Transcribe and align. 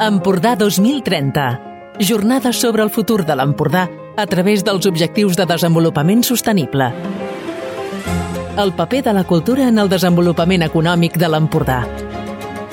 Empordà 0.00 0.54
2030. 0.54 1.60
Jornades 1.98 2.60
sobre 2.60 2.84
el 2.84 2.90
futur 2.94 3.24
de 3.26 3.34
l'Empordà 3.34 3.88
a 4.14 4.26
través 4.30 4.62
dels 4.62 4.86
Objectius 4.86 5.34
de 5.34 5.42
Desenvolupament 5.50 6.22
Sostenible. 6.22 6.86
El 8.62 8.70
paper 8.78 9.00
de 9.08 9.14
la 9.16 9.24
cultura 9.26 9.66
en 9.66 9.82
el 9.82 9.90
desenvolupament 9.90 10.62
econòmic 10.62 11.18
de 11.18 11.26
l'Empordà. 11.32 11.80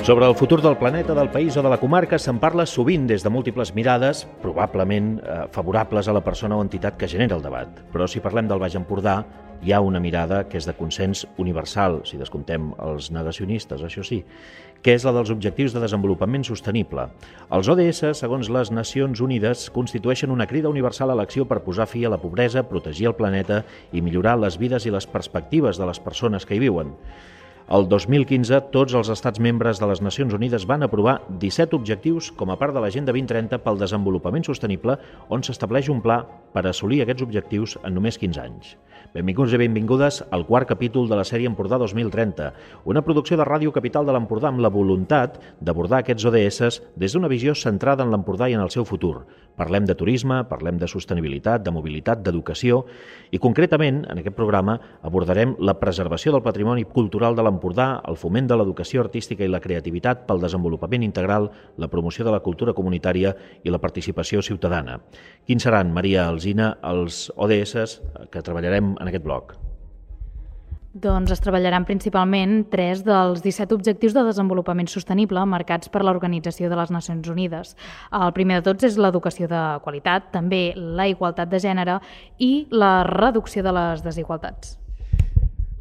Sobre 0.05 0.27
el 0.29 0.35
futur 0.37 0.61
del 0.61 0.77
planeta, 0.77 1.15
del 1.17 1.31
país 1.33 1.57
o 1.57 1.63
de 1.65 1.71
la 1.73 1.79
comarca 1.81 2.19
se'n 2.21 2.37
parla 2.37 2.67
sovint 2.69 3.07
des 3.09 3.25
de 3.25 3.31
múltiples 3.33 3.73
mirades, 3.73 4.27
probablement 4.43 5.15
eh, 5.17 5.39
favorables 5.49 6.05
a 6.05 6.13
la 6.13 6.21
persona 6.21 6.59
o 6.59 6.61
entitat 6.61 6.93
que 6.93 7.09
genera 7.09 7.39
el 7.39 7.41
debat. 7.41 7.81
Però 7.89 8.05
si 8.05 8.21
parlem 8.21 8.45
del 8.45 8.61
Baix 8.61 8.77
Empordà, 8.77 9.23
hi 9.65 9.73
ha 9.73 9.81
una 9.81 9.99
mirada 9.99 10.43
que 10.45 10.59
és 10.59 10.67
de 10.69 10.75
consens 10.77 11.25
universal, 11.41 12.03
si 12.05 12.19
descomptem 12.21 12.69
els 12.85 13.09
negacionistes, 13.09 13.81
això 13.81 14.03
sí, 14.05 14.21
que 14.85 14.93
és 14.93 15.01
la 15.01 15.15
dels 15.15 15.31
Objectius 15.33 15.73
de 15.73 15.81
Desenvolupament 15.81 16.43
Sostenible. 16.45 17.07
Els 17.57 17.69
ODS, 17.73 18.03
segons 18.19 18.51
les 18.53 18.69
Nacions 18.69 19.17
Unides, 19.25 19.63
constitueixen 19.73 20.29
una 20.29 20.45
crida 20.45 20.69
universal 20.69 21.09
a 21.09 21.15
l'acció 21.17 21.47
per 21.49 21.63
posar 21.65 21.87
fi 21.89 22.03
a 22.05 22.11
la 22.13 22.19
pobresa, 22.21 22.67
protegir 22.69 23.07
el 23.09 23.15
planeta 23.17 23.63
i 23.91 24.03
millorar 24.05 24.35
les 24.37 24.59
vides 24.61 24.85
i 24.85 24.93
les 24.93 25.07
perspectives 25.09 25.81
de 25.81 25.89
les 25.89 25.99
persones 26.05 26.45
que 26.45 26.53
hi 26.53 26.61
viuen. 26.61 26.93
El 27.65 27.87
2015, 27.89 28.59
tots 28.69 28.93
els 28.93 29.09
estats 29.09 29.41
membres 29.41 29.81
de 29.81 29.89
les 29.89 30.03
Nacions 30.05 30.37
Unides 30.37 30.67
van 30.69 30.85
aprovar 30.85 31.15
17 31.41 31.73
objectius 31.73 32.29
com 32.37 32.53
a 32.53 32.59
part 32.61 32.77
de 32.77 32.83
l'Agenda 32.83 33.15
2030 33.15 33.57
pel 33.65 33.81
desenvolupament 33.81 34.45
sostenible, 34.45 34.99
on 35.33 35.41
s'estableix 35.41 35.89
un 35.89 36.05
pla 36.05 36.21
per 36.53 36.67
assolir 36.69 37.01
aquests 37.01 37.25
objectius 37.25 37.79
en 37.81 37.97
només 37.97 38.21
15 38.21 38.43
anys. 38.43 38.75
Benvinguts 39.15 39.53
i 39.55 39.59
benvingudes 39.61 40.17
al 40.35 40.41
quart 40.43 40.67
capítol 40.67 41.05
de 41.07 41.15
la 41.15 41.23
sèrie 41.23 41.47
Empordà 41.47 41.77
2030, 41.79 42.49
una 42.91 42.99
producció 42.99 43.37
de 43.39 43.45
Ràdio 43.47 43.71
Capital 43.71 44.03
de 44.03 44.11
l'Empordà 44.11 44.49
amb 44.51 44.59
la 44.59 44.67
voluntat 44.67 45.37
d'abordar 45.63 46.01
aquests 46.01 46.25
ODS 46.27 46.81
des 46.99 47.15
d'una 47.15 47.29
visió 47.31 47.55
centrada 47.55 48.03
en 48.03 48.11
l'Empordà 48.11 48.49
i 48.51 48.57
en 48.59 48.63
el 48.65 48.73
seu 48.75 48.83
futur. 48.83 49.21
Parlem 49.55 49.85
de 49.87 49.95
turisme, 49.95 50.41
parlem 50.49 50.75
de 50.75 50.89
sostenibilitat, 50.91 51.63
de 51.63 51.71
mobilitat, 51.71 52.19
d'educació 52.25 52.81
i 53.31 53.39
concretament 53.39 54.01
en 54.03 54.19
aquest 54.19 54.35
programa 54.35 54.75
abordarem 55.07 55.53
la 55.63 55.77
preservació 55.79 56.33
del 56.35 56.43
patrimoni 56.43 56.83
cultural 56.83 57.39
de 57.39 57.47
l'Empordà, 57.47 58.01
el 58.03 58.19
foment 58.19 58.51
de 58.51 58.59
l'educació 58.59 59.05
artística 59.05 59.47
i 59.47 59.47
la 59.47 59.63
creativitat 59.63 60.27
pel 60.27 60.43
desenvolupament 60.43 61.07
integral, 61.07 61.47
la 61.79 61.87
promoció 61.87 62.27
de 62.27 62.35
la 62.35 62.41
cultura 62.43 62.75
comunitària 62.75 63.31
i 63.63 63.71
la 63.71 63.79
participació 63.79 64.43
ciutadana. 64.43 64.99
Quins 65.47 65.63
seran, 65.63 65.95
Maria 65.95 66.27
Alzina, 66.27 66.73
els 66.83 67.29
ODS 67.37 68.01
que 68.27 68.43
treballarem 68.43 68.97
en 69.05 69.13
aquest 69.13 69.23
bloc? 69.25 69.55
Doncs 70.95 71.33
es 71.35 71.41
treballaran 71.43 71.83
principalment 71.83 72.69
tres 72.71 73.01
dels 73.03 73.41
17 73.43 73.75
objectius 73.75 74.13
de 74.15 74.21
desenvolupament 74.23 74.87
sostenible 74.87 75.41
marcats 75.51 75.91
per 75.91 76.05
l'Organització 76.07 76.69
de 76.71 76.77
les 76.79 76.93
Nacions 76.95 77.27
Unides. 77.27 77.73
El 78.15 78.31
primer 78.37 78.61
de 78.61 78.69
tots 78.69 78.87
és 78.87 78.95
l'educació 78.95 79.49
de 79.51 79.63
qualitat, 79.83 80.29
també 80.31 80.69
la 80.77 81.09
igualtat 81.11 81.51
de 81.51 81.59
gènere 81.59 81.99
i 82.39 82.69
la 82.71 83.03
reducció 83.09 83.63
de 83.65 83.75
les 83.75 84.05
desigualtats. 84.07 84.77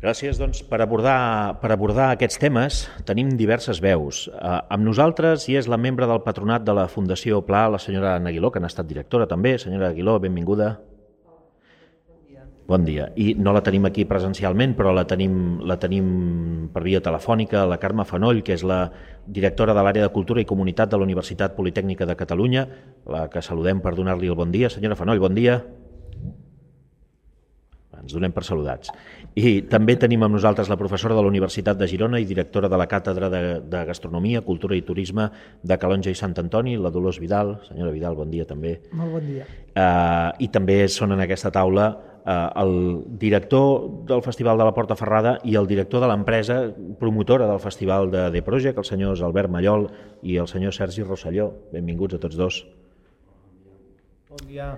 Gràcies. 0.03 0.37
Doncs, 0.37 0.65
per, 0.67 0.83
abordar, 0.83 1.61
per 1.63 1.71
abordar 1.73 2.11
aquests 2.13 2.43
temes 2.43 2.81
tenim 3.07 3.31
diverses 3.39 3.79
veus. 3.81 4.27
Eh, 4.35 4.59
amb 4.75 4.85
nosaltres 4.85 5.47
hi 5.47 5.55
és 5.63 5.71
la 5.71 5.79
membre 5.79 6.11
del 6.11 6.21
patronat 6.27 6.67
de 6.67 6.75
la 6.75 6.89
Fundació 6.91 7.39
Pla, 7.47 7.69
la 7.73 7.81
senyora 7.81 8.17
Ana 8.19 8.35
Aguiló, 8.35 8.51
que 8.51 8.61
n'ha 8.61 8.73
estat 8.73 8.91
directora 8.91 9.31
també. 9.31 9.55
Senyora 9.63 9.95
Aguiló, 9.95 10.19
benvinguda. 10.21 10.75
Bon 12.67 12.85
dia. 12.85 13.11
I 13.21 13.35
no 13.37 13.53
la 13.53 13.61
tenim 13.61 13.85
aquí 13.85 14.07
presencialment, 14.09 14.73
però 14.79 14.95
la 14.97 15.05
tenim, 15.05 15.61
la 15.69 15.77
tenim 15.77 16.71
per 16.73 16.81
via 16.87 17.03
telefònica, 17.05 17.67
la 17.69 17.77
Carme 17.81 18.07
Fanoll, 18.09 18.41
que 18.45 18.57
és 18.57 18.65
la 18.65 18.87
directora 19.27 19.75
de 19.77 19.85
l'àrea 19.85 20.07
de 20.07 20.13
Cultura 20.15 20.41
i 20.41 20.49
Comunitat 20.49 20.89
de 20.89 20.97
la 20.97 21.05
Universitat 21.05 21.59
Politècnica 21.59 22.09
de 22.09 22.17
Catalunya, 22.17 22.67
la 23.05 23.27
que 23.29 23.45
saludem 23.45 23.85
per 23.85 23.93
donar-li 23.99 24.33
el 24.33 24.39
bon 24.39 24.55
dia. 24.55 24.71
Senyora 24.73 24.97
Fanoll, 24.97 25.21
bon 25.21 25.37
dia. 25.37 25.59
Ens 28.01 28.17
donem 28.17 28.33
per 28.33 28.45
saludats. 28.45 28.91
I 29.37 29.63
també 29.69 29.99
tenim 30.01 30.25
amb 30.25 30.37
nosaltres 30.37 30.69
la 30.73 30.77
professora 30.81 31.15
de 31.17 31.21
la 31.25 31.29
Universitat 31.29 31.77
de 31.77 31.89
Girona 31.89 32.21
i 32.21 32.27
directora 32.29 32.69
de 32.73 32.81
la 32.81 32.89
Càtedra 32.89 33.29
de, 33.33 33.43
de 33.61 33.85
Gastronomia, 33.89 34.45
Cultura 34.45 34.77
i 34.77 34.83
Turisme 34.85 35.29
de 35.63 35.79
Calonja 35.81 36.13
i 36.13 36.17
Sant 36.17 36.37
Antoni, 36.41 36.79
la 36.81 36.93
Dolors 36.93 37.21
Vidal. 37.21 37.59
Senyora 37.69 37.93
Vidal, 37.93 38.17
bon 38.17 38.33
dia 38.33 38.49
també. 38.49 38.79
Molt 38.93 39.19
bon 39.19 39.29
dia. 39.29 39.47
Uh, 39.73 40.33
I 40.41 40.49
també 40.53 40.83
són 40.89 41.17
en 41.17 41.25
aquesta 41.25 41.53
taula 41.53 41.93
el 42.25 43.05
director 43.21 44.05
del 44.09 44.23
Festival 44.23 44.59
de 44.59 44.65
la 44.65 44.75
Porta 44.75 44.97
Ferrada 44.97 45.37
i 45.45 45.59
el 45.61 45.69
director 45.69 46.01
de 46.01 46.09
l'empresa 46.09 46.59
promotora 47.01 47.49
del 47.51 47.61
Festival 47.61 48.11
de 48.11 48.31
The 48.33 48.43
Project, 48.43 48.81
els 48.81 48.93
senyors 48.95 49.23
Albert 49.23 49.53
Mallol 49.53 49.91
i 50.23 50.39
el 50.41 50.49
senyor 50.49 50.73
Sergi 50.73 51.05
Rosselló. 51.05 51.51
Benvinguts 51.73 52.17
a 52.17 52.23
tots 52.23 52.41
dos. 52.41 52.65
Bon 54.31 54.49
dia. 54.49 54.73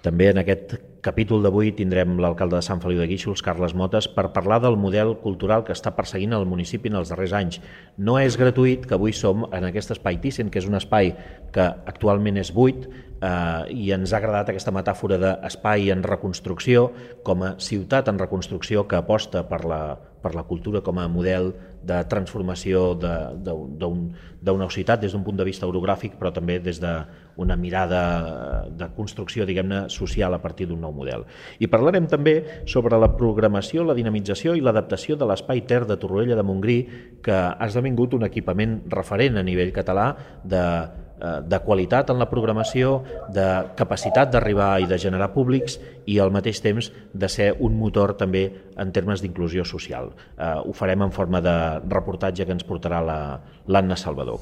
També 0.00 0.30
en 0.30 0.38
aquest 0.40 0.78
capítol 1.04 1.42
d'avui 1.44 1.74
tindrem 1.76 2.14
l'alcalde 2.20 2.56
de 2.56 2.64
Sant 2.64 2.80
Feliu 2.80 3.02
de 3.02 3.08
Guíxols, 3.08 3.42
Carles 3.44 3.74
Motes, 3.76 4.06
per 4.08 4.30
parlar 4.32 4.60
del 4.64 4.78
model 4.80 5.12
cultural 5.20 5.64
que 5.64 5.74
està 5.76 5.92
perseguint 5.96 6.32
el 6.36 6.46
municipi 6.48 6.88
en 6.88 6.96
els 7.00 7.12
darrers 7.12 7.34
anys. 7.36 7.60
No 7.98 8.16
és 8.20 8.38
gratuït 8.40 8.86
que 8.88 8.96
avui 8.96 9.12
som 9.16 9.44
en 9.52 9.68
aquest 9.68 9.92
espai 9.96 10.16
Thyssen, 10.22 10.48
que 10.48 10.60
és 10.60 10.68
un 10.68 10.78
espai 10.78 11.12
que 11.52 11.68
actualment 11.92 12.40
és 12.40 12.52
buit, 12.56 12.88
eh, 13.20 13.72
i 13.72 13.90
ens 13.94 14.12
ha 14.12 14.20
agradat 14.20 14.50
aquesta 14.50 14.72
metàfora 14.74 15.18
d'espai 15.20 15.90
en 15.94 16.04
reconstrucció 16.06 16.90
com 17.26 17.44
a 17.44 17.54
ciutat 17.62 18.08
en 18.08 18.18
reconstrucció 18.20 18.86
que 18.88 18.98
aposta 18.98 19.44
per 19.48 19.64
la, 19.68 19.82
per 20.22 20.34
la 20.34 20.44
cultura 20.48 20.82
com 20.84 20.98
a 20.98 21.08
model 21.08 21.52
de 21.80 21.96
transformació 22.12 22.92
d'una 23.00 24.68
ciutat 24.68 25.00
des 25.00 25.12
d'un 25.12 25.24
punt 25.24 25.38
de 25.38 25.46
vista 25.48 25.68
orogràfic 25.68 26.18
però 26.20 26.32
també 26.32 26.58
des 26.60 26.80
d'una 26.80 27.56
mirada 27.56 28.66
de 28.68 28.88
construcció 28.96 29.46
diguem-ne 29.48 29.88
social 29.88 30.34
a 30.34 30.42
partir 30.42 30.68
d'un 30.68 30.80
nou 30.80 30.92
model. 30.92 31.24
I 31.58 31.66
parlarem 31.72 32.06
també 32.06 32.64
sobre 32.66 32.98
la 33.00 33.14
programació, 33.16 33.84
la 33.84 33.96
dinamització 33.96 34.54
i 34.54 34.60
l'adaptació 34.60 35.16
de 35.16 35.28
l'espai 35.28 35.64
Ter 35.64 35.86
de 35.88 35.96
Torroella 35.96 36.36
de 36.36 36.44
Montgrí 36.44 36.80
que 37.24 37.32
ha 37.32 37.66
esdevingut 37.66 38.14
un 38.14 38.28
equipament 38.28 38.82
referent 38.92 39.40
a 39.40 39.46
nivell 39.46 39.72
català 39.72 40.12
de 40.44 40.64
Eh, 41.09 41.09
de 41.20 41.58
qualitat 41.64 42.10
en 42.10 42.18
la 42.20 42.28
programació, 42.30 43.02
de 43.28 43.46
capacitat 43.76 44.30
d'arribar 44.32 44.80
i 44.80 44.88
de 44.88 44.98
generar 44.98 45.30
públics 45.34 45.78
i 46.08 46.18
al 46.18 46.32
mateix 46.32 46.62
temps 46.64 46.90
de 47.12 47.28
ser 47.28 47.50
un 47.60 47.76
motor 47.78 48.14
també 48.16 48.46
en 48.80 48.92
termes 48.92 49.20
d'inclusió 49.20 49.64
social. 49.68 50.12
Eh, 50.38 50.56
ho 50.64 50.72
farem 50.72 51.04
en 51.04 51.12
forma 51.12 51.42
de 51.44 51.54
reportatge 51.88 52.46
que 52.46 52.56
ens 52.56 52.64
portarà 52.64 53.02
l'Anna 53.04 53.96
Salvador. 53.96 54.40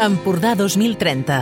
Empordà 0.00 0.54
2030 0.56 1.40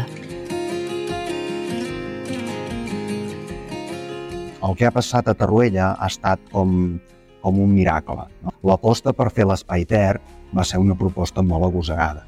El 4.58 4.74
que 4.74 4.88
ha 4.88 4.90
passat 4.90 5.28
a 5.30 5.36
Tarruella 5.38 5.92
ha 5.94 6.08
estat 6.10 6.42
com, 6.50 6.98
com 7.40 7.60
un 7.62 7.70
miracle. 7.70 8.26
No? 8.42 8.52
L'aposta 8.66 9.14
per 9.14 9.30
fer 9.30 9.46
l'espai 9.46 9.86
Ter 9.86 10.18
va 10.50 10.66
ser 10.66 10.82
una 10.82 10.98
proposta 10.98 11.44
molt 11.46 11.68
agosegada 11.70 12.26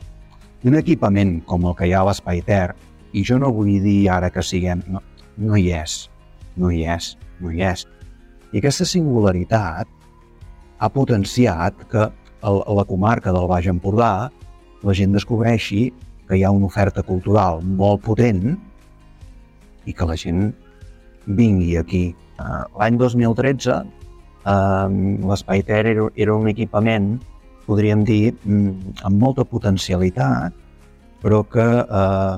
un 0.69 0.76
equipament 0.76 1.38
com 1.48 1.65
el 1.69 1.76
que 1.76 1.88
hi 1.88 1.94
ha 1.94 2.03
a 2.03 2.09
l'Espai 2.10 2.43
Ter, 2.44 2.75
i 3.12 3.25
jo 3.26 3.38
no 3.41 3.53
vull 3.54 3.78
dir 3.82 4.10
ara 4.12 4.31
que 4.31 4.44
siguem... 4.44 4.82
No, 4.88 5.00
no 5.41 5.56
hi 5.56 5.71
és, 5.72 6.04
no 6.60 6.71
hi 6.71 6.84
és, 6.84 7.15
no 7.41 7.53
hi 7.53 7.65
és. 7.65 7.87
I 8.53 8.60
aquesta 8.60 8.84
singularitat 8.84 9.88
ha 10.81 10.88
potenciat 10.93 11.84
que 11.91 12.09
a 12.41 12.53
la 12.76 12.84
comarca 12.88 13.32
del 13.32 13.48
Baix 13.48 13.69
Empordà 13.71 14.31
la 14.87 14.97
gent 14.97 15.12
descobreixi 15.16 15.91
que 16.28 16.38
hi 16.38 16.44
ha 16.44 16.53
una 16.54 16.69
oferta 16.71 17.03
cultural 17.04 17.60
molt 17.65 18.04
potent 18.06 18.54
i 19.88 19.92
que 19.97 20.09
la 20.09 20.16
gent 20.16 20.50
vingui 21.27 21.77
aquí. 21.81 22.04
Eh, 22.41 22.62
l'any 22.81 22.97
2013 23.00 23.77
eh, 23.77 24.87
l'Espai 25.31 25.65
Ter 25.69 25.82
era, 25.92 26.09
era 26.16 26.37
un 26.37 26.48
equipament 26.53 27.12
podríem 27.70 28.03
dir, 28.04 28.34
mm, 28.42 29.00
amb 29.06 29.22
molta 29.22 29.47
potencialitat, 29.47 30.54
però 31.22 31.44
que 31.47 31.66
eh, 31.80 32.36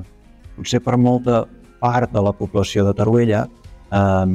potser 0.57 0.81
per 0.85 0.97
molta 0.97 1.43
part 1.81 2.13
de 2.13 2.21
la 2.21 2.33
població 2.37 2.85
de 2.85 2.93
Taruella 2.93 3.45
eh, 3.91 4.25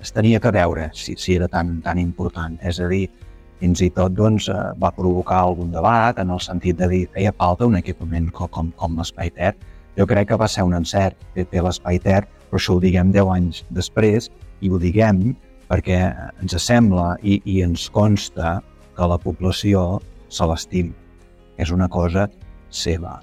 es 0.00 0.12
tenia 0.16 0.40
que 0.40 0.52
veure 0.52 0.90
si, 0.96 1.14
si 1.16 1.36
era 1.36 1.48
tan, 1.48 1.78
tan 1.84 2.00
important. 2.00 2.58
És 2.66 2.80
a 2.80 2.88
dir, 2.90 3.06
fins 3.60 3.82
i 3.84 3.90
tot 3.94 4.16
doncs, 4.16 4.48
eh, 4.48 4.72
va 4.80 4.92
provocar 4.96 5.44
algun 5.44 5.70
debat 5.74 6.18
en 6.18 6.32
el 6.34 6.40
sentit 6.40 6.80
de 6.80 6.88
dir 6.88 7.04
feia 7.14 7.34
falta 7.36 7.68
un 7.68 7.76
equipament 7.78 8.30
com, 8.32 8.48
com, 8.48 8.72
com 8.76 8.98
l'Espai 8.98 9.30
Ter. 9.36 9.54
Jo 9.98 10.06
crec 10.08 10.30
que 10.30 10.40
va 10.40 10.48
ser 10.48 10.64
un 10.64 10.74
encert 10.78 11.18
fer, 11.34 11.46
fer 11.52 11.62
l'Espai 11.66 12.00
Ter, 12.02 12.24
però 12.48 12.58
això 12.58 12.76
ho 12.76 12.82
diguem 12.82 13.12
10 13.14 13.32
anys 13.36 13.62
després 13.70 14.30
i 14.60 14.70
ho 14.70 14.80
diguem 14.80 15.30
perquè 15.70 16.00
ens 16.42 16.56
sembla 16.64 17.14
i, 17.22 17.38
i 17.46 17.60
ens 17.62 17.86
consta 17.94 18.58
que 18.96 19.06
la 19.06 19.20
població 19.20 20.00
se 20.30 20.46
l'estimi. 20.46 20.94
És 21.60 21.72
una 21.74 21.88
cosa 21.92 22.28
seva. 22.70 23.18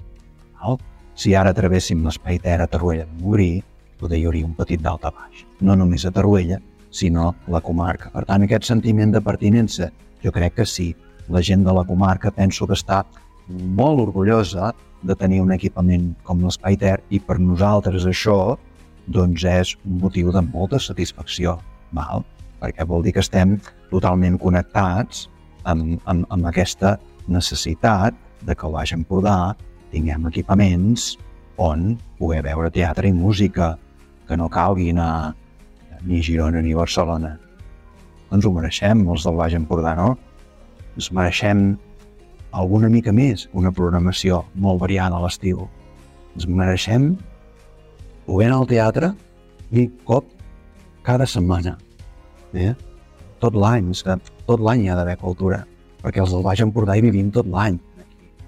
Val? 0.60 0.78
Si 1.18 1.34
ara 1.34 1.54
travéssim 1.56 2.04
l'espai 2.04 2.38
terra 2.38 2.68
a 2.68 2.70
Taruella 2.70 3.08
de 3.08 3.22
Montgrí, 3.22 3.50
poder 3.98 4.20
hi 4.20 4.26
hauria 4.28 4.46
un 4.46 4.54
petit 4.54 4.82
dalt 4.82 5.06
a 5.08 5.10
baix. 5.10 5.42
No 5.60 5.74
només 5.74 6.04
a 6.06 6.12
Taruella, 6.14 6.60
sinó 6.90 7.32
la 7.50 7.60
comarca. 7.60 8.12
Per 8.14 8.24
tant, 8.28 8.44
aquest 8.44 8.68
sentiment 8.68 9.12
de 9.12 9.22
pertinença, 9.24 9.90
jo 10.22 10.32
crec 10.34 10.60
que 10.60 10.66
sí. 10.66 10.92
La 11.28 11.42
gent 11.44 11.64
de 11.66 11.74
la 11.74 11.84
comarca 11.84 12.30
penso 12.32 12.66
que 12.66 12.76
està 12.78 13.02
molt 13.48 14.00
orgullosa 14.00 14.72
de 15.02 15.14
tenir 15.18 15.40
un 15.42 15.52
equipament 15.52 16.12
com 16.26 16.40
l'Espai 16.44 16.78
Ter 16.78 16.98
i 17.10 17.20
per 17.20 17.38
nosaltres 17.38 18.06
això 18.08 18.56
doncs 19.08 19.44
és 19.48 19.74
un 19.84 19.98
motiu 20.02 20.32
de 20.32 20.42
molta 20.44 20.78
satisfacció, 20.78 21.56
val? 21.96 22.24
perquè 22.58 22.84
vol 22.84 23.04
dir 23.06 23.12
que 23.14 23.22
estem 23.22 23.54
totalment 23.92 24.38
connectats 24.42 25.28
amb, 25.68 25.98
amb, 26.08 26.26
amb 26.32 26.48
aquesta 26.50 26.96
necessitat 27.28 28.16
de 28.46 28.54
que 28.54 28.66
al 28.66 28.74
Baix 28.76 28.94
Empordà 28.96 29.54
tinguem 29.92 30.28
equipaments 30.30 31.16
on 31.58 31.96
poder 32.18 32.42
veure 32.46 32.70
teatre 32.70 33.10
i 33.10 33.14
música, 33.14 33.74
que 34.28 34.36
no 34.36 34.48
calgui 34.52 34.90
anar 34.92 35.34
ni 36.04 36.20
a 36.20 36.24
Girona 36.24 36.62
ni 36.62 36.74
a 36.74 36.80
Barcelona. 36.82 37.34
Ens 38.32 38.44
ho 38.44 38.52
mereixem, 38.52 39.02
els 39.08 39.24
del 39.26 39.38
Baix 39.40 39.56
Empordà, 39.56 39.94
no? 39.98 40.12
Ens 40.94 41.10
mereixem 41.14 41.70
alguna 42.52 42.90
mica 42.92 43.12
més, 43.12 43.48
una 43.52 43.72
programació 43.72 44.42
molt 44.54 44.80
variada 44.82 45.16
a 45.16 45.24
l'estiu. 45.24 45.66
Ens 46.36 46.46
mereixem 46.46 47.14
poder 48.26 48.50
anar 48.50 48.60
al 48.60 48.70
teatre 48.70 49.12
un 49.72 49.88
cop 50.04 50.28
cada 51.02 51.26
setmana. 51.26 51.76
Eh? 52.52 52.74
Tot 53.38 53.54
l'any, 53.54 53.92
tot 54.46 54.60
l'any 54.60 54.84
hi 54.84 54.90
ha 54.90 54.96
d'haver 54.98 55.16
cultura, 55.20 55.62
perquè 56.02 56.22
els 56.24 56.34
del 56.34 56.42
Baix 56.42 56.62
Empordà 56.64 56.96
hi 56.96 57.04
vivim 57.04 57.30
tot 57.34 57.46
l'any, 57.46 57.78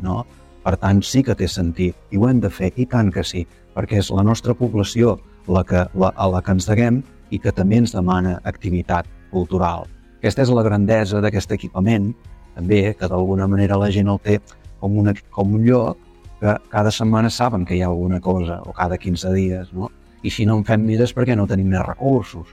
no? 0.02 0.24
Per 0.64 0.74
tant, 0.76 1.00
sí 1.06 1.22
que 1.24 1.36
té 1.38 1.48
sentit, 1.48 1.96
i 2.10 2.18
ho 2.18 2.26
hem 2.28 2.40
de 2.42 2.50
fer, 2.52 2.72
i 2.76 2.84
tant 2.90 3.12
que 3.14 3.24
sí, 3.24 3.46
perquè 3.74 4.00
és 4.02 4.10
la 4.12 4.24
nostra 4.26 4.54
població 4.54 5.16
la 5.48 5.62
que, 5.64 5.86
la, 5.94 6.10
a 6.16 6.26
la 6.28 6.42
que 6.44 6.52
ens 6.56 6.66
deguem 6.68 7.00
i 7.30 7.38
que 7.38 7.52
també 7.54 7.78
ens 7.80 7.94
demana 7.94 8.36
activitat 8.44 9.08
cultural. 9.30 9.86
Aquesta 10.18 10.44
és 10.44 10.52
la 10.52 10.66
grandesa 10.66 11.22
d'aquest 11.24 11.54
equipament, 11.56 12.10
també, 12.56 12.82
que 12.98 13.08
d'alguna 13.08 13.46
manera 13.48 13.78
la 13.80 13.88
gent 13.94 14.10
el 14.10 14.18
té 14.20 14.40
com, 14.80 14.98
una, 15.00 15.14
com 15.30 15.54
un 15.56 15.64
lloc 15.64 15.98
que 16.40 16.56
cada 16.72 16.90
setmana 16.92 17.30
saben 17.30 17.64
que 17.64 17.76
hi 17.76 17.82
ha 17.84 17.88
alguna 17.88 18.20
cosa, 18.20 18.60
o 18.66 18.74
cada 18.76 18.98
15 18.98 19.32
dies, 19.36 19.72
no? 19.72 19.90
I 20.22 20.32
si 20.34 20.44
no 20.44 20.58
en 20.58 20.66
fem 20.68 20.84
és 20.92 21.14
perquè 21.16 21.36
no 21.36 21.46
tenim 21.48 21.70
més 21.72 21.86
recursos. 21.86 22.50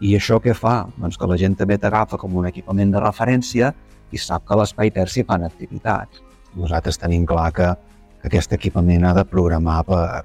I 0.00 0.12
això 0.18 0.38
què 0.44 0.52
fa? 0.56 0.84
Doncs 1.00 1.16
que 1.16 1.28
la 1.28 1.38
gent 1.40 1.56
també 1.56 1.78
t'agafa 1.80 2.18
com 2.20 2.34
un 2.36 2.48
equipament 2.48 2.92
de 2.92 3.00
referència 3.00 3.72
i 4.12 4.20
sap 4.20 4.44
que 4.48 4.58
l'Espai 4.58 4.92
Ter 4.92 5.06
s'hi 5.08 5.24
fan 5.28 5.46
activitats. 5.46 6.20
Nosaltres 6.56 7.00
tenim 7.00 7.24
clar 7.28 7.50
que, 7.56 7.70
que 8.20 8.28
aquest 8.30 8.52
equipament 8.56 9.04
ha 9.04 9.14
de 9.16 9.24
programar 9.28 9.82
per, 9.88 10.24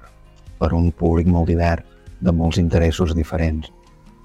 per 0.60 0.72
un 0.76 0.90
públic 0.92 1.28
molt 1.28 1.48
divers, 1.48 1.88
de 2.22 2.30
molts 2.30 2.60
interessos 2.60 3.16
diferents. 3.18 3.72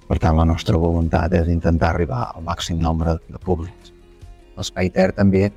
Per 0.08 0.20
tant, 0.22 0.38
la 0.38 0.46
nostra 0.46 0.78
voluntat 0.80 1.34
és 1.36 1.50
intentar 1.52 1.90
arribar 1.90 2.28
al 2.30 2.44
màxim 2.46 2.78
nombre 2.80 3.18
de 3.28 3.40
públics. 3.44 3.92
L'Espai 4.58 4.92
Ter 4.94 5.10
també 5.18 5.50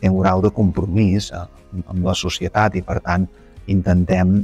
té 0.00 0.10
un 0.10 0.18
grau 0.20 0.42
de 0.44 0.50
compromís 0.54 1.30
eh, 1.32 1.42
amb 1.86 2.04
la 2.04 2.14
societat 2.18 2.76
i, 2.76 2.82
per 2.84 3.00
tant, 3.06 3.26
intentem 3.72 4.42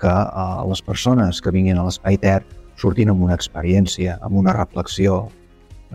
que 0.00 0.12
uh, 0.12 0.60
les 0.68 0.82
persones 0.84 1.40
que 1.40 1.52
vinguin 1.54 1.78
a 1.80 1.86
l'Espai 1.86 2.18
Ter 2.20 2.40
sortin 2.80 3.12
amb 3.12 3.24
una 3.26 3.36
experiència, 3.36 4.18
amb 4.22 4.40
una 4.42 4.54
reflexió. 4.56 5.26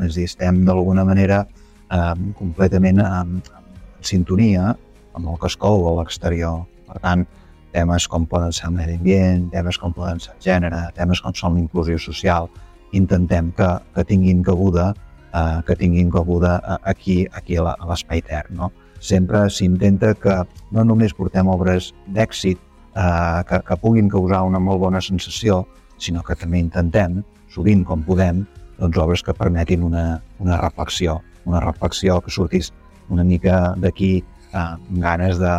És 0.01 0.15
dir, 0.15 0.25
estem 0.29 0.63
d'alguna 0.65 1.05
manera 1.07 1.43
eh, 1.45 2.15
completament 2.39 3.03
en, 3.03 3.37
en 3.41 4.01
sintonia 4.01 4.71
amb 5.13 5.27
el 5.27 5.37
que 5.39 5.49
es 5.51 5.57
cou 5.59 5.87
a 5.89 5.95
l'exterior. 5.99 6.63
Per 6.87 6.99
tant, 7.03 7.27
temes 7.75 8.07
com 8.11 8.25
poden 8.27 8.51
ser 8.55 8.67
el 8.69 8.75
medi 8.79 8.97
ambient, 8.99 9.49
temes 9.53 9.77
com 9.79 9.93
poden 9.95 10.19
ser 10.19 10.33
el 10.35 10.43
gènere, 10.43 10.81
temes 10.97 11.21
com 11.23 11.35
són 11.35 11.55
l'inclusió 11.59 11.99
social, 11.99 12.49
intentem 12.97 13.51
que, 13.55 13.69
que 13.95 14.07
tinguin 14.07 14.43
cabuda 14.43 14.91
eh, 15.33 15.61
que 15.65 15.75
tinguin 15.75 16.11
cabuda 16.11 16.61
eh, 16.67 16.77
aquí, 16.83 17.27
aquí 17.31 17.57
a 17.57 17.75
l'Espai 17.87 18.21
Ter. 18.21 18.45
No? 18.49 18.71
Sempre 18.99 19.49
s'intenta 19.49 20.13
que 20.13 20.41
no 20.71 20.83
només 20.85 21.15
portem 21.17 21.47
obres 21.49 21.91
d'èxit 22.07 22.59
eh, 22.59 23.43
que, 23.47 23.61
que 23.67 23.77
puguin 23.81 24.09
causar 24.09 24.43
una 24.47 24.59
molt 24.59 24.81
bona 24.81 25.01
sensació, 25.01 25.65
sinó 26.01 26.23
que 26.25 26.35
també 26.35 26.59
intentem, 26.59 27.21
sovint 27.53 27.85
com 27.87 28.03
podem, 28.05 28.43
doncs 28.79 28.97
obres 28.97 29.21
que 29.23 29.35
permetin 29.37 29.83
una, 29.85 30.21
una 30.41 30.57
reflexió, 30.61 31.19
una 31.45 31.61
reflexió 31.61 32.19
que 32.21 32.33
sortís 32.33 32.71
una 33.09 33.23
mica 33.23 33.75
d'aquí 33.77 34.13
eh, 34.21 34.57
amb 34.57 34.97
ganes 35.03 35.37
de, 35.39 35.53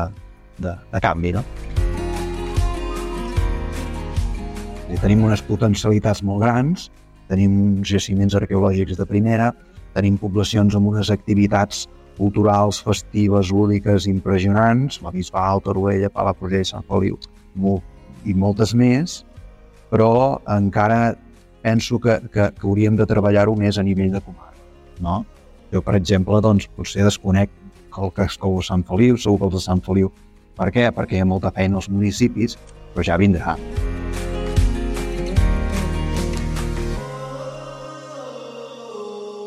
de, 0.58 0.74
de 0.92 1.02
canvi. 1.04 1.34
No? 1.36 1.44
I 4.92 4.98
tenim 5.00 5.22
unes 5.24 5.40
potencialitats 5.46 6.24
molt 6.26 6.42
grans, 6.42 6.90
tenim 7.30 7.80
jaciments 7.86 8.34
arqueològics 8.36 8.98
de 8.98 9.06
primera, 9.08 9.52
tenim 9.94 10.18
poblacions 10.20 10.74
amb 10.76 10.90
unes 10.90 11.12
activitats 11.12 11.86
culturals, 12.18 12.82
festives, 12.84 13.50
lúdiques, 13.52 14.06
impressionants, 14.10 15.00
la 15.04 15.12
Bisbal, 15.14 15.62
Toruella, 15.64 16.10
Palafrugell, 16.12 16.66
Sant 16.68 16.84
Feliu 16.88 17.16
i 18.28 18.34
moltes 18.38 18.74
més, 18.78 19.22
però 19.92 20.40
encara 20.48 21.12
penso 21.60 22.00
que, 22.00 22.16
que, 22.32 22.48
que 22.56 22.66
hauríem 22.66 22.96
de 22.96 23.04
treballar-ho 23.06 23.52
més 23.58 23.76
a 23.76 23.84
nivell 23.84 24.14
de 24.14 24.22
comarca. 24.24 24.56
No? 25.04 25.20
Jo, 25.72 25.82
per 25.84 25.98
exemple, 25.98 26.40
doncs, 26.40 26.66
potser 26.72 27.04
desconec 27.04 27.52
el 28.00 28.12
que 28.16 28.24
es 28.24 28.38
cou 28.40 28.56
a 28.56 28.64
Sant 28.64 28.86
Feliu, 28.88 29.18
segur 29.20 29.38
que 29.42 29.50
els 29.50 29.58
de 29.58 29.64
Sant 29.66 29.84
Feliu. 29.84 30.08
Per 30.56 30.70
què? 30.72 30.88
Perquè 30.96 31.18
hi 31.18 31.24
ha 31.24 31.28
molta 31.28 31.52
feina 31.52 31.76
als 31.76 31.90
municipis, 31.92 32.56
però 32.94 33.04
ja 33.04 33.20
vindrà. 33.20 33.56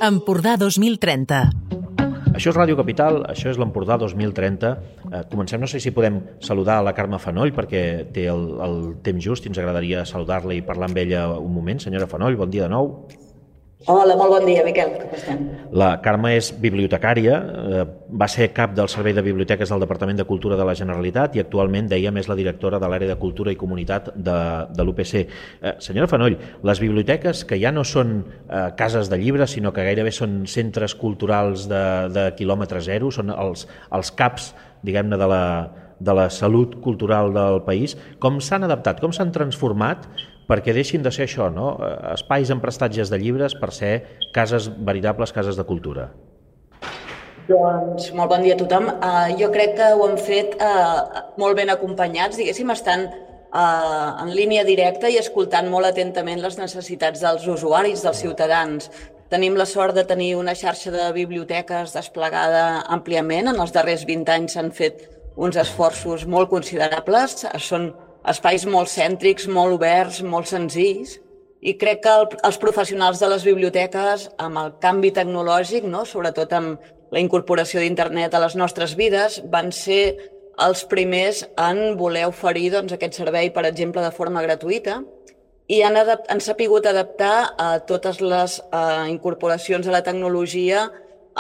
Empordà 0.06 0.60
2030. 0.62 1.42
Això 2.36 2.52
és 2.52 2.58
Ràdio 2.58 2.76
Capital, 2.76 3.22
això 3.32 3.48
és 3.48 3.60
l'Empordà 3.62 3.96
2030. 4.02 4.72
Eh, 5.08 5.22
comencem, 5.32 5.62
no 5.62 5.70
sé 5.72 5.80
si 5.80 5.94
podem 5.96 6.20
saludar 6.44 6.82
la 6.84 6.92
Carme 6.98 7.20
Fanoll 7.24 7.54
perquè 7.56 7.84
té 8.12 8.26
el, 8.28 8.50
el 8.66 8.76
temps 9.06 9.24
just 9.24 9.48
i 9.48 9.54
ens 9.54 9.62
agradaria 9.62 10.04
saludar-la 10.10 10.58
i 10.58 10.66
parlar 10.66 10.92
amb 10.92 11.00
ella 11.00 11.30
un 11.40 11.54
moment. 11.56 11.80
Senyora 11.80 12.12
Fanoll, 12.12 12.36
bon 12.36 12.52
dia 12.52 12.68
de 12.68 12.74
nou. 12.76 12.92
Hola, 13.84 14.16
molt 14.16 14.32
bon 14.32 14.46
dia, 14.48 14.62
Miquel. 14.64 14.94
Com 15.02 15.12
estem? 15.14 15.42
La 15.76 15.90
Carme 16.02 16.32
és 16.38 16.48
bibliotecària, 16.64 17.36
eh, 17.36 17.82
va 18.08 18.28
ser 18.32 18.48
cap 18.56 18.72
del 18.74 18.88
Servei 18.88 19.14
de 19.14 19.22
Biblioteques 19.22 19.70
del 19.70 19.84
Departament 19.84 20.18
de 20.18 20.24
Cultura 20.24 20.56
de 20.56 20.64
la 20.64 20.74
Generalitat 20.74 21.36
i 21.36 21.42
actualment, 21.44 21.90
dèiem, 21.92 22.16
és 22.18 22.30
la 22.32 22.38
directora 22.40 22.80
de 22.80 22.88
l'àrea 22.88 23.12
de 23.12 23.18
Cultura 23.20 23.52
i 23.52 23.60
Comunitat 23.60 24.14
de, 24.16 24.38
de 24.72 24.84
l'UPC. 24.84 25.14
Eh, 25.62 25.74
senyora 25.84 26.08
Fanoll, 26.08 26.38
les 26.64 26.80
biblioteques, 26.80 27.44
que 27.44 27.60
ja 27.60 27.74
no 27.76 27.84
són 27.84 28.22
eh, 28.24 28.72
cases 28.80 29.12
de 29.12 29.20
llibres, 29.20 29.52
sinó 29.52 29.74
que 29.76 29.84
gairebé 29.84 30.14
són 30.16 30.46
centres 30.48 30.96
culturals 30.96 31.68
de, 31.68 31.86
de 32.16 32.30
quilòmetre 32.40 32.80
zero, 32.80 33.12
són 33.12 33.30
els, 33.36 33.68
els 33.92 34.14
caps, 34.16 34.54
diguem-ne, 34.88 35.20
de 35.20 35.28
la, 35.28 35.44
de 36.00 36.16
la 36.16 36.30
salut 36.30 36.80
cultural 36.80 37.36
del 37.36 37.62
país, 37.68 38.00
com 38.24 38.40
s'han 38.40 38.64
adaptat, 38.64 39.04
com 39.04 39.12
s'han 39.12 39.36
transformat 39.36 40.08
perquè 40.50 40.74
deixin 40.76 41.04
de 41.06 41.12
ser 41.14 41.26
això, 41.28 41.50
no? 41.54 41.76
espais 42.14 42.52
amb 42.54 42.64
prestatges 42.64 43.12
de 43.12 43.20
llibres 43.22 43.58
per 43.58 43.72
ser 43.74 43.94
cases, 44.34 44.70
veritables 44.70 45.34
cases 45.34 45.58
de 45.58 45.66
cultura. 45.66 46.10
Doncs 47.46 48.10
molt 48.18 48.32
bon 48.32 48.42
dia 48.42 48.56
a 48.56 48.60
tothom. 48.60 48.88
Uh, 48.90 49.30
jo 49.38 49.52
crec 49.54 49.76
que 49.78 49.92
ho 49.94 50.06
han 50.08 50.18
fet 50.18 50.56
uh, 50.58 51.34
molt 51.42 51.58
ben 51.58 51.70
acompanyats, 51.70 52.40
diguéssim, 52.40 52.72
estan 52.74 53.06
uh, 53.06 54.24
en 54.24 54.32
línia 54.34 54.64
directa 54.66 55.12
i 55.12 55.20
escoltant 55.22 55.70
molt 55.70 55.92
atentament 55.92 56.42
les 56.42 56.58
necessitats 56.58 57.22
dels 57.22 57.46
usuaris, 57.46 58.02
dels 58.06 58.24
ciutadans. 58.24 58.90
Tenim 59.30 59.58
la 59.58 59.68
sort 59.70 59.94
de 59.98 60.06
tenir 60.06 60.36
una 60.38 60.56
xarxa 60.58 60.94
de 60.94 61.06
biblioteques 61.14 61.94
desplegada 61.94 62.82
àmpliament. 62.94 63.52
En 63.54 63.62
els 63.62 63.74
darrers 63.74 64.06
20 64.10 64.34
anys 64.34 64.58
s'han 64.58 64.74
fet 64.74 65.06
uns 65.36 65.58
esforços 65.62 66.26
molt 66.30 66.50
considerables. 66.50 67.44
Són 67.62 67.92
espais 68.32 68.66
molt 68.70 68.92
cèntrics, 68.92 69.48
molt 69.48 69.78
oberts, 69.78 70.22
molt 70.26 70.50
senzills, 70.50 71.20
i 71.66 71.74
crec 71.82 72.04
que 72.04 72.14
el, 72.14 72.28
els 72.46 72.60
professionals 72.62 73.22
de 73.22 73.30
les 73.32 73.46
biblioteques, 73.48 74.30
amb 74.42 74.62
el 74.62 74.76
canvi 74.84 75.12
tecnològic, 75.16 75.88
no? 75.90 76.04
sobretot 76.06 76.54
amb 76.54 76.92
la 77.14 77.22
incorporació 77.22 77.82
d'internet 77.82 78.34
a 78.36 78.42
les 78.44 78.58
nostres 78.60 78.96
vides, 79.00 79.40
van 79.50 79.72
ser 79.74 80.18
els 80.62 80.86
primers 80.88 81.44
en 81.60 81.98
voler 82.00 82.26
oferir 82.30 82.70
doncs, 82.76 82.94
aquest 82.96 83.18
servei, 83.18 83.50
per 83.52 83.66
exemple, 83.68 84.04
de 84.04 84.14
forma 84.16 84.44
gratuïta, 84.46 85.02
i 85.68 85.82
han, 85.82 85.98
adapt, 85.98 86.30
han 86.30 86.42
sapigut 86.44 86.86
adaptar 86.86 87.56
a 87.58 87.72
totes 87.90 88.22
les 88.22 88.60
uh, 88.70 89.08
incorporacions 89.10 89.88
a 89.88 89.96
la 89.96 90.04
tecnologia 90.06 90.86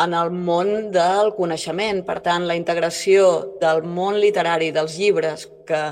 en 0.01 0.15
el 0.17 0.31
món 0.33 0.89
del 0.91 1.31
coneixement. 1.37 2.01
Per 2.07 2.17
tant, 2.25 2.47
la 2.49 2.57
integració 2.57 3.27
del 3.61 3.83
món 3.85 4.17
literari, 4.19 4.71
dels 4.75 4.97
llibres, 4.97 5.45
que 5.69 5.83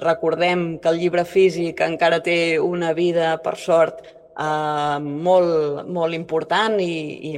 Recordem 0.00 0.78
que 0.80 0.88
el 0.88 0.98
llibre 1.02 1.24
físic 1.28 1.80
encara 1.84 2.22
té 2.24 2.58
una 2.58 2.92
vida, 2.96 3.36
per 3.44 3.56
sort, 3.60 4.02
eh, 4.38 4.98
molt, 5.00 5.86
molt 5.88 6.16
important 6.16 6.78
i, 6.80 6.92
i, 7.32 7.34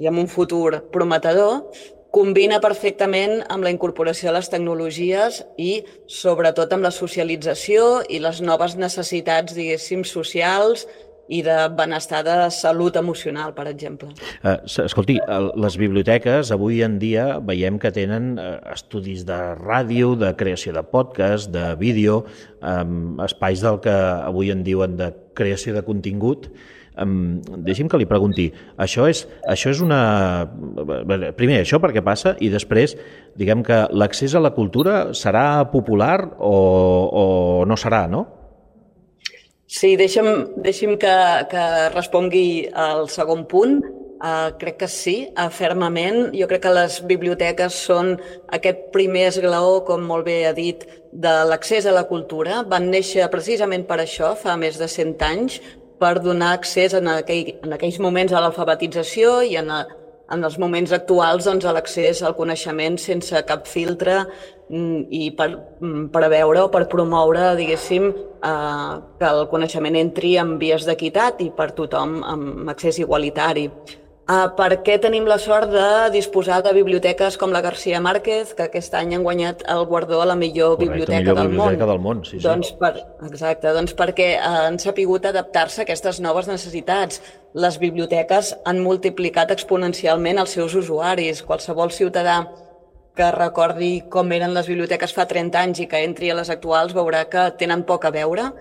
i 0.00 0.08
amb 0.08 0.24
un 0.24 0.28
futur 0.28 0.80
prometedor, 0.92 1.60
combina 2.10 2.58
perfectament 2.58 3.44
amb 3.48 3.62
la 3.62 3.70
incorporació 3.70 4.30
de 4.30 4.38
les 4.38 4.48
tecnologies 4.50 5.44
i 5.62 5.84
sobretot 6.10 6.72
amb 6.74 6.88
la 6.88 6.90
socialització 6.94 8.00
i 8.08 8.18
les 8.18 8.40
noves 8.42 8.74
necessitats, 8.80 9.54
diguéssim, 9.54 10.02
socials 10.02 10.88
i 11.30 11.42
de 11.46 11.56
benestar 11.78 12.24
de 12.26 12.36
salut 12.50 12.96
emocional, 12.98 13.54
per 13.54 13.68
exemple. 13.70 14.10
Uh, 14.42 14.56
escolti, 14.84 15.16
les 15.62 15.78
biblioteques 15.78 16.50
avui 16.50 16.82
en 16.82 16.98
dia 17.02 17.38
veiem 17.46 17.78
que 17.78 17.92
tenen 17.94 18.34
uh, 18.34 18.56
estudis 18.74 19.22
de 19.28 19.38
ràdio, 19.60 20.16
de 20.18 20.32
creació 20.36 20.74
de 20.74 20.82
podcast, 20.82 21.52
de 21.54 21.70
vídeo, 21.78 22.24
um, 22.58 23.14
espais 23.22 23.62
del 23.62 23.78
que 23.84 23.94
avui 23.94 24.50
en 24.50 24.66
diuen 24.66 24.98
de 24.98 25.12
creació 25.38 25.76
de 25.76 25.84
contingut. 25.86 26.50
Um, 27.00 27.38
deixi'm 27.62 27.88
que 27.88 28.00
li 28.02 28.08
pregunti, 28.10 28.48
això 28.82 29.06
és, 29.08 29.22
això 29.48 29.70
és 29.70 29.78
una... 29.80 30.00
Primer, 31.38 31.62
això 31.62 31.78
per 31.80 31.92
què 31.94 32.02
passa? 32.04 32.34
I 32.42 32.50
després, 32.52 32.96
diguem 33.38 33.62
que 33.64 33.84
l'accés 33.94 34.34
a 34.34 34.42
la 34.42 34.50
cultura 34.58 35.14
serà 35.14 35.62
popular 35.70 36.18
o, 36.42 36.52
o 37.06 37.24
no 37.70 37.78
serà, 37.78 38.04
no? 38.10 38.26
Sí, 39.70 39.92
deixa'm, 39.94 40.28
deixa'm 40.64 40.96
que, 40.98 41.14
que 41.50 41.64
respongui 41.94 42.66
al 42.74 43.06
segon 43.08 43.44
punt. 43.46 43.76
Uh, 44.20 44.50
crec 44.60 44.80
que 44.82 44.88
sí, 44.90 45.14
uh, 45.30 45.46
fermament. 45.54 46.34
Jo 46.34 46.48
crec 46.50 46.64
que 46.64 46.72
les 46.74 46.96
biblioteques 47.08 47.76
són 47.86 48.16
aquest 48.56 48.88
primer 48.92 49.28
esglaó, 49.28 49.78
com 49.86 50.02
molt 50.10 50.26
bé 50.26 50.40
ha 50.48 50.52
dit, 50.56 50.82
de 51.12 51.34
l'accés 51.46 51.86
a 51.86 51.94
la 51.94 52.02
cultura. 52.10 52.64
Van 52.68 52.90
néixer 52.90 53.30
precisament 53.30 53.86
per 53.86 54.00
això, 54.02 54.34
fa 54.42 54.58
més 54.58 54.76
de 54.82 54.90
100 54.90 55.24
anys, 55.28 55.60
per 56.02 56.16
donar 56.24 56.50
accés 56.56 56.96
en, 56.98 57.06
aquell, 57.14 57.54
en 57.62 57.78
aquells 57.78 58.00
moments 58.02 58.34
a 58.34 58.42
l'alfabetització 58.42 59.38
i 59.46 59.54
en, 59.60 59.70
a, 59.70 59.84
en 60.30 60.44
els 60.46 60.56
moments 60.62 60.92
actuals 60.94 61.46
doncs, 61.48 61.66
a 61.66 61.74
l'accés 61.74 62.22
al 62.22 62.36
coneixement 62.38 62.98
sense 63.02 63.42
cap 63.48 63.66
filtre 63.66 64.20
mm, 64.22 65.00
i 65.10 65.30
per, 65.36 65.48
mm, 65.80 66.04
per 66.14 66.28
veure 66.32 66.66
o 66.66 66.70
per 66.72 66.86
promoure, 66.92 67.54
diguéssim, 67.58 68.10
eh, 68.10 68.92
que 69.18 69.30
el 69.30 69.46
coneixement 69.50 69.98
entri 69.98 70.36
en 70.40 70.56
vies 70.62 70.86
d'equitat 70.86 71.42
i 71.42 71.50
per 71.56 71.72
tothom 71.78 72.20
amb 72.22 72.70
accés 72.70 73.02
igualitari. 73.02 73.68
Uh, 74.30 74.44
per 74.54 74.76
què 74.86 74.94
tenim 75.02 75.24
la 75.26 75.40
sort 75.42 75.72
de 75.72 75.86
disposar 76.14 76.60
de 76.62 76.70
biblioteques 76.76 77.34
com 77.40 77.50
la 77.50 77.62
García 77.64 77.98
Márquez, 77.98 78.52
que 78.54 78.68
aquest 78.68 78.92
any 78.94 79.16
han 79.16 79.24
guanyat 79.26 79.64
el 79.74 79.82
guardó 79.90 80.20
a 80.22 80.26
la 80.30 80.36
millor 80.38 80.76
Correcte, 80.76 80.92
biblioteca, 80.92 81.18
millor 81.18 81.38
del, 81.38 81.48
biblioteca 81.48 81.80
món. 81.80 81.90
del 81.90 82.02
món? 82.04 82.20
Sí, 82.28 82.36
sí. 82.36 82.44
Doncs 82.44 82.70
per, 82.78 82.92
exacte, 83.26 83.72
doncs 83.74 83.96
perquè 83.98 84.28
uh, 84.36 84.68
han 84.68 84.78
sapigut 84.78 85.26
adaptar-se 85.26 85.82
a 85.82 85.86
aquestes 85.88 86.20
noves 86.22 86.46
necessitats. 86.46 87.18
Les 87.58 87.80
biblioteques 87.82 88.52
han 88.70 88.78
multiplicat 88.84 89.50
exponencialment 89.50 90.38
els 90.44 90.54
seus 90.54 90.78
usuaris. 90.78 91.42
Qualsevol 91.48 91.90
ciutadà 91.90 92.44
que 93.18 93.32
recordi 93.34 93.90
com 94.14 94.30
eren 94.36 94.54
les 94.54 94.70
biblioteques 94.70 95.16
fa 95.16 95.26
30 95.26 95.64
anys 95.64 95.82
i 95.82 95.88
que 95.90 96.04
entri 96.06 96.30
a 96.30 96.38
les 96.38 96.54
actuals 96.54 96.94
veurà 96.94 97.24
que 97.32 97.48
tenen 97.58 97.82
poc 97.88 98.06
a 98.06 98.14
veure, 98.14 98.52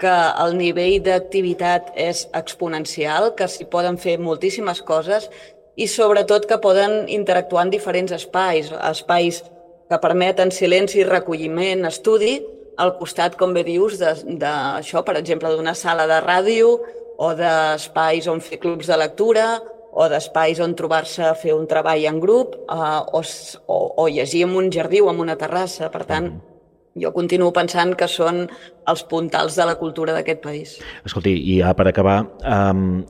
que 0.00 0.16
el 0.42 0.56
nivell 0.58 0.98
d'activitat 1.04 1.92
és 1.98 2.24
exponencial, 2.36 3.34
que 3.36 3.48
s'hi 3.48 3.66
poden 3.70 3.98
fer 4.00 4.16
moltíssimes 4.18 4.80
coses 4.86 5.28
i 5.76 5.86
sobretot 5.88 6.46
que 6.48 6.60
poden 6.60 7.04
interactuar 7.08 7.66
en 7.66 7.74
diferents 7.74 8.12
espais, 8.16 8.72
espais 8.90 9.42
que 9.90 9.98
permeten 10.00 10.52
silenci, 10.54 11.04
recolliment, 11.04 11.84
estudi, 11.88 12.38
al 12.80 12.94
costat, 12.96 13.36
com 13.36 13.52
bé 13.52 13.64
dius, 13.66 13.98
d'això, 14.00 15.04
per 15.04 15.18
exemple, 15.20 15.52
d'una 15.52 15.74
sala 15.76 16.06
de 16.08 16.20
ràdio 16.24 16.78
o 17.20 17.32
d'espais 17.36 18.28
on 18.32 18.40
fer 18.40 18.60
clubs 18.62 18.88
de 18.88 18.96
lectura 18.96 19.48
o 19.92 20.06
d'espais 20.08 20.60
on 20.64 20.76
trobar-se 20.78 21.24
a 21.26 21.34
fer 21.34 21.52
un 21.52 21.66
treball 21.68 22.06
en 22.08 22.20
grup 22.22 22.54
eh, 22.56 23.00
o, 23.18 23.20
o, 23.20 23.80
o 24.04 24.06
llegir 24.08 24.46
en 24.46 24.54
un 24.56 24.70
jardí 24.72 25.02
o 25.02 25.10
en 25.10 25.20
una 25.20 25.36
terrassa. 25.36 25.90
Per 25.90 26.06
tant, 26.06 26.30
mm 26.30 26.49
jo 26.98 27.12
continuo 27.14 27.52
pensant 27.54 27.94
que 27.98 28.08
són 28.10 28.44
els 28.90 29.04
puntals 29.06 29.56
de 29.58 29.66
la 29.68 29.76
cultura 29.78 30.14
d'aquest 30.16 30.42
país. 30.42 30.76
Escolti, 31.06 31.36
i 31.52 31.60
ja 31.60 31.74
per 31.78 31.86
acabar, 31.90 32.18
um, 32.42 33.02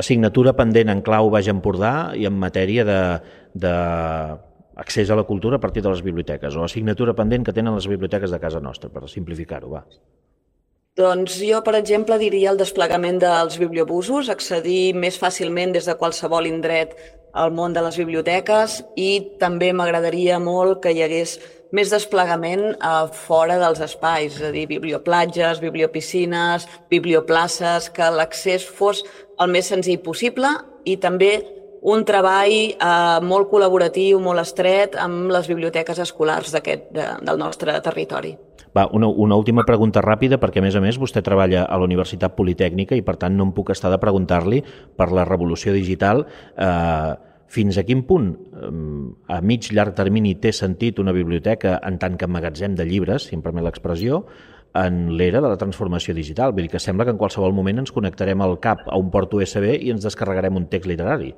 assignatura 0.00 0.56
pendent 0.56 0.92
en 0.92 1.02
clau 1.04 1.30
Baix 1.32 1.50
Empordà 1.52 2.12
i 2.16 2.26
en 2.28 2.36
matèria 2.40 2.86
de, 2.88 3.00
de 3.54 3.74
accés 4.76 5.10
a 5.10 5.16
la 5.16 5.24
cultura 5.24 5.56
a 5.56 5.60
partir 5.60 5.82
de 5.82 5.92
les 5.92 6.02
biblioteques, 6.04 6.56
o 6.56 6.64
assignatura 6.64 7.16
pendent 7.16 7.44
que 7.44 7.56
tenen 7.56 7.76
les 7.76 7.88
biblioteques 7.88 8.30
de 8.32 8.40
casa 8.40 8.60
nostra, 8.60 8.92
per 8.92 9.08
simplificar-ho, 9.08 9.72
va. 9.72 9.84
Doncs 10.96 11.34
jo, 11.44 11.60
per 11.60 11.74
exemple, 11.76 12.16
diria 12.16 12.48
el 12.54 12.56
desplegament 12.56 13.18
dels 13.20 13.58
bibliobusos, 13.60 14.30
accedir 14.32 14.94
més 14.96 15.18
fàcilment 15.20 15.74
des 15.74 15.84
de 15.84 15.96
qualsevol 16.00 16.48
indret 16.48 16.94
al 17.36 17.52
món 17.52 17.74
de 17.76 17.82
les 17.84 17.98
biblioteques 18.00 18.78
i 18.96 19.10
també 19.40 19.74
m'agradaria 19.76 20.38
molt 20.40 20.80
que 20.80 20.94
hi 20.96 21.02
hagués 21.04 21.36
més 21.74 21.90
desplegament 21.90 22.76
a 22.84 23.06
fora 23.12 23.58
dels 23.58 23.80
espais, 23.84 24.38
és 24.38 24.46
a 24.46 24.52
dir, 24.54 24.66
biblioplatges, 24.70 25.60
bibliopiscines, 25.62 26.66
biblioplaces, 26.92 27.90
que 27.90 28.10
l'accés 28.14 28.66
fos 28.66 29.02
el 29.40 29.52
més 29.52 29.70
senzill 29.72 30.00
possible 30.04 30.52
i 30.86 30.96
també 31.02 31.32
un 31.86 32.02
treball 32.06 32.52
eh, 32.52 33.20
molt 33.22 33.50
col·laboratiu, 33.50 34.18
molt 34.22 34.42
estret 34.42 34.96
amb 34.98 35.30
les 35.30 35.46
biblioteques 35.50 36.00
escolars 36.02 36.54
de, 36.54 36.78
del 36.90 37.38
nostre 37.38 37.76
territori. 37.84 38.34
Va, 38.76 38.88
una, 38.92 39.08
una 39.08 39.36
última 39.38 39.64
pregunta 39.64 40.02
ràpida, 40.04 40.36
perquè 40.36 40.60
a 40.60 40.64
més 40.66 40.74
a 40.76 40.82
més 40.84 40.98
vostè 41.00 41.22
treballa 41.24 41.64
a 41.64 41.78
la 41.78 41.86
Universitat 41.86 42.34
Politècnica 42.36 42.98
i 42.98 43.04
per 43.06 43.16
tant 43.20 43.36
no 43.36 43.46
em 43.46 43.54
puc 43.56 43.70
estar 43.72 43.92
de 43.92 44.00
preguntar-li 44.02 44.60
per 44.98 45.12
la 45.16 45.24
revolució 45.24 45.72
digital 45.72 46.26
eh, 46.26 47.14
fins 47.52 47.78
a 47.78 47.84
quin 47.86 48.02
punt 48.06 48.32
a 49.28 49.40
mig 49.40 49.70
llarg 49.72 49.94
termini 49.96 50.34
té 50.42 50.52
sentit 50.52 50.98
una 50.98 51.14
biblioteca 51.14 51.78
en 51.86 51.98
tant 52.02 52.18
que 52.18 52.28
magatzem 52.28 52.74
de 52.74 52.86
llibres, 52.88 53.28
si 53.28 53.36
em 53.36 53.42
permet 53.44 53.64
l'expressió, 53.66 54.24
en 54.76 55.16
l'era 55.16 55.40
de 55.40 55.48
la 55.48 55.56
transformació 55.56 56.14
digital. 56.14 56.52
Vull 56.52 56.66
dir 56.66 56.74
que 56.74 56.82
sembla 56.82 57.06
que 57.06 57.14
en 57.14 57.20
qualsevol 57.20 57.54
moment 57.56 57.80
ens 57.82 57.94
connectarem 57.94 58.42
al 58.44 58.58
cap 58.60 58.84
a 58.86 58.98
un 59.00 59.10
port 59.10 59.32
USB 59.38 59.70
i 59.78 59.92
ens 59.94 60.04
descarregarem 60.04 60.58
un 60.58 60.68
text 60.72 60.90
literari. 60.90 61.32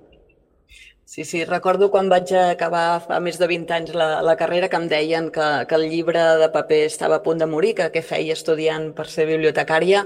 Sí, 1.08 1.24
sí, 1.24 1.44
recordo 1.48 1.86
quan 1.88 2.10
vaig 2.12 2.34
acabar 2.36 3.00
fa 3.00 3.16
més 3.24 3.38
de 3.40 3.46
20 3.48 3.72
anys 3.72 3.94
la, 3.96 4.08
la 4.20 4.34
carrera 4.36 4.68
que 4.68 4.76
em 4.76 4.90
deien 4.90 5.30
que, 5.32 5.46
que 5.64 5.78
el 5.78 5.86
llibre 5.88 6.20
de 6.42 6.50
paper 6.52 6.82
estava 6.84 7.16
a 7.16 7.22
punt 7.24 7.40
de 7.40 7.48
morir, 7.48 7.72
que 7.78 7.86
què 7.94 8.02
feia 8.04 8.36
estudiant 8.36 8.90
per 8.92 9.06
ser 9.08 9.24
bibliotecària 9.30 10.02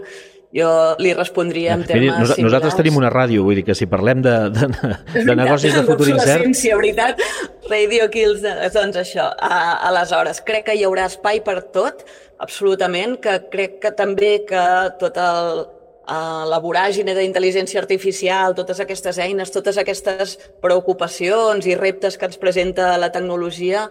jo 0.53 0.71
li 1.01 1.13
respondria 1.17 1.77
en 1.79 1.85
termes 1.89 2.19
nos, 2.21 2.35
Nosaltres 2.45 2.77
tenim 2.77 2.99
una 3.01 3.11
ràdio, 3.13 3.45
vull 3.47 3.57
dir 3.61 3.65
que 3.65 3.77
si 3.77 3.89
parlem 3.91 4.21
de, 4.25 4.35
de, 4.53 4.69
de, 4.75 5.25
de 5.25 5.37
negocis 5.39 5.75
de 5.75 5.85
futur 5.89 6.11
incert... 6.13 6.45
Ciència, 6.45 6.77
veritat, 6.77 7.23
Radio 7.71 8.09
Kills, 8.13 8.45
doncs 8.75 9.01
això. 9.01 9.31
A, 9.41 9.61
aleshores, 9.89 10.43
crec 10.45 10.69
que 10.69 10.77
hi 10.77 10.85
haurà 10.89 11.09
espai 11.09 11.41
per 11.47 11.63
tot, 11.75 12.05
absolutament, 12.43 13.17
que 13.23 13.39
crec 13.53 13.79
que 13.83 13.95
també 13.97 14.35
que 14.49 14.65
tot 15.01 15.17
el, 15.23 15.65
uh, 16.05 16.45
la 16.51 16.61
voràgine 16.61 17.15
d'intel·ligència 17.17 17.81
artificial, 17.81 18.57
totes 18.59 18.83
aquestes 18.85 19.21
eines, 19.23 19.53
totes 19.55 19.81
aquestes 19.81 20.37
preocupacions 20.65 21.69
i 21.69 21.79
reptes 21.79 22.19
que 22.19 22.29
ens 22.29 22.41
presenta 22.43 22.97
la 23.01 23.13
tecnologia 23.15 23.89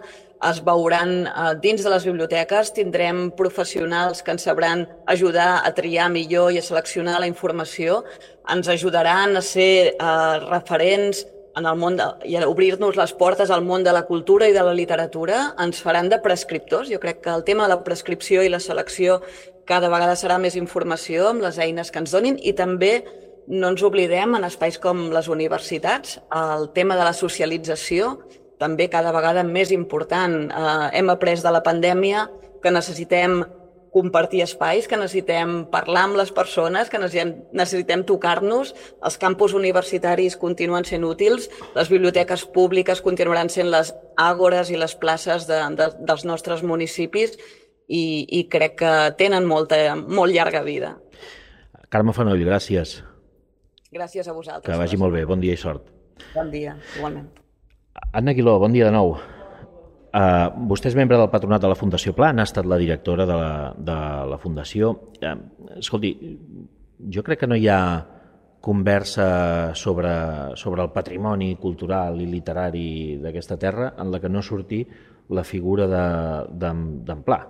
es 0.50 0.62
veuran 0.64 1.26
eh, 1.26 1.52
dins 1.62 1.84
de 1.84 1.90
les 1.92 2.06
biblioteques, 2.08 2.72
tindrem 2.74 3.30
professionals 3.38 4.22
que 4.22 4.34
ens 4.34 4.46
sabran 4.48 4.86
ajudar 5.06 5.62
a 5.62 5.72
triar 5.76 6.08
millor 6.10 6.52
i 6.52 6.58
a 6.58 6.64
seleccionar 6.64 7.20
la 7.20 7.30
informació, 7.30 8.02
ens 8.50 8.68
ajudaran 8.68 9.36
a 9.36 9.44
ser 9.44 9.92
eh, 9.92 10.36
referents 10.48 11.26
en 11.56 11.66
el 11.68 11.76
món 11.76 11.98
de, 11.98 12.06
i 12.24 12.36
a 12.36 12.46
obrir-nos 12.48 12.96
les 12.96 13.12
portes 13.12 13.50
al 13.52 13.64
món 13.64 13.84
de 13.84 13.92
la 13.92 14.06
cultura 14.08 14.48
i 14.48 14.54
de 14.56 14.62
la 14.64 14.74
literatura, 14.74 15.52
ens 15.60 15.82
faran 15.84 16.08
de 16.08 16.18
prescriptors. 16.24 16.88
Jo 16.90 17.00
crec 17.00 17.20
que 17.24 17.32
el 17.32 17.44
tema 17.44 17.66
de 17.66 17.74
la 17.74 17.82
prescripció 17.84 18.42
i 18.42 18.52
la 18.52 18.60
selecció 18.60 19.20
cada 19.68 19.90
vegada 19.92 20.16
serà 20.18 20.38
més 20.42 20.56
informació 20.58 21.28
amb 21.30 21.44
les 21.44 21.58
eines 21.60 21.92
que 21.92 22.00
ens 22.02 22.14
donin. 22.14 22.38
I 22.40 22.54
també 22.58 23.02
no 23.46 23.72
ens 23.72 23.82
oblidem 23.84 24.36
en 24.38 24.46
espais 24.46 24.78
com 24.80 25.08
les 25.12 25.28
universitats 25.28 26.20
el 26.34 26.70
tema 26.72 26.96
de 26.96 27.04
la 27.04 27.12
socialització 27.12 28.16
també 28.62 28.86
cada 28.92 29.10
vegada 29.14 29.42
més 29.42 29.74
important. 29.74 30.46
Eh, 30.46 30.86
hem 31.00 31.10
après 31.10 31.42
de 31.42 31.52
la 31.52 31.64
pandèmia 31.66 32.28
que 32.62 32.70
necessitem 32.70 33.42
compartir 33.92 34.40
espais, 34.40 34.88
que 34.88 34.96
necessitem 34.96 35.66
parlar 35.70 36.06
amb 36.08 36.16
les 36.16 36.32
persones, 36.32 36.88
que 36.88 36.98
necessitem 36.98 38.06
tocar-nos, 38.08 38.72
els 39.04 39.18
campus 39.20 39.52
universitaris 39.58 40.38
continuen 40.40 40.86
sent 40.88 41.04
útils, 41.04 41.50
les 41.76 41.90
biblioteques 41.92 42.46
públiques 42.54 43.04
continuaran 43.04 43.52
sent 43.52 43.68
les 43.68 43.92
àgores 44.16 44.72
i 44.72 44.80
les 44.80 44.96
places 44.96 45.44
de, 45.50 45.60
de, 45.76 45.90
dels 46.08 46.24
nostres 46.24 46.64
municipis 46.64 47.36
i, 47.86 48.24
i 48.40 48.46
crec 48.48 48.80
que 48.80 48.94
tenen 49.20 49.44
molta, 49.44 49.82
molt 50.00 50.32
llarga 50.32 50.64
vida. 50.64 50.94
Carme 51.92 52.16
Fanoll, 52.16 52.40
gràcies. 52.48 53.02
Gràcies 53.92 54.24
a 54.24 54.32
vosaltres. 54.32 54.72
Que 54.72 54.80
vagi 54.80 54.96
molt 54.96 55.12
bé. 55.12 55.26
Bon 55.28 55.44
dia 55.44 55.52
i 55.52 55.60
sort. 55.60 55.92
Bon 56.32 56.48
dia, 56.48 56.78
igualment. 56.96 57.28
Anna 58.10 58.30
Aguiló, 58.30 58.58
bon 58.58 58.72
dia 58.72 58.88
de 58.88 58.92
nou. 58.92 59.14
Uh, 60.12 60.48
vostè 60.68 60.90
és 60.90 60.96
membre 60.98 61.16
del 61.16 61.30
patronat 61.32 61.62
de 61.62 61.70
la 61.70 61.76
Fundació 61.78 62.12
Pla, 62.12 62.32
ha 62.34 62.44
estat 62.44 62.66
la 62.68 62.76
directora 62.76 63.24
de 63.28 63.36
la, 63.38 63.52
de 63.78 63.98
la 64.28 64.38
Fundació. 64.42 64.90
Uh, 65.22 65.36
escolti, 65.78 66.10
jo 67.14 67.24
crec 67.24 67.40
que 67.44 67.48
no 67.48 67.56
hi 67.56 67.68
ha 67.72 67.80
conversa 68.62 69.74
sobre, 69.74 70.12
sobre 70.60 70.84
el 70.84 70.92
patrimoni 70.94 71.56
cultural 71.58 72.20
i 72.22 72.28
literari 72.30 73.18
d'aquesta 73.22 73.56
terra 73.58 73.88
en 73.98 74.12
la 74.12 74.20
que 74.22 74.30
no 74.30 74.42
surti 74.42 74.84
la 75.34 75.42
figura 75.42 75.88
d'en 75.88 76.84
de, 77.08 77.16
Pla. 77.24 77.40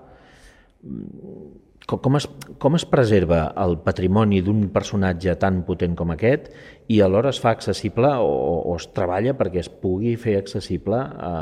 Com, 1.87 2.17
es, 2.17 2.29
com 2.62 2.79
es 2.79 2.87
preserva 2.89 3.43
el 3.62 3.79
patrimoni 3.85 4.41
d'un 4.45 4.69
personatge 4.75 5.35
tan 5.41 5.62
potent 5.67 5.97
com 5.99 6.15
aquest 6.15 6.51
i 6.93 7.01
alhora 7.03 7.33
es 7.35 7.41
fa 7.43 7.53
accessible 7.57 8.15
o, 8.23 8.33
o 8.71 8.77
es 8.79 8.89
treballa 8.95 9.35
perquè 9.39 9.62
es 9.62 9.71
pugui 9.71 10.15
fer 10.21 10.37
accessible 10.41 10.99
a, 11.03 11.33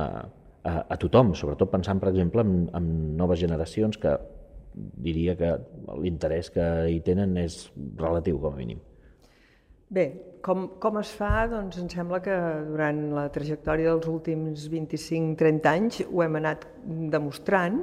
a, 0.65 0.75
a 0.89 1.01
tothom, 1.01 1.35
sobretot 1.37 1.73
pensant, 1.73 2.01
per 2.01 2.11
exemple, 2.13 2.45
en, 2.45 2.69
en 2.77 2.93
noves 3.21 3.41
generacions 3.41 4.01
que 4.01 4.17
diria 4.75 5.35
que 5.37 5.57
l'interès 5.99 6.53
que 6.55 6.67
hi 6.93 7.01
tenen 7.05 7.37
és 7.41 7.65
relatiu, 7.99 8.39
com 8.41 8.55
a 8.55 8.61
mínim. 8.61 8.81
Bé, 9.91 10.05
com, 10.47 10.69
com 10.79 11.01
es 11.01 11.11
fa? 11.19 11.49
Doncs 11.51 11.81
em 11.83 11.89
sembla 11.91 12.21
que 12.23 12.35
durant 12.69 13.01
la 13.17 13.25
trajectòria 13.35 13.91
dels 13.91 14.07
últims 14.07 14.69
25-30 14.71 15.67
anys 15.73 15.99
ho 16.07 16.23
hem 16.23 16.39
anat 16.39 16.69
demostrant 17.11 17.81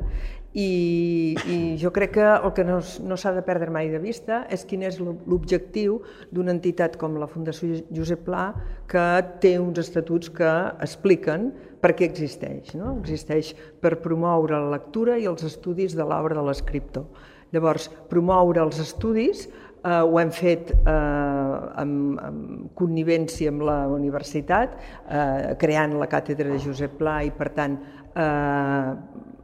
i, 0.53 1.35
i 1.45 1.57
jo 1.77 1.91
crec 1.93 2.13
que 2.15 2.25
el 2.25 2.53
que 2.55 2.63
no, 2.65 2.79
no 3.03 3.17
s'ha 3.19 3.33
de 3.35 3.43
perdre 3.45 3.69
mai 3.73 3.91
de 3.91 3.99
vista 4.01 4.45
és 4.53 4.63
quin 4.65 4.85
és 4.87 4.97
l'objectiu 5.01 5.99
d'una 6.31 6.53
entitat 6.55 6.95
com 6.97 7.17
la 7.19 7.27
Fundació 7.29 7.81
Josep 7.93 8.23
Pla 8.25 8.49
que 8.89 9.05
té 9.43 9.57
uns 9.59 9.79
estatuts 9.83 10.31
que 10.33 10.51
expliquen 10.81 11.51
per 11.83 11.93
què 11.93 12.07
existeix. 12.07 12.73
No? 12.79 12.95
Existeix 13.03 13.53
per 13.83 13.97
promoure 14.01 14.57
la 14.57 14.77
lectura 14.77 15.19
i 15.19 15.27
els 15.29 15.45
estudis 15.45 15.95
de 15.97 16.07
l'obra 16.07 16.39
de 16.39 16.47
l'escriptor. 16.47 17.05
Llavors, 17.53 17.87
promoure 18.09 18.63
els 18.63 18.79
estudis 18.83 19.45
eh, 19.47 20.01
ho 20.01 20.17
hem 20.19 20.31
fet 20.35 20.73
eh, 20.73 20.91
amb, 21.83 22.17
amb 22.23 22.73
connivència 22.77 23.53
amb 23.53 23.63
la 23.67 23.77
universitat, 23.93 24.75
eh, 25.07 25.55
creant 25.61 25.95
la 26.01 26.09
càtedra 26.11 26.51
de 26.51 26.59
Josep 26.63 26.97
Pla 26.99 27.21
i, 27.27 27.31
per 27.35 27.51
tant, 27.55 27.77
eh, 28.17 29.35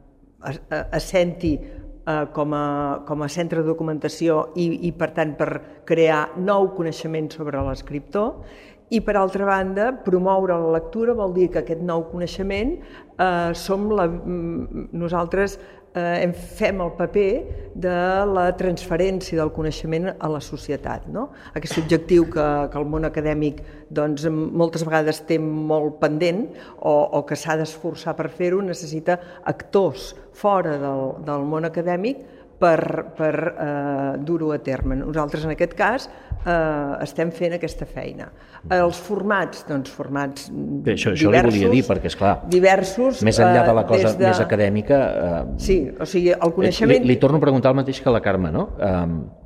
assenti 0.90 1.54
eh, 1.60 2.26
com, 2.34 2.54
a, 2.54 2.66
com 3.08 3.24
a 3.24 3.30
centre 3.32 3.62
de 3.62 3.68
documentació 3.68 4.50
i, 4.54 4.68
i, 4.88 4.92
per 4.92 5.12
tant, 5.16 5.34
per 5.38 5.50
crear 5.88 6.28
nou 6.36 6.70
coneixement 6.76 7.30
sobre 7.32 7.62
l'escriptor. 7.66 8.44
I, 8.92 9.00
per 9.00 9.16
altra 9.16 9.46
banda, 9.48 9.88
promoure 10.04 10.56
la 10.60 10.74
lectura 10.76 11.14
vol 11.16 11.32
dir 11.34 11.48
que 11.50 11.62
aquest 11.64 11.80
nou 11.82 12.04
coneixement 12.10 12.76
eh, 12.76 13.50
som 13.56 13.88
la, 13.90 14.06
mm, 14.06 14.90
nosaltres 14.92 15.58
eh, 15.94 16.32
fem 16.58 16.82
el 16.82 16.92
paper 16.98 17.30
de 17.74 17.94
la 18.30 18.46
transferència 18.58 19.38
del 19.40 19.52
coneixement 19.54 20.10
a 20.12 20.30
la 20.30 20.40
societat. 20.44 21.08
No? 21.14 21.28
Aquest 21.54 21.78
objectiu 21.82 22.28
que, 22.30 22.46
que 22.70 22.80
el 22.80 22.86
món 22.90 23.06
acadèmic 23.08 23.62
doncs, 23.94 24.26
moltes 24.30 24.84
vegades 24.86 25.22
té 25.28 25.38
molt 25.42 25.98
pendent 26.02 26.46
o, 26.80 26.92
o 26.92 27.24
que 27.26 27.38
s'ha 27.38 27.58
d'esforçar 27.60 28.16
per 28.18 28.30
fer-ho, 28.34 28.62
necessita 28.62 29.18
actors 29.44 30.12
fora 30.34 30.78
del, 30.82 31.04
del 31.26 31.46
món 31.48 31.66
acadèmic 31.70 32.24
per, 32.64 32.80
per 33.16 33.34
eh, 33.36 34.10
dur-ho 34.24 34.52
a 34.54 34.58
terme. 34.64 34.96
Nosaltres, 35.02 35.44
en 35.44 35.52
aquest 35.54 35.74
cas, 35.76 36.08
eh, 36.40 37.04
estem 37.04 37.32
fent 37.34 37.56
aquesta 37.58 37.86
feina. 37.88 38.30
Els 38.72 39.00
formats, 39.04 39.64
doncs 39.68 39.92
formats 39.92 40.48
Bé, 40.50 40.94
això, 40.94 41.12
això 41.12 41.28
diversos, 41.28 41.52
li 41.52 41.64
volia 41.66 41.72
dir, 41.74 41.82
perquè, 41.88 42.08
és 42.12 42.16
clar, 42.16 42.34
diversos, 42.52 43.20
més 43.26 43.40
enllà 43.42 43.66
de 43.68 43.74
la 43.76 43.84
eh, 43.84 43.90
cosa 43.92 44.14
de... 44.16 44.28
més 44.30 44.40
acadèmica... 44.44 45.00
Eh, 45.24 45.42
sí, 45.66 45.78
o 45.92 46.08
sigui, 46.08 46.32
el 46.34 46.54
coneixement... 46.56 47.04
Li, 47.04 47.12
li 47.12 47.18
torno 47.20 47.40
a 47.40 47.44
preguntar 47.44 47.74
el 47.74 47.82
mateix 47.82 48.00
que 48.00 48.14
la 48.14 48.22
Carme, 48.24 48.52
no? 48.54 48.70
Eh, 48.80 49.42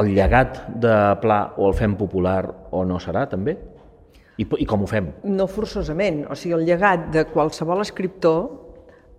el 0.00 0.08
llegat 0.16 0.62
de 0.80 0.96
Pla 1.20 1.42
o 1.60 1.68
el 1.68 1.76
fem 1.76 1.98
popular 2.00 2.40
o 2.72 2.86
no 2.88 2.96
serà, 3.02 3.26
també? 3.28 3.58
I, 4.40 4.46
I 4.64 4.64
com 4.64 4.86
ho 4.86 4.88
fem? 4.88 5.10
No 5.28 5.44
forçosament. 5.50 6.22
O 6.32 6.36
sigui, 6.38 6.56
el 6.56 6.64
llegat 6.64 7.10
de 7.12 7.26
qualsevol 7.28 7.84
escriptor 7.84 8.61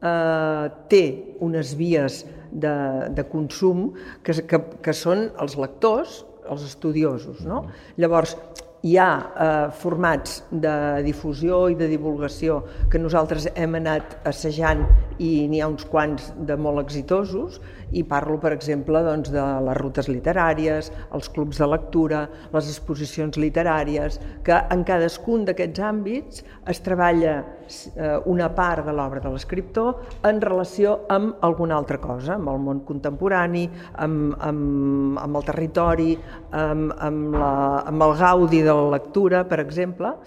eh, 0.03 0.65
té 0.91 1.03
unes 1.43 1.73
vies 1.79 2.23
de, 2.51 2.75
de 3.15 3.25
consum 3.31 3.89
que, 4.23 4.35
que, 4.47 4.61
que 4.83 4.95
són 4.97 5.29
els 5.41 5.57
lectors, 5.59 6.21
els 6.49 6.65
estudiosos. 6.67 7.41
No? 7.47 7.63
Llavors, 7.97 8.35
hi 8.83 8.97
ha 8.99 9.09
eh, 9.15 9.51
formats 9.79 10.41
de 10.51 10.75
difusió 11.05 11.61
i 11.71 11.77
de 11.79 11.87
divulgació 11.87 12.59
que 12.91 12.99
nosaltres 12.99 13.47
hem 13.55 13.77
anat 13.79 14.17
assajant 14.27 14.83
i 15.23 15.47
n'hi 15.47 15.61
ha 15.63 15.69
uns 15.71 15.87
quants 15.87 16.33
de 16.35 16.57
molt 16.59 16.83
exitosos 16.83 17.61
i 17.93 18.03
parlo, 18.07 18.39
per 18.41 18.53
exemple, 18.55 19.01
doncs, 19.05 19.31
de 19.33 19.43
les 19.67 19.77
rutes 19.79 20.09
literàries, 20.09 20.89
els 21.13 21.29
clubs 21.33 21.59
de 21.61 21.67
lectura, 21.69 22.23
les 22.53 22.69
exposicions 22.71 23.37
literàries, 23.39 24.19
que 24.45 24.57
en 24.73 24.83
cadascun 24.87 25.45
d'aquests 25.47 25.83
àmbits 25.83 26.43
es 26.69 26.81
treballa 26.85 27.35
eh, 27.41 28.17
una 28.29 28.49
part 28.55 28.85
de 28.87 28.95
l'obra 28.95 29.21
de 29.23 29.33
l'escriptor 29.33 30.01
en 30.29 30.41
relació 30.41 30.99
amb 31.13 31.43
alguna 31.45 31.77
altra 31.77 31.99
cosa, 32.01 32.37
amb 32.37 32.49
el 32.53 32.61
món 32.63 32.81
contemporani, 32.87 33.67
amb, 34.05 34.33
amb, 34.39 35.19
amb 35.23 35.41
el 35.41 35.45
territori, 35.49 36.17
amb, 36.51 36.95
amb, 36.97 37.37
la, 37.37 37.53
amb 37.93 38.07
el 38.09 38.17
gaudi 38.19 38.63
de 38.65 38.73
la 38.73 38.89
lectura, 38.97 39.43
per 39.47 39.61
exemple, 39.63 40.17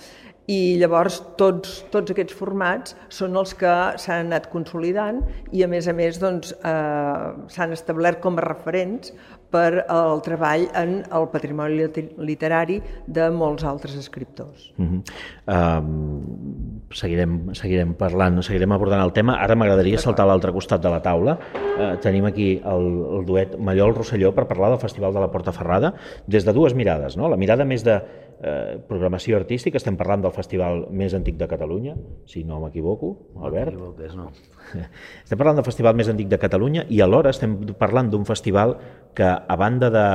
i 0.47 0.77
llavors 0.79 1.19
tots, 1.39 1.81
tots 1.91 2.13
aquests 2.15 2.35
formats 2.39 2.95
són 3.11 3.35
els 3.39 3.55
que 3.59 3.73
s'han 3.99 4.29
anat 4.29 4.47
consolidant 4.53 5.25
i 5.51 5.65
a 5.67 5.69
més 5.71 5.89
a 5.91 5.95
més 5.97 6.21
doncs, 6.23 6.53
eh, 6.55 7.49
s'han 7.51 7.75
establert 7.75 8.23
com 8.23 8.39
a 8.39 8.45
referents 8.47 9.13
per 9.51 9.87
al 9.93 10.21
treball 10.27 10.67
en 10.75 10.99
el 11.15 11.29
patrimoni 11.33 11.87
literari 12.29 12.81
de 13.07 13.29
molts 13.31 13.65
altres 13.65 13.95
escriptors. 13.99 14.73
Uh 14.79 14.87
-huh. 14.87 15.03
um, 15.47 16.87
seguirem, 16.91 17.55
seguirem 17.55 17.95
parlant, 17.95 18.43
seguirem 18.43 18.73
abordant 18.73 19.03
el 19.03 19.13
tema. 19.13 19.39
Ara 19.43 19.55
m'agradaria 19.55 19.99
saltar 19.99 20.25
a 20.25 20.29
l'altre 20.29 20.53
costat 20.53 20.83
de 20.83 20.91
la 20.91 21.01
taula. 21.03 21.39
Uh, 21.55 21.97
tenim 22.01 22.25
aquí 22.25 22.61
el, 22.65 22.85
el 23.19 23.25
duet 23.25 23.59
Mallol-Rosselló 23.59 24.33
per 24.35 24.47
parlar 24.47 24.71
del 24.71 24.79
Festival 24.79 25.13
de 25.13 25.21
la 25.21 25.31
Porta 25.31 25.53
Ferrada 25.53 25.95
des 26.27 26.45
de 26.45 26.53
dues 26.53 26.75
mirades. 26.75 27.17
No? 27.17 27.29
La 27.29 27.37
mirada 27.37 27.65
més 27.65 27.85
de 27.85 28.03
eh, 28.43 28.77
programació 28.89 29.39
artística, 29.39 29.79
estem 29.81 29.97
parlant 29.97 30.23
del 30.25 30.35
festival 30.35 30.87
més 30.91 31.15
antic 31.17 31.39
de 31.41 31.49
Catalunya, 31.49 31.97
si 32.29 32.45
no 32.45 32.61
m'equivoco, 32.63 33.13
Albert. 33.43 33.77
No 33.79 33.95
no. 34.17 34.31
Estem 35.25 35.39
parlant 35.39 35.61
del 35.61 35.67
festival 35.67 35.97
més 35.97 36.11
antic 36.13 36.29
de 36.29 36.39
Catalunya 36.43 36.87
i 36.91 37.01
alhora 37.01 37.31
estem 37.35 37.57
parlant 37.79 38.11
d'un 38.11 38.27
festival 38.29 38.77
que 39.17 39.27
a 39.27 39.57
banda 39.57 39.91
de, 39.91 40.07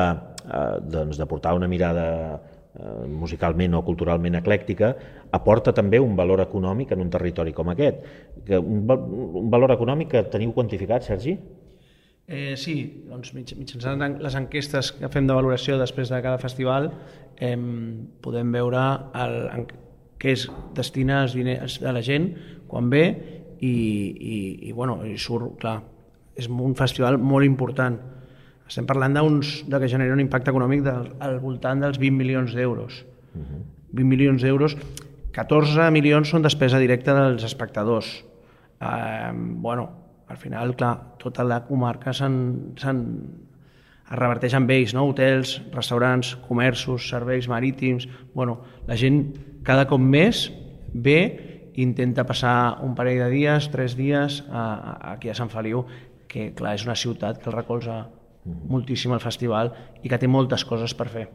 eh, 0.46 0.76
doncs, 0.84 1.18
de 1.18 1.26
portar 1.26 1.56
una 1.58 1.70
mirada 1.72 2.08
eh, 2.76 3.08
musicalment 3.08 3.76
o 3.76 3.84
culturalment 3.88 4.38
eclèctica, 4.40 4.94
aporta 5.32 5.74
també 5.74 6.00
un 6.00 6.16
valor 6.16 6.44
econòmic 6.44 6.94
en 6.94 7.02
un 7.02 7.10
territori 7.10 7.54
com 7.54 7.74
aquest. 7.74 8.06
Que 8.46 8.60
un, 8.60 8.86
un 8.88 9.50
valor 9.52 9.74
econòmic 9.76 10.14
que 10.16 10.24
teniu 10.32 10.54
quantificat, 10.54 11.08
Sergi? 11.08 11.38
Eh, 12.32 12.54
sí, 12.56 12.76
doncs 13.10 13.34
mitjançant 13.36 14.16
les 14.24 14.36
enquestes 14.40 14.94
que 14.96 15.10
fem 15.12 15.26
de 15.28 15.36
valoració 15.36 15.76
després 15.82 16.12
de 16.14 16.22
cada 16.24 16.40
festival 16.40 16.88
eh, 17.42 17.58
podem 18.22 18.54
veure 18.54 18.86
el, 19.18 19.36
en 19.52 19.68
què 20.22 20.36
es 20.38 20.48
destina 20.78 21.24
els 21.26 21.36
diners 21.36 21.80
de 21.82 21.92
la 21.92 22.06
gent 22.06 22.30
quan 22.70 22.90
ve 22.94 23.06
i, 23.60 23.74
i, 23.74 24.38
i, 24.70 24.72
bueno, 24.72 25.02
i 25.06 25.18
surt, 25.20 25.58
clar, 25.62 25.80
és 26.38 26.48
un 26.48 26.78
festival 26.78 27.18
molt 27.20 27.46
important 27.46 28.00
estem 28.72 28.88
parlant 28.88 29.18
d'uns 29.18 29.66
de 29.68 29.80
que 29.84 29.90
genera 29.92 30.16
un 30.16 30.22
impacte 30.24 30.52
econòmic 30.54 30.86
del, 30.86 31.10
al 31.20 31.42
voltant 31.44 31.82
dels 31.84 31.98
20 32.00 32.16
milions 32.16 32.54
d'euros. 32.56 33.02
Uh 33.36 33.42
-huh. 33.42 33.64
20 33.92 34.08
milions 34.08 34.42
d'euros, 34.42 34.78
14 35.36 35.92
milions 35.92 36.30
són 36.30 36.42
despesa 36.42 36.80
directa 36.80 37.14
dels 37.14 37.44
espectadors. 37.44 38.24
Eh, 38.80 39.32
bueno, 39.34 39.90
al 40.28 40.38
final, 40.38 40.76
clar, 40.76 41.18
tota 41.18 41.44
la 41.44 41.66
comarca 41.66 42.14
se'n 42.14 42.38
es 44.12 44.20
reverteix 44.20 44.56
amb 44.58 44.72
ells, 44.76 44.94
no? 44.94 45.06
hotels, 45.08 45.56
restaurants, 45.74 46.36
comerços, 46.48 47.08
serveis 47.10 47.48
marítims... 47.48 48.10
Bueno, 48.34 48.60
la 48.88 48.98
gent 49.00 49.24
cada 49.64 49.88
cop 49.88 50.02
més 50.04 50.50
ve 50.92 51.20
intenta 51.80 52.26
passar 52.28 52.84
un 52.84 52.96
parell 52.96 53.22
de 53.24 53.30
dies, 53.32 53.70
tres 53.72 53.96
dies 53.96 54.42
a, 54.52 54.64
a, 54.64 54.96
aquí 55.14 55.32
a 55.32 55.36
Sant 55.38 55.52
Feliu, 55.52 55.86
que 56.28 56.52
clar, 56.56 56.76
és 56.76 56.84
una 56.88 56.98
ciutat 57.00 57.40
que 57.40 57.50
el 57.52 57.56
recolza 57.56 58.04
moltíssim 58.44 59.14
el 59.14 59.22
festival 59.22 59.72
i 60.02 60.10
que 60.10 60.18
té 60.20 60.28
moltes 60.28 60.66
coses 60.66 60.96
per 60.98 61.08
fer. 61.14 61.28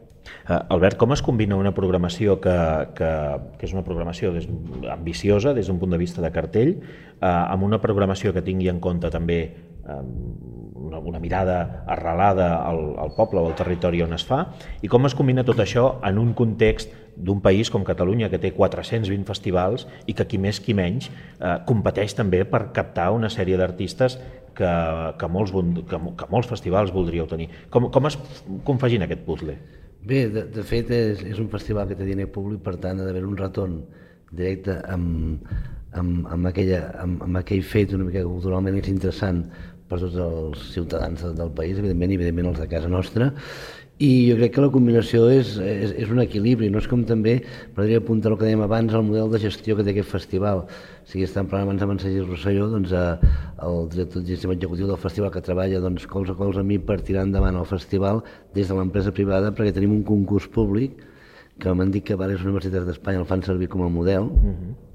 Uh, 0.43 0.59
Albert, 0.75 0.97
com 0.99 1.13
es 1.15 1.21
combina 1.23 1.55
una 1.55 1.71
programació 1.75 2.35
que, 2.43 2.57
que, 2.97 3.11
que 3.57 3.67
és 3.67 3.73
una 3.73 3.85
programació 3.87 4.33
des, 4.35 4.49
ambiciosa 4.91 5.53
des 5.55 5.69
d'un 5.69 5.79
punt 5.79 5.95
de 5.95 6.01
vista 6.01 6.21
de 6.21 6.33
cartell 6.35 6.73
uh, 6.75 7.47
amb 7.47 7.63
una 7.63 7.79
programació 7.79 8.33
que 8.35 8.43
tingui 8.43 8.67
en 8.67 8.81
compte 8.83 9.11
també 9.13 9.39
una, 9.87 10.99
una 10.99 11.19
mirada 11.19 11.83
arrelada 11.87 12.63
al, 12.67 12.95
al 12.99 13.13
poble 13.15 13.41
o 13.41 13.47
al 13.47 13.55
territori 13.55 14.01
on 14.03 14.13
es 14.17 14.25
fa 14.27 14.43
i 14.81 14.89
com 14.91 15.07
es 15.07 15.15
combina 15.17 15.45
tot 15.47 15.59
això 15.63 15.97
en 16.07 16.19
un 16.21 16.33
context 16.37 16.93
d'un 17.17 17.41
país 17.41 17.71
com 17.73 17.85
Catalunya 17.87 18.29
que 18.29 18.39
té 18.39 18.51
420 18.53 19.25
festivals 19.25 19.87
i 20.05 20.13
que 20.13 20.27
qui 20.29 20.37
més 20.37 20.59
qui 20.61 20.75
menys 20.77 21.09
eh, 21.09 21.57
competeix 21.65 22.13
també 22.17 22.43
per 22.45 22.67
captar 22.75 23.09
una 23.15 23.31
sèrie 23.33 23.57
d'artistes 23.57 24.19
que, 24.57 24.73
que, 25.17 25.29
molts, 25.29 25.53
que, 25.89 25.99
que 26.17 26.29
molts 26.33 26.49
festivals 26.49 26.93
voldríeu 26.93 27.27
tenir. 27.29 27.49
Com, 27.73 27.89
com 27.93 28.09
es 28.09 28.17
confagina 28.65 29.05
aquest 29.05 29.23
puzzle? 29.25 29.57
Bé, 30.07 30.27
de, 30.33 30.45
de 30.53 30.65
fet 30.65 30.91
és, 30.93 31.23
és 31.33 31.41
un 31.41 31.49
festival 31.51 31.89
que 31.89 31.97
té 31.97 32.05
diner 32.07 32.29
públic, 32.33 32.61
per 32.65 32.77
tant 32.81 33.01
ha 33.01 33.07
d'haver 33.07 33.25
un 33.27 33.37
retorn 33.37 33.81
directe 34.31 34.77
amb, 34.89 35.47
amb, 35.97 36.27
amb, 36.33 36.49
aquella, 36.49 36.83
amb, 37.03 37.25
amb 37.25 37.41
aquell 37.41 37.63
fet 37.65 37.93
una 37.97 38.07
mica 38.07 38.23
culturalment 38.25 38.77
interessant 38.85 39.45
per 39.87 39.99
tots 40.03 40.15
els 40.19 40.69
ciutadans 40.73 41.23
del 41.37 41.51
país, 41.55 41.77
evidentment, 41.79 42.11
i 42.11 42.19
evidentment 42.19 42.51
els 42.51 42.61
de 42.61 42.67
casa 42.71 42.91
nostra, 42.91 43.31
i 43.97 44.29
jo 44.29 44.35
crec 44.37 44.51
que 44.53 44.61
la 44.61 44.69
combinació 44.69 45.23
és, 45.33 45.55
és, 45.57 45.93
és 46.03 46.11
un 46.13 46.21
equilibri, 46.21 46.67
no 46.69 46.77
és 46.77 46.85
com 46.89 47.01
també, 47.09 47.39
m'agradaria 47.71 48.03
apuntar 48.03 48.29
el 48.29 48.37
que 48.37 48.45
dèiem 48.45 48.61
abans, 48.61 48.93
el 48.93 49.05
model 49.07 49.31
de 49.33 49.41
gestió 49.41 49.73
que 49.77 49.85
té 49.87 49.95
aquest 49.95 50.11
festival. 50.11 50.61
O 50.67 51.09
sigui, 51.09 51.25
estan 51.25 51.49
parlant 51.49 51.71
abans 51.71 51.85
amb 51.85 51.95
en 51.95 52.03
Sergi 52.03 52.21
Rosselló, 52.21 52.69
doncs, 52.75 52.93
eh, 52.93 53.33
el 53.65 53.89
director 53.95 54.21
de 54.21 54.37
executiu 54.37 54.91
del 54.91 55.01
festival 55.01 55.33
que 55.33 55.41
treballa 55.41 55.81
doncs, 55.81 56.05
cols 56.13 56.29
a 56.29 56.37
cols 56.37 56.61
a 56.61 56.65
mi 56.67 56.77
per 56.77 57.01
tirar 57.01 57.25
endavant 57.25 57.57
el 57.57 57.65
festival 57.65 58.21
des 58.53 58.69
de 58.69 58.77
l'empresa 58.77 59.15
privada 59.17 59.49
perquè 59.49 59.73
tenim 59.73 59.97
un 59.97 60.03
concurs 60.05 60.45
públic 60.45 61.01
que 61.57 61.73
m'han 61.73 61.89
dit 61.89 62.05
que 62.05 62.13
diverses 62.13 62.45
universitats 62.45 62.85
d'Espanya 62.85 63.25
el 63.25 63.31
fan 63.31 63.41
servir 63.41 63.65
com 63.73 63.81
a 63.81 63.89
model, 63.89 64.29
uh 64.29 64.51
-huh 64.53 64.86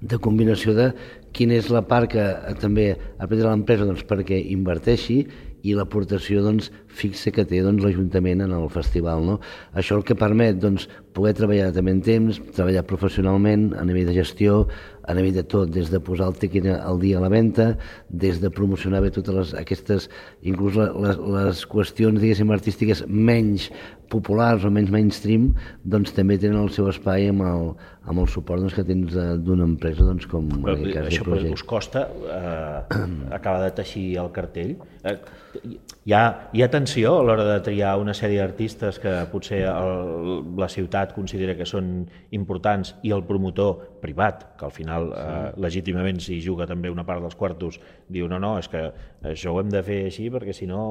de 0.00 0.18
combinació 0.22 0.74
de 0.76 0.92
quina 1.36 1.58
és 1.58 1.68
la 1.70 1.84
part 1.86 2.10
que 2.12 2.24
també 2.62 2.90
ha 3.18 3.26
de 3.28 3.44
l'empresa 3.44 3.86
doncs, 3.86 4.06
perquè 4.08 4.40
inverteixi 4.54 5.22
i 5.66 5.74
l'aportació 5.74 6.42
doncs, 6.44 6.68
fixa 6.86 7.32
que 7.34 7.44
té 7.48 7.60
doncs, 7.64 7.82
l'Ajuntament 7.82 8.44
en 8.44 8.54
el 8.54 8.68
festival. 8.72 9.24
No? 9.26 9.38
Això 9.78 9.98
el 9.98 10.04
que 10.06 10.16
permet 10.18 10.60
doncs, 10.62 10.86
poder 11.16 11.34
treballar 11.38 11.72
també 11.74 11.96
en 11.96 12.02
temps, 12.06 12.38
treballar 12.54 12.84
professionalment, 12.86 13.72
a 13.78 13.84
nivell 13.86 14.08
de 14.08 14.16
gestió, 14.20 14.62
a 15.08 15.16
nivell 15.18 15.34
de 15.40 15.44
tot, 15.50 15.70
des 15.74 15.90
de 15.90 16.00
posar 16.04 16.30
el 16.30 16.38
tiquet 16.38 16.68
al 16.76 17.00
dia 17.02 17.18
a 17.18 17.24
la 17.24 17.32
venda, 17.32 17.72
des 18.08 18.40
de 18.42 18.52
promocionar 18.54 19.02
bé 19.02 19.10
totes 19.14 19.34
les, 19.34 19.54
aquestes, 19.58 20.08
inclús 20.46 20.78
les, 20.78 21.22
les 21.38 21.64
qüestions, 21.70 22.20
diguéssim, 22.22 22.54
artístiques 22.54 23.04
menys 23.08 23.70
populars 24.12 24.64
o 24.64 24.70
menys 24.72 24.90
mainstream, 24.92 25.52
doncs 25.84 26.14
també 26.16 26.38
tenen 26.40 26.60
el 26.62 26.72
seu 26.74 26.88
espai 26.90 27.28
amb 27.32 27.44
el, 27.46 27.70
amb 28.08 28.22
el 28.22 28.28
suport 28.32 28.62
doncs, 28.62 28.76
que 28.76 28.84
tens 28.88 29.16
eh, 29.16 29.34
d'una 29.44 29.66
empresa 29.68 30.06
doncs, 30.06 30.26
com 30.30 30.48
Però, 30.54 30.76
en 30.76 30.88
cas 30.94 31.10
això 31.10 31.26
projecte. 31.26 31.58
us 31.58 31.64
costa 31.68 32.06
eh, 32.08 33.02
acabar 33.38 33.60
de 33.66 33.70
teixir 33.76 34.06
el 34.22 34.30
cartell? 34.34 34.74
Eh, 35.04 35.14
hi, 35.58 36.14
ha, 36.16 36.22
hi 36.52 36.64
ha 36.64 36.70
tensió 36.72 37.18
a 37.18 37.26
l'hora 37.26 37.44
de 37.48 37.58
triar 37.66 37.94
una 38.00 38.14
sèrie 38.16 38.40
d'artistes 38.40 39.00
que 39.02 39.14
potser 39.32 39.62
el, 39.68 40.42
la 40.58 40.70
ciutat 40.72 41.14
considera 41.16 41.56
que 41.58 41.68
són 41.68 41.92
importants 42.36 42.94
i 43.04 43.12
el 43.16 43.24
promotor 43.28 44.00
privat, 44.02 44.46
que 44.58 44.68
al 44.68 44.74
final 44.74 45.12
eh, 45.12 45.38
legítimament 45.60 46.22
si 46.24 46.40
juga 46.44 46.68
també 46.70 46.92
una 46.92 47.06
part 47.08 47.24
dels 47.24 47.36
quartos, 47.38 47.80
diu 48.08 48.28
no, 48.30 48.40
no, 48.40 48.56
és 48.62 48.70
que 48.72 48.88
això 49.34 49.52
ho 49.52 49.60
hem 49.62 49.72
de 49.72 49.84
fer 49.84 50.04
així 50.08 50.30
perquè 50.32 50.56
si 50.56 50.70
no 50.70 50.84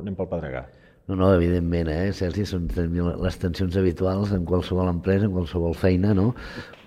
anem 0.00 0.16
pel 0.16 0.30
pedregar. 0.30 0.68
No, 1.10 1.16
no, 1.16 1.28
evidentment, 1.34 1.88
eh, 1.90 2.12
Sergi, 2.14 2.44
són 2.46 2.68
les 2.70 3.38
tensions 3.42 3.74
habituals 3.80 4.30
en 4.36 4.44
qualsevol 4.46 4.92
empresa, 4.92 5.26
en 5.26 5.32
qualsevol 5.34 5.74
feina, 5.74 6.12
no? 6.14 6.28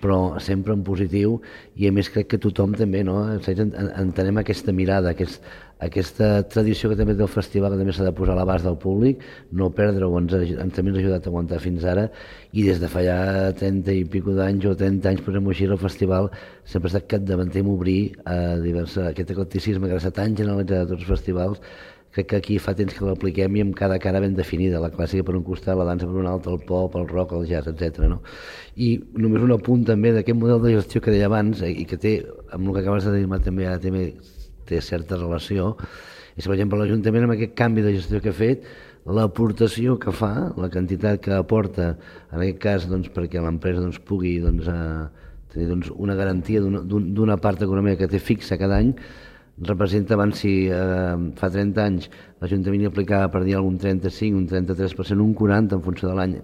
però 0.00 0.38
sempre 0.40 0.72
en 0.72 0.80
positiu 0.84 1.34
i 1.76 1.88
a 1.88 1.92
més 1.92 2.08
crec 2.12 2.30
que 2.32 2.40
tothom 2.40 2.72
també, 2.76 3.02
no? 3.04 3.18
entenem 3.34 4.40
aquesta 4.40 4.72
mirada, 4.72 5.12
aquest, 5.12 5.44
aquesta 5.84 6.30
tradició 6.48 6.88
que 6.88 6.96
també 6.96 7.18
té 7.18 7.24
el 7.26 7.30
festival, 7.34 7.74
que 7.74 7.82
també 7.82 7.92
s'ha 7.92 8.08
de 8.08 8.14
posar 8.16 8.32
a 8.32 8.40
l'abast 8.40 8.64
del 8.64 8.80
públic, 8.80 9.20
no 9.52 9.68
perdre-ho, 9.76 10.16
ens, 10.22 10.32
ens, 10.40 10.72
també 10.72 10.94
ens 10.94 11.02
ha 11.02 11.04
ajudat 11.04 11.28
a 11.28 11.32
aguantar 11.34 11.60
fins 11.60 11.84
ara, 11.84 12.08
i 12.56 12.64
des 12.64 12.80
de 12.80 12.88
fa 12.88 13.04
ja 13.04 13.18
30 13.60 13.92
i 13.92 14.04
pico 14.08 14.32
d'anys 14.36 14.70
o 14.72 14.76
30 14.80 15.12
anys, 15.12 15.24
posem-ho 15.26 15.52
així, 15.52 15.68
el 15.68 15.80
festival 15.84 16.30
sempre 16.64 16.88
ha 16.88 16.94
estat 16.94 17.10
capdavanter 17.12 17.60
en 17.60 17.72
obrir 17.76 17.98
a 18.24 18.56
diversa, 18.64 19.10
aquest 19.10 19.36
eclecticisme 19.36 19.88
que 19.88 19.98
ha 19.98 20.00
estat 20.00 20.16
tan 20.22 20.36
generalitzat 20.36 20.86
de 20.86 20.94
tots 20.94 21.04
els 21.04 21.12
festivals, 21.12 21.60
crec 22.14 22.28
que 22.30 22.36
aquí 22.36 22.58
fa 22.62 22.76
temps 22.78 22.94
que 22.94 23.02
l'apliquem 23.02 23.56
i 23.58 23.62
amb 23.64 23.74
cada 23.74 23.98
cara 23.98 24.20
ben 24.22 24.36
definida, 24.38 24.78
la 24.82 24.92
clàssica 24.92 25.26
per 25.26 25.34
un 25.34 25.42
costat, 25.46 25.74
la 25.74 25.86
dansa 25.88 26.06
per 26.06 26.20
un 26.20 26.28
altre, 26.30 26.52
el 26.54 26.62
pop, 26.68 26.94
el 27.00 27.08
rock, 27.10 27.34
el 27.34 27.48
jazz, 27.48 27.66
etc. 27.72 28.06
No? 28.10 28.20
I 28.78 28.94
només 29.18 29.42
un 29.42 29.54
apunt 29.56 29.82
també 29.88 30.14
d'aquest 30.14 30.38
model 30.38 30.62
de 30.62 30.76
gestió 30.76 31.02
que 31.02 31.14
deia 31.14 31.26
abans, 31.26 31.64
eh, 31.66 31.72
i 31.74 31.88
que 31.90 31.98
té, 31.98 32.20
amb 32.54 32.68
el 32.68 32.76
que 32.76 32.84
acabes 32.84 33.08
de 33.08 33.16
dir 33.18 33.26
també, 33.42 33.66
també 33.82 34.06
té 34.68 34.80
certa 34.80 35.18
relació, 35.18 35.74
és, 36.36 36.46
per 36.46 36.54
exemple, 36.54 36.78
l'Ajuntament 36.78 37.26
amb 37.26 37.34
aquest 37.34 37.58
canvi 37.58 37.82
de 37.82 37.96
gestió 37.98 38.22
que 38.22 38.30
ha 38.30 38.38
fet, 38.38 38.64
l'aportació 39.04 39.98
que 40.00 40.14
fa, 40.14 40.32
la 40.56 40.70
quantitat 40.70 41.20
que 41.20 41.34
aporta, 41.34 41.96
en 42.30 42.38
aquest 42.38 42.62
cas 42.62 42.88
doncs, 42.88 43.10
perquè 43.12 43.42
l'empresa 43.42 43.82
doncs, 43.82 43.98
pugui 43.98 44.38
doncs, 44.42 44.70
eh, 44.70 45.26
tenir 45.52 45.68
doncs, 45.70 45.90
una 45.98 46.14
garantia 46.14 46.62
d'una 46.62 47.36
part 47.42 47.62
econòmica 47.66 48.04
que 48.04 48.12
té 48.14 48.22
fixa 48.22 48.58
cada 48.58 48.78
any, 48.78 48.94
representa 49.62 50.14
abans 50.14 50.40
si 50.42 50.66
eh, 50.66 51.16
fa 51.38 51.50
30 51.50 51.82
anys 51.84 52.08
l'Ajuntament 52.42 52.82
hi 52.82 52.90
aplicava 52.90 53.30
per 53.30 53.44
dir 53.44 53.54
algun 53.54 53.78
35, 53.78 54.36
un 54.36 54.48
33%, 54.50 55.20
un 55.22 55.34
40% 55.38 55.78
en 55.78 55.84
funció 55.84 56.10
de 56.10 56.16
l'any 56.18 56.38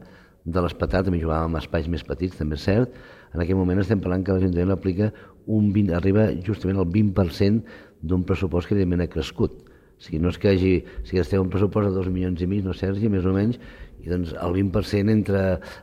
de 0.45 0.63
les 0.65 0.75
patates, 0.75 1.09
també 1.09 1.21
jugàvem 1.21 1.51
amb 1.51 1.61
espais 1.61 1.89
més 1.91 2.05
petits, 2.07 2.39
també 2.39 2.57
és 2.57 2.65
cert, 2.65 2.95
en 3.35 3.43
aquell 3.43 3.59
moment 3.59 3.83
estem 3.83 4.01
parlant 4.03 4.23
que 4.25 4.37
l'Ajuntament 4.37 4.73
aplica 4.75 5.11
un 5.51 5.73
20, 5.75 5.95
arriba 5.99 6.29
justament 6.47 6.79
al 6.81 6.89
20% 6.89 7.61
d'un 8.01 8.25
pressupost 8.25 8.69
que 8.69 8.75
evidentment 8.77 9.05
ha 9.05 9.11
crescut. 9.13 9.59
O 10.01 10.03
sigui, 10.05 10.21
no 10.23 10.31
és 10.33 10.39
que 10.41 10.55
hagi, 10.55 10.73
si 11.05 11.19
gasteu 11.19 11.43
un 11.45 11.51
pressupost 11.53 11.91
de 11.91 11.93
2 11.99 12.09
milions 12.09 12.41
i 12.41 12.49
mig, 12.49 12.63
no 12.65 12.73
Sergi, 12.73 13.11
més 13.13 13.27
o 13.29 13.35
menys, 13.37 13.59
i 14.01 14.09
doncs 14.09 14.33
el 14.33 14.55
20% 14.57 15.13
entre 15.13 15.43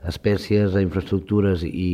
espècies, 0.09 0.73
infraestructures 0.81 1.61
i, 1.67 1.91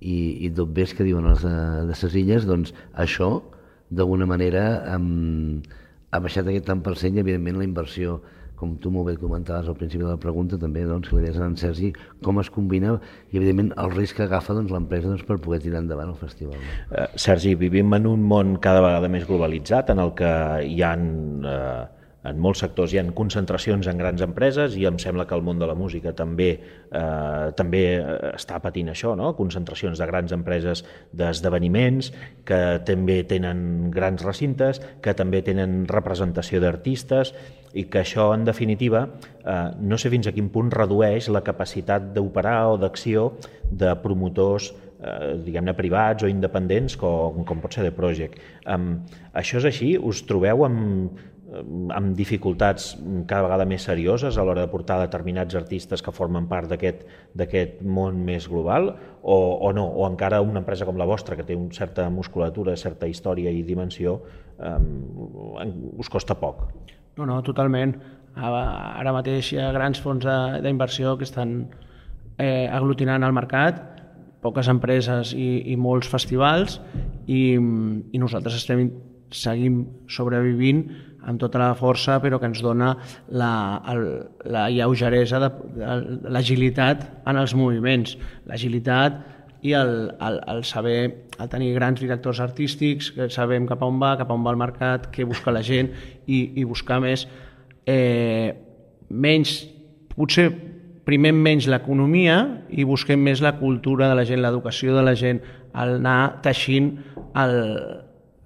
i, 0.00 0.16
i 0.48 0.50
dobbers 0.50 0.96
que 0.98 1.06
diuen 1.06 1.28
les 1.30 1.44
de, 1.46 1.54
de 1.86 1.98
ses 2.00 2.16
illes, 2.18 2.48
doncs 2.48 2.74
això, 2.98 3.36
d'alguna 3.90 4.26
manera 4.28 4.64
um, 4.96 5.60
ha 6.10 6.20
baixat 6.24 6.48
aquest 6.48 6.66
tant 6.68 6.82
per 6.84 6.96
cent 7.00 7.16
i 7.16 7.22
evidentment 7.24 7.58
la 7.60 7.66
inversió 7.68 8.18
com 8.58 8.74
tu 8.82 8.90
molt 8.90 9.06
bé 9.06 9.14
comentaves 9.20 9.68
al 9.70 9.76
principi 9.78 10.02
de 10.02 10.10
la 10.10 10.20
pregunta 10.20 10.58
també 10.58 10.82
doncs, 10.86 11.08
que 11.08 11.16
li 11.16 11.26
deies 11.26 11.38
a 11.38 11.46
en 11.46 11.54
Sergi 11.60 11.92
com 12.24 12.40
es 12.42 12.50
combina 12.50 12.96
i 13.30 13.38
evidentment 13.38 13.70
el 13.78 13.92
risc 13.94 14.18
que 14.18 14.26
agafa 14.26 14.56
doncs, 14.56 14.72
l'empresa 14.74 15.12
doncs, 15.12 15.22
per 15.28 15.38
poder 15.44 15.60
tirar 15.62 15.84
endavant 15.84 16.10
el 16.10 16.18
festival. 16.18 16.58
Uh, 16.90 17.06
Sergi, 17.14 17.54
vivim 17.60 17.94
en 17.94 18.08
un 18.10 18.24
món 18.26 18.56
cada 18.64 18.82
vegada 18.84 19.10
més 19.12 19.28
globalitzat 19.28 19.94
en 19.94 20.02
el 20.02 20.10
que 20.18 20.32
hi 20.66 20.82
han 20.82 21.06
uh, 21.46 21.86
en 22.26 22.38
molts 22.42 22.64
sectors 22.64 22.92
hi 22.92 22.98
ha 22.98 23.04
concentracions 23.14 23.86
en 23.86 24.00
grans 24.00 24.22
empreses 24.24 24.74
i 24.76 24.86
em 24.88 24.96
sembla 24.98 25.26
que 25.28 25.36
el 25.36 25.44
món 25.46 25.60
de 25.60 25.68
la 25.70 25.76
música 25.78 26.12
també 26.18 26.48
eh, 26.58 27.50
també 27.58 27.82
està 28.32 28.58
patint 28.64 28.90
això, 28.90 29.14
no? 29.18 29.34
concentracions 29.38 30.00
de 30.00 30.08
grans 30.10 30.34
empreses 30.34 30.82
d'esdeveniments 31.12 32.10
que 32.48 32.60
també 32.88 33.20
tenen 33.28 33.92
grans 33.94 34.24
recintes, 34.26 34.82
que 35.02 35.14
també 35.14 35.44
tenen 35.46 35.84
representació 35.90 36.60
d'artistes 36.64 37.34
i 37.78 37.84
que 37.86 38.02
això, 38.02 38.32
en 38.34 38.44
definitiva, 38.48 39.06
eh, 39.44 39.62
no 39.78 39.98
sé 40.00 40.10
fins 40.10 40.26
a 40.26 40.34
quin 40.34 40.50
punt 40.50 40.74
redueix 40.74 41.30
la 41.30 41.44
capacitat 41.46 42.12
d'operar 42.16 42.60
o 42.72 42.76
d'acció 42.82 43.30
de 43.70 43.94
promotors 44.02 44.72
eh, 44.72 45.38
diguem-ne 45.44 45.74
privats 45.78 46.24
o 46.24 46.30
independents 46.30 46.98
com, 46.98 47.44
com 47.46 47.62
pot 47.62 47.74
ser 47.74 47.86
The 47.86 47.94
Project. 47.94 48.42
Um, 48.66 49.04
això 49.36 49.62
és 49.62 49.68
així? 49.68 49.94
Us 49.98 50.24
trobeu 50.26 50.64
amb 50.66 51.20
amb 51.48 52.12
dificultats 52.16 52.90
cada 53.28 53.46
vegada 53.46 53.64
més 53.68 53.86
serioses 53.88 54.36
a 54.36 54.44
l'hora 54.44 54.66
de 54.66 54.70
portar 54.72 54.98
determinats 55.00 55.56
artistes 55.56 56.02
que 56.04 56.12
formen 56.12 56.48
part 56.50 56.68
d'aquest 56.68 57.80
món 57.80 58.18
més 58.24 58.48
global 58.52 58.90
o, 59.22 59.36
o 59.64 59.72
no, 59.72 59.86
o 59.88 60.04
encara 60.08 60.42
una 60.44 60.60
empresa 60.60 60.84
com 60.84 61.00
la 61.00 61.08
vostra 61.08 61.38
que 61.38 61.46
té 61.48 61.56
una 61.56 61.72
certa 61.72 62.08
musculatura, 62.12 62.76
certa 62.76 63.08
història 63.08 63.50
i 63.50 63.64
dimensió 63.64 64.18
eh, 64.60 64.76
us 65.96 66.12
costa 66.12 66.36
poc? 66.36 66.66
No, 67.16 67.24
no, 67.24 67.40
totalment. 67.42 67.96
Ara 68.38 69.12
mateix 69.16 69.54
hi 69.54 69.58
ha 69.58 69.72
grans 69.74 69.98
fons 70.04 70.28
d'inversió 70.62 71.16
que 71.18 71.26
estan 71.26 71.62
eh, 72.36 72.68
aglutinant 72.68 73.24
el 73.24 73.34
mercat, 73.34 73.80
poques 74.44 74.68
empreses 74.70 75.32
i, 75.34 75.72
i 75.72 75.80
molts 75.80 76.06
festivals 76.12 76.78
i, 77.26 77.56
i 77.56 78.20
nosaltres 78.20 78.60
estem 78.60 78.90
seguim 79.34 79.82
sobrevivint 80.08 80.84
amb 81.26 81.40
tota 81.40 81.58
la 81.60 81.72
força, 81.78 82.18
però 82.22 82.38
que 82.38 82.48
ens 82.48 82.60
dona 82.62 82.92
la, 83.28 83.50
la 84.46 84.68
lleugeresa, 84.70 85.40
l'agilitat 86.30 87.04
en 87.26 87.40
els 87.40 87.54
moviments, 87.58 88.14
l'agilitat 88.46 89.18
i 89.66 89.74
el, 89.74 89.92
el, 90.22 90.38
el 90.54 90.62
saber, 90.64 91.00
el 91.38 91.50
tenir 91.50 91.72
grans 91.74 92.00
directors 92.00 92.40
artístics, 92.40 93.10
que 93.14 93.28
sabem 93.34 93.66
cap 93.66 93.82
a 93.82 93.90
on 93.90 93.98
va, 94.00 94.14
cap 94.20 94.30
a 94.30 94.36
on 94.36 94.46
va 94.46 94.54
el 94.54 94.60
mercat, 94.60 95.10
què 95.14 95.26
busca 95.26 95.54
la 95.54 95.64
gent 95.66 95.90
i, 96.26 96.44
i 96.60 96.66
buscar 96.68 97.00
més, 97.02 97.26
eh, 97.88 98.54
menys, 99.10 99.60
potser 100.14 100.48
primer 101.08 101.32
menys 101.32 101.66
l'economia 101.70 102.38
i 102.68 102.84
busquem 102.84 103.20
més 103.24 103.40
la 103.42 103.56
cultura 103.58 104.10
de 104.10 104.18
la 104.18 104.26
gent, 104.28 104.42
l'educació 104.44 104.94
de 104.94 105.04
la 105.06 105.16
gent, 105.18 105.40
el 105.78 105.98
anar 105.98 106.40
teixint 106.44 106.92
el, 107.38 107.56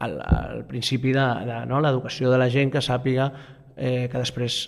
al, 0.03 0.19
al 0.27 0.63
principi 0.69 1.15
de, 1.15 1.27
de 1.49 1.59
no, 1.71 1.81
l'educació 1.83 2.31
de 2.33 2.41
la 2.41 2.51
gent 2.53 2.73
que 2.75 2.83
sàpiga 2.85 3.31
eh, 3.77 4.09
que 4.11 4.19
després 4.21 4.63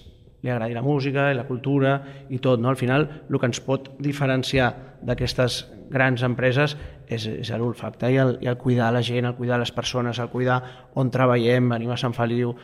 li 0.44 0.52
agradi 0.52 0.76
la 0.76 0.84
música 0.84 1.30
i 1.32 1.36
la 1.36 1.46
cultura 1.48 1.94
i 2.28 2.38
tot. 2.38 2.60
No? 2.60 2.68
Al 2.68 2.76
final, 2.76 3.06
el 3.30 3.38
que 3.40 3.48
ens 3.48 3.62
pot 3.64 3.94
diferenciar 4.02 4.74
d'aquestes 5.04 5.62
grans 5.92 6.24
empreses 6.26 6.76
és, 7.06 7.26
és 7.28 7.50
l'olfacte 7.60 8.08
i, 8.12 8.16
el, 8.20 8.36
i 8.44 8.48
el 8.50 8.56
cuidar 8.60 8.90
la 8.92 9.02
gent, 9.04 9.28
el 9.28 9.36
cuidar 9.38 9.58
les 9.60 9.72
persones, 9.72 10.20
el 10.20 10.30
cuidar 10.32 10.58
on 11.00 11.10
treballem, 11.12 11.68
venim 11.76 11.92
a 11.92 11.98
Sant 12.00 12.16
Feliu, 12.16 12.54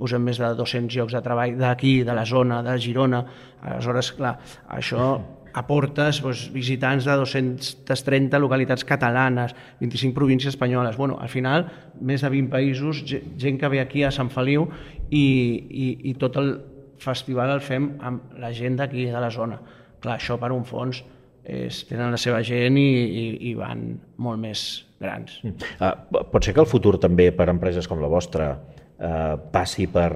posem 0.00 0.24
més 0.24 0.40
de 0.40 0.52
200 0.56 0.96
llocs 0.96 1.16
de 1.16 1.24
treball 1.24 1.56
d'aquí, 1.60 1.98
de 2.08 2.16
la 2.16 2.24
zona, 2.28 2.62
de 2.64 2.76
Girona, 2.80 3.24
aleshores, 3.62 4.12
clar, 4.16 4.36
això 4.78 5.10
aportes 5.56 6.20
doncs, 6.20 6.46
visitants 6.52 7.06
de 7.08 7.16
230 7.16 8.38
localitats 8.42 8.84
catalanes, 8.84 9.54
25 9.80 10.14
províncies 10.14 10.52
espanyoles. 10.52 10.98
Bueno, 11.00 11.16
al 11.20 11.32
final, 11.32 11.66
més 12.00 12.20
de 12.20 12.30
20 12.32 12.52
països, 12.52 13.02
gent 13.40 13.60
que 13.60 13.70
ve 13.72 13.80
aquí 13.80 14.04
a 14.04 14.12
Sant 14.12 14.28
Feliu 14.32 14.68
i, 15.08 15.24
i, 15.24 15.86
i 16.12 16.14
tot 16.20 16.36
el 16.42 16.52
festival 17.00 17.54
el 17.56 17.64
fem 17.64 17.94
amb 18.04 18.36
la 18.40 18.52
gent 18.56 18.76
d'aquí, 18.80 19.08
de 19.08 19.20
la 19.22 19.30
zona. 19.32 19.58
Clar, 20.02 20.18
això 20.20 20.36
per 20.40 20.52
un 20.52 20.66
fons 20.68 21.00
és, 21.46 21.84
tenen 21.88 22.12
la 22.12 22.20
seva 22.20 22.42
gent 22.44 22.76
i, 22.76 22.90
i, 23.06 23.24
i 23.50 23.54
van 23.56 23.88
molt 24.22 24.42
més 24.42 24.66
grans. 25.00 25.38
Uh, 25.46 25.92
pot 26.32 26.42
ser 26.42 26.52
que 26.56 26.62
el 26.64 26.68
futur 26.68 26.96
també 27.00 27.30
per 27.36 27.48
empreses 27.52 27.88
com 27.88 28.02
la 28.02 28.10
vostra 28.12 28.52
uh, 28.56 29.36
passi 29.52 29.88
per 29.92 30.10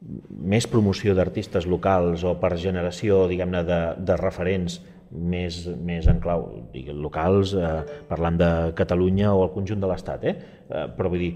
més 0.00 0.66
promoció 0.70 1.14
d'artistes 1.16 1.66
locals 1.68 2.24
o 2.24 2.34
per 2.40 2.54
generació, 2.60 3.26
diguem-ne, 3.28 3.62
de, 3.68 3.80
de 4.00 4.16
referents 4.20 4.80
més, 5.10 5.58
més 5.82 6.06
en 6.08 6.20
clau, 6.22 6.46
diguem, 6.72 7.00
locals, 7.02 7.52
eh, 7.58 8.02
parlant 8.08 8.38
de 8.40 8.50
Catalunya 8.78 9.34
o 9.34 9.44
el 9.44 9.52
conjunt 9.54 9.82
de 9.82 9.90
l'Estat, 9.90 10.24
eh? 10.24 10.34
eh? 10.70 10.86
Però 10.96 11.10
vull 11.12 11.24
dir, 11.26 11.30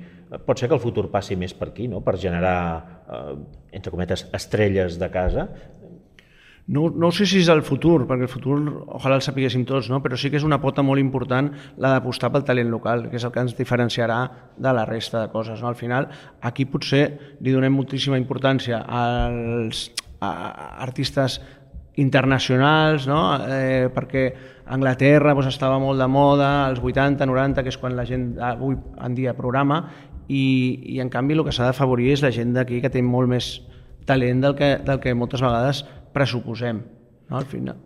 pot 0.46 0.59
ser 0.59 0.70
que 0.70 0.79
el 0.79 0.83
futur 0.83 1.09
passi 1.12 1.37
més 1.37 1.55
per 1.59 1.72
aquí, 1.72 1.88
no? 1.90 2.00
Per 2.07 2.16
generar, 2.22 2.59
eh, 3.05 3.35
entre 3.77 3.92
cometes, 3.92 4.29
estrelles 4.33 4.98
de 5.00 5.11
casa, 5.12 5.48
no, 6.66 6.88
no 6.88 7.11
sé 7.12 7.27
si 7.29 7.42
és 7.42 7.48
el 7.53 7.61
futur, 7.66 8.07
perquè 8.09 8.24
el 8.24 8.33
futur 8.33 8.57
ojalà 8.96 9.18
el 9.18 9.24
sapiguéssim 9.24 9.66
tots, 9.68 9.90
no? 9.92 10.00
però 10.05 10.16
sí 10.16 10.31
que 10.33 10.38
és 10.40 10.46
una 10.46 10.61
pota 10.62 10.83
molt 10.87 11.03
important 11.03 11.50
la 11.77 11.90
d'apostar 11.92 12.31
pel 12.33 12.46
talent 12.48 12.70
local, 12.72 13.09
que 13.11 13.18
és 13.20 13.27
el 13.27 13.35
que 13.35 13.42
ens 13.44 13.57
diferenciarà 13.59 14.20
de 14.57 14.72
la 14.72 14.87
resta 14.88 15.20
de 15.20 15.33
coses. 15.33 15.61
No? 15.61 15.68
Al 15.68 15.77
final, 15.77 16.09
aquí 16.40 16.64
potser 16.64 17.05
li 17.44 17.53
donem 17.53 17.74
moltíssima 17.77 18.20
importància 18.20 18.81
als 18.88 19.90
a 20.24 20.81
artistes 20.81 21.40
internacionals, 22.00 23.07
no? 23.07 23.37
eh, 23.44 23.90
perquè 23.92 24.24
Anglaterra 24.72 25.35
doncs, 25.37 25.53
estava 25.53 25.77
molt 25.79 26.00
de 26.00 26.09
moda, 26.09 26.66
als 26.66 26.81
80, 26.81 27.27
90, 27.29 27.62
que 27.62 27.70
és 27.70 27.79
quan 27.79 27.94
la 27.94 28.07
gent 28.09 28.33
avui 28.40 28.79
en 29.05 29.14
dia 29.14 29.37
programa, 29.37 29.85
i, 30.27 30.81
i 30.96 31.00
en 31.05 31.12
canvi 31.12 31.37
el 31.37 31.44
que 31.44 31.53
s'ha 31.53 31.68
d'afavorir 31.68 32.14
és 32.14 32.24
la 32.24 32.33
gent 32.33 32.55
d'aquí 32.57 32.81
que 32.81 32.90
té 32.90 33.03
molt 33.05 33.29
més 33.29 33.59
talent 34.09 34.40
del 34.40 34.57
que, 34.57 34.79
del 34.85 35.00
que 35.00 35.12
moltes 35.14 35.44
vegades 35.44 35.85
pressuposem, 36.14 36.81
no? 37.29 37.37
al 37.40 37.48
final. 37.50 37.83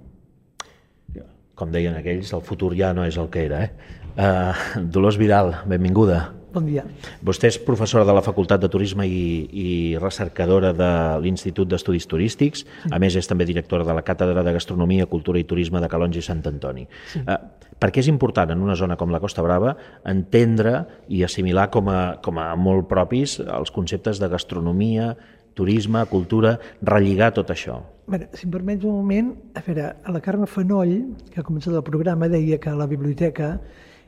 Com 1.59 1.73
deien 1.75 1.97
aquells, 1.99 2.31
el 2.37 2.43
futur 2.47 2.71
ja 2.79 2.93
no 2.95 3.03
és 3.03 3.17
el 3.19 3.27
que 3.35 3.49
era. 3.49 3.65
Eh? 3.67 3.95
Uh, 4.15 4.85
Dolors 4.95 5.19
Vidal, 5.19 5.57
benvinguda. 5.67 6.29
Bon 6.55 6.65
dia. 6.65 6.85
Vostè 7.27 7.51
és 7.51 7.59
professora 7.61 8.07
de 8.09 8.15
la 8.15 8.23
Facultat 8.25 8.63
de 8.63 8.71
Turisme 8.73 9.05
i, 9.11 9.25
i 9.51 9.73
recercadora 10.01 10.71
de 10.73 10.91
l'Institut 11.25 11.69
d'Estudis 11.69 12.07
Turístics. 12.09 12.63
Sí. 12.63 12.93
A 12.95 13.03
més, 13.03 13.19
és 13.19 13.27
també 13.29 13.47
directora 13.49 13.85
de 13.85 13.97
la 13.99 14.05
Càtedra 14.07 14.47
de 14.47 14.55
Gastronomia, 14.55 15.09
Cultura 15.11 15.43
i 15.43 15.47
Turisme 15.51 15.83
de 15.83 15.91
Calonge 15.91 16.23
i 16.23 16.25
Sant 16.25 16.47
Antoni. 16.47 16.87
Sí. 17.11 17.25
Uh, 17.27 17.37
per 17.79 17.91
què 17.91 18.03
és 18.03 18.09
important 18.11 18.55
en 18.55 18.63
una 18.63 18.79
zona 18.79 18.97
com 18.99 19.11
la 19.11 19.21
Costa 19.23 19.43
Brava 19.43 19.75
entendre 20.07 20.81
i 21.11 21.25
assimilar 21.27 21.69
com 21.75 21.91
a, 21.91 22.01
com 22.23 22.39
a 22.39 22.49
molt 22.59 22.89
propis 22.91 23.39
els 23.43 23.75
conceptes 23.75 24.23
de 24.23 24.31
gastronomia, 24.31 25.13
turisme, 25.59 26.07
cultura, 26.11 26.57
relligar 26.87 27.35
tot 27.35 27.51
això? 27.55 27.83
Bé, 28.09 28.23
si 28.33 28.47
em 28.47 28.53
permets 28.55 28.87
un 28.89 28.95
moment, 28.97 29.27
a 29.53 29.61
veure, 29.67 29.91
a 29.93 30.13
la 30.15 30.21
Carme 30.25 30.47
Fanoll, 30.49 30.95
que 31.29 31.43
ha 31.43 31.45
començat 31.45 31.75
el 31.77 31.83
programa, 31.85 32.25
deia 32.33 32.57
que 32.57 32.73
la 32.73 32.87
biblioteca 32.89 33.51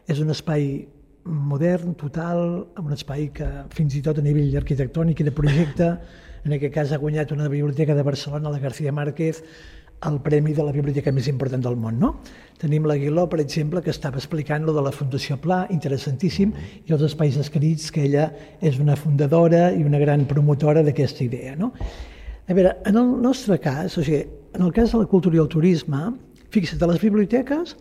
és 0.09 0.23
un 0.25 0.33
espai 0.33 0.71
modern, 1.29 1.93
total, 2.01 2.41
un 2.81 2.95
espai 2.97 3.27
que 3.37 3.49
fins 3.77 3.99
i 3.99 4.01
tot 4.07 4.17
a 4.17 4.25
nivell 4.25 4.57
arquitectònic 4.57 5.21
i 5.21 5.27
de 5.27 5.35
projecte, 5.37 5.91
en 6.47 6.55
aquest 6.57 6.73
cas 6.73 6.95
ha 6.97 6.99
guanyat 7.03 7.35
una 7.37 7.51
biblioteca 7.53 7.93
de 7.99 8.07
Barcelona, 8.07 8.49
la 8.49 8.63
García 8.63 8.95
Márquez, 8.97 9.43
el 10.09 10.17
premi 10.25 10.55
de 10.57 10.65
la 10.65 10.73
biblioteca 10.73 11.13
més 11.13 11.29
important 11.29 11.61
del 11.61 11.77
món. 11.77 11.99
No? 12.01 12.15
Tenim 12.57 12.89
l'Aguiló, 12.89 13.27
per 13.29 13.43
exemple, 13.45 13.83
que 13.85 13.93
estava 13.93 14.17
explicant 14.17 14.65
lo 14.65 14.73
de 14.73 14.87
la 14.87 14.95
Fundació 14.97 15.37
Pla, 15.45 15.67
interessantíssim, 15.77 16.55
i 16.89 16.97
els 16.97 17.05
espais 17.05 17.37
escrits, 17.37 17.91
que 17.93 18.07
ella 18.09 18.31
és 18.65 18.81
una 18.81 18.97
fundadora 18.97 19.67
i 19.77 19.85
una 19.85 20.01
gran 20.01 20.25
promotora 20.31 20.81
d'aquesta 20.89 21.27
idea. 21.29 21.53
No? 21.61 21.75
A 22.51 22.55
veure, 22.55 22.73
en 22.85 22.97
el 22.99 23.11
nostre 23.23 23.61
cas, 23.63 23.95
o 23.95 24.03
sigui, 24.03 24.25
en 24.59 24.63
el 24.67 24.73
cas 24.75 24.91
de 24.91 24.99
la 24.99 25.07
cultura 25.07 25.39
i 25.39 25.41
el 25.41 25.47
turisme, 25.47 26.01
fixa't, 26.51 26.81
a 26.83 26.89
les 26.91 26.99
biblioteques 26.99 27.77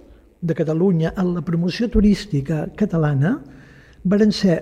de 0.45 0.53
Catalunya, 0.53 1.09
en 1.17 1.31
la 1.33 1.41
promoció 1.41 1.87
turística 1.89 2.67
catalana, 2.77 3.39
varen 4.05 4.29
ser 4.29 4.59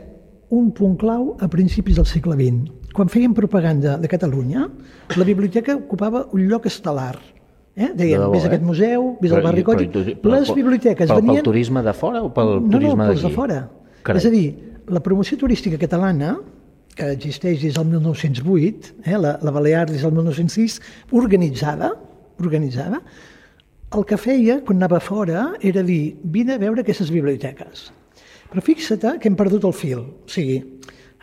un 0.55 0.71
punt 0.71 0.95
clau 1.01 1.33
a 1.43 1.49
principis 1.51 1.99
del 1.99 2.07
segle 2.07 2.37
XX. 2.39 2.93
Quan 2.95 3.11
fèiem 3.11 3.35
propaganda 3.35 3.97
de 3.99 4.07
Catalunya, 4.07 4.69
la 5.19 5.27
biblioteca 5.27 5.75
ocupava 5.75 6.29
un 6.31 6.47
lloc 6.47 6.71
estel·lar, 6.71 7.17
Eh? 7.77 7.91
Deien, 7.93 8.17
debò, 8.17 8.31
vés 8.33 8.41
a 8.41 8.47
aquest 8.49 8.63
eh? 8.63 8.65
museu, 8.65 9.03
vés 9.21 9.33
al 9.37 9.43
barri 9.45 9.61
Coll... 9.61 9.83
Les 9.85 10.49
biblioteques 10.49 11.11
pel, 11.11 11.19
venien... 11.19 11.43
Pel 11.43 11.45
turisme 11.45 11.83
de 11.85 11.91
fora 11.93 12.23
o 12.25 12.31
pel 12.33 12.55
no, 12.55 12.71
turisme 12.73 13.03
no, 13.03 13.09
d'aquí? 13.11 13.21
No, 13.21 13.29
de 13.29 13.35
fora. 13.35 13.57
Carai. 14.07 14.17
És 14.17 14.25
a 14.25 14.31
dir, 14.33 14.47
la 14.89 15.01
promoció 15.05 15.37
turística 15.37 15.77
catalana, 15.77 16.31
que 16.97 17.11
existeix 17.13 17.61
des 17.61 17.77
del 17.77 17.85
1908, 17.91 18.93
eh, 19.05 19.17
la, 19.21 19.37
la 19.45 19.53
Balear 19.53 19.85
des 19.89 20.01
del 20.01 20.15
1906, 20.15 20.79
organitzada, 21.13 21.91
organitzada, 22.41 23.01
el 23.95 24.03
que 24.03 24.17
feia 24.19 24.57
quan 24.65 24.81
anava 24.81 24.99
fora 24.99 25.51
era 25.63 25.83
dir, 25.85 26.17
vine 26.23 26.57
a 26.57 26.61
veure 26.61 26.83
aquestes 26.83 27.11
biblioteques. 27.13 27.87
Però 28.51 28.63
fixa't 28.63 29.19
que 29.21 29.29
hem 29.29 29.37
perdut 29.39 29.67
el 29.67 29.75
fil. 29.75 30.01
O 30.25 30.31
sigui, 30.31 30.57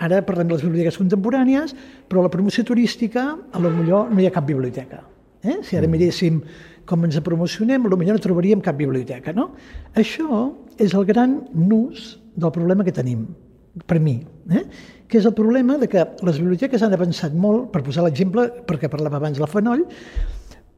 ara 0.05 0.23
parlem 0.25 0.49
de 0.49 0.57
les 0.57 0.65
biblioteques 0.65 1.01
contemporànies, 1.01 1.75
però 2.09 2.25
la 2.25 2.33
promoció 2.33 2.65
turística, 2.65 3.27
a 3.35 3.61
lo 3.61 3.73
millor 3.75 4.13
no 4.13 4.23
hi 4.23 4.29
ha 4.29 4.35
cap 4.35 4.47
biblioteca. 4.49 5.03
Eh? 5.45 5.61
Si 5.67 5.77
ara 5.77 5.89
miréssim 5.91 6.41
com 6.89 7.05
ens 7.05 7.19
promocionem, 7.25 7.85
potser 7.85 8.13
no 8.13 8.21
trobaríem 8.21 8.63
cap 8.65 8.77
biblioteca. 8.81 9.33
No? 9.37 9.51
Això 9.97 10.51
és 10.81 10.95
el 10.97 11.05
gran 11.09 11.43
nus 11.53 12.15
del 12.37 12.53
problema 12.53 12.85
que 12.85 12.93
tenim, 12.93 13.27
per 13.89 14.01
mi, 14.01 14.21
eh? 14.53 14.65
Que 15.15 15.21
és 15.21 15.27
el 15.29 15.35
problema 15.39 15.77
de 15.79 15.87
que 15.87 16.03
les 16.27 16.39
biblioteques 16.43 16.83
han 16.83 16.95
avançat 16.97 17.35
molt, 17.39 17.69
per 17.71 17.85
posar 17.87 18.03
l'exemple, 18.03 18.49
perquè 18.67 18.89
parlava 18.91 19.21
abans 19.21 19.39
la 19.39 19.47
Fanoll, 19.47 19.85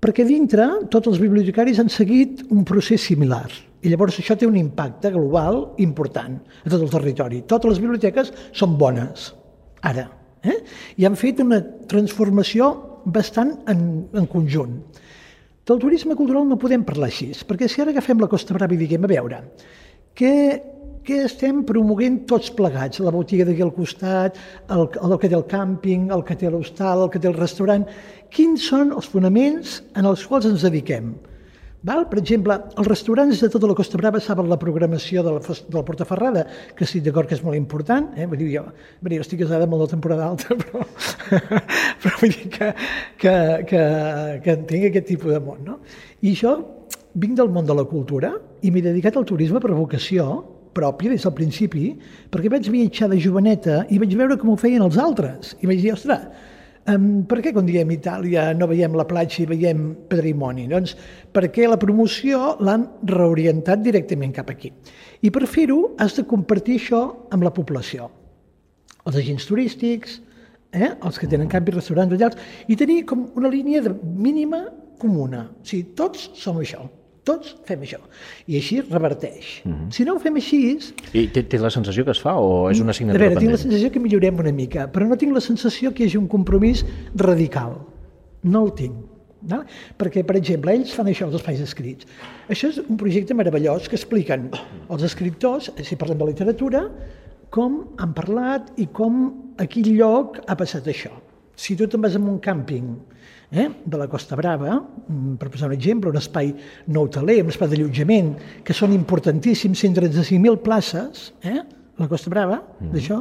perquè 0.05 0.27
dintre 0.29 0.67
tots 0.93 1.09
els 1.09 1.23
bibliotecaris 1.23 1.81
han 1.81 1.89
seguit 1.89 2.43
un 2.53 2.67
procés 2.69 3.01
similar. 3.09 3.47
I 3.81 3.89
llavors 3.89 4.19
això 4.21 4.37
té 4.37 4.45
un 4.45 4.59
impacte 4.61 5.09
global 5.15 5.63
important 5.81 6.37
a 6.37 6.69
tot 6.69 6.85
el 6.85 6.93
territori. 6.93 7.41
Totes 7.49 7.73
les 7.73 7.81
biblioteques 7.81 8.35
són 8.53 8.77
bones, 8.77 9.31
ara. 9.81 10.05
Eh? 10.45 10.59
I 11.01 11.09
han 11.09 11.17
fet 11.17 11.41
una 11.41 11.63
transformació 11.89 12.69
bastant 13.09 13.57
en, 13.73 13.83
en 14.13 14.29
conjunt. 14.29 14.83
Del 15.65 15.81
turisme 15.81 16.13
cultural 16.19 16.45
no 16.45 16.61
podem 16.61 16.85
parlar 16.85 17.09
així, 17.09 17.33
perquè 17.49 17.73
si 17.73 17.81
ara 17.81 17.97
agafem 17.97 18.21
la 18.21 18.29
Costa 18.29 18.53
Brava 18.53 18.77
i 18.77 18.85
diguem, 18.85 19.09
a 19.09 19.15
veure, 19.17 19.41
què, 20.13 20.37
què 21.07 21.21
estem 21.23 21.63
promoguent 21.67 22.25
tots 22.27 22.51
plegats? 22.59 22.99
La 23.05 23.13
botiga 23.15 23.47
d'aquí 23.47 23.63
al 23.63 23.71
costat, 23.77 24.39
el, 24.75 24.89
el 24.91 25.15
que 25.23 25.31
té 25.31 25.37
el 25.39 25.47
càmping, 25.47 26.09
el 26.11 26.25
que 26.27 26.35
té 26.39 26.51
l'hostal, 26.51 27.07
el 27.07 27.13
que 27.15 27.23
té 27.23 27.31
el 27.31 27.39
restaurant... 27.39 27.87
Quins 28.37 28.65
són 28.69 28.91
els 28.91 29.07
fonaments 29.09 29.77
en 29.97 30.09
els 30.11 30.25
quals 30.27 30.49
ens 30.49 30.65
dediquem? 30.67 31.13
Val? 31.87 32.03
Per 32.11 32.19
exemple, 32.19 32.57
els 32.75 32.89
restaurants 32.91 33.39
de 33.39 33.49
tota 33.53 33.69
la 33.71 33.77
Costa 33.79 34.01
Brava 34.01 34.19
saben 34.21 34.49
la 34.51 34.59
programació 34.59 35.23
de 35.23 35.37
la, 35.37 35.43
de 35.47 35.77
la 35.77 35.85
Portaferrada, 35.87 36.43
que 36.75 36.83
estic 36.85 37.05
d'acord 37.07 37.31
que 37.31 37.39
és 37.39 37.45
molt 37.47 37.57
important. 37.57 38.11
Eh? 38.19 38.27
Vull 38.27 38.43
dir, 38.43 38.49
jo, 38.57 38.65
dir, 38.99 39.21
jo 39.21 39.29
estic 39.29 39.45
casada 39.45 39.71
molt 39.71 39.87
de 39.87 39.93
temporada 39.95 40.27
alta, 40.27 40.57
però, 40.65 40.83
però 42.03 42.19
vull 42.25 42.35
dir 42.35 42.51
que, 42.57 42.73
que, 43.23 43.37
que, 43.71 43.85
que 44.43 44.59
entenc 44.59 44.91
aquest 44.91 45.09
tipus 45.15 45.37
de 45.37 45.41
món. 45.47 45.63
No? 45.71 45.79
I 46.27 46.35
jo 46.35 46.57
vinc 47.15 47.39
del 47.39 47.55
món 47.55 47.71
de 47.71 47.79
la 47.79 47.87
cultura 47.89 48.35
i 48.67 48.75
m'he 48.75 48.83
dedicat 48.85 49.17
al 49.17 49.31
turisme 49.31 49.63
per 49.63 49.71
vocació 49.71 50.56
pròpia 50.77 51.15
des 51.15 51.25
del 51.25 51.35
principi, 51.37 51.89
perquè 52.31 52.53
vaig 52.53 52.69
viatjar 52.73 53.09
de 53.13 53.21
joveneta 53.23 53.85
i 53.89 54.01
vaig 54.03 54.13
veure 54.19 54.37
com 54.41 54.53
ho 54.53 54.61
feien 54.61 54.85
els 54.85 55.01
altres. 55.01 55.57
I 55.63 55.71
vaig 55.71 55.81
dir, 55.83 55.95
ostres, 55.97 56.29
Um, 56.87 57.25
per 57.27 57.41
què 57.43 57.51
quan 57.51 57.67
diem 57.67 57.89
Itàlia 57.91 58.53
no 58.55 58.69
veiem 58.71 58.95
la 58.95 59.09
platja 59.11 59.41
i 59.43 59.49
veiem 59.51 59.89
patrimoni? 60.07 60.69
Doncs 60.71 60.93
perquè 61.35 61.65
la 61.67 61.79
promoció 61.83 62.53
l'han 62.63 62.85
reorientat 63.11 63.83
directament 63.83 64.37
cap 64.37 64.53
aquí. 64.53 64.71
I 65.27 65.33
per 65.35 65.49
fer-ho 65.51 65.81
has 65.99 66.15
de 66.15 66.23
compartir 66.31 66.77
això 66.79 67.01
amb 67.35 67.43
la 67.43 67.51
població. 67.57 68.07
Els 69.03 69.19
agents 69.19 69.49
turístics, 69.49 70.21
eh? 70.71 70.93
els 70.95 71.19
que 71.19 71.27
tenen 71.27 71.51
canvis, 71.51 71.75
restaurants, 71.75 72.15
hotels, 72.15 72.39
i 72.71 72.79
tenir 72.79 73.01
com 73.11 73.27
una 73.35 73.51
línia 73.51 73.83
de 73.83 73.97
mínima 74.07 74.69
comuna. 75.03 75.49
O 75.59 75.67
sigui, 75.67 75.89
tots 75.99 76.31
som 76.39 76.63
això. 76.63 76.87
Tots 77.27 77.57
fem 77.67 77.83
això. 77.83 77.99
I 78.47 78.61
així 78.61 78.79
reverteix. 78.85 79.63
Uh 79.65 79.69
mhm. 79.69 79.75
-huh. 79.75 79.93
Si 79.93 80.05
no 80.05 80.15
ho 80.15 80.19
fem 80.23 80.37
així... 80.37 80.79
I 81.13 81.27
tens 81.29 81.63
la 81.63 81.71
sensació 81.71 82.05
que 82.05 82.13
es 82.13 82.21
fa 82.21 82.37
o 82.39 82.71
és 82.71 82.81
una 82.81 82.91
assignatura 82.91 83.25
a 83.25 83.29
veure, 83.29 83.35
pendent? 83.35 83.41
tinc 83.41 83.59
la 83.59 83.63
sensació 83.65 83.91
que 83.91 84.01
millorem 84.01 84.39
una 84.39 84.53
mica, 84.53 84.91
però 84.93 85.09
no 85.09 85.17
tinc 85.17 85.35
la 85.35 85.41
sensació 85.41 85.93
que 85.93 86.05
hi 86.05 86.07
hagi 86.07 86.19
un 86.19 86.29
compromís 86.29 86.85
radical. 87.15 87.79
No 88.43 88.65
el 88.65 88.73
tinc. 88.75 88.95
No? 89.43 89.65
Perquè, 89.99 90.25
per 90.25 90.37
exemple, 90.37 90.73
ells 90.73 90.93
fan 90.95 91.07
això, 91.07 91.27
els 91.27 91.35
espais 91.35 91.61
escrits. 91.61 92.07
Això 92.49 92.69
és 92.69 92.79
un 92.79 92.97
projecte 92.97 93.35
meravellós 93.35 93.89
que 93.89 93.97
expliquen 93.97 94.51
els 94.89 95.03
escriptors, 95.03 95.71
si 95.83 95.97
parlem 95.97 96.19
de 96.19 96.27
literatura, 96.27 96.91
com 97.51 97.95
han 97.99 98.15
parlat 98.17 98.73
i 98.77 98.87
com 98.87 99.55
a 99.59 99.67
quin 99.67 99.97
lloc 99.97 100.41
ha 100.47 100.57
passat 100.57 100.87
això. 100.87 101.13
Si 101.55 101.77
tu 101.77 101.87
te'n 101.87 102.03
vas 102.03 102.17
a 102.17 102.19
un 102.19 102.41
càmping 102.41 102.97
eh, 103.51 103.69
de 103.85 103.99
la 103.99 104.09
Costa 104.09 104.37
Brava, 104.37 104.77
mm, 104.81 105.35
per 105.37 105.51
posar 105.51 105.69
un 105.69 105.75
exemple, 105.75 106.11
un 106.11 106.17
espai 106.17 106.55
no 106.89 107.03
hoteler, 107.07 107.43
un 107.45 107.51
espai 107.51 107.69
d'allotjament, 107.69 108.35
que 108.65 108.75
són 108.75 108.93
importantíssims, 108.93 109.79
135.000 109.85 110.59
places, 110.63 111.33
eh, 111.43 111.61
la 111.99 112.09
Costa 112.09 112.31
Brava, 112.31 112.63
mm. 112.81 112.91
d'això, 112.93 113.21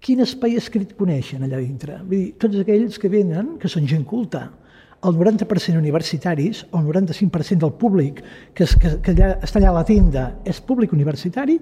quin 0.00 0.24
espai 0.24 0.56
escrit 0.56 0.96
coneixen 0.96 1.44
allà 1.44 1.60
dintre? 1.60 1.98
Vull 2.00 2.16
dir, 2.16 2.32
tots 2.40 2.56
aquells 2.62 2.98
que 2.98 3.10
venen, 3.12 3.58
que 3.60 3.68
són 3.68 3.86
gent 3.86 4.06
culta, 4.08 4.48
el 5.04 5.16
90% 5.16 5.78
universitaris, 5.80 6.66
o 6.72 6.80
el 6.80 6.86
95% 6.88 7.64
del 7.64 7.72
públic 7.72 8.22
que, 8.54 8.64
es, 8.64 8.76
que, 8.76 8.96
que 9.00 9.14
allà, 9.14 9.34
està 9.44 9.60
allà 9.60 9.72
a 9.72 9.78
la 9.80 9.84
tenda 9.88 10.26
és 10.44 10.60
públic 10.60 10.92
universitari, 10.96 11.58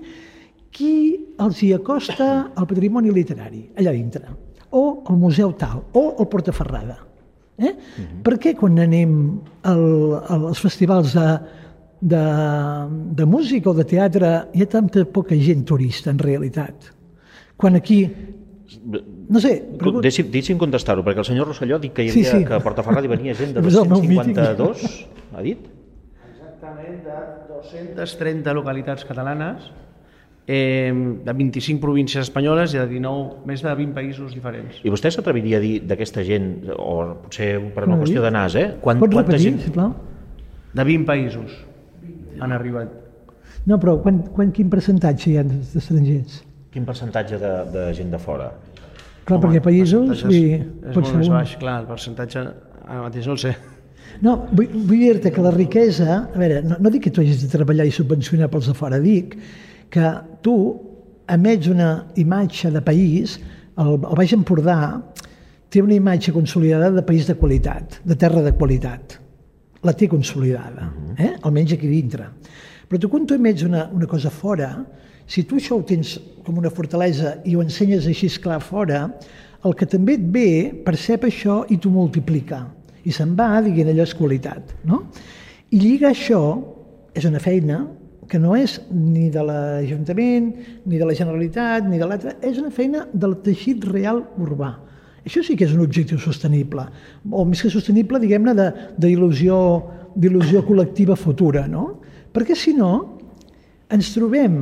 qui 0.75 0.93
els 1.41 1.63
hi 1.63 1.73
acosta 1.75 2.29
el 2.59 2.67
patrimoni 2.69 3.13
literari 3.15 3.65
allà 3.79 3.95
dintre? 3.95 4.27
O 4.71 5.03
el 5.09 5.17
museu 5.17 5.55
tal, 5.57 5.87
o 5.97 6.17
el 6.19 6.29
Portaferrada. 6.29 7.08
Eh? 7.59 7.73
Uh 7.73 7.75
-huh. 7.75 8.23
Per 8.23 8.39
què 8.39 8.55
quan 8.55 8.79
anem 8.79 9.41
al, 9.63 9.87
als 10.29 10.61
festivals 10.61 11.13
de, 11.15 11.29
de, 12.01 12.25
de 13.19 13.25
música 13.27 13.71
o 13.71 13.75
de 13.75 13.85
teatre 13.85 14.49
hi 14.55 14.63
ha 14.63 14.67
tanta 14.67 15.05
poca 15.05 15.35
gent 15.35 15.65
turista 15.65 16.11
en 16.11 16.19
realitat? 16.19 16.93
Quan 17.57 17.75
aquí 17.75 18.07
no 19.29 19.41
sé... 19.41 19.57
Però... 19.81 20.01
Deixi'm, 20.05 20.31
deixi'm 20.31 20.59
contestar-ho, 20.61 21.03
perquè 21.07 21.23
el 21.25 21.29
senyor 21.29 21.49
Rosselló 21.49 21.77
ha 21.77 21.83
dit 21.83 21.93
que 21.93 22.05
hi 22.05 22.13
havia, 22.13 22.31
sí, 22.31 22.39
sí. 22.39 22.45
que 22.45 22.55
a 22.55 22.61
Portaferrada 22.61 23.07
hi 23.07 23.13
venia 23.13 23.35
gent 23.35 23.55
de 23.57 23.65
252, 23.67 24.85
ha 25.35 25.43
dit? 25.43 25.67
Exactament, 26.31 26.99
de 27.05 27.19
230 27.55 28.55
localitats 28.55 29.07
catalanes, 29.09 29.71
eh, 30.49 30.93
de 31.25 31.33
25 31.33 31.81
províncies 31.81 32.25
espanyoles 32.25 32.73
i 32.73 32.81
de 32.81 32.87
19, 32.89 33.45
més 33.47 33.63
de 33.63 33.75
20 33.77 33.93
països 33.95 34.33
diferents. 34.33 34.81
I 34.81 34.91
vostè 34.91 35.13
s'atreviria 35.13 35.61
a 35.61 35.63
dir 35.63 35.75
d'aquesta 35.85 36.25
gent, 36.25 36.49
o 36.73 36.95
potser 37.27 37.51
per 37.75 37.85
una 37.85 37.99
no, 37.99 38.01
qüestió 38.03 38.25
de 38.25 38.33
nas, 38.33 38.57
eh? 38.57 38.71
Quant, 38.81 38.99
Pots 39.03 39.13
quanta 39.13 39.37
repetir, 39.37 39.53
gent... 39.53 39.61
sisplau? 39.67 39.93
De 40.73 40.89
20 40.89 41.05
països 41.09 41.53
han 42.41 42.57
arribat. 42.57 42.97
No, 43.69 43.77
però 43.77 43.99
quan, 44.01 44.23
quan, 44.33 44.51
quin 44.57 44.73
percentatge 44.73 45.29
hi 45.31 45.37
ha 45.37 45.45
d'estrangers? 45.45 46.41
Quin 46.73 46.89
percentatge 46.89 47.37
de, 47.43 47.55
de 47.75 47.87
gent 48.01 48.17
de 48.17 48.21
fora? 48.23 48.49
Clar, 49.29 49.37
Home, 49.37 49.45
perquè 49.45 49.65
països... 49.69 50.09
És, 50.17 50.25
i, 50.33 50.43
és 50.57 50.97
molt 50.97 51.15
més 51.21 51.29
baix, 51.29 51.57
clar, 51.61 51.83
el 51.83 51.93
percentatge 51.93 52.41
ara 52.89 53.05
mateix 53.05 53.29
no 53.29 53.37
el 53.37 53.45
sé. 53.45 53.57
No, 54.25 54.39
vull, 54.49 54.73
vull 54.73 55.05
dir-te 55.05 55.29
que 55.35 55.45
la 55.45 55.53
riquesa... 55.53 56.23
A 56.25 56.41
veure, 56.41 56.63
no, 56.65 56.81
no 56.81 56.93
dic 56.95 57.05
que 57.05 57.13
tu 57.13 57.21
hagis 57.21 57.45
de 57.45 57.53
treballar 57.53 57.85
i 57.85 57.93
subvencionar 57.93 58.49
pels 58.49 58.73
de 58.73 58.77
fora, 58.79 58.97
dic 59.05 59.37
que 59.91 60.13
tu 60.45 60.57
emets 61.29 61.69
una 61.69 62.07
imatge 62.17 62.71
de 62.73 62.83
país, 62.85 63.39
el, 63.79 63.97
el 63.99 64.17
Baix 64.19 64.35
Empordà 64.37 64.79
té 65.69 65.83
una 65.85 65.97
imatge 65.97 66.33
consolidada 66.33 66.91
de 66.95 67.05
país 67.05 67.29
de 67.29 67.37
qualitat, 67.37 68.01
de 68.05 68.17
terra 68.17 68.43
de 68.45 68.55
qualitat. 68.57 69.19
La 69.85 69.95
té 69.95 70.09
consolidada, 70.11 70.89
eh? 71.21 71.35
almenys 71.47 71.77
aquí 71.77 71.91
dintre. 71.91 72.31
Però 72.89 72.99
tu 72.99 73.11
quan 73.13 73.27
tu 73.29 73.37
emets 73.37 73.63
una, 73.67 73.85
una 73.95 74.09
cosa 74.09 74.33
fora, 74.33 74.73
si 75.29 75.45
tu 75.45 75.59
això 75.61 75.77
ho 75.77 75.85
tens 75.85 76.17
com 76.45 76.57
una 76.59 76.73
fortalesa 76.73 77.37
i 77.45 77.55
ho 77.55 77.63
ensenyes 77.63 78.09
així 78.09 78.31
clar 78.41 78.63
fora, 78.65 79.05
el 79.67 79.75
que 79.77 79.87
també 79.91 80.17
et 80.17 80.25
ve 80.33 80.49
percep 80.87 81.27
això 81.29 81.61
i 81.69 81.77
t'ho 81.77 81.93
multiplica. 81.93 82.65
I 83.05 83.13
se'n 83.13 83.35
va 83.37 83.61
dient 83.65 83.93
allò 83.93 84.07
és 84.07 84.17
qualitat. 84.17 84.73
No? 84.89 85.05
I 85.71 85.81
lligar 85.83 86.15
això 86.15 86.41
és 87.13 87.27
una 87.29 87.43
feina 87.43 87.83
que 88.29 88.39
no 88.41 88.55
és 88.57 88.79
ni 88.93 89.29
de 89.33 89.43
l'Ajuntament, 89.45 90.51
ni 90.85 91.01
de 91.01 91.07
la 91.09 91.17
Generalitat, 91.17 91.89
ni 91.89 92.01
de 92.01 92.09
l'altre, 92.09 92.37
és 92.45 92.61
una 92.61 92.73
feina 92.75 93.07
del 93.13 93.39
teixit 93.45 93.87
real 93.89 94.23
urbà. 94.39 94.75
Això 95.29 95.43
sí 95.45 95.57
que 95.59 95.67
és 95.67 95.75
un 95.75 95.83
objectiu 95.85 96.21
sostenible, 96.23 96.87
o 97.31 97.45
més 97.49 97.63
que 97.65 97.73
sostenible, 97.73 98.21
diguem-ne, 98.23 98.55
d'il·lusió 99.01 100.63
col·lectiva 100.69 101.17
futura, 101.19 101.67
no? 101.69 101.99
Perquè 102.33 102.57
si 102.57 102.75
no, 102.77 102.93
ens 103.93 104.13
trobem 104.15 104.61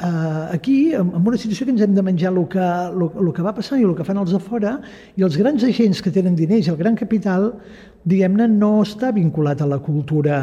eh, 0.00 0.54
aquí, 0.54 0.94
en 0.94 1.10
una 1.14 1.38
situació 1.38 1.66
que 1.66 1.74
ens 1.74 1.82
hem 1.82 1.94
de 1.94 2.02
menjar 2.02 2.32
el 2.32 2.44
que, 2.50 2.62
el, 2.62 3.04
el 3.22 3.32
que 3.34 3.44
va 3.46 3.54
passant 3.56 3.82
i 3.82 3.86
el 3.86 3.94
que 3.98 4.06
fan 4.06 4.20
els 4.22 4.34
de 4.34 4.40
fora, 4.42 4.78
i 5.18 5.26
els 5.26 5.38
grans 5.40 5.64
agents 5.66 6.02
que 6.02 6.14
tenen 6.14 6.38
diners 6.38 6.68
i 6.68 6.74
el 6.74 6.78
gran 6.80 6.98
capital, 6.98 7.52
diguem-ne, 8.08 8.46
no 8.50 8.82
està 8.84 9.10
vinculat 9.14 9.62
a 9.62 9.68
la 9.68 9.78
cultura 9.84 10.38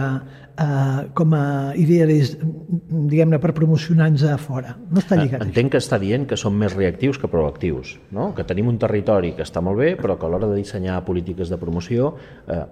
eh, 0.57 1.05
com 1.17 1.35
a 1.37 1.45
idea, 1.79 2.07
diguem-ne, 2.07 3.39
per 3.41 3.53
promocionar-nos 3.57 4.25
a 4.29 4.37
fora. 4.41 4.75
No 4.89 5.01
està 5.03 5.19
lligat. 5.19 5.45
Entenc 5.45 5.75
que 5.75 5.81
està 5.83 5.99
dient 6.01 6.27
que 6.29 6.39
som 6.39 6.55
més 6.57 6.75
reactius 6.75 7.19
que 7.21 7.31
proactius, 7.31 7.95
no? 8.15 8.31
que 8.35 8.47
tenim 8.47 8.69
un 8.71 8.79
territori 8.81 9.33
que 9.37 9.45
està 9.45 9.63
molt 9.65 9.81
bé, 9.81 9.93
però 9.99 10.19
que 10.19 10.27
a 10.27 10.33
l'hora 10.33 10.51
de 10.51 10.59
dissenyar 10.59 11.03
polítiques 11.07 11.51
de 11.51 11.61
promoció 11.61 12.15
eh, 12.47 12.63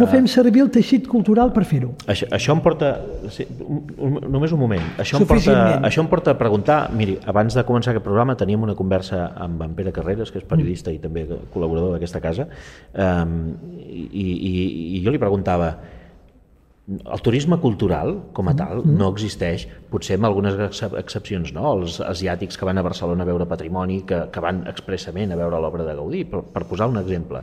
no 0.00 0.08
fem 0.10 0.26
servir 0.30 0.64
el 0.64 0.70
teixit 0.74 1.06
cultural 1.10 1.52
per 1.54 1.64
fer-ho. 1.68 1.92
Això, 2.10 2.28
això 2.34 2.54
em 2.56 2.62
porta... 2.64 2.90
Sí, 3.32 3.46
un, 3.64 3.82
un, 3.96 4.18
només 4.34 4.54
un 4.54 4.60
moment. 4.60 4.84
Això 5.02 5.20
em, 5.20 5.26
porta, 5.28 5.56
això 5.86 6.04
em 6.04 6.10
porta 6.10 6.34
a 6.34 6.38
preguntar... 6.40 6.78
Miri, 6.94 7.16
abans 7.30 7.56
de 7.56 7.64
començar 7.66 7.94
aquest 7.94 8.06
programa 8.06 8.36
teníem 8.38 8.66
una 8.66 8.76
conversa 8.78 9.26
amb 9.46 9.62
en 9.66 9.74
Pere 9.78 9.94
Carreras, 9.94 10.32
que 10.32 10.42
és 10.42 10.46
periodista 10.48 10.92
mm. 10.92 10.96
i 10.98 11.02
també 11.02 11.26
col·laborador 11.54 11.96
d'aquesta 11.96 12.22
casa, 12.24 12.48
um, 12.92 13.36
i, 13.84 14.24
i, 14.24 14.54
i 14.98 15.04
jo 15.04 15.14
li 15.14 15.22
preguntava 15.22 15.74
el 16.86 17.20
turisme 17.24 17.56
cultural, 17.60 18.10
com 18.36 18.48
a 18.50 18.52
mm. 18.52 18.58
tal, 18.58 18.82
no 18.84 19.08
existeix, 19.14 19.64
potser 19.90 20.18
amb 20.18 20.28
algunes 20.28 20.58
excepcions, 21.00 21.54
no? 21.56 21.64
Els 21.78 21.96
asiàtics 22.04 22.60
que 22.60 22.68
van 22.68 22.80
a 22.80 22.84
Barcelona 22.84 23.24
a 23.24 23.28
veure 23.28 23.46
patrimoni, 23.48 24.02
que, 24.08 24.26
que 24.32 24.42
van 24.44 24.66
expressament 24.68 25.32
a 25.32 25.38
veure 25.40 25.60
l'obra 25.64 25.86
de 25.86 25.94
Gaudí, 25.96 26.24
per, 26.28 26.42
per 26.52 26.66
posar 26.68 26.90
un 26.92 27.00
exemple. 27.00 27.40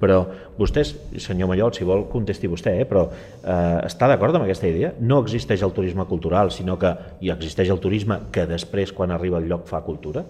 Però 0.00 0.18
vostès, 0.58 0.94
senyor 1.22 1.48
Mallol, 1.50 1.72
si 1.76 1.86
vol 1.86 2.06
contesti 2.10 2.50
vostè, 2.50 2.74
eh, 2.82 2.88
però 2.88 3.04
eh, 3.08 3.78
està 3.86 4.08
d'acord 4.10 4.34
amb 4.34 4.46
aquesta 4.48 4.68
idea? 4.68 4.92
No 5.00 5.20
existeix 5.22 5.62
el 5.62 5.72
turisme 5.76 6.04
cultural, 6.10 6.50
sinó 6.50 6.76
que 6.80 6.90
hi 7.22 7.30
existeix 7.34 7.70
el 7.70 7.80
turisme 7.80 8.18
que 8.34 8.48
després, 8.50 8.92
quan 8.92 9.14
arriba 9.14 9.38
al 9.38 9.48
lloc, 9.48 9.68
fa 9.70 9.84
cultura? 9.86 10.26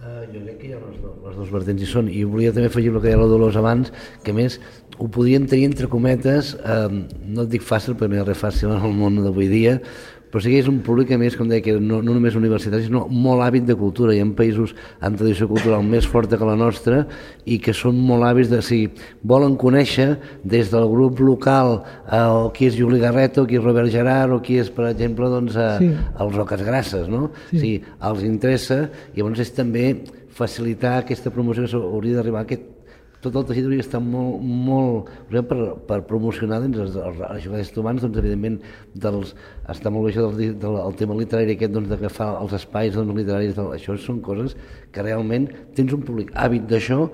Uh, 0.00 0.24
jo 0.32 0.40
crec 0.40 0.54
que 0.60 0.68
hi 0.68 0.72
ha 0.72 0.78
les, 0.80 0.96
do, 1.00 1.10
les 1.26 1.34
dues 1.36 1.50
vertents 1.52 1.82
hi 1.84 1.86
són 1.88 2.06
i 2.08 2.22
volia 2.24 2.52
també 2.56 2.70
afegir 2.70 2.88
el 2.88 3.02
que 3.02 3.10
deia 3.10 3.18
la 3.20 3.26
Dolors 3.28 3.56
abans 3.60 3.90
que 4.24 4.32
més 4.32 4.56
ho 4.96 5.08
podríem 5.12 5.44
tenir 5.48 5.66
entre 5.68 5.88
cometes 5.92 6.54
eh, 6.56 6.88
no 6.88 7.44
et 7.44 7.50
dic 7.52 7.64
fàcil 7.64 7.96
perquè 7.96 8.08
no 8.08 8.16
hi 8.16 8.22
ha 8.22 8.24
res 8.26 8.40
fàcil 8.40 8.72
en 8.72 8.84
el 8.88 8.96
món 8.96 9.18
d'avui 9.20 9.48
dia 9.52 9.74
però 10.30 10.42
sí 10.42 10.52
que 10.52 10.60
és 10.62 10.68
un 10.70 10.78
públic, 10.86 11.10
a 11.10 11.18
més, 11.18 11.34
com 11.38 11.48
deia, 11.50 11.62
que 11.64 11.74
no, 11.82 11.98
no 12.04 12.14
només 12.14 12.36
universitari, 12.38 12.86
sinó 12.86 13.02
molt 13.10 13.42
hàbit 13.42 13.66
de 13.66 13.74
cultura. 13.78 14.14
Hi 14.14 14.22
ha 14.22 14.28
països 14.38 14.76
amb 15.02 15.18
tradició 15.18 15.48
cultural 15.50 15.82
més 15.86 16.06
forta 16.06 16.38
que 16.38 16.46
la 16.46 16.56
nostra 16.58 17.02
i 17.44 17.58
que 17.62 17.74
són 17.76 17.98
molt 17.98 18.28
hàbits 18.28 18.52
de... 18.52 18.62
Si 18.62 18.80
volen 19.26 19.56
conèixer 19.60 20.08
des 20.46 20.70
del 20.70 20.86
grup 20.92 21.18
local 21.24 21.80
eh, 21.80 22.22
o 22.22 22.50
qui 22.54 22.70
és 22.70 22.78
Juli 22.78 23.02
Garreto, 23.02 23.46
qui 23.48 23.58
és 23.58 23.64
Robert 23.64 23.90
Gerard 23.90 24.36
o 24.36 24.40
qui 24.44 24.60
és, 24.62 24.70
per 24.70 24.86
exemple, 24.92 25.28
doncs, 25.32 25.58
eh, 25.58 25.70
sí. 25.82 25.90
els 26.22 26.38
Roques 26.38 26.62
Grasses, 26.66 27.10
no? 27.10 27.30
Sí. 27.50 27.58
sí. 27.58 27.72
els 28.06 28.26
interessa 28.26 28.84
i 29.14 29.20
llavors 29.20 29.42
és 29.42 29.54
també 29.56 29.86
facilitar 30.40 31.00
aquesta 31.00 31.32
promoció 31.34 31.66
que 31.66 31.80
hauria 31.80 32.20
d'arribar 32.20 32.44
a 32.44 32.48
aquest 32.48 32.79
tot 33.20 33.36
el 33.36 33.46
teixit 33.48 33.66
hauria 33.68 33.82
d'estar 33.82 34.00
molt, 34.04 34.40
molt 34.42 35.10
per, 35.48 35.58
per 35.88 35.98
promocionar 36.08 36.60
doncs, 36.62 36.78
els, 36.86 36.96
els, 36.96 37.20
els 37.26 37.44
joves 37.44 37.72
humans, 37.76 38.04
doncs, 38.04 38.20
evidentment, 38.22 38.56
dels, 39.04 39.34
està 39.68 39.92
molt 39.92 40.08
bé 40.08 40.14
això 40.14 40.28
del, 40.28 40.56
del, 40.62 40.78
del 40.78 40.96
tema 41.00 41.18
literari 41.18 41.56
aquest, 41.56 41.74
doncs, 41.74 41.90
d'agafar 41.92 42.30
els 42.40 42.56
espais 42.56 42.96
doncs, 42.96 43.12
literaris, 43.18 43.52
del, 43.58 43.74
això 43.76 43.96
són 44.00 44.22
coses 44.24 44.56
que 44.94 45.04
realment 45.04 45.50
tens 45.76 45.92
un 45.96 46.04
públic 46.06 46.32
hàbit 46.32 46.66
d'això 46.70 47.06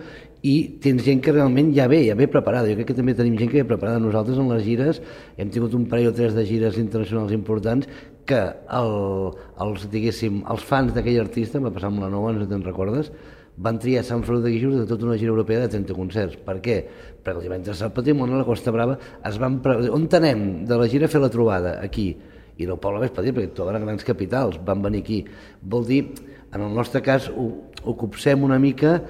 i 0.46 0.56
tens 0.82 1.02
gent 1.02 1.22
que 1.24 1.32
realment 1.34 1.72
ja 1.74 1.88
ve, 1.90 2.02
ja 2.06 2.14
ve 2.14 2.28
preparada. 2.30 2.68
Jo 2.70 2.76
crec 2.78 2.92
que 2.92 2.98
també 2.98 3.16
tenim 3.18 3.34
gent 3.40 3.50
que 3.50 3.62
ve 3.62 3.68
preparada. 3.68 3.98
Nosaltres 4.02 4.38
en 4.38 4.50
les 4.52 4.62
gires 4.62 5.00
hem 5.36 5.50
tingut 5.50 5.74
un 5.74 5.88
parell 5.90 6.12
o 6.12 6.14
tres 6.14 6.36
de 6.36 6.44
gires 6.46 6.78
internacionals 6.78 7.34
importants 7.34 7.88
que 8.26 8.42
el, 8.78 8.92
els, 9.64 9.88
diguéssim, 9.90 10.44
els 10.52 10.62
fans 10.66 10.94
d'aquell 10.94 11.18
artista, 11.22 11.62
va 11.62 11.72
passar 11.74 11.90
amb 11.90 12.04
la 12.04 12.12
Nova, 12.12 12.34
no 12.34 12.46
te'n 12.46 12.62
recordes, 12.66 13.10
van 13.56 13.78
triar 13.80 14.04
Sant 14.04 14.22
Feliu 14.26 14.42
de 14.44 14.52
Guíxols 14.52 14.80
de 14.82 14.86
tota 14.88 15.06
una 15.08 15.16
gira 15.16 15.32
europea 15.32 15.62
de 15.64 15.70
30 15.72 15.96
concerts. 15.96 16.38
Per 16.44 16.56
què? 16.64 16.76
Perquè 17.24 17.40
els 17.40 17.58
interessar 17.58 17.88
el 17.88 17.94
patrimoni 17.96 18.36
a 18.36 18.40
la 18.42 18.48
Costa 18.48 18.72
Brava. 18.74 18.98
Es 19.24 19.38
van 19.40 19.60
pre... 19.64 19.78
On 19.92 20.06
anem 20.18 20.66
de 20.68 20.76
la 20.76 20.88
gira 20.92 21.08
a 21.08 21.12
fer 21.12 21.22
la 21.22 21.32
trobada? 21.32 21.78
Aquí. 21.82 22.10
I 22.56 22.68
no 22.68 22.78
Poble 22.80 23.02
més 23.02 23.12
petit, 23.12 23.34
perquè 23.36 23.52
totes 23.52 23.74
les 23.76 23.84
grans 23.84 24.04
capitals 24.04 24.60
van 24.64 24.84
venir 24.84 25.02
aquí. 25.04 25.22
Vol 25.62 25.88
dir, 25.88 26.02
en 26.52 26.62
el 26.64 26.76
nostre 26.76 27.02
cas, 27.04 27.28
ho, 27.28 27.48
ho 27.84 27.96
copsem 27.96 28.44
una 28.44 28.60
mica 28.60 29.00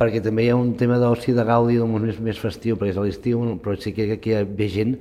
perquè 0.00 0.22
també 0.24 0.46
hi 0.46 0.52
ha 0.52 0.56
un 0.56 0.74
tema 0.80 0.96
d'oci 0.96 1.34
de 1.36 1.44
gaudi 1.44 1.76
doncs, 1.76 2.00
més, 2.00 2.20
més 2.24 2.38
festiu, 2.40 2.78
perquè 2.80 2.94
és 2.94 3.00
a 3.00 3.04
l'estiu, 3.04 3.42
però 3.60 3.76
sí 3.76 3.92
que 3.92 4.06
aquí 4.16 4.32
ve 4.48 4.68
gent 4.72 4.94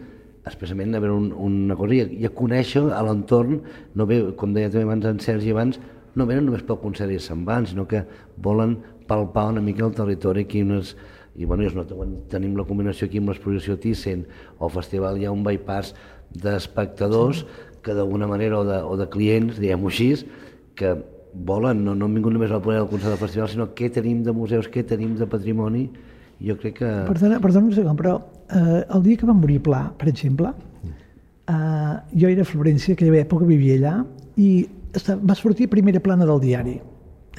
especialment 0.49 0.95
a 0.95 0.99
veure 1.03 1.15
un, 1.15 1.29
una 1.31 1.77
cosa 1.79 1.95
i 1.95 2.01
a, 2.03 2.09
i 2.23 2.27
a 2.27 2.33
conèixer 2.35 2.83
l'entorn, 2.83 3.61
no 3.95 4.07
ve, 4.09 4.19
com 4.39 4.51
deia 4.55 4.71
també 4.71 4.87
abans 4.87 5.07
en 5.07 5.21
Sergi 5.23 5.53
abans, 5.55 5.79
no 6.15 6.27
venen 6.29 6.47
només 6.47 6.65
pel 6.65 6.79
concert 6.81 7.13
i 7.13 7.19
se'n 7.21 7.45
van, 7.47 7.67
sinó 7.69 7.85
que 7.87 8.03
volen 8.37 8.77
palpar 9.09 9.49
una 9.53 9.61
mica 9.61 9.85
el 9.85 9.95
territori 9.97 10.45
aquí 10.45 10.63
unes, 10.63 10.95
i 11.35 11.45
bueno, 11.45 11.63
es 11.65 11.75
nota 11.75 11.95
quan 11.95 12.17
tenim 12.31 12.57
la 12.57 12.65
combinació 12.67 13.07
aquí 13.07 13.21
amb 13.21 13.31
l'exposició 13.31 13.77
Thyssen 13.79 14.25
o 14.57 14.67
al 14.67 14.73
festival 14.73 15.19
hi 15.19 15.25
ha 15.25 15.33
un 15.33 15.43
bypass 15.45 15.93
d'espectadors 16.35 17.43
sí. 17.43 17.47
que 17.85 17.95
d'alguna 17.95 18.27
manera 18.27 18.59
o 18.59 18.65
de, 18.67 18.81
o 18.83 18.97
de 18.99 19.07
clients, 19.09 19.57
diguem-ho 19.61 19.89
així, 19.89 20.11
que 20.75 20.93
volen, 21.33 21.83
no, 21.85 21.95
no 21.95 22.07
han 22.07 22.17
vingut 22.17 22.33
només 22.35 22.51
al 22.51 22.61
ple 22.63 22.75
del 22.75 22.89
concert 22.89 23.13
del 23.13 23.21
festival, 23.21 23.49
sinó 23.51 23.69
què 23.77 23.89
tenim 23.93 24.23
de 24.25 24.33
museus, 24.35 24.67
què 24.71 24.83
tenim 24.87 25.15
de 25.19 25.27
patrimoni, 25.29 25.85
jo 26.43 26.55
crec 26.59 26.79
que... 26.79 26.89
Perdona, 27.09 27.39
perdona 27.43 27.69
un 27.69 27.75
segon, 27.75 27.97
però 27.99 28.17
eh, 28.47 28.81
el 28.83 29.05
dia 29.05 29.19
que 29.19 29.29
va 29.29 29.35
morir 29.37 29.59
Pla, 29.63 29.83
per 29.99 30.09
exemple, 30.11 30.51
eh, 31.49 31.95
jo 32.15 32.31
era 32.31 32.45
a 32.45 32.49
Florència, 32.49 32.95
aquella 32.95 33.21
època 33.21 33.47
vivia 33.47 33.77
allà, 33.79 33.95
i 34.39 34.51
va 34.93 35.35
sortir 35.35 35.67
a 35.67 35.73
primera 35.75 35.99
plana 35.99 36.25
del 36.25 36.39
diari. 36.39 36.79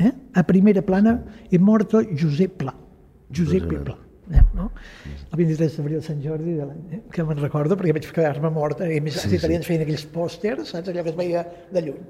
Eh? 0.00 0.12
A 0.34 0.44
primera 0.46 0.82
plana 0.82 1.18
he 1.50 1.58
mort 1.58 1.92
Josep 1.92 2.58
Pla. 2.58 2.74
Josep 3.34 3.66
Pla. 3.68 3.96
Eh, 4.30 4.42
no? 4.54 4.70
El 5.32 5.36
23 5.40 5.76
d'abril 5.76 5.98
de 5.98 6.04
Sant 6.06 6.20
Jordi, 6.22 6.52
de 6.54 6.66
eh? 6.94 7.00
que 7.10 7.24
me'n 7.26 7.40
recordo, 7.42 7.74
perquè 7.74 7.96
vaig 7.96 8.06
quedar-me 8.14 8.50
morta, 8.54 8.86
i 8.86 9.00
a 9.00 9.02
més 9.02 9.16
sí, 9.18 9.24
els 9.26 9.40
italians 9.40 9.66
sí. 9.66 9.72
feien 9.72 9.82
aquells 9.82 10.04
pòsters, 10.14 10.70
saps, 10.70 10.90
allò 10.92 11.02
que 11.02 11.10
es 11.10 11.18
veia 11.18 11.42
de 11.74 11.82
lluny. 11.88 12.04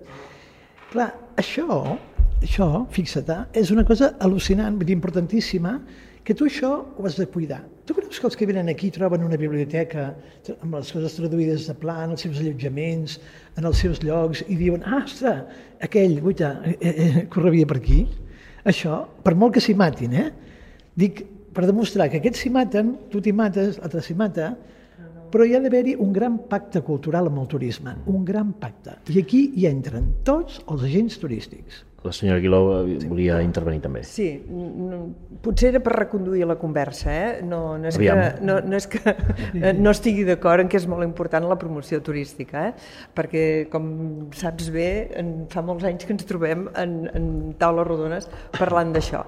Clar, 0.91 1.09
això, 1.41 1.78
això, 2.43 2.68
fixa't, 2.93 3.32
eh, 3.32 3.62
és 3.62 3.72
una 3.72 3.86
cosa 3.88 4.12
al·lucinant, 4.20 4.76
vull 4.76 4.91
dir, 4.91 4.99
importantíssima, 4.99 5.78
que 6.25 6.37
tu 6.37 6.47
això 6.47 6.71
ho 6.85 7.07
has 7.09 7.16
de 7.18 7.27
cuidar. 7.27 7.62
Tu 7.89 7.95
creus 7.97 8.21
que 8.21 8.29
els 8.29 8.37
que 8.39 8.47
venen 8.47 8.68
aquí 8.71 8.91
troben 8.95 9.25
una 9.27 9.39
biblioteca 9.41 10.11
amb 10.61 10.77
les 10.77 10.93
coses 10.95 11.16
traduïdes 11.16 11.66
de 11.66 11.75
pla, 11.81 11.97
en 12.05 12.14
els 12.14 12.23
seus 12.27 12.39
allotjaments, 12.39 13.16
en 13.59 13.66
els 13.66 13.81
seus 13.83 14.03
llocs, 14.05 14.45
i 14.47 14.59
diuen, 14.61 14.85
ah, 14.87 15.03
ostres, 15.03 15.43
aquell, 15.83 16.18
guaita, 16.23 16.53
eh, 16.68 16.77
eh, 16.79 16.95
eh, 17.07 17.25
correbia 17.33 17.66
per 17.66 17.81
aquí? 17.81 18.05
Això, 18.68 19.03
per 19.25 19.35
molt 19.35 19.57
que 19.57 19.64
s'hi 19.64 19.75
matin, 19.75 20.14
eh? 20.14 20.29
Dic, 21.01 21.25
per 21.57 21.66
demostrar 21.66 22.11
que 22.12 22.21
aquests 22.21 22.45
s'hi 22.45 22.53
maten, 22.55 22.95
tu 23.11 23.23
t'hi 23.25 23.33
mates, 23.35 23.81
l'altre 23.81 24.05
s'hi 24.05 24.14
mata, 24.14 24.53
però 25.31 25.47
hi 25.47 25.55
ha 25.55 25.61
d'haver-hi 25.62 25.95
un 26.03 26.12
gran 26.12 26.41
pacte 26.51 26.83
cultural 26.87 27.29
amb 27.31 27.39
el 27.43 27.47
turisme, 27.51 27.95
un 28.11 28.25
gran 28.27 28.53
pacte. 28.59 28.97
I 29.14 29.21
aquí 29.23 29.45
hi 29.57 29.66
entren 29.71 30.11
tots 30.27 30.59
els 30.66 30.83
agents 30.87 31.18
turístics. 31.23 31.85
La 32.01 32.12
senyora 32.16 32.38
Aguiló 32.38 32.61
volia 33.11 33.36
sí. 33.36 33.44
intervenir 33.44 33.82
també. 33.84 34.01
Sí, 34.09 34.28
no, 34.48 35.03
potser 35.44 35.68
era 35.74 35.82
per 35.84 35.92
reconduir 35.98 36.46
la 36.48 36.57
conversa, 36.57 37.12
eh? 37.12 37.42
no, 37.44 37.76
no, 37.76 37.90
és 37.90 37.98
Aviam. 37.98 38.20
que, 38.22 38.46
no, 38.48 38.55
no 38.64 38.78
és 38.78 38.86
que 38.88 39.12
no 39.76 39.92
estigui 39.92 40.24
d'acord 40.24 40.64
en 40.64 40.70
que 40.72 40.80
és 40.80 40.86
molt 40.88 41.05
important 41.05 41.44
la 41.44 41.59
promoció 41.61 42.01
turística, 42.05 42.70
eh? 42.70 42.72
perquè, 43.16 43.44
com 43.72 43.90
saps 44.32 44.70
bé, 44.72 44.88
en, 45.20 45.34
fa 45.53 45.61
molts 45.66 45.84
anys 45.90 46.09
que 46.09 46.16
ens 46.16 46.24
trobem 46.28 46.70
en, 46.80 46.94
en 47.12 47.26
taules 47.61 47.88
rodones 47.90 48.30
parlant 48.57 48.96
d'això. 48.96 49.26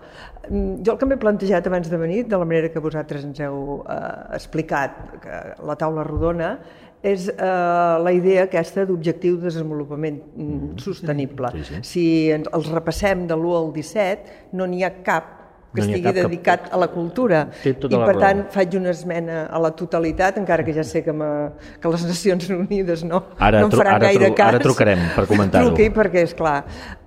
Mm, 0.48 0.80
jo 0.86 0.94
el 0.94 1.02
que 1.02 1.10
m'he 1.10 1.20
plantejat 1.20 1.68
abans 1.68 1.92
de 1.92 2.00
venir, 2.00 2.22
de 2.24 2.40
la 2.40 2.48
manera 2.48 2.72
que 2.72 2.80
vosaltres 2.80 3.28
ens 3.28 3.44
heu 3.44 3.82
eh, 3.84 4.00
explicat, 4.38 4.96
que 5.20 5.42
la 5.60 5.76
taula 5.76 6.08
rodona, 6.08 6.54
és 7.02 7.26
eh, 7.28 7.36
la 7.98 8.12
idea 8.14 8.46
aquesta 8.46 8.86
d'objectiu 8.86 9.36
de 9.40 9.48
desenvolupament 9.50 10.20
mm, 10.22 10.78
sostenible. 10.82 11.50
Sí, 11.58 11.64
sí. 11.68 11.84
Si 11.86 12.04
ens, 12.34 12.50
els 12.54 12.70
repassem 12.70 13.26
de 13.26 13.36
l'1 13.38 13.56
al 13.58 13.72
17, 13.74 14.36
no 14.58 14.68
n'hi 14.70 14.86
ha 14.86 14.92
cap 15.02 15.38
que 15.72 15.80
no 15.80 15.86
estigui 15.86 16.04
cap, 16.04 16.16
dedicat 16.18 16.64
cap... 16.66 16.74
a 16.76 16.80
la 16.80 16.88
cultura. 16.92 17.42
I 17.64 17.72
per 17.74 17.88
raó. 17.98 18.20
tant 18.20 18.42
faig 18.52 18.76
una 18.78 18.92
esmena 18.92 19.42
a 19.48 19.60
la 19.62 19.72
totalitat, 19.76 20.38
encara 20.40 20.66
que 20.66 20.74
ja 20.76 20.84
sé 20.86 21.02
que, 21.04 21.14
que 21.80 21.92
les 21.94 22.06
Nacions 22.10 22.50
Unides 22.52 23.04
no, 23.08 23.22
ara, 23.38 23.62
no 23.62 23.70
em 23.70 23.74
faran 23.74 23.96
ara, 23.96 24.10
gaire 24.10 24.28
tru, 24.28 24.38
cas. 24.38 24.52
Ara 24.52 24.62
trucarem 24.62 25.04
per 25.16 25.26
comentar-ho. 25.30 25.72
Truqui 25.72 25.88
perquè, 25.96 26.26
és 26.28 26.36
clar, 26.38 26.58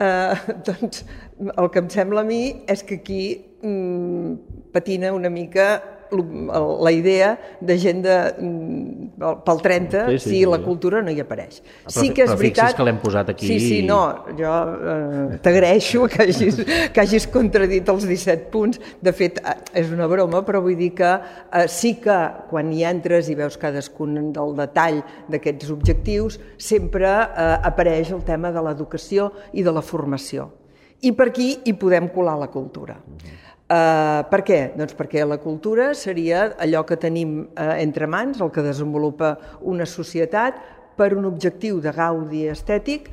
eh, 0.01 0.55
doncs 0.67 1.05
el 1.45 1.71
que 1.71 1.83
em 1.83 1.91
sembla 1.93 2.25
a 2.25 2.27
mi 2.27 2.41
és 2.71 2.83
que 2.87 2.99
aquí 3.03 3.23
mm, 3.61 4.71
patina 4.75 5.13
una 5.15 5.29
mica 5.29 5.94
la 6.11 6.91
idea 6.91 7.39
de 7.59 7.77
gent 7.79 8.03
de, 8.03 8.17
mm, 8.39 9.39
pel 9.45 9.61
30 9.61 10.05
sí, 10.09 10.19
sí, 10.19 10.29
si 10.29 10.35
sí, 10.35 10.45
la 10.45 10.59
cultura 10.63 11.01
no 11.01 11.11
hi 11.11 11.19
apareix. 11.21 11.61
Però, 11.61 11.93
sí 11.93 12.09
que 12.13 12.25
és 12.25 12.31
però 12.31 12.39
veritat... 12.39 12.75
que 12.77 12.85
l'hem 12.87 12.99
posat 13.01 13.31
aquí... 13.33 13.47
Sí, 13.47 13.59
sí, 13.59 13.79
no, 13.85 13.99
jo 14.37 14.53
eh, 14.93 15.39
t'agraeixo 15.45 16.07
que, 16.11 16.25
hagis, 16.25 16.59
que 16.93 17.03
hagis 17.03 17.27
contradit 17.33 17.89
els 17.91 18.07
17 18.07 18.49
punts. 18.53 18.81
De 19.01 19.13
fet, 19.15 19.39
eh, 19.41 19.55
és 19.81 19.93
una 19.93 20.09
broma, 20.11 20.43
però 20.47 20.61
vull 20.65 20.77
dir 20.79 20.91
que 20.97 21.13
eh, 21.15 21.65
sí 21.71 21.95
que 22.03 22.19
quan 22.49 22.73
hi 22.73 22.85
entres 22.87 23.31
i 23.31 23.37
veus 23.39 23.57
cadascun 23.61 24.31
del 24.35 24.53
detall 24.59 25.01
d'aquests 25.31 25.71
objectius, 25.73 26.39
sempre 26.57 27.09
eh, 27.09 27.49
apareix 27.71 28.13
el 28.15 28.23
tema 28.27 28.53
de 28.55 28.63
l'educació 28.65 29.31
i 29.53 29.65
de 29.65 29.73
la 29.73 29.83
formació. 29.85 30.51
I 31.05 31.11
per 31.13 31.29
aquí 31.29 31.49
hi 31.67 31.73
podem 31.77 32.07
colar 32.13 32.37
la 32.39 32.47
cultura. 32.47 32.95
Uh 32.95 33.17
-huh. 33.17 33.44
Uh, 33.65 34.21
per 34.29 34.43
què? 34.45 34.59
Doncs 34.77 34.93
perquè 34.93 35.23
la 35.25 35.39
cultura 35.41 35.87
seria 35.97 36.51
allò 36.61 36.83
que 36.85 36.99
tenim 37.01 37.47
uh, 37.47 37.71
entre 37.81 38.05
mans, 38.05 38.37
el 38.37 38.51
que 38.53 38.61
desenvolupa 38.61 39.31
una 39.65 39.87
societat 39.89 40.59
per 40.95 41.15
un 41.17 41.25
objectiu 41.25 41.79
de 41.81 41.89
gaudi 41.95 42.43
estètic 42.51 43.09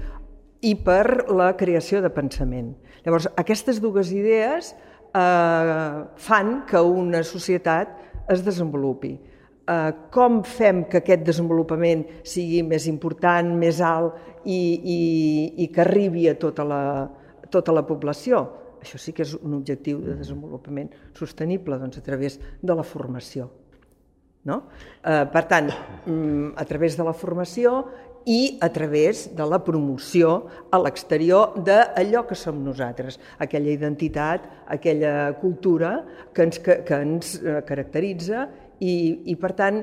i 0.60 0.74
per 0.76 1.30
la 1.32 1.54
creació 1.56 2.02
de 2.04 2.12
pensament. 2.12 2.74
Llavors, 3.06 3.30
aquestes 3.40 3.80
dues 3.80 4.12
idees 4.12 4.74
uh, 5.16 6.04
fan 6.20 6.54
que 6.68 6.84
una 6.84 7.24
societat 7.24 7.96
es 8.28 8.44
desenvolupi. 8.44 9.16
Uh, 9.62 9.88
com 10.12 10.42
fem 10.44 10.84
que 10.84 11.00
aquest 11.00 11.24
desenvolupament 11.24 12.04
sigui 12.28 12.60
més 12.66 12.84
important, 12.92 13.54
més 13.56 13.80
alt 13.80 14.20
i, 14.44 14.60
i, 14.76 15.02
i 15.64 15.72
que 15.72 15.80
arribi 15.80 16.28
a 16.28 16.36
tota 16.36 16.66
la, 16.66 16.82
tota 17.48 17.72
la 17.72 17.88
població? 17.88 18.50
Això 18.82 18.98
sí 18.98 19.14
que 19.14 19.22
és 19.22 19.34
un 19.38 19.54
objectiu 19.54 20.00
de 20.02 20.16
desenvolupament 20.18 20.90
sostenible, 21.18 21.78
doncs 21.78 22.00
a 22.00 22.04
través 22.04 22.38
de 22.38 22.74
la 22.74 22.84
formació. 22.86 23.48
No? 24.44 24.64
Eh, 25.06 25.24
per 25.30 25.44
tant, 25.46 25.70
mm, 25.70 26.54
a 26.58 26.64
través 26.66 26.96
de 26.98 27.04
la 27.06 27.14
formació 27.14 27.84
i 28.26 28.58
a 28.60 28.68
través 28.74 29.28
de 29.36 29.46
la 29.46 29.58
promoció 29.64 30.46
a 30.70 30.78
l'exterior 30.78 31.54
d'allò 31.62 32.24
que 32.26 32.34
som 32.38 32.62
nosaltres, 32.64 33.18
aquella 33.38 33.70
identitat, 33.70 34.46
aquella 34.66 35.32
cultura 35.40 36.04
que 36.34 36.42
ens, 36.42 36.58
que, 36.58 36.82
que 36.86 37.00
ens 37.06 37.34
eh, 37.38 37.62
caracteritza 37.66 38.48
i, 38.80 38.94
i 39.30 39.36
per 39.36 39.52
tant, 39.58 39.82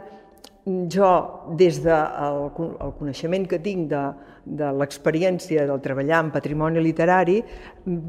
jo, 0.92 1.12
des 1.58 1.80
del 1.84 2.52
de 2.60 2.68
el 2.84 2.94
coneixement 3.00 3.48
que 3.48 3.60
tinc 3.64 3.90
de, 3.90 4.04
de 4.46 4.72
l'experiència 4.76 5.66
del 5.68 5.82
treballar 5.84 6.24
en 6.26 6.32
patrimoni 6.32 6.82
literari, 6.84 7.40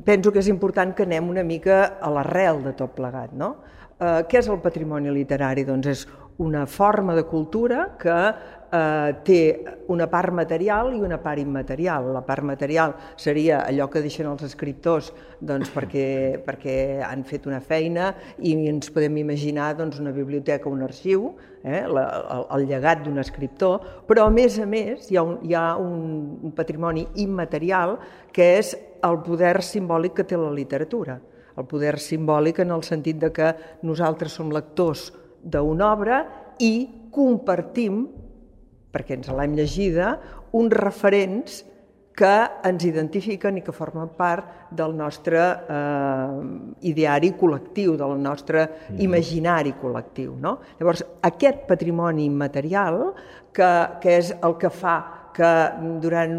penso 0.04 0.32
que 0.32 0.40
és 0.42 0.48
important 0.52 0.94
que 0.94 1.06
anem 1.08 1.28
una 1.28 1.44
mica 1.44 1.98
a 2.00 2.10
l'arrel 2.14 2.62
de 2.64 2.74
tot 2.78 2.94
plegat. 2.96 3.32
No? 3.32 3.54
Eh, 4.00 4.22
què 4.28 4.40
és 4.40 4.48
el 4.48 4.60
patrimoni 4.64 5.12
literari? 5.12 5.66
Doncs 5.68 5.90
és 5.92 6.06
una 6.40 6.64
forma 6.66 7.14
de 7.14 7.26
cultura 7.28 7.90
que 8.00 8.16
eh, 8.72 9.14
té 9.24 9.40
una 9.90 10.06
part 10.10 10.32
material 10.32 10.92
i 10.94 11.00
una 11.02 11.18
part 11.22 11.40
immaterial. 11.42 12.10
La 12.14 12.22
part 12.26 12.44
material 12.46 12.94
seria 13.16 13.64
allò 13.66 13.88
que 13.90 14.02
deixen 14.02 14.28
els 14.30 14.44
escriptors 14.46 15.12
doncs, 15.40 15.70
perquè, 15.76 16.40
perquè 16.44 16.76
han 17.06 17.24
fet 17.28 17.48
una 17.50 17.60
feina 17.60 18.12
i 18.38 18.54
ens 18.70 18.92
podem 18.94 19.18
imaginar 19.22 19.72
doncs, 19.78 20.00
una 20.00 20.14
biblioteca 20.14 20.68
o 20.68 20.74
un 20.74 20.84
arxiu, 20.86 21.32
eh, 21.62 21.86
la, 21.86 22.06
el, 22.36 22.46
el 22.56 22.68
llegat 22.70 23.04
d'un 23.04 23.18
escriptor, 23.22 24.04
però 24.08 24.28
a 24.28 24.34
més 24.34 24.58
a 24.60 24.68
més 24.68 25.10
hi 25.10 25.18
ha, 25.18 25.24
un, 25.26 25.40
hi 25.46 25.56
ha 25.56 25.74
un, 25.80 26.38
un 26.50 26.54
patrimoni 26.56 27.06
immaterial 27.24 27.98
que 28.32 28.54
és 28.60 28.76
el 29.06 29.20
poder 29.24 29.58
simbòlic 29.64 30.20
que 30.20 30.28
té 30.28 30.38
la 30.38 30.52
literatura. 30.52 31.18
El 31.58 31.66
poder 31.68 31.98
simbòlic 32.00 32.60
en 32.62 32.70
el 32.72 32.84
sentit 32.86 33.18
de 33.20 33.32
que 33.34 33.50
nosaltres 33.84 34.36
som 34.38 34.52
lectors 34.54 35.10
d'una 35.42 35.92
obra 35.92 36.20
i 36.60 37.08
compartim 37.12 38.04
perquè 38.92 39.18
ens 39.18 39.30
l'hem 39.32 39.56
llegida, 39.58 40.14
uns 40.56 40.74
referents 40.76 41.64
que 42.20 42.32
ens 42.68 42.84
identifiquen 42.84 43.56
i 43.56 43.62
que 43.64 43.72
formen 43.72 44.10
part 44.18 44.72
del 44.76 44.92
nostre 44.98 45.40
eh, 45.40 46.40
ideari 46.90 47.30
col·lectiu, 47.38 47.94
del 47.96 48.18
nostre 48.20 48.66
imaginari 49.00 49.72
col·lectiu. 49.80 50.34
No? 50.42 50.58
Llavors, 50.80 51.04
aquest 51.24 51.64
patrimoni 51.70 52.26
immaterial, 52.28 53.14
que, 53.54 53.70
que 54.02 54.18
és 54.18 54.34
el 54.36 54.58
que 54.60 54.70
fa 54.74 54.98
que 55.30 55.48
durant 56.02 56.34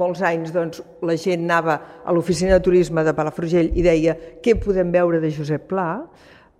molts 0.00 0.22
anys 0.24 0.52
doncs, 0.54 0.80
la 1.04 1.16
gent 1.18 1.44
anava 1.44 1.74
a 2.04 2.14
l'oficina 2.14 2.54
de 2.54 2.64
turisme 2.64 3.02
de 3.04 3.14
Palafrugell 3.14 3.72
i 3.74 3.84
deia 3.84 4.14
què 4.40 4.54
podem 4.62 4.92
veure 4.94 5.20
de 5.20 5.32
Josep 5.34 5.66
Pla, 5.68 5.90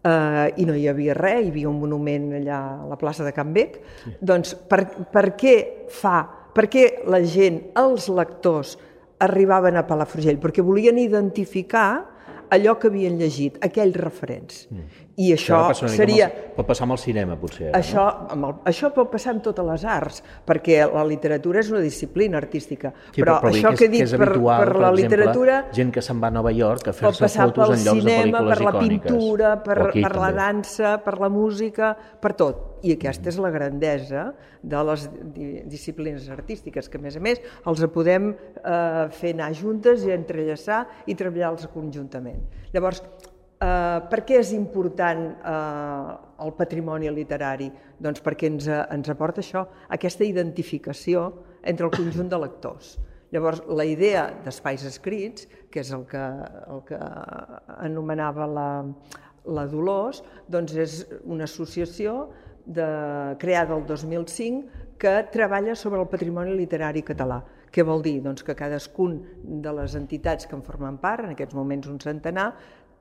eh, 0.05 0.47
i 0.57 0.67
no 0.69 0.77
hi 0.77 0.87
havia 0.91 1.17
res, 1.17 1.47
hi 1.47 1.53
havia 1.53 1.71
un 1.71 1.81
monument 1.81 2.31
allà 2.41 2.59
a 2.83 2.91
la 2.91 2.99
plaça 3.01 3.27
de 3.27 3.33
Can 3.37 3.55
Bec, 3.57 3.81
sí. 4.03 4.15
doncs 4.21 4.55
per, 4.69 4.85
per 5.13 5.25
què 5.39 5.57
fa, 5.93 6.21
per 6.55 6.69
què 6.71 6.87
la 7.11 7.23
gent, 7.25 7.63
els 7.79 8.09
lectors, 8.13 8.77
arribaven 9.25 9.79
a 9.79 9.85
Palafrugell? 9.87 10.39
Perquè 10.43 10.63
volien 10.63 10.99
identificar 11.03 11.91
allò 12.55 12.79
que 12.79 12.89
havien 12.89 13.19
llegit, 13.21 13.59
aquells 13.65 13.99
referents. 13.99 14.67
Mm. 14.71 15.08
I 15.19 15.33
això, 15.35 15.59
seria... 15.91 16.29
El, 16.31 16.53
pot 16.55 16.69
passar 16.69 16.85
amb 16.87 16.95
el 16.95 17.01
cinema, 17.03 17.35
potser. 17.41 17.73
Això, 17.75 18.05
amb 18.31 18.47
el, 18.47 18.53
això 18.71 18.93
pot 18.95 19.11
passar 19.11 19.33
amb 19.35 19.43
totes 19.43 19.67
les 19.67 19.87
arts, 19.91 20.21
perquè 20.47 20.85
la 20.93 21.03
literatura 21.09 21.59
és 21.59 21.73
una 21.73 21.83
disciplina 21.83 22.39
artística. 22.39 22.93
Sí, 23.11 23.19
però, 23.19 23.41
però 23.43 23.51
això 23.51 23.73
que, 23.75 23.89
he 23.89 23.93
dit 23.97 24.05
per, 24.15 24.29
habitual, 24.29 24.63
per, 24.63 24.71
per 24.71 24.85
la 24.85 24.93
exemple, 24.93 25.03
literatura... 25.03 25.59
gent 25.75 25.91
que 25.97 26.05
se'n 26.07 26.23
va 26.23 26.31
a 26.31 26.37
Nova 26.39 26.55
York 26.55 26.93
a 26.93 26.95
fer-se 27.01 27.33
fotos 27.35 27.75
en 27.75 27.85
llocs 27.89 28.05
cinema, 28.05 28.45
de 28.45 28.47
pel·lícules 28.47 28.55
per 28.55 28.63
la 28.63 28.71
icòniques. 28.71 29.11
pintura, 29.11 29.53
per, 29.67 29.79
per 29.99 30.15
la 30.23 30.33
dansa, 30.39 30.97
per 31.03 31.19
la 31.19 31.33
música, 31.35 31.93
per 32.23 32.35
tot 32.39 32.69
i 32.87 32.95
aquesta 32.95 33.31
és 33.33 33.39
la 33.43 33.51
grandesa 33.51 34.29
de 34.63 34.83
les 34.91 35.07
disciplines 35.71 36.29
artístiques, 36.31 36.89
que 36.89 36.99
a 36.99 37.03
més 37.03 37.17
a 37.19 37.23
més 37.23 37.43
els 37.67 37.83
podem 37.95 38.31
eh, 38.31 39.09
fer 39.19 39.35
anar 39.35 39.51
juntes 39.59 40.07
i 40.07 40.15
entrellaçar 40.15 40.85
i 41.07 41.17
treballar-los 41.19 41.69
conjuntament. 41.75 42.45
Llavors, 42.75 43.03
eh, 43.61 43.99
per 44.11 44.23
què 44.27 44.39
és 44.41 44.53
important 44.57 45.25
eh, 45.35 46.17
el 46.45 46.55
patrimoni 46.59 47.11
literari? 47.15 47.69
Doncs 47.99 48.23
perquè 48.25 48.51
ens, 48.53 48.69
ens 48.69 49.13
aporta 49.13 49.43
això, 49.45 49.67
aquesta 49.95 50.27
identificació 50.27 51.29
entre 51.63 51.89
el 51.89 51.95
conjunt 51.95 52.31
de 52.31 52.41
lectors. 52.41 52.97
Llavors, 53.35 53.61
la 53.69 53.85
idea 53.85 54.29
d'espais 54.45 54.85
escrits, 54.89 55.49
que 55.69 55.83
és 55.83 55.91
el 55.93 56.07
que, 56.09 56.25
el 56.73 56.85
que 56.89 56.99
anomenava 57.77 58.47
la, 58.49 58.69
la 59.45 59.67
Dolors, 59.69 60.23
doncs 60.49 60.77
és 60.81 61.03
una 61.25 61.45
associació 61.45 62.31
de, 62.65 62.89
creada 63.41 63.77
el 63.77 63.85
2005 63.87 64.97
que 64.99 65.13
treballa 65.33 65.77
sobre 65.77 66.01
el 66.01 66.09
patrimoni 66.11 66.57
literari 66.57 67.05
català. 67.07 67.43
Què 67.69 67.85
vol 67.85 68.01
dir? 68.03 68.17
Doncs 68.25 68.43
que 68.45 68.57
cadascun 68.57 69.19
de 69.63 69.73
les 69.77 69.95
entitats 69.99 70.49
que 70.49 70.57
en 70.57 70.65
formen 70.65 70.97
part, 71.03 71.27
en 71.27 71.35
aquests 71.35 71.57
moments 71.57 71.89
un 71.93 72.01
centenar, 72.01 72.49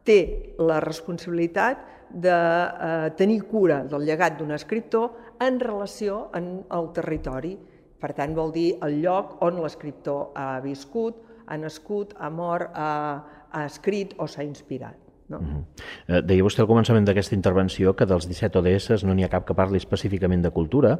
té 0.07 0.19
la 0.63 0.79
responsabilitat 0.83 1.83
de 2.09 2.33
eh, 2.33 3.09
tenir 3.19 3.41
cura 3.51 3.81
del 3.83 4.05
llegat 4.07 4.37
d'un 4.39 4.53
escriptor 4.55 5.35
en 5.43 5.59
relació 5.59 6.27
amb 6.37 6.71
el 6.73 6.91
territori. 6.95 7.57
Per 7.97 8.13
tant, 8.15 8.35
vol 8.37 8.53
dir 8.53 8.69
el 8.85 9.01
lloc 9.01 9.41
on 9.43 9.59
l'escriptor 9.63 10.31
ha 10.37 10.59
viscut, 10.63 11.19
ha 11.47 11.57
nascut, 11.57 12.13
ha 12.19 12.29
mort, 12.29 12.71
ha, 12.73 13.49
ha 13.51 13.65
escrit 13.65 14.13
o 14.17 14.27
s'ha 14.27 14.45
inspirat. 14.45 14.95
No? 15.27 15.39
Mm 15.39 15.45
-hmm. 15.45 16.21
Deia 16.23 16.43
vostè 16.43 16.61
al 16.61 16.67
començament 16.67 17.05
d'aquesta 17.05 17.35
intervenció 17.35 17.95
que 17.95 18.05
dels 18.05 18.27
17 18.27 18.59
ODS 18.59 19.03
no 19.03 19.13
n'hi 19.13 19.23
ha 19.23 19.29
cap 19.29 19.45
que 19.45 19.53
parli 19.53 19.77
específicament 19.77 20.43
de 20.43 20.51
cultura. 20.51 20.99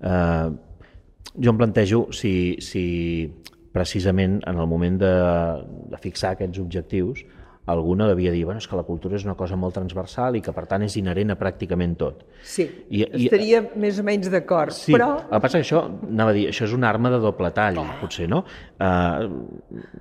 Eh, 0.00 0.50
jo 1.42 1.50
em 1.50 1.56
plantejo 1.56 2.12
si, 2.12 2.56
si 2.60 3.34
precisament 3.72 4.42
en 4.46 4.58
el 4.58 4.66
moment 4.66 4.98
de, 4.98 5.14
de 5.90 5.98
fixar 5.98 6.32
aquests 6.32 6.58
objectius 6.58 7.24
alguna 7.68 8.08
devia 8.08 8.32
dir 8.32 8.44
bueno, 8.48 8.62
és 8.62 8.68
que 8.68 8.76
la 8.78 8.84
cultura 8.86 9.18
és 9.18 9.24
una 9.26 9.36
cosa 9.38 9.56
molt 9.60 9.76
transversal 9.76 10.38
i 10.38 10.42
que 10.44 10.54
per 10.56 10.64
tant 10.70 10.84
és 10.86 10.96
inherent 11.00 11.34
a 11.34 11.38
pràcticament 11.40 11.96
tot. 12.00 12.24
Sí, 12.42 12.66
I, 12.88 13.04
i, 13.04 13.26
estaria 13.26 13.62
més 13.76 14.00
o 14.00 14.06
menys 14.06 14.30
d'acord, 14.32 14.74
sí, 14.74 14.94
però... 14.96 15.10
el 15.20 15.34
que 15.36 15.42
passa 15.46 15.60
que 15.60 15.66
això, 15.66 15.84
anava 16.08 16.34
a 16.34 16.38
dir, 16.38 16.46
això 16.52 16.68
és 16.68 16.76
una 16.76 16.88
arma 16.90 17.12
de 17.14 17.22
doble 17.22 17.52
tall, 17.56 17.80
potser, 18.02 18.28
no? 18.30 18.44
Uh, 18.80 19.28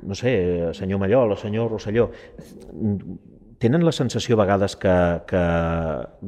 no 0.07 0.17
sé, 0.17 0.35
senyor 0.77 1.01
Mallol 1.03 1.35
o 1.35 1.39
senyor 1.39 1.71
Rosselló, 1.73 2.09
tenen 3.59 3.85
la 3.85 3.91
sensació 3.91 4.37
a 4.37 4.43
vegades 4.43 4.75
que, 4.77 4.93
que 5.27 5.43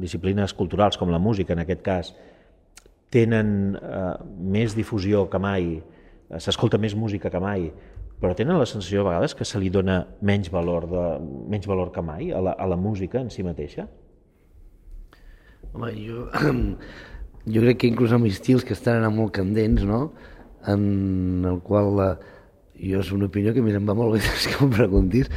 disciplines 0.02 0.54
culturals 0.58 0.98
com 0.98 1.12
la 1.12 1.22
música, 1.22 1.54
en 1.54 1.62
aquest 1.64 1.82
cas, 1.86 2.12
tenen 3.10 3.76
eh, 3.76 4.14
més 4.38 4.74
difusió 4.78 5.24
que 5.30 5.38
mai, 5.42 5.70
eh, 5.78 6.40
s'escolta 6.42 6.78
més 6.78 6.94
música 6.98 7.30
que 7.30 7.42
mai, 7.42 7.68
però 8.20 8.34
tenen 8.36 8.58
la 8.60 8.68
sensació 8.68 9.02
a 9.02 9.08
vegades 9.10 9.34
que 9.34 9.46
se 9.48 9.60
li 9.60 9.70
dona 9.72 10.02
menys 10.20 10.50
valor, 10.52 10.86
de, 10.90 11.04
menys 11.52 11.68
valor 11.70 11.92
que 11.94 12.04
mai 12.04 12.34
a 12.36 12.42
la, 12.44 12.52
a 12.52 12.68
la 12.68 12.76
música 12.76 13.20
en 13.20 13.30
si 13.32 13.44
mateixa? 13.46 13.86
Home, 15.72 15.94
jo, 15.96 16.26
jo 17.54 17.64
crec 17.64 17.80
que 17.80 17.90
inclús 17.90 18.12
amb 18.12 18.28
estils 18.28 18.66
que 18.66 18.76
estan 18.76 19.00
anant 19.00 19.16
molt 19.16 19.32
candents, 19.38 19.86
no? 19.88 20.10
en 20.68 21.44
el 21.48 21.60
qual 21.64 21.94
la, 21.96 22.08
jo 22.76 23.00
és 23.00 23.10
una 23.16 23.28
opinió 23.30 23.54
que 23.56 23.62
a 23.62 23.64
mi 23.64 23.72
em 23.76 23.86
va 23.88 23.96
molt 23.96 24.16
bé 24.16 24.20
que 24.50 24.64
em 24.64 24.72
preguntis, 24.74 25.30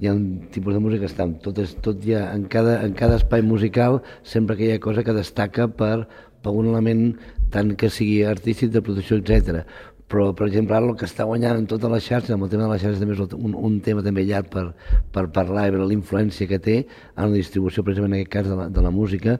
hi 0.00 0.08
ha 0.08 0.14
un 0.16 0.48
tipus 0.52 0.74
de 0.74 0.80
música 0.80 1.04
que 1.04 1.12
està 1.12 1.26
tot, 1.44 1.58
és, 1.62 1.74
tot 1.84 2.00
ja, 2.04 2.26
en, 2.32 2.46
cada, 2.52 2.78
en 2.84 2.96
cada 2.96 3.18
espai 3.20 3.44
musical 3.44 4.00
sempre 4.24 4.56
que 4.56 4.68
hi 4.68 4.74
ha 4.76 4.82
cosa 4.82 5.04
que 5.04 5.16
destaca 5.16 5.68
per, 5.68 6.06
per 6.42 6.52
un 6.52 6.70
element 6.72 7.12
tant 7.52 7.74
que 7.76 7.90
sigui 7.92 8.22
artístic, 8.24 8.72
de 8.72 8.80
producció, 8.84 9.18
etc. 9.20 9.66
Però, 10.12 10.26
per 10.36 10.50
exemple, 10.50 10.76
ara 10.76 10.90
el 10.90 10.96
que 11.00 11.06
està 11.08 11.24
guanyant 11.24 11.62
en 11.62 11.68
totes 11.70 11.88
les 11.88 12.04
xarxes, 12.04 12.34
amb 12.34 12.44
el 12.44 12.50
tema 12.52 12.66
de 12.66 12.74
les 12.74 12.82
xarxes 12.82 13.00
també 13.00 13.14
és 13.16 13.36
un, 13.38 13.54
un 13.56 13.78
tema 13.84 14.02
també 14.04 14.26
llarg 14.28 14.50
per, 14.52 14.66
per 15.14 15.24
parlar 15.32 15.68
i 15.68 15.72
veure 15.72 15.86
la 15.88 15.96
influència 15.96 16.48
que 16.50 16.58
té 16.60 16.74
en 16.82 17.30
la 17.30 17.38
distribució, 17.38 17.84
precisament 17.86 18.12
en 18.12 18.20
aquest 18.20 18.34
cas, 18.34 18.50
de 18.50 18.58
la, 18.58 18.66
de 18.68 18.84
la 18.84 18.92
música, 18.92 19.38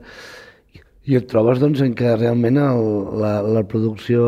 i 1.03 1.17
et 1.19 1.27
trobes 1.29 1.59
doncs, 1.61 1.83
en 1.83 1.93
què 1.99 2.15
realment 2.15 2.57
el, 2.63 2.83
la, 3.21 3.33
la 3.43 3.63
producció 3.69 4.23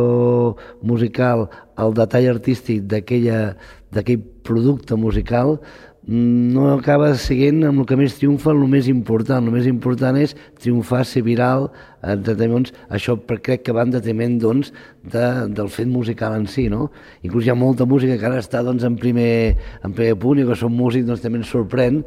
musical, 0.83 1.47
el 1.81 1.97
detall 1.97 2.29
artístic 2.35 2.83
d'aquell 2.91 4.25
producte 4.45 4.99
musical 4.99 5.55
no 6.07 6.67
acaba 6.75 7.15
sent 7.17 7.63
amb 7.65 7.81
el 7.81 7.87
que 7.89 7.95
més 7.97 8.13
triomfa 8.19 8.51
el 8.53 8.61
més 8.69 8.87
important. 8.91 9.47
El 9.47 9.55
més 9.55 9.65
important 9.65 10.17
és 10.21 10.35
triomfar, 10.61 11.01
ser 11.05 11.23
viral, 11.25 11.71
doncs, 12.05 12.73
això 12.93 13.15
crec 13.25 13.63
que 13.65 13.73
va 13.73 13.81
en 13.87 13.95
detriment 13.95 14.37
doncs, 14.37 14.71
de, 15.01 15.25
del 15.49 15.69
fet 15.73 15.89
musical 15.89 16.35
en 16.37 16.45
si. 16.45 16.67
No? 16.69 16.91
Inclús 17.25 17.47
hi 17.47 17.49
ha 17.49 17.57
molta 17.57 17.89
música 17.89 18.19
que 18.21 18.29
ara 18.29 18.37
està 18.43 18.61
doncs, 18.63 18.85
en, 18.85 18.99
primer, 19.01 19.57
en 19.81 19.97
primer 19.97 20.15
punt 20.21 20.39
i 20.39 20.45
que 20.45 20.57
són 20.59 20.77
músics 20.77 21.09
doncs, 21.09 21.25
també 21.25 21.41
ens 21.41 21.49
sorprèn 21.49 22.03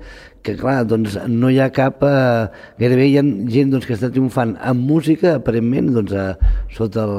que 0.46 0.54
clar, 0.54 0.84
doncs, 0.86 1.18
no 1.26 1.50
hi 1.50 1.58
ha 1.58 1.70
cap... 1.74 2.04
Eh, 2.06 2.48
gairebé 2.78 3.10
hi 3.10 3.18
ha 3.18 3.26
gent 3.50 3.74
doncs, 3.74 3.86
que 3.88 3.98
està 3.98 4.12
triomfant 4.14 4.54
amb 4.62 4.86
música, 4.86 5.40
aparentment, 5.42 5.90
doncs, 5.98 6.14
a, 6.14 6.54
sota 6.70 7.02
el, 7.02 7.16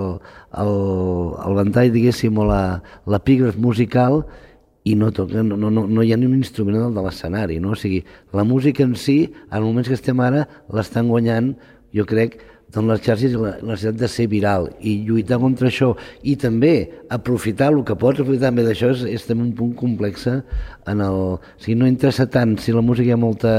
el, 0.64 0.78
el 1.44 1.60
ventall, 1.60 1.92
diguéssim, 1.92 2.40
o 2.40 2.48
l'epígraf 2.48 3.60
musical, 3.60 4.24
i 4.88 4.96
no, 4.96 5.12
toca, 5.12 5.44
no, 5.44 5.58
no, 5.60 5.70
no 5.88 6.04
hi 6.04 6.14
ha 6.14 6.18
ni 6.18 6.28
un 6.30 6.38
instrument 6.38 6.94
de 6.96 7.04
l'escenari, 7.04 7.60
no? 7.60 7.74
O 7.76 7.80
sigui, 7.80 8.04
la 8.34 8.46
música 8.48 8.86
en 8.86 8.96
si, 8.96 9.34
en 9.52 9.66
moments 9.66 9.90
que 9.92 9.98
estem 9.98 10.22
ara, 10.24 10.46
l'estan 10.74 11.12
guanyant, 11.12 11.52
jo 11.96 12.06
crec, 12.08 12.40
doncs 12.74 12.92
les 12.92 13.02
xarxes 13.02 13.34
i 13.34 13.38
la, 13.38 13.56
la 13.64 13.74
necessitat 13.74 13.98
de 13.98 14.08
ser 14.12 14.28
viral 14.30 14.68
i 14.86 15.00
lluitar 15.08 15.40
contra 15.42 15.70
això 15.70 15.90
i 16.22 16.36
també 16.38 16.74
aprofitar 17.10 17.72
el 17.74 17.82
que 17.86 17.98
pots 17.98 18.22
aprofitar 18.22 18.52
també 18.52 18.66
d'això 18.68 18.92
és, 18.94 19.02
és 19.10 19.26
també 19.26 19.48
un 19.48 19.56
punt 19.58 19.74
complex 19.78 20.28
en 20.30 21.02
el... 21.02 21.18
O 21.34 21.40
sigui, 21.58 21.80
no 21.80 21.90
interessa 21.90 22.28
tant 22.30 22.58
si 22.62 22.76
la 22.76 22.86
música 22.86 23.10
hi 23.10 23.16
ha 23.16 23.20
molta, 23.20 23.56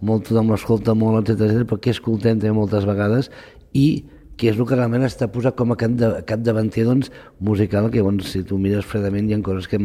molt 0.00 0.28
tothom 0.28 0.54
l'escolta 0.54 0.94
molt, 0.98 1.26
etc 1.26 1.48
etc, 1.48 1.66
però 1.66 1.82
què 1.82 1.94
escoltem 1.96 2.38
també 2.38 2.54
moltes 2.54 2.86
vegades 2.86 3.32
i 3.74 4.04
que 4.38 4.50
és 4.50 4.56
el 4.58 4.66
que 4.66 4.78
realment 4.78 5.04
està 5.06 5.28
posat 5.30 5.58
com 5.58 5.74
a 5.74 5.78
cap, 5.78 5.92
de, 5.98 6.14
cap 6.26 6.40
davanter 6.42 6.86
doncs, 6.86 7.10
musical, 7.42 7.90
que 7.90 8.02
doncs, 8.02 8.30
si 8.32 8.46
tu 8.46 8.58
mires 8.62 8.86
fredament 8.86 9.28
hi 9.28 9.36
ha 9.36 9.42
coses 9.44 9.68
que 9.70 9.78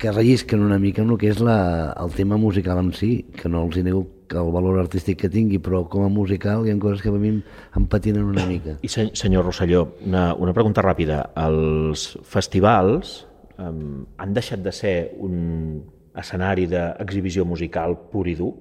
que 0.00 0.10
rellisquen 0.10 0.62
una 0.64 0.78
mica 0.80 1.02
amb 1.04 1.12
el 1.12 1.18
que 1.20 1.28
és 1.28 1.42
la, 1.44 1.92
el 2.00 2.14
tema 2.16 2.38
musical 2.40 2.78
en 2.80 2.88
si, 2.96 3.10
que 3.36 3.50
no 3.52 3.66
els 3.66 3.76
hi 3.76 3.84
nego 3.84 4.06
el 4.30 4.52
valor 4.54 4.78
artístic 4.80 5.18
que 5.24 5.30
tingui, 5.32 5.58
però 5.60 5.82
com 5.90 6.06
a 6.06 6.10
musical 6.12 6.64
hi 6.64 6.72
ha 6.72 6.78
coses 6.80 7.02
que 7.02 7.10
a 7.10 7.18
mi 7.18 7.32
em 7.34 7.86
patinen 7.90 8.28
una 8.30 8.46
mica. 8.46 8.78
I 8.80 8.88
senyor 8.88 9.44
Rosselló, 9.44 9.82
una, 10.06 10.30
una 10.38 10.54
pregunta 10.56 10.84
ràpida. 10.86 11.20
Els 11.42 12.06
festivals 12.24 13.26
um, 13.58 14.06
han 14.16 14.32
deixat 14.36 14.62
de 14.64 14.72
ser 14.72 14.94
un 15.18 15.82
escenari 16.16 16.66
d'exhibició 16.70 17.44
musical 17.44 17.98
pur 18.10 18.26
i 18.30 18.36
dur 18.38 18.54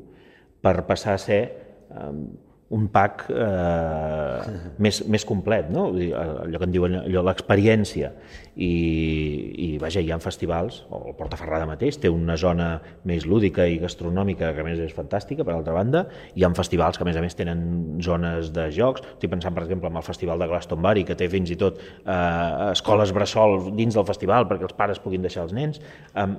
per 0.60 0.76
passar 0.90 1.16
a 1.16 1.22
ser 1.22 1.42
um, 1.94 2.26
un 2.70 2.86
pack 2.93 3.24
eh, 3.34 4.57
més, 4.78 4.99
més 5.09 5.24
complet, 5.26 5.72
no? 5.74 5.88
allò 5.89 6.59
que 6.61 6.67
en 6.67 6.74
diuen 6.74 6.97
l'experiència. 7.26 8.11
I, 8.59 8.70
I 8.70 9.67
vaja, 9.82 10.03
hi 10.03 10.11
ha 10.13 10.20
festivals, 10.22 10.84
o 10.91 10.99
el 11.09 11.15
Portaferrada 11.17 11.65
mateix, 11.65 11.97
té 12.01 12.11
una 12.13 12.36
zona 12.38 12.70
més 13.09 13.26
lúdica 13.26 13.65
i 13.65 13.80
gastronòmica 13.82 14.51
que 14.53 14.61
a 14.61 14.67
més 14.67 14.82
és 14.86 14.93
fantàstica, 14.93 15.45
per 15.47 15.55
altra 15.55 15.74
banda, 15.74 16.05
hi 16.36 16.45
ha 16.45 16.51
festivals 16.57 16.99
que 16.99 17.07
a 17.07 17.09
més 17.09 17.17
a 17.17 17.26
més 17.26 17.38
tenen 17.39 17.99
zones 18.05 18.53
de 18.53 18.70
jocs, 18.76 19.05
estic 19.15 19.34
pensant 19.34 19.55
per 19.55 19.65
exemple 19.65 19.89
en 19.89 19.97
el 19.97 20.05
Festival 20.05 20.41
de 20.41 20.51
Glastonbury, 20.51 21.07
que 21.07 21.17
té 21.17 21.30
fins 21.32 21.49
i 21.49 21.57
tot 21.57 21.82
eh, 21.82 22.70
escoles 22.70 23.15
bressol 23.15 23.72
dins 23.78 23.97
del 23.97 24.05
festival 24.05 24.45
perquè 24.49 24.70
els 24.70 24.78
pares 24.78 25.01
puguin 25.01 25.26
deixar 25.26 25.47
els 25.47 25.57
nens. 25.57 25.82
Eh, 26.13 26.32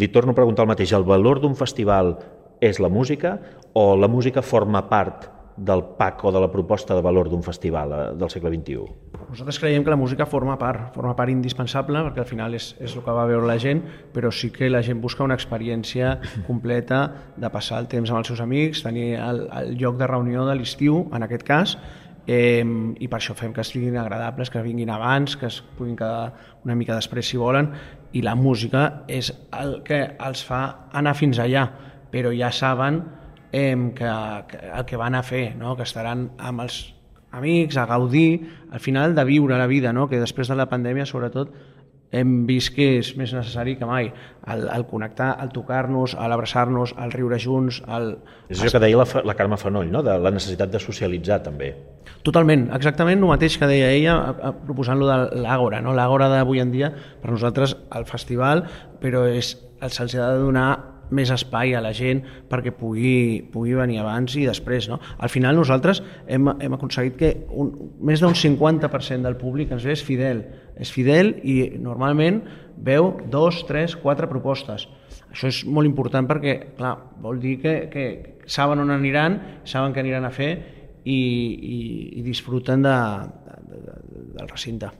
li 0.00 0.08
torno 0.14 0.32
a 0.32 0.38
preguntar 0.38 0.64
el 0.64 0.72
mateix, 0.72 0.94
el 0.96 1.04
valor 1.04 1.42
d'un 1.42 1.58
festival 1.58 2.16
és 2.64 2.80
la 2.80 2.88
música 2.88 3.36
o 3.76 3.90
la 3.98 4.08
música 4.08 4.40
forma 4.42 4.86
part 4.88 5.34
del 5.58 5.82
PAC 5.98 6.24
o 6.24 6.32
de 6.32 6.40
la 6.40 6.50
proposta 6.50 6.94
de 6.94 7.02
valor 7.02 7.28
d'un 7.28 7.42
festival 7.42 7.92
eh, 7.92 8.00
del 8.18 8.30
segle 8.30 8.52
XXI? 8.54 8.86
Nosaltres 9.28 9.58
creiem 9.60 9.84
que 9.84 9.92
la 9.92 9.98
música 10.00 10.26
forma 10.26 10.56
part, 10.58 10.94
forma 10.94 11.14
part 11.18 11.32
indispensable, 11.32 12.00
perquè 12.06 12.22
al 12.22 12.30
final 12.30 12.54
és, 12.56 12.70
és 12.80 12.94
el 12.94 13.04
que 13.04 13.14
va 13.14 13.26
veure 13.28 13.46
la 13.48 13.58
gent, 13.60 13.82
però 14.14 14.30
sí 14.32 14.52
que 14.54 14.70
la 14.70 14.82
gent 14.86 15.02
busca 15.02 15.26
una 15.26 15.36
experiència 15.36 16.16
completa 16.46 17.02
de 17.36 17.50
passar 17.52 17.82
el 17.82 17.90
temps 17.92 18.10
amb 18.10 18.22
els 18.22 18.32
seus 18.32 18.40
amics, 18.44 18.84
tenir 18.86 19.16
el, 19.18 19.44
el 19.60 19.74
lloc 19.80 19.98
de 20.00 20.08
reunió 20.08 20.46
de 20.48 20.56
l'estiu, 20.56 21.04
en 21.12 21.26
aquest 21.26 21.44
cas, 21.44 21.76
eh, 22.28 22.62
i 22.62 23.08
per 23.08 23.18
això 23.18 23.34
fem 23.36 23.52
que 23.56 23.64
estiguin 23.64 23.96
agradables, 23.98 24.52
que 24.52 24.62
vinguin 24.62 24.90
abans, 24.94 25.36
que 25.36 25.48
es 25.48 25.60
puguin 25.76 25.96
quedar 25.96 26.32
una 26.64 26.76
mica 26.78 26.96
després 26.96 27.28
si 27.28 27.40
volen, 27.40 27.72
i 28.12 28.22
la 28.24 28.36
música 28.36 29.04
és 29.08 29.32
el 29.58 29.80
que 29.84 30.04
els 30.24 30.44
fa 30.44 30.62
anar 30.96 31.16
fins 31.18 31.40
allà, 31.42 31.66
però 32.12 32.32
ja 32.32 32.52
saben 32.52 33.02
eh, 33.52 33.92
que, 33.94 34.12
que 34.48 34.60
el 34.74 34.84
que 34.84 34.96
van 34.96 35.14
a 35.14 35.22
fer, 35.22 35.56
no? 35.56 35.76
que 35.76 35.86
estaran 35.86 36.30
amb 36.38 36.66
els 36.66 36.94
amics, 37.30 37.76
a 37.76 37.86
gaudir, 37.86 38.48
al 38.72 38.80
final 38.80 39.14
de 39.14 39.24
viure 39.24 39.58
la 39.58 39.66
vida, 39.66 39.92
no? 39.92 40.08
que 40.08 40.20
després 40.20 40.48
de 40.48 40.56
la 40.56 40.68
pandèmia 40.68 41.06
sobretot 41.06 41.52
hem 42.10 42.46
vist 42.48 42.72
que 42.72 42.86
és 43.02 43.10
més 43.20 43.34
necessari 43.36 43.74
que 43.76 43.86
mai 43.88 44.08
el, 44.48 44.64
el 44.72 44.86
connectar, 44.88 45.34
el 45.42 45.50
tocar-nos, 45.52 46.14
l'abraçar-nos, 46.16 46.94
el 47.04 47.12
riure 47.12 47.38
junts... 47.42 47.82
El... 47.84 48.14
És 48.48 48.62
això 48.62 48.78
que 48.78 48.82
deia 48.86 48.96
la, 49.02 49.06
la 49.28 49.36
Carme 49.36 49.58
Fanoll, 49.60 49.90
no? 49.92 50.02
de 50.06 50.16
la 50.16 50.32
necessitat 50.32 50.72
de 50.72 50.80
socialitzar 50.80 51.42
també. 51.44 51.74
Totalment, 52.24 52.68
exactament 52.74 53.20
el 53.20 53.28
mateix 53.30 53.58
que 53.60 53.68
deia 53.68 53.92
ella 53.92 54.16
proposant-lo 54.64 55.08
de 55.08 55.42
l'Àgora. 55.44 55.82
No? 55.84 55.92
L'Àgora 55.96 56.30
d'avui 56.32 56.64
en 56.64 56.72
dia, 56.72 56.90
per 57.20 57.32
nosaltres, 57.34 57.76
el 57.94 58.08
festival, 58.08 58.64
però 59.02 59.26
és 59.28 59.54
se'ls 59.86 60.16
ha 60.16 60.32
de 60.32 60.40
donar 60.40 60.70
més 61.14 61.30
espai 61.34 61.74
a 61.74 61.82
la 61.84 61.92
gent 61.96 62.22
perquè 62.50 62.72
pugui, 62.76 63.42
pugui 63.52 63.74
venir 63.78 64.00
abans 64.02 64.36
i 64.36 64.46
després. 64.48 64.88
No? 64.90 65.00
Al 65.18 65.32
final 65.32 65.58
nosaltres 65.58 66.02
hem, 66.26 66.50
hem 66.60 66.76
aconseguit 66.76 67.18
que 67.18 67.32
un, 67.50 67.72
més 68.00 68.22
d'un 68.24 68.36
50% 68.36 69.26
del 69.26 69.38
públic 69.40 69.72
ens 69.74 69.86
ve 69.86 69.94
és 69.96 70.04
fidel. 70.04 70.44
És 70.78 70.92
fidel 70.94 71.34
i 71.42 71.58
normalment 71.82 72.42
veu 72.84 73.14
dos, 73.30 73.64
tres, 73.68 73.96
quatre 73.98 74.28
propostes. 74.30 74.86
Això 75.32 75.50
és 75.50 75.64
molt 75.66 75.88
important 75.88 76.28
perquè, 76.28 76.58
clar, 76.78 76.94
vol 77.22 77.40
dir 77.42 77.58
que, 77.62 77.74
que 77.92 78.06
saben 78.48 78.80
on 78.80 78.94
aniran, 78.94 79.40
saben 79.68 79.92
què 79.92 80.04
aniran 80.04 80.28
a 80.28 80.32
fer 80.32 80.52
i, 81.04 81.18
i, 81.18 81.78
i 82.20 82.24
disfruten 82.24 82.84
de, 82.86 82.96
de, 83.48 83.82
de, 83.84 83.98
del 84.38 84.48
recinte. 84.48 84.90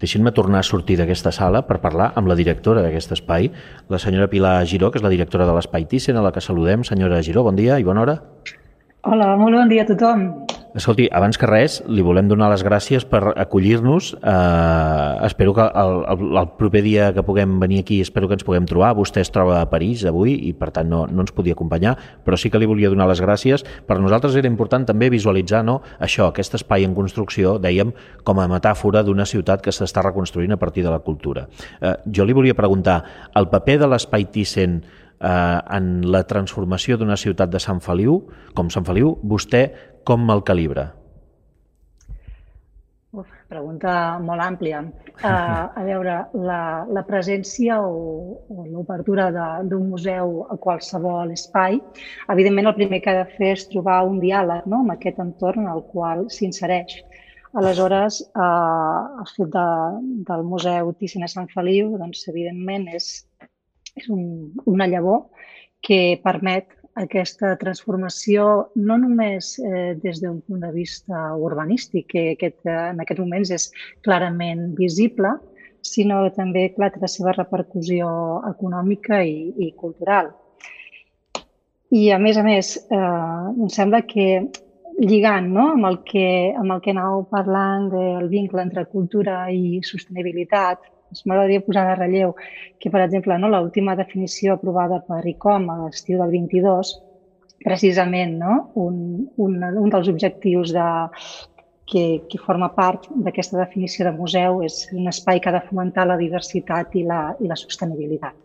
Deixin-me 0.00 0.32
tornar 0.32 0.62
a 0.62 0.66
sortir 0.66 0.98
d'aquesta 1.00 1.32
sala 1.34 1.64
per 1.68 1.80
parlar 1.82 2.12
amb 2.14 2.30
la 2.30 2.38
directora 2.38 2.82
d'aquest 2.84 3.16
espai, 3.18 3.50
la 3.88 4.00
senyora 4.02 4.30
Pilar 4.30 4.56
Giró, 4.70 4.90
que 4.90 5.00
és 5.00 5.06
la 5.06 5.12
directora 5.12 5.46
de 5.48 5.54
l'Espai 5.56 5.88
Thyssen, 5.90 6.16
a 6.16 6.24
la 6.24 6.32
que 6.32 6.44
saludem. 6.44 6.84
Senyora 6.84 7.22
Giró, 7.22 7.44
bon 7.44 7.56
dia 7.56 7.78
i 7.80 7.86
bona 7.86 8.04
hora. 8.06 8.18
Hola, 9.04 9.34
molt 9.36 9.58
bon 9.58 9.68
dia 9.68 9.84
a 9.84 9.90
tothom. 9.90 10.28
Escolti, 10.74 11.04
abans 11.14 11.36
que 11.38 11.46
res, 11.46 11.76
li 11.86 12.02
volem 12.02 12.26
donar 12.26 12.48
les 12.50 12.64
gràcies 12.66 13.04
per 13.06 13.20
acollir-nos. 13.38 14.08
Eh, 14.18 15.26
espero 15.28 15.52
que 15.54 15.62
el, 15.62 15.92
el, 16.10 16.24
el 16.40 16.48
proper 16.58 16.80
dia 16.82 17.12
que 17.14 17.22
puguem 17.22 17.60
venir 17.62 17.78
aquí, 17.84 18.00
espero 18.02 18.26
que 18.26 18.34
ens 18.34 18.42
puguem 18.42 18.66
trobar. 18.66 18.88
Vostè 18.98 19.22
es 19.22 19.30
troba 19.30 19.60
a 19.60 19.68
París 19.70 20.02
avui 20.10 20.34
i, 20.48 20.50
per 20.58 20.72
tant, 20.74 20.90
no, 20.90 21.04
no 21.06 21.22
ens 21.22 21.30
podia 21.36 21.54
acompanyar, 21.54 21.92
però 22.26 22.34
sí 22.34 22.50
que 22.50 22.58
li 22.58 22.66
volia 22.66 22.90
donar 22.90 23.06
les 23.06 23.22
gràcies. 23.22 23.62
Per 23.86 24.00
nosaltres 24.02 24.34
era 24.40 24.50
important 24.50 24.88
també 24.88 25.12
visualitzar 25.14 25.62
no, 25.62 25.78
això, 26.02 26.26
aquest 26.32 26.58
espai 26.58 26.88
en 26.88 26.98
construcció, 26.98 27.54
dèiem, 27.62 27.94
com 28.26 28.42
a 28.42 28.48
metàfora 28.50 29.04
d'una 29.06 29.28
ciutat 29.30 29.62
que 29.62 29.70
s'està 29.70 30.02
reconstruint 30.02 30.58
a 30.58 30.58
partir 30.58 30.82
de 30.82 30.90
la 30.90 30.98
cultura. 31.06 31.46
Eh, 31.78 31.94
jo 32.10 32.26
li 32.26 32.34
volia 32.34 32.58
preguntar, 32.58 32.98
el 33.38 33.46
paper 33.46 33.78
de 33.84 33.92
l'espai 33.94 34.26
Thyssen 34.26 34.80
eh, 35.20 35.60
en 35.76 35.94
la 36.10 36.24
transformació 36.30 36.98
d'una 36.98 37.16
ciutat 37.20 37.52
de 37.52 37.62
Sant 37.62 37.80
Feliu, 37.84 38.20
com 38.54 38.70
Sant 38.70 38.86
Feliu, 38.86 39.16
vostè 39.22 39.64
com 40.04 40.28
el 40.30 40.44
calibra? 40.44 40.90
Uf, 43.14 43.28
pregunta 43.46 44.18
molt 44.18 44.42
àmplia. 44.42 44.80
Uh, 45.22 45.70
a 45.78 45.82
veure, 45.86 46.16
la, 46.34 46.60
la 46.90 47.04
presència 47.06 47.76
o, 47.78 48.40
o 48.50 48.64
l'obertura 48.66 49.28
d'un 49.62 49.84
museu 49.92 50.40
a 50.50 50.56
qualsevol 50.58 51.30
espai, 51.30 51.78
evidentment 52.34 52.72
el 52.72 52.78
primer 52.80 52.98
que 53.04 53.12
ha 53.12 53.20
de 53.20 53.36
fer 53.36 53.52
és 53.54 53.68
trobar 53.70 54.00
un 54.08 54.18
diàleg 54.24 54.66
no?, 54.66 54.82
amb 54.82 54.96
aquest 54.96 55.22
entorn 55.22 55.62
en 55.62 55.70
el 55.76 55.84
qual 55.92 56.26
s'insereix. 56.34 56.98
Aleshores, 57.54 58.18
eh, 58.34 59.20
el 59.22 59.30
fet 59.30 59.52
de, 59.54 59.68
del 60.26 60.42
Museu 60.50 60.90
Thyssen 60.98 61.22
a 61.22 61.30
Sant 61.30 61.46
Feliu, 61.54 61.92
doncs, 62.00 62.26
evidentment, 62.32 62.88
és, 62.98 63.06
és 63.98 64.08
un, 64.10 64.52
una 64.70 64.88
llavor 64.90 65.26
que 65.84 66.18
permet 66.24 66.70
aquesta 67.00 67.54
transformació 67.58 68.44
no 68.76 68.96
només 69.02 69.54
eh, 69.58 69.94
des 70.02 70.20
d'un 70.22 70.38
punt 70.46 70.62
de 70.62 70.70
vista 70.74 71.34
urbanístic, 71.34 72.06
que 72.12 72.24
aquest, 72.34 72.60
en 72.70 73.02
aquest 73.02 73.20
moments 73.20 73.50
és 73.54 73.68
clarament 74.06 74.68
visible, 74.78 75.34
sinó 75.84 76.22
també, 76.36 76.68
clar, 76.76 76.92
la 77.02 77.10
seva 77.10 77.34
repercussió 77.34 78.08
econòmica 78.48 79.20
i, 79.26 79.50
i 79.58 79.72
cultural. 79.80 80.30
I, 81.94 82.10
a 82.14 82.18
més 82.18 82.38
a 82.38 82.44
més, 82.46 82.76
eh, 82.90 83.00
em 83.00 83.68
sembla 83.70 84.02
que 84.06 84.46
lligant 84.98 85.50
no? 85.50 85.68
amb, 85.74 85.86
el 85.90 86.00
que, 86.06 86.26
amb 86.58 86.76
el 86.76 86.80
que 86.82 86.94
anàveu 86.94 87.26
parlant 87.30 87.90
del 87.92 88.30
vincle 88.30 88.62
entre 88.62 88.86
cultura 88.90 89.44
i 89.50 89.80
sostenibilitat, 89.82 90.82
m'agradaria 91.24 91.64
posar 91.64 91.86
de 91.88 91.96
relleu 92.00 92.34
que, 92.80 92.90
per 92.90 93.02
exemple, 93.06 93.38
no, 93.38 93.50
l'última 93.52 93.96
definició 93.96 94.58
aprovada 94.58 95.00
per 95.08 95.22
ICOM 95.34 95.70
a 95.70 95.80
l'estiu 95.84 96.18
del 96.18 96.34
22, 96.34 96.94
precisament 97.64 98.38
no, 98.42 98.54
un, 98.74 98.96
un, 99.40 99.58
un 99.84 99.92
dels 99.94 100.10
objectius 100.12 100.74
de, 100.74 100.88
que, 101.86 102.04
que 102.30 102.40
forma 102.40 102.70
part 102.74 103.06
d'aquesta 103.26 103.60
definició 103.60 104.08
de 104.08 104.14
museu 104.16 104.62
és 104.66 104.84
un 104.96 105.08
espai 105.12 105.40
que 105.40 105.50
ha 105.50 105.56
de 105.58 105.62
fomentar 105.68 106.08
la 106.08 106.18
diversitat 106.20 106.96
i 107.00 107.04
la, 107.08 107.20
i 107.40 107.50
la 107.50 107.58
sostenibilitat. 107.60 108.36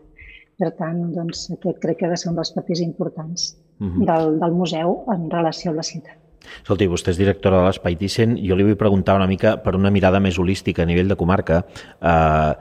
Per 0.60 0.70
tant, 0.76 1.02
doncs, 1.14 1.46
aquest 1.56 1.80
crec 1.82 2.00
que 2.00 2.08
ha 2.08 2.12
de 2.12 2.18
ser 2.20 2.30
un 2.32 2.36
dels 2.40 2.52
papers 2.56 2.82
importants 2.84 3.52
uh 3.80 3.84
mhm. 3.84 3.92
-huh. 3.96 4.06
del, 4.10 4.40
del 4.40 4.58
museu 4.62 5.04
en 5.14 5.30
relació 5.30 5.70
amb 5.70 5.80
la 5.80 5.88
ciutat. 5.90 6.19
Escolti, 6.62 6.88
vostè 6.90 7.12
és 7.12 7.20
directora 7.20 7.60
de 7.60 7.68
l'Espai 7.68 7.96
Thyssen. 8.00 8.36
Jo 8.40 8.56
li 8.56 8.66
vull 8.66 8.78
preguntar 8.80 9.16
una 9.18 9.28
mica 9.30 9.56
per 9.62 9.76
una 9.78 9.92
mirada 9.92 10.20
més 10.20 10.38
holística 10.38 10.84
a 10.84 10.88
nivell 10.88 11.10
de 11.10 11.18
comarca. 11.20 11.62
Eh, 12.00 12.52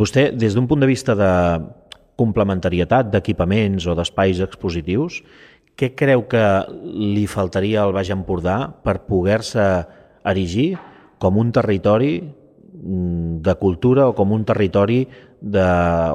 vostè, 0.00 0.30
des 0.36 0.54
d'un 0.54 0.68
punt 0.70 0.82
de 0.82 0.90
vista 0.90 1.16
de 1.18 1.32
complementarietat 2.20 3.10
d'equipaments 3.10 3.88
o 3.90 3.96
d'espais 3.98 4.40
expositius, 4.44 5.20
què 5.74 5.90
creu 5.98 6.26
que 6.30 6.44
li 6.84 7.26
faltaria 7.26 7.82
al 7.82 7.94
Baix 7.94 8.12
Empordà 8.14 8.58
per 8.84 9.00
poder-se 9.08 9.64
erigir 10.24 10.74
com 11.18 11.40
un 11.40 11.50
territori 11.52 12.20
mm, 12.22 13.40
de 13.42 13.54
cultura 13.58 14.06
o 14.08 14.14
com 14.14 14.32
un 14.32 14.44
territori 14.46 15.02
de, 15.44 15.64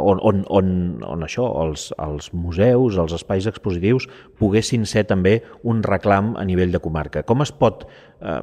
on, 0.01 0.19
on, 0.25 0.41
on, 0.49 0.69
on 1.05 1.23
això, 1.25 1.45
els, 1.63 1.89
els 2.01 2.31
museus, 2.33 2.97
els 2.97 3.13
espais 3.13 3.45
expositius, 3.49 4.07
poguessin 4.41 4.87
ser 4.89 5.05
també 5.09 5.39
un 5.63 5.83
reclam 5.85 6.33
a 6.39 6.45
nivell 6.49 6.73
de 6.73 6.81
comarca. 6.81 7.23
Com 7.27 7.45
es 7.45 7.53
pot 7.53 7.85
eh, 7.85 8.39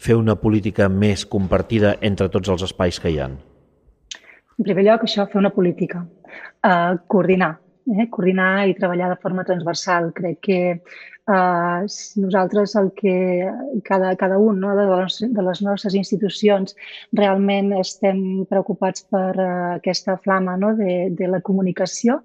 fer 0.00 0.16
una 0.16 0.36
política 0.40 0.88
més 0.88 1.26
compartida 1.28 1.96
entre 2.00 2.30
tots 2.32 2.54
els 2.54 2.64
espais 2.64 3.00
que 3.00 3.12
hi 3.12 3.20
ha? 3.20 3.28
En 4.54 4.66
primer 4.66 4.86
lloc, 4.86 5.04
això, 5.04 5.26
fer 5.28 5.40
una 5.42 5.52
política. 5.52 6.04
Uh, 6.64 6.96
coordinar. 7.10 7.56
Eh? 7.90 8.06
Coordinar 8.10 8.68
i 8.70 8.76
treballar 8.78 9.10
de 9.12 9.20
forma 9.20 9.44
transversal. 9.44 10.12
Crec 10.16 10.40
que 10.46 10.58
Uh, 11.24 11.88
nosaltres 12.20 12.74
el 12.76 12.90
que 12.92 13.50
cada, 13.82 14.14
cada 14.14 14.36
un 14.36 14.58
no, 14.60 14.74
de, 14.76 14.84
les, 14.90 15.14
de 15.32 15.42
les 15.46 15.62
nostres 15.64 15.94
institucions 15.96 16.76
realment 17.16 17.70
estem 17.78 18.18
preocupats 18.50 19.06
per 19.08 19.30
uh, 19.32 19.46
aquesta 19.78 20.18
flama 20.20 20.58
no, 20.60 20.74
de, 20.76 21.08
de 21.16 21.30
la 21.32 21.40
comunicació, 21.40 22.18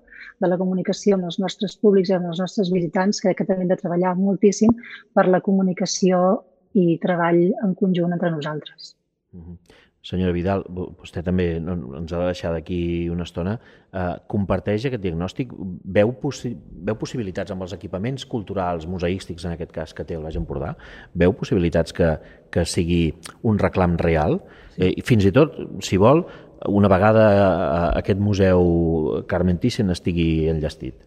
de 0.43 0.51
la 0.51 0.59
comunicació 0.59 1.15
amb 1.15 1.29
els 1.31 1.39
nostres 1.39 1.77
públics 1.79 2.11
i 2.11 2.17
amb 2.17 2.27
els 2.33 2.43
nostres 2.43 2.73
visitants. 2.75 3.23
Crec 3.23 3.39
que 3.39 3.47
també 3.47 3.63
hem 3.63 3.71
de 3.71 3.79
treballar 3.79 4.17
moltíssim 4.19 4.75
per 5.15 5.29
la 5.31 5.39
comunicació 5.47 6.41
i 6.75 6.99
treball 6.99 7.45
en 7.63 7.79
conjunt 7.79 8.11
entre 8.17 8.35
nosaltres. 8.35 8.97
Uh 9.31 9.39
-huh. 9.39 9.57
Senyora 9.99 10.31
Vidal, 10.31 10.61
vostè 10.71 11.19
també 11.25 11.49
ens 11.59 12.13
ha 12.13 12.19
de 12.21 12.27
deixar 12.29 12.53
d'aquí 12.55 13.09
una 13.11 13.25
estona. 13.27 13.57
Eh, 13.91 14.13
comparteix 14.31 14.85
aquest 14.87 15.03
diagnòstic? 15.03 15.51
Veu, 15.97 16.13
possi 16.21 16.53
veu 16.55 16.95
possibilitats 16.95 17.51
amb 17.51 17.65
els 17.65 17.73
equipaments 17.75 18.23
culturals, 18.31 18.87
museístics 18.87 19.43
en 19.43 19.57
aquest 19.57 19.73
cas, 19.75 19.93
que 19.93 20.05
té 20.07 20.15
el 20.15 20.23
Baix 20.23 20.37
Empordà? 20.39 20.71
Veu 21.19 21.35
possibilitats 21.35 21.95
que, 21.95 22.13
que 22.49 22.63
sigui 22.63 23.01
un 23.43 23.59
reclam 23.59 23.97
real? 23.99 24.39
Sí. 24.77 24.87
Eh, 24.87 24.93
fins 25.03 25.27
i 25.27 25.33
tot, 25.35 25.59
si 25.83 25.99
vol, 25.99 26.23
una 26.71 26.87
vegada 26.91 27.27
eh, 27.33 27.83
aquest 27.99 28.23
museu 28.23 29.25
Carmen 29.27 29.59
Thyssen 29.59 29.91
estigui 29.91 30.47
enllestit. 30.47 31.03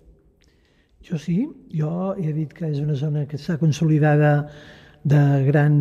Jo 1.03 1.17
sí, 1.19 1.41
jo 1.75 2.13
he 2.15 2.31
dit 2.37 2.53
que 2.55 2.69
és 2.69 2.79
una 2.85 2.95
zona 2.95 3.25
que 3.27 3.41
està 3.41 3.57
consolidada 3.59 4.37
de 5.03 5.19
gran, 5.49 5.75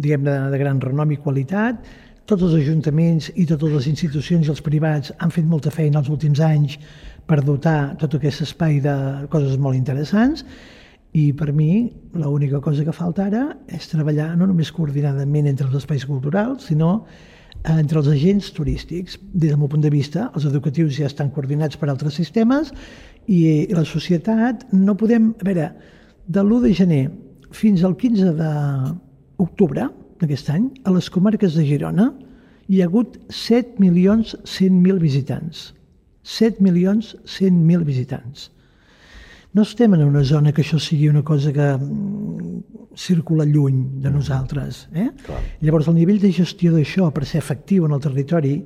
diguem, 0.00 0.24
de, 0.24 0.38
de 0.54 0.58
gran 0.62 0.80
renom 0.80 1.10
i 1.12 1.18
qualitat, 1.20 1.82
tots 2.24 2.44
els 2.46 2.54
ajuntaments 2.56 3.30
i 3.36 3.44
totes 3.48 3.72
les 3.72 3.88
institucions 3.90 4.46
i 4.46 4.52
els 4.52 4.62
privats 4.64 5.12
han 5.18 5.32
fet 5.34 5.44
molta 5.48 5.72
feina 5.74 6.00
els 6.00 6.08
últims 6.12 6.40
anys 6.40 6.78
per 7.28 7.42
dotar 7.44 7.96
tot 8.00 8.16
aquest 8.16 8.44
espai 8.46 8.80
de 8.84 8.94
coses 9.32 9.58
molt 9.60 9.76
interessants 9.76 10.44
i 11.14 11.28
per 11.36 11.52
mi 11.52 11.92
l'única 12.16 12.60
cosa 12.64 12.84
que 12.84 12.96
falta 12.96 13.28
ara 13.28 13.44
és 13.68 13.86
treballar 13.92 14.32
no 14.38 14.48
només 14.50 14.72
coordinadament 14.74 15.46
entre 15.46 15.68
els 15.68 15.76
espais 15.78 16.06
culturals, 16.08 16.66
sinó 16.70 17.04
entre 17.70 18.00
els 18.00 18.08
agents 18.10 18.50
turístics. 18.52 19.18
Des 19.32 19.52
del 19.52 19.60
meu 19.60 19.70
punt 19.70 19.84
de 19.84 19.92
vista, 19.92 20.30
els 20.34 20.48
educatius 20.48 20.96
ja 20.98 21.06
estan 21.06 21.30
coordinats 21.30 21.78
per 21.78 21.88
altres 21.88 22.18
sistemes 22.18 22.72
i 23.30 23.68
la 23.72 23.84
societat 23.88 24.66
no 24.72 24.96
podem... 24.98 25.32
A 25.40 25.46
veure, 25.46 25.70
de 26.26 26.42
l'1 26.42 26.64
de 26.64 26.72
gener 26.74 27.04
fins 27.54 27.84
al 27.84 27.94
15 28.00 28.34
d'octubre, 28.40 29.86
aquest 30.22 30.50
any, 30.54 30.70
a 30.84 30.94
les 30.94 31.10
comarques 31.10 31.56
de 31.58 31.64
Girona 31.66 32.12
hi 32.70 32.80
ha 32.80 32.88
hagut 32.88 33.18
7 33.28 33.80
milions 33.82 34.36
100.000 34.44 35.00
visitants. 35.02 35.72
7 36.24 36.62
milions 36.64 37.14
100.000 37.26 37.84
visitants. 37.84 38.50
No 39.54 39.62
estem 39.62 39.92
en 39.94 40.02
una 40.02 40.24
zona 40.24 40.52
que 40.52 40.64
això 40.64 40.80
sigui 40.82 41.08
una 41.08 41.22
cosa 41.22 41.52
que 41.54 41.66
mm, 41.76 42.96
circula 42.98 43.44
lluny 43.44 44.00
de 44.02 44.10
nosaltres. 44.10 44.88
Eh? 44.94 45.10
Clar. 45.26 45.42
Llavors, 45.60 45.88
el 45.88 45.98
nivell 46.00 46.18
de 46.22 46.32
gestió 46.34 46.72
d'això 46.74 47.10
per 47.14 47.26
ser 47.28 47.38
efectiu 47.42 47.86
en 47.86 47.94
el 47.94 48.02
territori 48.02 48.56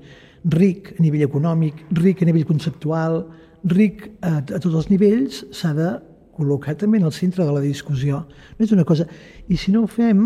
ric 0.48 0.94
a 0.94 1.02
nivell 1.02 1.26
econòmic, 1.26 1.82
ric 1.98 2.22
a 2.22 2.28
nivell 2.28 2.46
conceptual, 2.48 3.24
ric 3.68 4.06
a, 4.22 4.38
a 4.38 4.60
tots 4.62 4.74
els 4.74 4.88
nivells, 4.88 5.42
s'ha 5.52 5.74
de 5.76 5.90
col·locar 6.38 6.76
també 6.78 7.00
en 7.00 7.08
el 7.08 7.12
centre 7.12 7.44
de 7.44 7.52
la 7.52 7.64
discussió. 7.64 8.22
No 8.56 8.64
és 8.64 8.72
una 8.72 8.86
cosa... 8.88 9.08
I 9.48 9.58
si 9.58 9.74
no 9.74 9.82
ho 9.82 9.90
fem, 9.90 10.22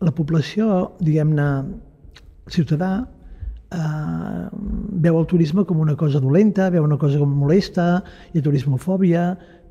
la 0.00 0.12
població, 0.16 0.96
diguem-ne, 1.00 1.46
ciutadà, 2.50 2.90
eh, 3.70 4.48
veu 5.04 5.18
el 5.18 5.26
turisme 5.26 5.64
com 5.68 5.80
una 5.80 5.96
cosa 5.96 6.20
dolenta, 6.20 6.70
veu 6.70 6.84
una 6.84 6.98
cosa 6.98 7.20
com 7.20 7.32
molesta, 7.42 8.02
hi 8.32 8.40
ha 8.40 8.46
turismofòbia, 8.46 9.24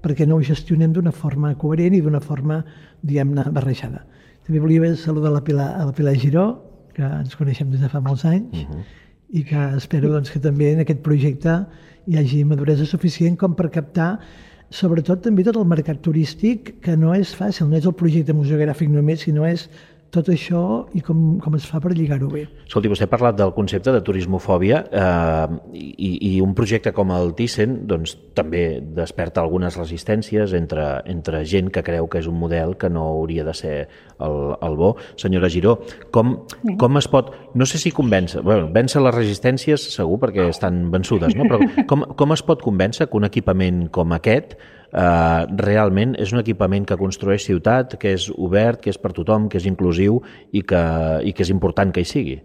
perquè 0.03 0.27
no 0.27 0.37
ho 0.37 0.45
gestionem 0.45 0.93
d'una 0.95 1.11
forma 1.11 1.53
coherent 1.59 1.97
i 1.97 2.01
d'una 2.05 2.21
forma, 2.23 2.63
diguem-ne, 3.01 3.49
barrejada. 3.55 4.05
També 4.45 4.61
volia 4.63 4.95
saludar 4.95 5.33
la 5.33 5.43
Pilar, 5.43 5.73
a 5.81 5.85
la 5.89 5.93
Pilar 5.93 6.15
Giró, 6.17 6.47
que 6.95 7.03
ens 7.03 7.35
coneixem 7.35 7.69
des 7.71 7.81
de 7.81 7.89
fa 7.89 7.99
molts 7.99 8.25
anys, 8.25 8.63
uh 8.63 8.69
-huh. 8.69 8.83
i 9.29 9.43
que 9.43 9.75
espero 9.77 10.09
doncs, 10.09 10.31
que 10.31 10.39
també 10.39 10.71
en 10.73 10.79
aquest 10.79 11.01
projecte 11.01 11.65
hi 12.07 12.17
hagi 12.17 12.43
maduresa 12.43 12.85
suficient 12.85 13.37
com 13.37 13.55
per 13.55 13.69
captar 13.69 14.19
sobretot 14.69 15.23
també 15.25 15.43
tot 15.45 15.57
el 15.57 15.65
mercat 15.65 16.01
turístic, 16.05 16.75
que 16.83 16.95
no 16.97 17.13
és 17.17 17.31
fàcil, 17.35 17.67
no 17.69 17.77
és 17.77 17.87
el 17.89 17.95
projecte 17.97 18.35
museogràfic 18.37 18.89
només, 18.93 19.25
sinó 19.25 19.47
és 19.49 19.67
tot 20.13 20.29
això 20.33 20.61
i 20.97 21.01
com, 21.05 21.37
com 21.41 21.55
es 21.57 21.65
fa 21.69 21.79
per 21.81 21.91
lligar-ho 21.93 22.29
bé. 22.31 22.45
Escolti, 22.65 22.89
vostè 22.91 23.05
ha 23.05 23.11
parlat 23.11 23.37
del 23.37 23.51
concepte 23.53 23.93
de 23.93 24.01
turismofòbia 24.05 24.81
eh, 24.89 25.57
i, 25.77 26.11
i 26.31 26.31
un 26.41 26.55
projecte 26.57 26.93
com 26.95 27.13
el 27.13 27.33
Thyssen 27.37 27.75
doncs, 27.89 28.15
també 28.37 28.81
desperta 28.81 29.43
algunes 29.43 29.77
resistències 29.77 30.55
entre, 30.57 30.87
entre 31.09 31.43
gent 31.49 31.69
que 31.73 31.83
creu 31.85 32.09
que 32.09 32.23
és 32.23 32.29
un 32.29 32.39
model 32.41 32.75
que 32.81 32.89
no 32.89 33.05
hauria 33.11 33.45
de 33.45 33.53
ser 33.57 33.75
el, 34.19 34.39
el 34.65 34.79
bo. 34.79 34.95
Senyora 35.19 35.51
Giró, 35.53 35.77
com, 36.15 36.39
com 36.81 37.01
es 37.01 37.09
pot... 37.11 37.31
No 37.53 37.69
sé 37.69 37.81
si 37.81 37.93
convèncer... 37.95 38.43
Bueno, 38.45 38.69
vèncer 38.73 39.03
les 39.05 39.15
resistències 39.15 39.89
segur 39.93 40.19
perquè 40.25 40.49
estan 40.49 40.87
vençudes, 40.93 41.37
no? 41.37 41.45
però 41.49 41.85
com, 41.89 42.09
com 42.17 42.35
es 42.35 42.45
pot 42.45 42.65
convèncer 42.65 43.09
que 43.09 43.17
un 43.19 43.29
equipament 43.29 43.87
com 43.93 44.17
aquest 44.17 44.57
eh, 44.93 45.41
realment 45.61 46.15
és 46.19 46.33
un 46.33 46.41
equipament 46.41 46.85
que 46.87 46.97
construeix 46.99 47.45
ciutat, 47.45 47.97
que 48.01 48.13
és 48.17 48.29
obert, 48.37 48.81
que 48.83 48.93
és 48.93 48.99
per 49.01 49.13
tothom, 49.17 49.49
que 49.49 49.59
és 49.61 49.67
inclusiu 49.69 50.21
i 50.51 50.61
que, 50.61 50.83
i 51.23 51.33
que 51.33 51.45
és 51.45 51.53
important 51.53 51.93
que 51.93 52.05
hi 52.05 52.09
sigui? 52.09 52.39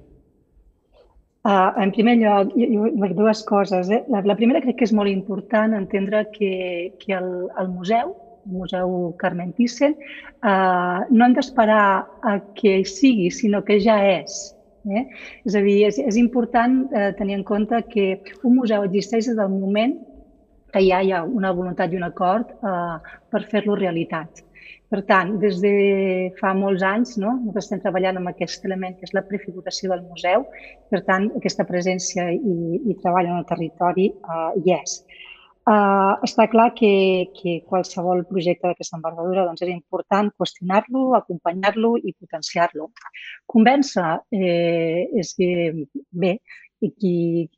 Uh, 1.45 1.77
en 1.77 1.91
primer 1.93 2.15
lloc, 2.23 2.55
per 3.03 3.11
dues 3.13 3.43
coses. 3.45 3.91
Eh? 3.93 4.01
La, 4.09 4.23
la 4.25 4.37
primera 4.39 4.63
crec 4.65 4.79
que 4.79 4.87
és 4.89 4.95
molt 4.97 5.13
important 5.13 5.75
entendre 5.77 6.23
que, 6.33 6.95
que 7.03 7.13
el, 7.19 7.51
el 7.61 7.69
museu, 7.69 8.15
el 8.47 8.55
Museu 8.63 8.95
Carmen 9.21 9.53
Thyssen, 9.57 9.93
uh, 10.41 11.05
no 11.11 11.27
hem 11.27 11.37
d'esperar 11.37 11.85
a 12.25 12.39
que 12.57 12.79
sigui, 12.89 13.29
sinó 13.29 13.61
que 13.65 13.77
ja 13.85 13.99
és. 14.09 14.55
Eh? 14.89 15.05
És 15.45 15.57
a 15.57 15.61
dir, 15.65 15.77
és, 15.91 16.01
és 16.01 16.17
important 16.21 16.83
eh, 16.93 17.11
tenir 17.17 17.39
en 17.39 17.45
compte 17.49 17.79
que 17.89 18.19
un 18.45 18.59
museu 18.59 18.85
existeix 18.85 19.31
des 19.31 19.39
del 19.39 19.53
moment 19.53 19.95
que 20.75 20.83
ja 20.83 21.01
hi 21.03 21.13
ha 21.15 21.23
una 21.23 21.53
voluntat 21.55 21.93
i 21.93 22.01
un 22.01 22.09
acord 22.09 22.51
eh, 22.59 23.15
per 23.31 23.47
fer-lo 23.53 23.79
realitat. 23.79 24.43
Per 24.95 25.01
tant, 25.09 25.33
des 25.43 25.57
de 25.63 25.75
fa 26.39 26.53
molts 26.55 26.83
anys 26.87 27.17
no, 27.19 27.33
nosaltres 27.41 27.67
estem 27.67 27.83
treballant 27.83 28.19
amb 28.21 28.31
aquest 28.31 28.67
element 28.69 28.95
que 28.99 29.09
és 29.09 29.15
la 29.17 29.25
prefiguració 29.27 29.91
del 29.91 30.05
museu. 30.07 30.45
Per 30.93 31.01
tant, 31.09 31.31
aquesta 31.41 31.67
presència 31.67 32.29
i, 32.35 32.57
i 32.79 32.97
treball 33.03 33.31
en 33.31 33.41
el 33.41 33.47
territori 33.49 34.11
uh, 34.13 34.51
hi 34.61 34.75
és. 34.77 35.01
Uh, 35.65 36.13
està 36.27 36.45
clar 36.53 36.69
que, 36.77 36.93
que 37.39 37.57
qualsevol 37.71 38.21
projecte 38.29 38.69
d'aquesta 38.69 38.99
envergadura 38.99 39.47
doncs, 39.49 39.63
és 39.65 39.73
important 39.73 40.29
qüestionar-lo, 40.37 41.07
acompanyar-lo 41.17 41.95
i 42.05 42.13
potenciar-lo. 42.13 42.91
Convèncer 43.51 44.11
eh, 44.37 45.09
és 45.23 45.33
que, 45.39 45.49
bé, 46.13 46.35
i 46.85 46.91
qui, 47.01 47.15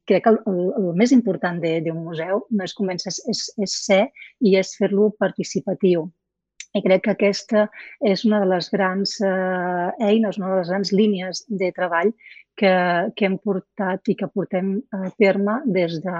crec 0.09 0.25
que 0.27 0.33
el, 0.35 0.39
el, 0.51 0.61
el 0.81 0.93
més 1.01 1.13
important 1.17 1.59
d'un 1.63 2.05
museu 2.05 2.45
no 2.51 2.67
és 2.67 2.77
convèncer, 2.79 3.13
és, 3.33 3.43
és 3.67 3.77
ser 3.87 4.05
i 4.41 4.57
és 4.61 4.75
fer-lo 4.79 5.11
participatiu. 5.19 6.07
I 6.77 6.83
crec 6.85 7.07
que 7.07 7.15
aquesta 7.15 7.67
és 8.05 8.25
una 8.29 8.43
de 8.43 8.51
les 8.51 8.69
grans 8.73 9.15
eh, 9.25 10.09
eines, 10.11 10.37
una 10.41 10.51
de 10.53 10.59
les 10.61 10.73
grans 10.73 10.93
línies 10.93 11.45
de 11.49 11.71
treball 11.77 12.13
que, 12.61 12.73
que 13.17 13.29
hem 13.29 13.39
portat 13.41 14.13
i 14.13 14.17
que 14.19 14.29
portem 14.33 14.77
a 14.93 15.11
terme 15.21 15.61
des, 15.79 16.01
de, 16.05 16.19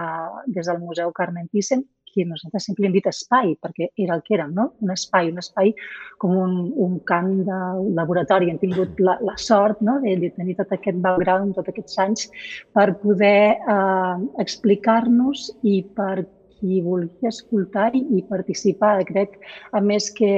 des 0.57 0.71
del 0.71 0.81
Museu 0.81 1.13
Carmen 1.17 1.49
Thyssen 1.53 1.85
que 2.17 2.25
nosaltres 2.25 2.65
sempre 2.71 2.89
hem 2.89 2.95
dit 2.97 3.07
espai, 3.11 3.53
perquè 3.61 3.91
era 4.01 4.17
el 4.17 4.23
que 4.25 4.37
érem, 4.39 4.55
no? 4.57 4.71
un 4.81 4.93
espai, 4.95 5.29
un 5.33 5.43
espai 5.43 5.75
com 6.23 6.33
un, 6.41 6.55
un 6.87 6.95
camp 7.11 7.29
de 7.45 7.59
laboratori. 7.99 8.49
Hem 8.51 8.61
tingut 8.63 9.03
la, 9.05 9.19
la 9.29 9.37
sort 9.41 9.83
no? 9.85 9.99
de, 10.05 10.17
de 10.23 10.33
tenir 10.39 10.57
tot 10.61 10.73
aquest 10.73 11.03
background, 11.05 11.53
tots 11.59 11.75
aquests 11.75 12.01
anys, 12.07 12.31
per 12.77 12.89
poder 13.03 13.59
eh, 13.59 14.17
explicar-nos 14.47 15.51
i 15.69 15.83
per 15.99 16.25
qui 16.57 16.81
vulgui 16.81 17.29
escoltar 17.29 17.91
i 17.93 18.25
participar. 18.31 18.97
Crec, 19.11 19.37
a 19.77 19.85
més, 19.85 20.09
que 20.17 20.33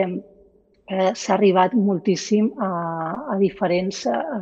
eh, 0.89 1.11
s'ha 1.14 1.34
arribat 1.36 1.74
moltíssim 1.76 2.51
a, 2.64 2.70
a 3.34 3.36
diferents 3.41 4.05
eh, 4.07 4.41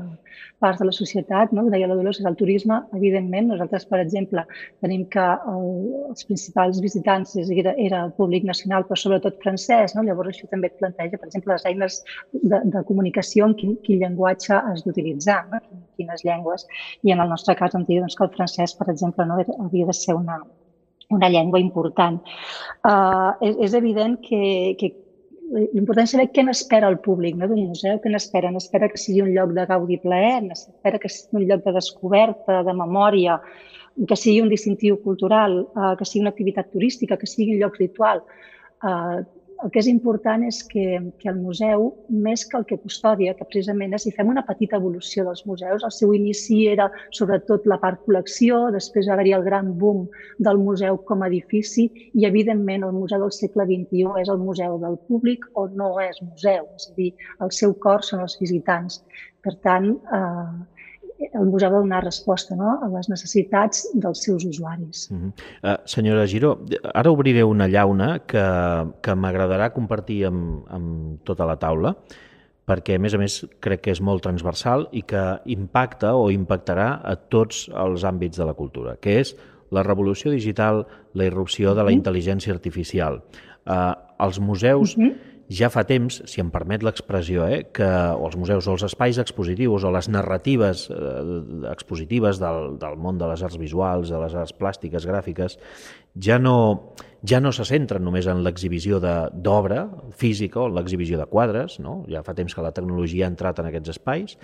parts 0.59 0.81
de 0.81 0.87
la 0.87 0.93
societat. 0.93 1.53
No? 1.53 1.67
Deia 1.71 1.89
la 1.89 1.97
Dolors, 1.99 2.21
és 2.21 2.29
el 2.29 2.37
turisme, 2.39 2.79
evidentment. 2.97 3.51
Nosaltres, 3.53 3.87
per 3.91 4.01
exemple, 4.03 4.45
tenim 4.85 5.05
que 5.13 5.25
el, 5.53 5.71
els 6.11 6.27
principals 6.29 6.81
visitants 6.85 7.37
era, 7.45 7.75
era 7.77 8.05
el 8.07 8.13
públic 8.19 8.47
nacional, 8.49 8.87
però 8.89 8.99
sobretot 9.01 9.41
francès. 9.45 9.97
No? 9.97 10.05
Llavors, 10.07 10.35
això 10.35 10.51
també 10.53 10.71
et 10.73 10.79
planteja, 10.81 11.21
per 11.21 11.31
exemple, 11.31 11.55
les 11.55 11.67
eines 11.71 12.03
de, 12.33 12.61
de 12.75 12.85
comunicació, 12.89 13.51
en 13.51 13.57
quin, 13.59 13.79
quin 13.87 14.03
llenguatge 14.05 14.57
has 14.57 14.85
d'utilitzar, 14.87 15.43
no? 15.53 15.63
quines 15.97 16.25
llengües. 16.27 16.67
I 17.05 17.17
en 17.17 17.25
el 17.25 17.33
nostre 17.33 17.57
cas, 17.59 17.75
em 17.77 17.87
doncs, 17.89 18.17
que 18.17 18.25
el 18.27 18.33
francès, 18.37 18.77
per 18.79 18.91
exemple, 18.93 19.27
no? 19.29 19.41
havia 19.41 19.89
de 19.89 19.97
ser 19.97 20.17
una, 20.17 20.41
una 21.11 21.29
llengua 21.29 21.61
important. 21.61 22.23
Uh, 22.87 23.35
és, 23.45 23.59
és 23.69 23.77
evident 23.79 24.17
que, 24.25 24.75
que 24.81 24.95
l'important 25.55 26.07
és 26.07 26.13
saber 26.15 26.27
què 26.35 26.43
n'espera 26.45 26.89
el 26.91 26.99
públic 27.05 27.37
no, 27.39 27.47
d'un 27.51 27.69
museu, 27.69 28.01
què 28.03 28.11
n'espera. 28.11 28.51
N'espera 28.55 28.89
que 28.91 29.01
sigui 29.01 29.23
un 29.23 29.33
lloc 29.35 29.55
de 29.57 29.67
gaudi 29.71 29.99
plaer, 30.03 30.41
n'espera 30.43 31.01
que 31.03 31.11
sigui 31.13 31.43
un 31.43 31.49
lloc 31.51 31.65
de 31.67 31.75
descoberta, 31.77 32.63
de 32.67 32.75
memòria, 32.75 33.39
que 34.09 34.19
sigui 34.19 34.43
un 34.43 34.51
distintiu 34.53 34.99
cultural, 35.05 35.63
uh, 35.73 35.95
que 35.97 36.05
sigui 36.09 36.25
una 36.25 36.35
activitat 36.35 36.73
turística, 36.73 37.17
que 37.21 37.31
sigui 37.31 37.55
un 37.55 37.63
lloc 37.63 37.79
ritual. 37.81 38.25
Uh, 38.83 39.23
el 39.65 39.71
que 39.73 39.81
és 39.81 39.89
important 39.89 40.43
és 40.45 40.59
que, 40.69 40.85
que 41.21 41.29
el 41.31 41.39
museu, 41.41 41.87
més 42.11 42.45
que 42.49 42.59
el 42.59 42.67
que 42.69 42.79
custodia, 42.83 43.35
que 43.39 43.47
precisament 43.49 43.97
és, 43.97 44.05
si 44.05 44.13
fem 44.17 44.29
una 44.33 44.45
petita 44.47 44.77
evolució 44.81 45.25
dels 45.27 45.45
museus, 45.49 45.85
el 45.87 45.95
seu 45.97 46.13
inici 46.17 46.63
era 46.73 46.89
sobretot 47.17 47.67
la 47.71 47.79
part 47.83 48.03
col·lecció, 48.05 48.67
després 48.75 49.09
va 49.09 49.17
haver-hi 49.17 49.35
el 49.39 49.47
gran 49.47 49.73
boom 49.81 50.05
del 50.49 50.61
museu 50.61 51.01
com 51.09 51.25
a 51.25 51.31
edifici 51.33 51.89
i, 52.13 52.27
evidentment, 52.29 52.85
el 52.85 52.97
museu 52.97 53.25
del 53.25 53.35
segle 53.35 53.69
XXI 53.71 54.23
és 54.23 54.33
el 54.33 54.43
museu 54.43 54.79
del 54.83 55.01
públic 55.09 55.49
o 55.55 55.67
no 55.73 55.95
és 56.05 56.21
museu, 56.23 56.69
és 56.77 56.91
a 56.91 56.97
dir, 57.01 57.13
el 57.41 57.55
seu 57.55 57.75
cor 57.81 58.05
són 58.05 58.27
els 58.27 58.37
visitants. 58.43 59.01
Per 59.47 59.55
tant, 59.63 59.93
eh, 60.13 60.76
el 61.19 61.47
museu 61.47 61.71
de 61.71 61.81
donar 61.81 62.03
resposta 62.05 62.57
no? 62.57 62.77
a 62.83 62.89
les 62.93 63.09
necessitats 63.09 63.87
dels 63.95 64.23
seus 64.25 64.45
usuaris. 64.45 65.09
Uh 65.11 65.17
-huh. 65.17 65.33
uh, 65.63 65.77
senyora 65.85 66.27
Giró, 66.27 66.59
ara 66.95 67.11
obriré 67.11 67.45
una 67.45 67.69
llauna 67.69 68.21
que, 68.27 68.45
que 69.03 69.15
m'agradarà 69.15 69.73
compartir 69.73 70.27
amb, 70.27 70.65
amb 70.69 71.25
tota 71.25 71.47
la 71.47 71.57
taula, 71.57 71.97
perquè, 72.67 72.97
a 72.97 72.99
més 72.99 73.15
a 73.15 73.19
més, 73.19 73.47
crec 73.61 73.81
que 73.81 73.91
és 73.91 74.01
molt 74.01 74.23
transversal 74.23 74.89
i 74.93 75.03
que 75.03 75.41
impacta 75.47 76.15
o 76.15 76.31
impactarà 76.31 77.01
a 77.05 77.17
tots 77.17 77.69
els 77.69 78.05
àmbits 78.05 78.37
de 78.37 78.45
la 78.45 78.55
cultura, 78.55 78.97
que 78.97 79.21
és 79.21 79.37
la 79.71 79.83
revolució 79.83 80.31
digital, 80.31 80.87
la 81.15 81.25
irrupció 81.25 81.75
de 81.75 81.83
la 81.83 81.93
intel·ligència 81.93 82.53
artificial. 82.53 83.23
Uh, 83.67 83.95
els 84.19 84.41
museus... 84.41 84.97
Uh 84.97 85.03
-huh 85.03 85.36
ja 85.49 85.69
fa 85.71 85.85
temps, 85.87 86.19
si 86.27 86.41
em 86.43 86.51
permet 86.51 86.83
l'expressió, 86.83 87.47
eh, 87.47 87.63
que 87.75 87.87
o 87.87 88.27
els 88.27 88.37
museus 88.39 88.67
o 88.67 88.75
els 88.75 88.87
espais 88.89 89.19
expositius 89.23 89.85
o 89.87 89.93
les 89.95 90.09
narratives 90.11 90.89
eh, 90.91 90.97
expositives 91.71 92.41
del, 92.43 92.77
del 92.83 92.97
món 92.99 93.19
de 93.19 93.29
les 93.31 93.45
arts 93.47 93.59
visuals, 93.61 94.11
de 94.11 94.21
les 94.23 94.35
arts 94.35 94.55
plàstiques, 94.59 95.07
gràfiques, 95.07 95.59
ja 96.19 96.39
no, 96.39 96.95
ja 97.23 97.41
no 97.41 97.53
se 97.53 97.67
centren 97.69 98.05
només 98.05 98.27
en 98.31 98.43
l'exhibició 98.43 98.99
d'obra 99.01 99.87
física 100.17 100.63
o 100.63 100.69
en 100.71 100.77
l'exhibició 100.79 101.21
de 101.21 101.29
quadres, 101.31 101.79
no? 101.79 102.01
ja 102.11 102.25
fa 102.27 102.35
temps 102.35 102.55
que 102.55 102.65
la 102.65 102.75
tecnologia 102.75 103.27
ha 103.27 103.33
entrat 103.33 103.61
en 103.61 103.71
aquests 103.71 103.97
espais, 103.97 104.37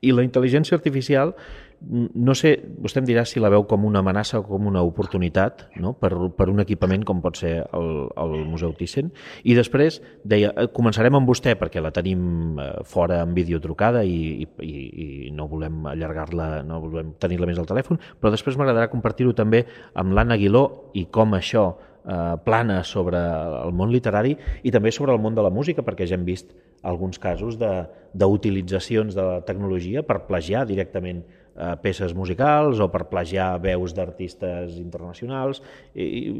i 0.00 0.14
la 0.14 0.24
intel·ligència 0.26 0.78
artificial 0.78 1.34
no 1.80 2.34
sé, 2.34 2.56
vostè 2.82 2.98
em 2.98 3.06
dirà 3.06 3.22
si 3.28 3.38
la 3.38 3.50
veu 3.52 3.62
com 3.70 3.84
una 3.86 4.00
amenaça 4.02 4.40
o 4.40 4.44
com 4.46 4.66
una 4.66 4.82
oportunitat 4.82 5.68
no? 5.78 5.92
per, 5.94 6.10
per 6.34 6.48
un 6.50 6.58
equipament 6.64 7.04
com 7.06 7.20
pot 7.22 7.38
ser 7.38 7.52
el, 7.62 7.90
el 8.18 8.34
Museu 8.50 8.72
Thyssen. 8.74 9.12
I 9.46 9.54
després 9.54 10.00
deia, 10.26 10.50
eh, 10.58 10.66
començarem 10.74 11.14
amb 11.14 11.30
vostè 11.30 11.54
perquè 11.60 11.82
la 11.84 11.92
tenim 11.94 12.58
eh, 12.58 12.68
fora 12.88 13.20
en 13.22 13.34
videotrucada 13.36 14.02
i, 14.02 14.42
i, 14.42 14.72
i 15.04 15.08
no 15.34 15.46
volem 15.50 15.86
allargar-la, 15.94 16.64
no 16.66 16.82
volem 16.82 17.14
tenir-la 17.22 17.46
més 17.50 17.62
al 17.62 17.70
telèfon, 17.70 18.02
però 18.18 18.34
després 18.34 18.58
m'agradarà 18.58 18.90
compartir-ho 18.90 19.36
també 19.38 19.64
amb 19.94 20.16
l'Anna 20.18 20.34
Aguiló 20.34 20.64
i 20.98 21.06
com 21.14 21.38
això 21.38 21.68
eh, 22.02 22.36
plana 22.44 22.82
sobre 22.82 23.22
el 23.62 23.74
món 23.76 23.94
literari 23.94 24.34
i 24.66 24.74
també 24.74 24.90
sobre 24.90 25.14
el 25.14 25.22
món 25.22 25.38
de 25.38 25.46
la 25.46 25.54
música, 25.54 25.86
perquè 25.86 26.10
ja 26.10 26.18
hem 26.18 26.26
vist 26.26 26.50
alguns 26.82 27.18
casos 27.18 27.58
d'utilitzacions 27.58 29.14
de, 29.14 29.20
de 29.20 29.26
la 29.26 29.42
tecnologia 29.46 30.02
per 30.06 30.24
plagiar 30.26 30.66
directament 30.66 31.24
eh, 31.58 31.74
peces 31.82 32.14
musicals 32.14 32.80
o 32.80 32.88
per 32.92 33.04
plagiar 33.10 33.50
veus 33.62 33.94
d'artistes 33.96 34.78
internacionals 34.78 35.60
i, 35.94 36.06
i 36.28 36.32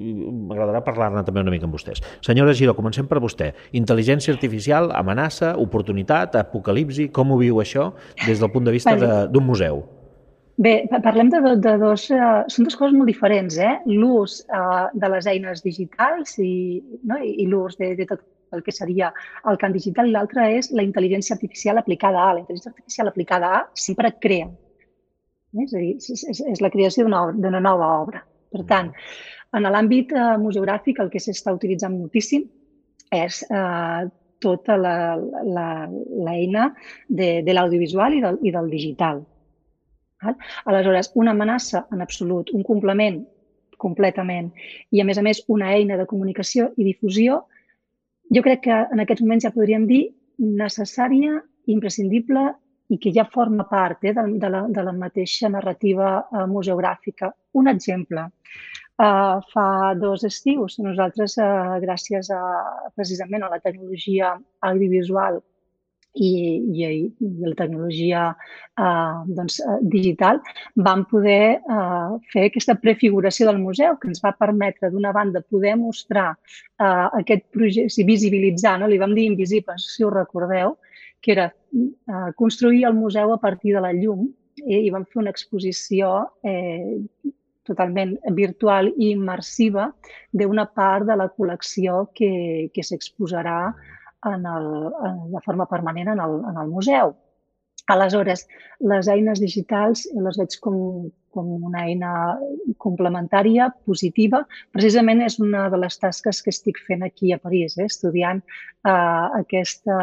m'agradarà 0.48 0.82
parlar-ne 0.86 1.24
també 1.26 1.42
una 1.44 1.54
mica 1.54 1.68
amb 1.68 1.76
vostès. 1.76 2.02
Senyora 2.24 2.54
Giró, 2.56 2.76
comencem 2.78 3.10
per 3.10 3.20
vostè. 3.24 3.52
Intel·ligència 3.78 4.32
artificial, 4.34 4.92
amenaça, 4.96 5.54
oportunitat, 5.58 6.38
apocalipsi, 6.38 7.10
com 7.12 7.32
ho 7.32 7.38
viu 7.42 7.60
això 7.62 7.90
des 8.26 8.40
del 8.40 8.52
punt 8.54 8.68
de 8.68 8.74
vista 8.78 8.96
d'un 9.28 9.46
museu? 9.46 9.84
Bé, 10.58 10.72
parlem 11.04 11.28
de, 11.30 11.38
de 11.62 11.76
dos... 11.78 12.08
Uh, 12.10 12.42
són 12.50 12.66
dues 12.66 12.74
coses 12.78 12.96
molt 12.96 13.06
diferents, 13.06 13.60
eh? 13.62 13.76
L'ús 13.86 14.40
uh, 14.50 14.88
de 14.90 15.10
les 15.12 15.28
eines 15.30 15.62
digitals 15.62 16.34
i, 16.42 16.80
no? 17.06 17.20
i, 17.22 17.36
i 17.44 17.46
l'ús 17.46 17.78
de, 17.78 17.92
de 17.94 18.08
tot 18.10 18.24
el 18.56 18.64
que 18.66 18.74
seria 18.74 19.12
el 19.46 19.58
camp 19.60 19.76
digital 19.76 20.08
i 20.08 20.14
l'altre 20.16 20.48
és 20.56 20.72
la 20.74 20.82
intel·ligència 20.82 21.36
artificial 21.36 21.78
aplicada 21.78 22.24
a. 22.24 22.32
La 22.34 22.42
intel·ligència 22.42 22.72
artificial 22.74 23.12
aplicada 23.12 23.52
a 23.60 23.60
sempre 23.86 24.10
crea, 24.18 24.48
és 25.56 25.72
a 25.72 25.80
dir, 25.80 25.94
és, 25.96 26.24
és, 26.32 26.42
és 26.54 26.60
la 26.64 26.70
creació 26.70 27.06
d'una 27.08 27.60
nova 27.60 27.88
obra. 28.02 28.22
Per 28.52 28.64
tant, 28.68 28.92
en 29.56 29.68
l'àmbit 29.68 30.12
eh, 30.12 30.36
museogràfic 30.40 31.00
el 31.02 31.10
que 31.12 31.20
s'està 31.22 31.54
utilitzant 31.56 31.96
moltíssim 31.96 32.44
és 33.16 33.42
eh, 33.48 34.08
tota 34.44 34.76
l'eina 34.78 36.68
de, 37.08 37.42
de 37.42 37.56
l'audiovisual 37.56 38.14
i, 38.14 38.22
del, 38.24 38.38
i 38.44 38.52
del 38.54 38.70
digital. 38.70 39.24
Val? 40.22 40.36
Aleshores, 40.66 41.12
una 41.14 41.32
amenaça 41.34 41.86
en 41.92 42.02
absolut, 42.02 42.50
un 42.54 42.62
complement 42.66 43.20
completament 43.78 44.50
i, 44.90 45.00
a 45.00 45.06
més 45.06 45.18
a 45.18 45.22
més, 45.22 45.42
una 45.46 45.72
eina 45.74 45.96
de 45.98 46.06
comunicació 46.10 46.72
i 46.76 46.86
difusió, 46.86 47.44
jo 48.34 48.42
crec 48.44 48.64
que 48.66 48.78
en 48.92 49.02
aquests 49.02 49.22
moments 49.24 49.46
ja 49.46 49.54
podríem 49.54 49.86
dir 49.86 50.08
necessària, 50.38 51.38
imprescindible 51.68 52.50
i 52.88 52.98
que 52.98 53.12
ja 53.14 53.26
forma 53.32 53.66
part 53.68 54.04
eh, 54.04 54.14
de, 54.16 54.24
de, 54.40 54.50
la, 54.52 54.62
de 54.68 54.84
la 54.84 54.94
mateixa 54.96 55.50
narrativa 55.52 56.12
eh, 56.20 56.46
museogràfica. 56.50 57.32
Un 57.60 57.68
exemple. 57.74 58.28
Uh, 58.98 59.38
fa 59.52 59.94
dos 59.94 60.24
estius, 60.26 60.80
nosaltres, 60.82 61.36
uh, 61.38 61.76
gràcies 61.78 62.32
a, 62.34 62.40
precisament 62.98 63.44
a 63.46 63.50
la 63.52 63.60
tecnologia 63.62 64.32
audiovisual 64.66 65.38
i, 66.18 66.30
i, 66.74 66.88
i 67.06 67.46
la 67.46 67.54
tecnologia 67.54 68.24
uh, 68.32 69.20
doncs, 69.26 69.60
uh, 69.62 69.78
digital, 69.82 70.40
vam 70.88 71.04
poder 71.10 71.60
uh, 71.70 72.18
fer 72.32 72.48
aquesta 72.48 72.74
prefiguració 72.82 73.46
del 73.46 73.60
museu 73.62 73.94
que 74.00 74.10
ens 74.10 74.22
va 74.24 74.34
permetre, 74.34 74.90
d'una 74.90 75.14
banda, 75.14 75.44
poder 75.46 75.76
mostrar 75.78 76.32
uh, 76.34 77.06
aquest 77.20 77.46
projecte, 77.54 78.06
visibilitzar, 78.08 78.78
no? 78.80 78.90
li 78.90 78.98
vam 78.98 79.14
dir 79.14 79.28
invisibles, 79.30 79.92
si 79.94 80.02
us 80.02 80.14
recordeu, 80.14 80.74
que 81.22 81.36
era 81.36 81.48
eh, 81.74 82.30
construir 82.36 82.84
el 82.86 82.94
museu 82.94 83.32
a 83.32 83.40
partir 83.40 83.74
de 83.74 83.82
la 83.84 83.92
llum 83.92 84.26
i, 84.64 84.78
i 84.86 84.90
vam 84.94 85.06
fer 85.06 85.22
una 85.22 85.34
exposició 85.34 86.12
eh, 86.42 86.98
totalment 87.68 88.16
virtual 88.36 88.88
i 88.96 89.12
immersiva 89.12 89.90
d'una 90.32 90.64
part 90.72 91.06
de 91.08 91.16
la 91.20 91.28
col·lecció 91.28 92.06
que, 92.16 92.32
que 92.72 92.84
s'exposarà 92.84 93.60
en 94.32 94.46
el, 94.50 94.68
de 95.34 95.42
forma 95.44 95.68
permanent 95.70 96.14
en 96.14 96.22
el, 96.24 96.38
en 96.50 96.62
el 96.64 96.70
museu. 96.72 97.12
Aleshores, 97.88 98.44
les 98.92 99.08
eines 99.08 99.40
digitals 99.40 100.04
les 100.24 100.36
veig 100.38 100.54
com, 100.64 100.76
com 101.34 101.46
una 101.68 101.84
eina 101.88 102.10
complementària, 102.84 103.68
positiva. 103.88 104.42
Precisament 104.76 105.22
és 105.24 105.38
una 105.40 105.66
de 105.72 105.80
les 105.80 105.96
tasques 106.02 106.42
que 106.44 106.52
estic 106.54 106.80
fent 106.86 107.04
aquí 107.06 107.32
a 107.32 107.38
París, 107.40 107.78
eh, 107.78 107.86
estudiant 107.88 108.42
eh, 108.42 108.92
aquesta 109.40 109.98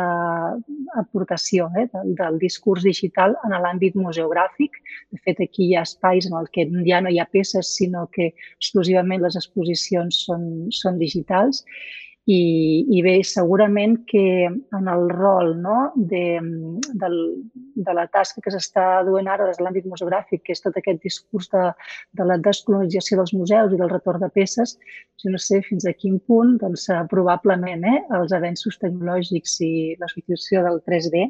aportació 1.02 1.70
eh, 1.78 1.86
del, 1.94 2.16
del 2.22 2.40
discurs 2.42 2.88
digital 2.90 3.38
en 3.46 3.54
l'àmbit 3.54 4.00
museogràfic. 4.02 4.82
De 5.14 5.22
fet, 5.22 5.44
aquí 5.46 5.70
hi 5.70 5.76
ha 5.78 5.86
espais 5.86 6.26
en 6.30 6.40
el 6.42 6.50
que 6.56 6.66
ja 6.90 7.04
no 7.06 7.14
hi 7.14 7.22
ha 7.22 7.30
peces, 7.38 7.76
sinó 7.78 8.08
que 8.18 8.32
exclusivament 8.58 9.22
les 9.24 9.38
exposicions 9.44 10.26
són, 10.26 10.50
són 10.74 10.98
digitals 11.02 11.62
i, 12.26 12.86
i 12.90 13.02
bé, 13.06 13.20
segurament 13.28 14.00
que 14.10 14.24
en 14.50 14.88
el 14.90 15.04
rol 15.12 15.52
no, 15.62 15.92
de, 15.96 16.40
de, 17.02 17.10
de 17.86 17.94
la 17.94 18.08
tasca 18.10 18.42
que 18.42 18.54
s'està 18.54 19.04
duent 19.06 19.30
ara 19.30 19.46
des 19.46 19.60
de 19.60 19.66
l'àmbit 19.66 19.86
museogràfic, 19.92 20.42
que 20.42 20.56
és 20.58 20.64
tot 20.64 20.80
aquest 20.82 21.04
discurs 21.06 21.52
de, 21.54 21.68
de 22.18 22.26
la 22.26 22.40
descolonització 22.48 23.20
dels 23.22 23.36
museus 23.38 23.76
i 23.76 23.80
del 23.82 23.94
retorn 23.94 24.26
de 24.26 24.32
peces, 24.34 24.74
jo 25.22 25.36
no 25.36 25.42
sé 25.42 25.62
fins 25.70 25.86
a 25.86 25.94
quin 25.94 26.18
punt, 26.26 26.58
doncs, 26.66 26.88
eh, 26.90 27.04
probablement 27.14 27.86
eh, 27.94 28.02
els 28.18 28.34
avenços 28.34 28.82
tecnològics 28.82 29.60
i 29.62 29.74
la 30.02 30.10
substitució 30.10 30.66
del 30.66 30.82
3D 30.90 31.28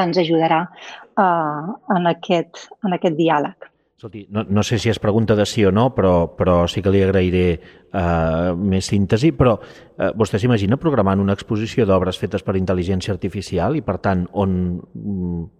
ens 0.00 0.20
ajudarà 0.20 0.60
uh, 0.68 1.76
en, 1.96 2.12
aquest, 2.12 2.66
en 2.86 2.94
aquest 2.94 3.16
diàleg. 3.18 3.69
Escolti, 4.00 4.26
no, 4.30 4.44
no 4.48 4.62
sé 4.62 4.78
si 4.78 4.88
es 4.88 4.98
pregunta 4.98 5.36
de 5.36 5.44
sí 5.44 5.62
o 5.62 5.70
no, 5.70 5.90
però, 5.92 6.32
però 6.32 6.62
sí 6.72 6.80
que 6.80 6.88
li 6.88 7.02
agrairé 7.04 7.42
eh, 7.52 8.52
més 8.56 8.86
síntesi, 8.88 9.28
però 9.36 9.58
eh, 9.60 10.08
vostè 10.16 10.38
s'imagina 10.40 10.78
programant 10.80 11.20
una 11.20 11.34
exposició 11.36 11.84
d'obres 11.84 12.16
fetes 12.16 12.40
per 12.40 12.54
intel·ligència 12.56 13.12
artificial 13.12 13.76
i, 13.76 13.82
per 13.84 13.98
tant, 14.00 14.22
on, 14.32 14.54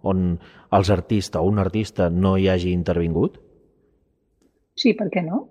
on 0.01 0.25
els 0.73 0.89
artistes 0.89 1.37
o 1.37 1.45
un 1.45 1.61
artista 1.61 2.09
no 2.09 2.33
hi 2.33 2.49
hagi 2.49 2.73
intervingut? 2.73 3.37
Sí, 4.73 4.95
per 4.97 5.11
què 5.13 5.21
no? 5.21 5.43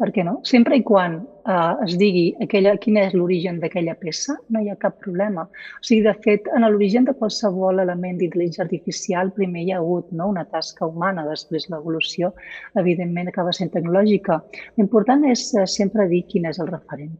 Per 0.00 0.08
què 0.14 0.24
no? 0.26 0.38
Sempre 0.48 0.78
i 0.80 0.84
quan 0.86 1.18
eh, 1.20 1.84
es 1.86 1.96
digui 2.00 2.24
aquella, 2.44 2.74
quin 2.82 2.98
és 3.02 3.14
l'origen 3.16 3.60
d'aquella 3.62 3.96
peça, 4.00 4.38
no 4.54 4.62
hi 4.62 4.70
ha 4.72 4.78
cap 4.80 4.98
problema. 5.04 5.46
O 5.46 5.86
sigui, 5.86 6.02
de 6.08 6.14
fet, 6.24 6.48
en 6.56 6.64
l'origen 6.66 7.08
de 7.08 7.14
qualsevol 7.20 7.82
element 7.84 8.20
d'intel·ligència 8.20 8.64
artificial 8.64 9.32
primer 9.36 9.66
hi 9.66 9.74
ha 9.74 9.80
hagut 9.82 10.12
no? 10.16 10.30
una 10.32 10.46
tasca 10.48 10.88
humana, 10.88 11.26
després 11.28 11.68
l'evolució, 11.70 12.32
evidentment, 12.80 13.28
acaba 13.30 13.52
sent 13.56 13.74
tecnològica. 13.76 14.40
L'important 14.80 15.26
és 15.28 15.50
eh, 15.54 15.66
sempre 15.68 16.08
dir 16.10 16.24
quin 16.30 16.48
és 16.50 16.62
el 16.62 16.72
referent. 16.72 17.18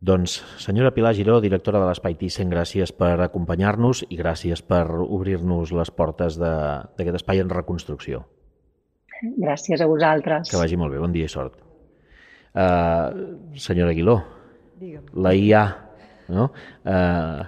Doncs, 0.00 0.38
senyora 0.56 0.94
Pilar 0.96 1.12
Giró, 1.12 1.42
directora 1.44 1.80
de 1.82 1.90
l'Espai 1.90 2.14
Thyssen, 2.16 2.48
gràcies 2.48 2.94
per 2.96 3.18
acompanyar-nos 3.20 4.06
i 4.08 4.16
gràcies 4.16 4.62
per 4.64 4.86
obrir-nos 4.88 5.74
les 5.76 5.92
portes 5.92 6.40
d'aquest 6.40 7.18
espai 7.20 7.42
en 7.44 7.52
reconstrucció. 7.52 8.24
Gràcies 9.20 9.80
a 9.80 9.88
vosaltres. 9.88 10.48
Que 10.50 10.60
vagi 10.60 10.78
molt 10.80 10.94
bé, 10.94 11.00
bon 11.02 11.12
dia 11.12 11.28
i 11.28 11.32
sort. 11.32 11.58
Uh, 12.50 13.36
senyora 13.60 13.92
Aguiló, 13.92 14.16
Digue'm. 14.80 15.10
la 15.22 15.34
IA, 15.36 15.64
no? 16.34 16.48
Uh, 16.82 17.44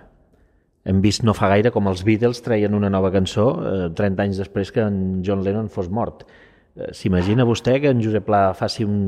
hem 0.86 1.00
vist 1.02 1.24
no 1.26 1.34
fa 1.34 1.48
gaire 1.50 1.72
com 1.74 1.88
els 1.90 2.04
Beatles 2.06 2.42
treien 2.42 2.74
una 2.74 2.90
nova 2.90 3.10
cançó 3.14 3.48
uh, 3.56 3.88
30 3.98 4.26
anys 4.26 4.42
després 4.42 4.70
que 4.74 4.84
en 4.84 5.22
John 5.26 5.42
Lennon 5.42 5.70
fos 5.72 5.88
mort. 5.90 6.22
Uh, 6.76 6.92
S'imagina 6.94 7.46
vostè 7.48 7.78
que 7.82 7.90
en 7.90 8.02
Josep 8.04 8.28
Pla 8.28 8.44
faci 8.58 8.86
un, 8.86 9.00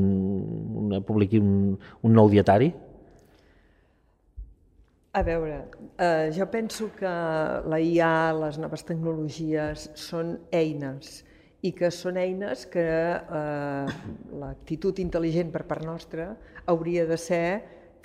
una, 0.85 0.99
publiqui 1.05 1.39
un, 1.39 1.77
un 1.77 2.17
nou 2.17 2.31
dietari? 2.33 2.73
A 5.15 5.21
veure, 5.23 5.61
eh, 5.95 6.27
jo 6.35 6.43
penso 6.51 6.89
que 6.91 7.07
la 7.07 7.77
IA, 7.79 8.33
les 8.35 8.57
noves 8.59 8.81
tecnologies, 8.83 9.85
són 9.95 10.33
eines 10.51 11.21
i 11.65 11.71
que 11.73 11.89
són 11.93 12.19
eines 12.21 12.65
que 12.71 12.85
eh, 12.85 13.95
l'actitud 14.41 14.99
intel·ligent 15.01 15.51
per 15.53 15.63
part 15.69 15.85
nostra 15.85 16.29
hauria 16.71 17.05
de 17.09 17.17
ser 17.17 17.45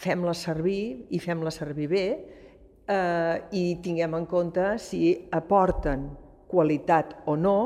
fem-la 0.00 0.34
servir 0.36 1.06
i 1.12 1.20
fem-la 1.20 1.52
servir 1.52 1.88
bé 1.90 2.04
eh, 2.14 3.36
i 3.52 3.64
tinguem 3.84 4.16
en 4.16 4.26
compte 4.30 4.72
si 4.80 5.12
aporten 5.36 6.08
qualitat 6.50 7.20
o 7.30 7.36
no 7.36 7.58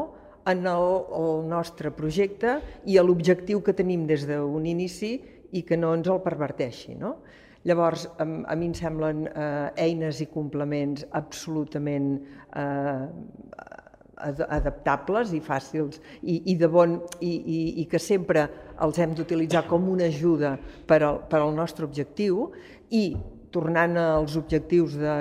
en 0.51 0.67
el, 0.69 0.89
el 1.17 1.47
nostre 1.49 1.93
projecte 1.95 2.59
i 2.91 2.99
a 2.99 3.05
l'objectiu 3.05 3.63
que 3.65 3.77
tenim 3.77 4.05
des 4.09 4.27
d'un 4.29 4.67
inici 4.67 5.15
i 5.55 5.63
que 5.65 5.79
no 5.79 5.95
ens 5.95 6.11
el 6.11 6.21
perverteixi. 6.21 6.99
No? 6.99 7.15
Llavors, 7.65 8.09
a, 8.21 8.27
a 8.27 8.57
mi 8.59 8.69
em 8.69 8.75
semblen 8.77 9.25
eh, 9.31 9.87
eines 9.87 10.21
i 10.21 10.27
complements 10.29 11.07
absolutament 11.17 12.19
eh, 12.53 13.07
adaptables 14.17 15.33
i 15.35 15.41
fàcils 15.45 16.01
i, 16.23 16.41
i, 16.53 16.57
de 16.57 16.69
bon, 16.71 16.99
i, 17.21 17.33
i, 17.33 17.61
i 17.83 17.87
que 17.91 18.01
sempre 18.03 18.47
els 18.85 18.99
hem 18.99 19.15
d'utilitzar 19.17 19.65
com 19.69 19.89
una 19.91 20.09
ajuda 20.11 20.57
per 20.89 21.01
al, 21.03 21.23
per 21.31 21.41
al 21.43 21.55
nostre 21.57 21.87
objectiu 21.87 22.51
i 22.91 23.15
tornant 23.55 23.95
als 24.01 24.35
objectius 24.37 24.97
de, 24.99 25.15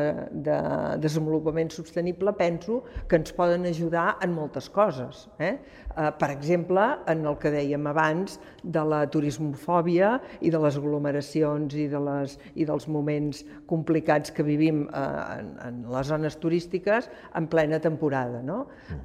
de 0.46 0.58
desenvolupament 1.04 1.70
sostenible, 1.74 2.34
penso 2.38 2.82
que 3.08 3.20
ens 3.20 3.34
poden 3.38 3.68
ajudar 3.70 4.18
en 4.26 4.34
moltes 4.34 4.70
coses. 4.74 5.28
Eh? 5.38 5.54
Eh, 5.54 6.10
per 6.18 6.32
exemple, 6.34 6.88
en 7.12 7.24
el 7.30 7.38
que 7.42 7.52
dèiem 7.54 7.86
abans 7.92 8.40
de 8.64 8.84
la 8.90 9.04
turismofòbia 9.14 10.16
i 10.42 10.52
de 10.54 10.62
les 10.66 10.80
aglomeracions 10.82 11.78
i, 11.78 11.88
de 11.92 12.02
les, 12.10 12.38
i 12.58 12.66
dels 12.70 12.90
moments 12.90 13.44
complicats 13.70 14.34
que 14.34 14.46
vivim 14.46 14.88
eh, 14.90 15.06
en, 15.38 15.56
en 15.70 15.82
les 15.94 16.10
zones 16.10 16.40
turístiques 16.42 17.10
en 17.38 17.50
plena 17.52 17.82
temporada. 17.84 18.42
No? 18.42 18.64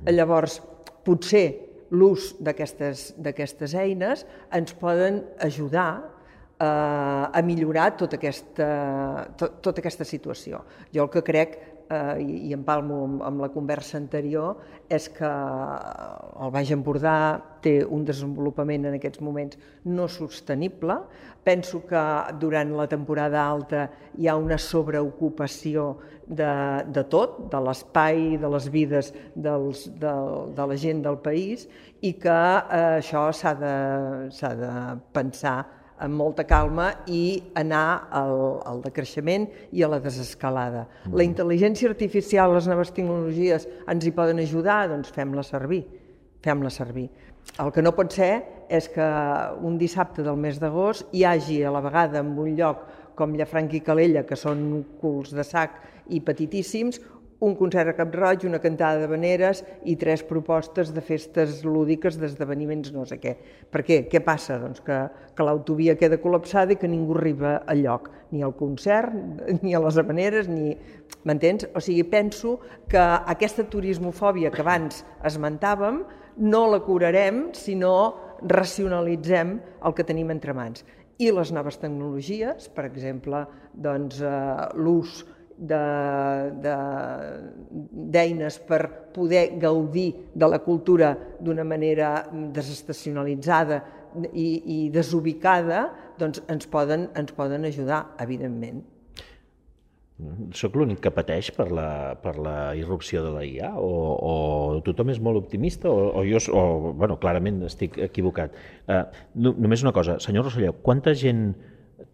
Llavors, 0.08 0.62
potser 1.04 1.46
l'ús 1.90 2.34
d'aquestes 2.44 3.74
eines 3.80 4.24
ens 4.52 4.74
poden 4.76 5.22
ajudar 5.44 6.17
a 6.58 7.40
millorar 7.46 7.92
tota 7.96 8.18
aquesta, 8.18 8.68
tot, 9.38 9.60
tota 9.62 9.82
aquesta 9.82 10.06
situació. 10.06 10.64
Jo 10.94 11.04
el 11.04 11.12
que 11.12 11.22
crec 11.22 11.58
eh, 11.88 12.18
i, 12.22 12.48
i 12.48 12.54
empalmo 12.56 13.02
amb, 13.04 13.22
amb 13.28 13.44
la 13.44 13.50
conversa 13.52 13.98
anterior, 14.00 14.58
és 14.90 15.08
que 15.12 15.28
el 15.28 16.52
Baix 16.54 16.72
Empordà 16.74 17.14
té 17.64 17.80
un 17.84 18.04
desenvolupament 18.08 18.88
en 18.88 18.98
aquests 18.98 19.22
moments 19.24 19.58
no 19.88 20.08
sostenible. 20.10 20.98
Penso 21.44 21.80
que 21.88 22.02
durant 22.40 22.74
la 22.76 22.88
temporada 22.90 23.42
alta 23.44 23.88
hi 24.18 24.28
ha 24.28 24.36
una 24.36 24.58
sobreocupació 24.60 25.88
de, 26.26 26.52
de 26.92 27.04
tot, 27.08 27.40
de 27.52 27.62
l'espai, 27.64 28.36
de 28.40 28.52
les 28.52 28.68
vides 28.72 29.12
dels, 29.34 29.86
de, 30.00 30.14
de 30.58 30.68
la 30.72 30.76
gent 30.76 31.02
del 31.06 31.22
país, 31.24 31.68
i 32.02 32.14
que 32.20 32.36
eh, 32.36 32.98
això 33.00 33.28
s'ha 33.34 33.54
de, 33.58 33.76
de 34.60 34.72
pensar 35.14 35.58
amb 35.98 36.14
molta 36.18 36.44
calma 36.48 36.88
i 37.06 37.40
anar 37.58 38.08
al, 38.14 38.34
al 38.68 38.82
decreixement 38.84 39.46
i 39.72 39.82
a 39.82 39.90
la 39.90 40.00
desescalada. 40.02 40.86
Mm. 41.04 41.16
La 41.18 41.26
intel·ligència 41.26 41.90
artificial, 41.90 42.54
les 42.54 42.68
noves 42.70 42.92
tecnologies 42.94 43.66
ens 43.88 44.06
hi 44.06 44.14
poden 44.14 44.42
ajudar, 44.42 44.84
doncs 44.92 45.10
fem-la 45.14 45.44
servir, 45.46 45.82
fem-la 46.44 46.70
servir. 46.70 47.08
El 47.58 47.72
que 47.74 47.82
no 47.82 47.94
pot 47.96 48.12
ser 48.14 48.32
és 48.68 48.90
que 48.92 49.04
un 49.64 49.78
dissabte 49.80 50.22
del 50.22 50.36
mes 50.38 50.58
d'agost 50.60 51.08
hi 51.16 51.24
hagi 51.24 51.62
a 51.64 51.72
la 51.72 51.82
vegada 51.84 52.20
en 52.20 52.34
un 52.36 52.54
lloc 52.58 52.84
com 53.18 53.34
Llafranc 53.34 53.72
i 53.74 53.82
Calella, 53.82 54.22
que 54.22 54.36
són 54.38 54.84
culs 55.00 55.32
de 55.34 55.42
sac 55.42 55.80
i 56.14 56.20
petitíssims, 56.24 57.00
un 57.40 57.54
concert 57.54 57.92
a 57.92 57.94
Cap 57.94 58.14
Roig, 58.14 58.44
una 58.48 58.58
cantada 58.58 58.98
de 58.98 59.08
veneres 59.10 59.62
i 59.86 59.94
tres 59.96 60.24
propostes 60.26 60.90
de 60.94 61.02
festes 61.04 61.62
lúdiques, 61.62 62.18
d'esdeveniments 62.18 62.90
no 62.94 63.04
sé 63.06 63.20
què. 63.22 63.34
Per 63.70 63.84
què? 63.86 64.00
Què 64.10 64.22
passa? 64.26 64.58
Doncs 64.58 64.82
que, 64.82 64.98
que 65.36 65.46
l'autovia 65.46 65.94
queda 66.00 66.18
col·lapsada 66.22 66.74
i 66.74 66.80
que 66.80 66.90
ningú 66.90 67.14
arriba 67.18 67.58
al 67.70 67.84
lloc, 67.84 68.10
ni 68.34 68.42
al 68.42 68.56
concert, 68.58 69.14
ni 69.62 69.74
a 69.74 69.82
les 69.84 70.00
habaneres, 70.00 70.50
ni... 70.50 70.74
M'entens? 71.26 71.66
O 71.74 71.80
sigui, 71.82 72.04
penso 72.06 72.58
que 72.88 73.00
aquesta 73.00 73.64
turismofòbia 73.68 74.52
que 74.54 74.62
abans 74.62 75.02
esmentàvem 75.26 76.02
no 76.38 76.60
la 76.70 76.78
curarem 76.86 77.48
si 77.58 77.74
no 77.78 77.94
racionalitzem 78.46 79.56
el 79.84 79.96
que 79.98 80.06
tenim 80.06 80.30
entre 80.34 80.54
mans. 80.54 80.84
I 81.18 81.32
les 81.34 81.50
noves 81.50 81.80
tecnologies, 81.82 82.68
per 82.70 82.84
exemple, 82.86 83.42
doncs, 83.74 84.20
eh, 84.22 84.30
l'ús 84.78 85.24
d'eines 88.14 88.58
per 88.68 89.10
poder 89.14 89.58
gaudir 89.58 90.14
de 90.34 90.46
la 90.46 90.58
cultura 90.62 91.16
d'una 91.40 91.64
manera 91.66 92.28
desestacionalitzada 92.32 93.82
i, 94.32 94.62
i 94.64 94.90
desubicada, 94.94 95.88
doncs 96.18 96.42
ens 96.48 96.66
poden, 96.70 97.08
ens 97.18 97.32
poden 97.34 97.64
ajudar, 97.68 98.06
evidentment. 98.22 98.84
Soc 100.58 100.74
l'únic 100.74 100.98
que 101.04 101.12
pateix 101.14 101.52
per 101.54 101.68
la, 101.70 102.16
per 102.18 102.32
la 102.42 102.74
irrupció 102.74 103.22
de 103.22 103.30
la 103.36 103.44
IA? 103.46 103.68
O, 103.78 103.90
o 104.18 104.32
tothom 104.86 105.12
és 105.12 105.20
molt 105.22 105.38
optimista? 105.38 105.86
O, 105.92 106.08
o 106.18 106.24
jo, 106.26 106.40
o, 106.50 106.92
bueno, 106.98 107.20
clarament 107.22 107.62
estic 107.68 108.00
equivocat. 108.08 108.56
Uh, 108.90 109.04
no, 109.38 109.54
només 109.54 109.84
una 109.86 109.94
cosa, 109.94 110.18
senyor 110.22 110.48
Rosselló, 110.48 110.74
quanta 110.82 111.14
gent 111.14 111.52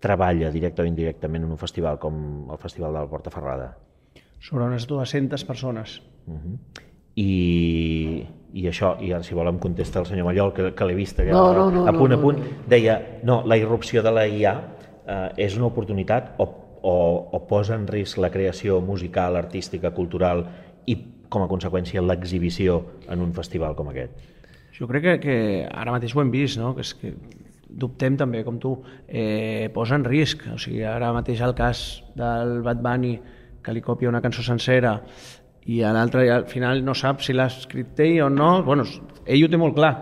treballa 0.01 0.51
directe 0.53 0.83
o 0.83 0.89
indirectament 0.89 1.45
en 1.45 1.53
un 1.55 1.61
festival 1.61 1.99
com 1.99 2.51
el 2.51 2.59
Festival 2.59 2.93
de 2.93 3.05
la 3.05 3.11
Porta 3.11 3.31
Ferrada? 3.31 3.75
Sobre 4.41 4.65
unes 4.65 4.87
200 4.87 5.45
persones. 5.45 6.03
Uh 6.27 6.35
-huh. 6.35 6.59
I, 7.17 8.27
i 8.53 8.67
això, 8.67 8.97
i 9.01 9.13
ara 9.13 9.23
si 9.23 9.35
vol 9.35 9.49
em 9.49 9.59
contesta 9.59 10.01
el 10.01 10.07
senyor 10.07 10.27
Mallol, 10.27 10.53
que, 10.53 10.75
que 10.75 10.85
l'he 10.85 10.95
vist 10.95 11.17
ja, 11.17 11.33
no, 11.33 11.53
no, 11.55 11.71
no, 11.71 11.87
a 11.87 11.93
punt 11.93 12.13
a 12.13 12.21
punt, 12.21 12.39
deia, 12.69 13.21
no, 13.23 13.43
la 13.47 13.57
irrupció 13.57 14.03
de 14.03 14.11
la 14.11 14.27
IA 14.27 14.55
eh, 15.07 15.47
és 15.47 15.57
una 15.57 15.67
oportunitat 15.67 16.35
o, 16.39 16.45
o, 16.83 17.29
o 17.33 17.47
posa 17.47 17.75
en 17.75 17.87
risc 17.87 18.19
la 18.19 18.31
creació 18.31 18.81
musical, 18.81 19.37
artística, 19.37 19.93
cultural 19.95 20.45
i 20.87 20.97
com 21.29 21.43
a 21.43 21.49
conseqüència 21.49 22.03
l'exhibició 22.03 22.81
en 23.09 23.21
un 23.21 23.33
festival 23.33 23.75
com 23.75 23.89
aquest? 23.89 24.13
Jo 24.75 24.89
crec 24.91 25.05
que, 25.05 25.15
que 25.23 25.37
ara 25.71 25.95
mateix 25.95 26.15
ho 26.15 26.23
hem 26.23 26.33
vist, 26.35 26.59
no? 26.59 26.75
que, 26.75 26.83
és 26.83 26.95
que 26.99 27.15
dubtem 27.75 28.17
també, 28.17 28.45
com 28.47 28.59
tu, 28.63 28.77
eh, 29.09 29.71
posa 29.75 29.99
en 29.99 30.05
risc. 30.05 30.47
O 30.55 30.59
sigui, 30.59 30.83
ara 30.87 31.13
mateix 31.13 31.41
el 31.45 31.55
cas 31.59 32.03
del 32.15 32.61
Bad 32.63 32.83
Bunny, 32.83 33.15
que 33.65 33.73
li 33.73 33.81
copia 33.81 34.11
una 34.11 34.21
cançó 34.21 34.43
sencera 34.45 34.99
i 35.65 35.81
l'altre 35.81 36.27
al 36.31 36.45
final 36.45 36.83
no 36.85 36.93
sap 36.95 37.23
si 37.25 37.33
l'ha 37.33 37.47
escrit 37.49 38.01
ell 38.05 38.27
o 38.27 38.29
no, 38.29 38.63
bueno, 38.67 38.85
ell 39.25 39.45
ho 39.47 39.49
té 39.49 39.61
molt 39.61 39.77
clar, 39.79 39.93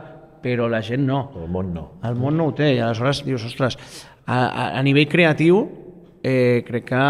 però 0.43 0.66
la 0.70 0.83
gent 0.83 1.05
no. 1.07 1.20
El 1.39 1.47
món 1.55 1.70
no. 1.75 1.85
El 2.03 2.18
món 2.18 2.37
no 2.39 2.49
ho 2.51 2.55
té, 2.59 2.73
i 2.75 2.81
aleshores 2.83 3.23
dius, 3.27 3.45
ostres, 3.47 3.79
a, 4.27 4.41
a, 4.41 4.64
a 4.79 4.83
nivell 4.83 5.07
creatiu 5.11 5.62
eh, 6.23 6.64
crec 6.66 6.89
que, 6.91 7.05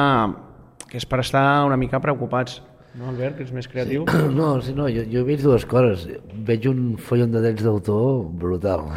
que 0.91 1.01
és 1.01 1.09
per 1.09 1.23
estar 1.25 1.47
una 1.65 1.81
mica 1.81 2.01
preocupats. 2.05 2.61
No, 2.93 3.09
Albert, 3.09 3.39
que 3.39 3.47
és 3.47 3.53
més 3.57 3.69
creatiu? 3.73 4.05
Sí. 4.05 4.25
No, 4.37 4.55
sí, 4.61 4.77
no 4.77 4.91
jo, 4.93 5.07
jo 5.09 5.23
he 5.23 5.29
vist 5.29 5.47
dues 5.49 5.65
coses. 5.69 6.05
Veig 6.45 6.69
un 6.69 6.99
follon 7.01 7.33
de 7.33 7.41
drets 7.41 7.65
d'autor 7.65 8.27
brutal. 8.45 8.91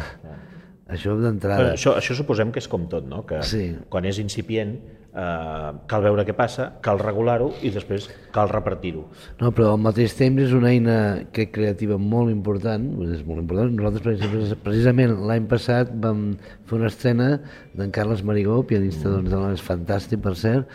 Això 0.86 1.16
d'entrada. 1.18 1.72
Això, 1.74 1.96
això 1.98 2.14
suposem 2.14 2.52
que 2.54 2.62
és 2.62 2.68
com 2.70 2.86
tot, 2.90 3.08
no? 3.10 3.24
que 3.26 3.40
sí. 3.42 3.72
quan 3.90 4.06
és 4.06 4.20
incipient 4.22 4.76
eh, 4.78 5.70
cal 5.90 6.04
veure 6.04 6.22
què 6.28 6.34
passa, 6.38 6.68
cal 6.84 7.00
regular-ho 7.02 7.48
i 7.66 7.72
després 7.74 8.06
cal 8.34 8.52
repartir-ho. 8.52 9.02
No, 9.40 9.50
però 9.56 9.72
al 9.74 9.82
mateix 9.82 10.14
temps 10.18 10.44
és 10.44 10.54
una 10.54 10.70
eina 10.70 10.98
que 11.34 11.48
creativa 11.50 11.98
molt 11.98 12.30
important, 12.30 12.86
és 13.08 13.24
molt 13.26 13.42
important. 13.42 13.74
Nosaltres, 13.74 14.54
precisament, 14.62 15.16
l'any 15.26 15.50
passat 15.50 15.90
vam 16.06 16.28
fer 16.68 16.78
una 16.78 16.92
estrena 16.92 17.32
d'en 17.74 17.90
Carles 17.94 18.22
Marigó, 18.26 18.60
pianista 18.68 19.10
mm. 19.10 19.32
doncs, 19.32 19.58
és 19.58 19.66
fantàstic, 19.66 20.22
per 20.22 20.36
cert, 20.38 20.70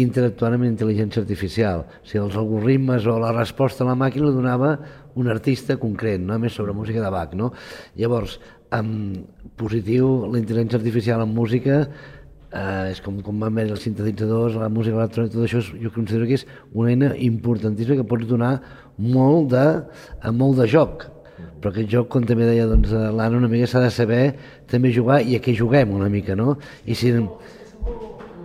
interactuant 0.00 0.54
amb 0.56 0.68
intel·ligència 0.68 1.24
artificial. 1.24 1.86
O 1.88 2.06
sigui, 2.06 2.26
els 2.26 2.36
algoritmes 2.38 3.08
o 3.08 3.16
la 3.20 3.32
resposta 3.36 3.84
a 3.84 3.90
la 3.90 3.98
màquina 3.98 4.28
la 4.28 4.36
donava 4.36 4.74
un 5.18 5.28
artista 5.32 5.76
concret, 5.80 6.20
no 6.22 6.38
més 6.38 6.54
sobre 6.56 6.76
música 6.76 7.02
de 7.02 7.10
Bach. 7.12 7.34
No? 7.36 7.50
Llavors, 7.98 8.38
en 8.76 8.88
positiu, 9.58 10.26
la 10.30 10.40
intel·ligència 10.40 10.78
artificial 10.78 11.22
en 11.24 11.32
música 11.34 11.82
eh, 11.84 12.90
és 12.90 13.00
com, 13.04 13.20
com 13.24 13.40
van 13.42 13.54
veure 13.56 13.74
els 13.76 13.84
sintetitzadors, 13.86 14.58
la 14.60 14.70
música 14.72 14.98
electrònica, 14.98 15.34
tot 15.36 15.46
això 15.46 15.62
jo 15.82 15.92
considero 15.94 16.28
que 16.28 16.38
és 16.40 16.46
una 16.72 16.92
eina 16.94 17.12
importantíssima 17.30 18.00
que 18.00 18.08
pots 18.10 18.28
donar 18.30 18.56
molt 19.00 19.50
de, 19.54 19.66
molt 20.36 20.60
de 20.60 20.68
joc. 20.70 21.08
Però 21.60 21.72
aquest 21.72 21.90
joc, 21.92 22.08
com 22.12 22.24
també 22.28 22.48
deia 22.48 22.66
doncs, 22.68 22.92
l'Anna, 22.92 23.38
una 23.40 23.48
mica 23.52 23.68
s'ha 23.68 23.82
de 23.84 23.92
saber 23.92 24.22
també 24.70 24.92
jugar 24.92 25.20
i 25.24 25.36
a 25.36 25.42
què 25.44 25.54
juguem 25.56 25.92
una 25.96 26.08
mica, 26.12 26.36
no? 26.36 26.56
I 26.88 26.96
si 26.96 27.12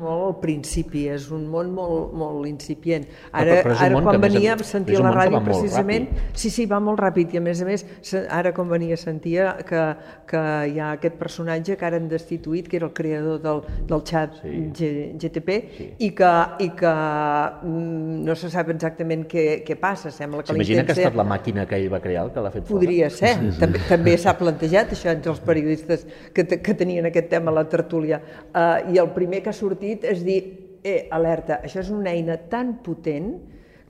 molt 0.06 0.26
al 0.30 0.36
principi, 0.44 1.06
és 1.12 1.28
un 1.34 1.46
món 1.52 1.72
molt, 1.76 2.14
molt 2.18 2.48
incipient. 2.50 3.08
Ara, 3.32 3.60
però, 3.60 3.74
però 3.74 3.78
ara 3.88 4.02
quan 4.06 4.22
venia 4.24 4.56
a 4.56 4.68
sentir 4.68 5.00
la 5.02 5.14
ràdio 5.16 5.42
precisament... 5.46 6.10
Sí, 6.36 6.52
sí, 6.54 6.66
va 6.70 6.80
molt 6.84 7.00
ràpid 7.02 7.34
i 7.36 7.40
a 7.40 7.44
més 7.44 7.62
a 7.64 7.68
més, 7.68 7.86
ara 8.34 8.52
quan 8.56 8.70
venia 8.70 8.98
sentia 9.00 9.56
que, 9.68 9.84
que 10.30 10.42
hi 10.72 10.80
ha 10.82 10.92
aquest 10.96 11.18
personatge 11.20 11.78
que 11.80 11.88
ara 11.88 12.00
han 12.02 12.10
destituït, 12.12 12.70
que 12.70 12.80
era 12.80 12.90
el 12.90 12.94
creador 12.98 13.42
del, 13.44 13.62
del 13.90 14.04
xat 14.08 14.40
sí. 14.42 14.54
G, 14.76 14.92
GTP, 15.22 15.58
sí. 15.78 15.90
i 16.08 16.12
que, 16.18 16.32
i 16.66 16.70
que 16.78 16.94
mm, 16.94 18.22
no 18.28 18.36
se 18.40 18.52
sap 18.54 18.72
exactament 18.74 19.26
què, 19.32 19.46
què 19.68 19.80
passa. 19.80 20.12
Sembla 20.14 20.44
que 20.44 20.54
S'imagina 20.54 20.86
que 20.86 20.96
ha 20.96 21.00
estat 21.00 21.18
la 21.18 21.28
màquina 21.28 21.66
que 21.70 21.80
ell 21.80 21.90
va 21.94 22.02
crear 22.04 22.28
el 22.28 22.34
que 22.36 22.44
l'ha 22.44 22.54
fet 22.54 22.68
Podria 22.70 23.10
fora? 23.10 23.18
ser. 23.18 23.34
Sí, 23.40 23.52
sí. 23.56 23.62
També, 23.64 23.84
també 23.90 24.18
s'ha 24.22 24.36
plantejat 24.40 24.94
això 24.96 25.12
entre 25.14 25.34
els 25.34 25.42
periodistes 25.46 26.06
que, 26.36 26.46
que 26.46 26.78
tenien 26.78 27.10
aquest 27.10 27.32
tema 27.32 27.54
a 27.54 27.60
la 27.62 27.66
tertúlia. 27.72 28.22
Uh, 28.52 28.94
I 28.94 29.00
el 29.02 29.12
primer 29.16 29.42
que 29.46 29.52
ha 29.54 29.56
sortit 29.56 29.95
sentit 29.96 30.04
és 30.12 30.24
dir, 30.24 30.80
eh, 30.84 31.08
alerta, 31.12 31.62
això 31.64 31.80
és 31.80 31.90
una 31.90 32.12
eina 32.12 32.38
tan 32.50 32.82
potent 32.84 33.40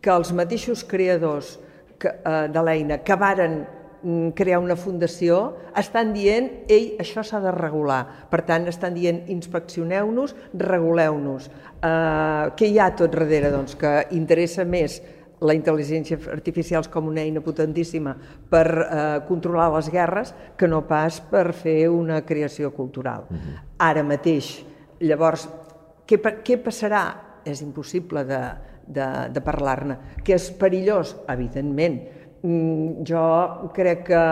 que 0.01 0.11
els 0.11 0.31
mateixos 0.31 0.83
creadors 0.83 1.59
que, 1.97 2.07
eh, 2.07 2.47
de 2.47 2.61
l'eina 2.61 2.99
que 2.99 3.15
varen 3.15 3.65
mm, 4.03 4.29
crear 4.35 4.59
una 4.59 4.75
fundació, 4.75 5.55
estan 5.75 6.13
dient, 6.13 6.65
ei, 6.69 6.95
això 6.99 7.23
s'ha 7.23 7.39
de 7.39 7.51
regular. 7.51 8.27
Per 8.29 8.43
tant, 8.43 8.67
estan 8.67 8.93
dient, 8.93 9.23
inspeccioneu-nos, 9.27 10.35
reguleu-nos. 10.53 11.49
Eh, 11.81 12.51
què 12.55 12.67
hi 12.67 12.79
ha 12.79 12.95
tot 12.95 13.11
darrere? 13.11 13.51
Doncs 13.51 13.75
que 13.75 14.07
interessa 14.11 14.63
més 14.63 15.01
la 15.41 15.53
intel·ligència 15.53 16.17
artificial 16.31 16.87
com 16.89 17.07
una 17.07 17.21
eina 17.21 17.41
potentíssima 17.41 18.15
per 18.49 18.67
eh, 18.67 19.19
controlar 19.27 19.73
les 19.75 19.89
guerres 19.91 20.33
que 20.55 20.67
no 20.67 20.85
pas 20.87 21.19
per 21.19 21.51
fer 21.53 21.89
una 21.89 22.21
creació 22.21 22.71
cultural. 22.71 23.25
Uh 23.29 23.35
-huh. 23.35 23.59
Ara 23.77 24.03
mateix, 24.03 24.63
llavors, 24.99 25.49
què, 26.07 26.19
què 26.45 26.59
passarà? 26.63 27.05
És 27.45 27.61
impossible 27.61 28.23
de, 28.25 28.41
de, 28.87 29.07
de 29.33 29.41
parlar-ne. 29.45 29.97
Que 30.25 30.37
és 30.37 30.49
perillós? 30.59 31.15
Evidentment. 31.29 31.99
Mm, 32.45 33.05
jo 33.07 33.21
crec 33.73 34.07
que 34.09 34.25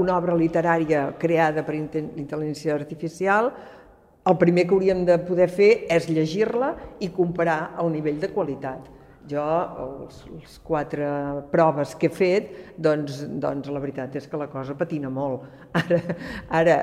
una 0.00 0.16
obra 0.16 0.36
literària 0.36 1.08
creada 1.20 1.64
per 1.66 1.76
intel·ligència 1.76 2.76
artificial 2.76 3.52
el 4.28 4.36
primer 4.36 4.66
que 4.68 4.76
hauríem 4.76 5.04
de 5.08 5.16
poder 5.24 5.48
fer 5.48 5.70
és 5.88 6.08
llegir-la 6.12 6.74
i 7.00 7.08
comparar 7.14 7.74
el 7.80 7.92
nivell 7.94 8.18
de 8.20 8.28
qualitat. 8.34 8.88
Jo, 9.28 9.44
els, 9.84 10.20
els 10.32 10.56
quatre 10.64 11.06
proves 11.52 11.94
que 12.00 12.08
he 12.08 12.12
fet, 12.12 12.50
doncs, 12.80 13.22
doncs 13.40 13.68
la 13.72 13.80
veritat 13.80 14.16
és 14.16 14.28
que 14.28 14.40
la 14.40 14.48
cosa 14.52 14.76
patina 14.76 15.10
molt. 15.12 15.44
Ara, 15.80 15.98
ara 16.60 16.76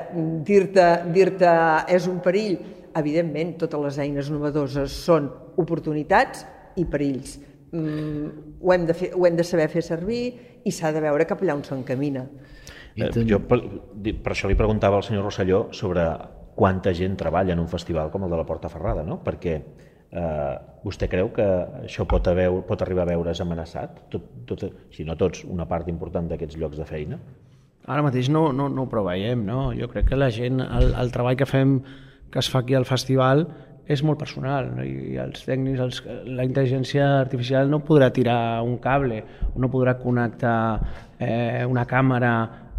dir-te 0.46 0.46
dir, 0.46 0.66
-te, 0.70 0.88
dir 1.14 1.28
-te 1.38 1.54
és 1.96 2.06
un 2.06 2.20
perill, 2.22 2.58
evidentment, 2.98 3.56
totes 3.60 3.82
les 3.82 3.98
eines 4.06 4.30
novedoses 4.32 4.94
són 5.06 5.28
oportunitats 5.60 6.44
i 6.76 6.84
perills. 6.88 7.36
Mm, 7.72 8.28
ho, 8.60 8.72
hem 8.72 8.86
de 8.88 8.94
fer, 8.96 9.10
ho 9.14 9.26
hem 9.26 9.36
de 9.36 9.44
saber 9.44 9.68
fer 9.72 9.82
servir 9.84 10.22
i 10.64 10.72
s'ha 10.72 10.92
de 10.94 11.02
veure 11.04 11.26
cap 11.28 11.42
allà 11.42 11.56
on 11.58 11.64
s'encamina. 11.66 12.24
Eh, 12.96 13.10
jo 13.28 13.42
per, 13.44 13.60
per 14.24 14.32
això 14.32 14.48
li 14.48 14.56
preguntava 14.56 14.96
al 14.96 15.04
senyor 15.04 15.26
Rosselló 15.26 15.66
sobre 15.76 16.06
quanta 16.56 16.94
gent 16.96 17.18
treballa 17.20 17.52
en 17.52 17.60
un 17.60 17.68
festival 17.68 18.10
com 18.10 18.24
el 18.24 18.32
de 18.32 18.38
la 18.40 18.46
Porta 18.48 18.70
Ferrada, 18.72 19.02
no? 19.04 19.18
perquè 19.24 19.56
eh, 19.58 20.54
vostè 20.84 21.08
creu 21.12 21.28
que 21.36 21.44
això 21.84 22.06
pot, 22.08 22.30
haver, 22.32 22.48
pot 22.66 22.82
arribar 22.82 23.04
a 23.04 23.10
veure's 23.12 23.42
amenaçat, 23.44 24.00
tot, 24.12 24.30
tot, 24.48 24.64
si 24.94 25.04
no 25.04 25.18
tots, 25.20 25.44
una 25.44 25.68
part 25.68 25.90
important 25.92 26.30
d'aquests 26.30 26.56
llocs 26.56 26.80
de 26.80 26.88
feina? 26.88 27.20
Ara 27.86 28.02
mateix 28.02 28.30
no, 28.32 28.48
no, 28.56 28.70
no 28.72 28.86
ho 28.86 28.90
preveiem, 28.90 29.44
no? 29.46 29.68
Jo 29.76 29.90
crec 29.92 30.08
que 30.10 30.18
la 30.18 30.30
gent, 30.34 30.64
el, 30.64 30.90
el 30.98 31.12
treball 31.14 31.36
que 31.38 31.46
fem, 31.46 31.76
que 32.36 32.42
es 32.44 32.50
fa 32.52 32.60
aquí 32.60 32.74
al 32.76 32.84
festival, 32.84 33.46
és 33.88 34.02
molt 34.04 34.18
personal 34.20 34.66
no? 34.76 34.84
i 34.84 35.16
els 35.22 35.46
tècnics, 35.46 35.80
els, 35.80 36.00
la 36.36 36.44
intel·ligència 36.44 37.06
artificial 37.22 37.70
no 37.72 37.80
podrà 37.86 38.10
tirar 38.12 38.60
un 38.66 38.76
cable, 38.82 39.22
no 39.56 39.70
podrà 39.72 39.94
connectar 39.96 40.58
eh, 41.16 41.64
una 41.64 41.86
càmera 41.88 42.32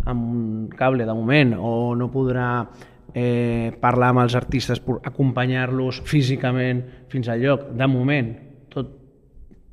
amb 0.07 0.27
un 0.27 0.43
cable 0.77 1.07
de 1.09 1.15
moment 1.17 1.55
o 1.57 1.71
no 1.97 2.11
podrà 2.13 2.49
eh, 3.17 3.73
parlar 3.81 4.11
amb 4.13 4.27
els 4.27 4.37
artistes, 4.37 4.83
acompanyar-los 5.09 6.03
físicament 6.05 6.83
fins 7.09 7.31
al 7.33 7.41
lloc, 7.41 7.71
de 7.73 7.89
moment. 7.89 8.35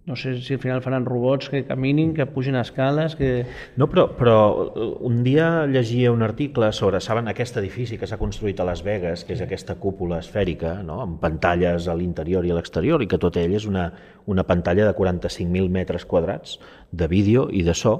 No 0.06 0.16
sé 0.16 0.34
si 0.42 0.52
al 0.52 0.60
final 0.60 0.82
faran 0.84 1.06
robots 1.06 1.48
que 1.48 1.62
caminin, 1.64 2.12
que 2.12 2.26
pugin 2.28 2.58
escales, 2.60 3.14
que... 3.16 3.46
No, 3.80 3.86
però, 3.88 4.10
però 4.18 4.36
eh, 4.66 4.88
un 5.00 5.22
dia 5.24 5.64
llegia 5.64 6.12
un 6.12 6.20
article 6.22 6.68
sobre, 6.76 7.00
saben, 7.00 7.30
aquest 7.32 7.56
edifici 7.56 7.96
que 7.96 8.04
s'ha 8.04 8.18
construït 8.20 8.60
a 8.60 8.66
Las 8.68 8.82
Vegas, 8.84 9.22
que 9.24 9.32
és 9.32 9.40
aquesta 9.40 9.78
cúpula 9.80 10.18
esfèrica, 10.20 10.74
no? 10.84 10.98
amb 11.06 11.16
pantalles 11.22 11.88
a 11.88 11.96
l'interior 11.96 12.44
i 12.44 12.52
a 12.52 12.58
l'exterior, 12.58 13.00
i 13.00 13.08
que 13.08 13.20
tot 13.22 13.40
ell 13.40 13.56
és 13.56 13.64
una, 13.64 13.86
una 14.28 14.44
pantalla 14.44 14.84
de 14.90 14.92
45.000 14.92 15.72
metres 15.72 16.04
quadrats 16.04 16.58
de 16.92 17.08
vídeo 17.08 17.48
i 17.48 17.64
de 17.64 17.72
so, 17.72 17.96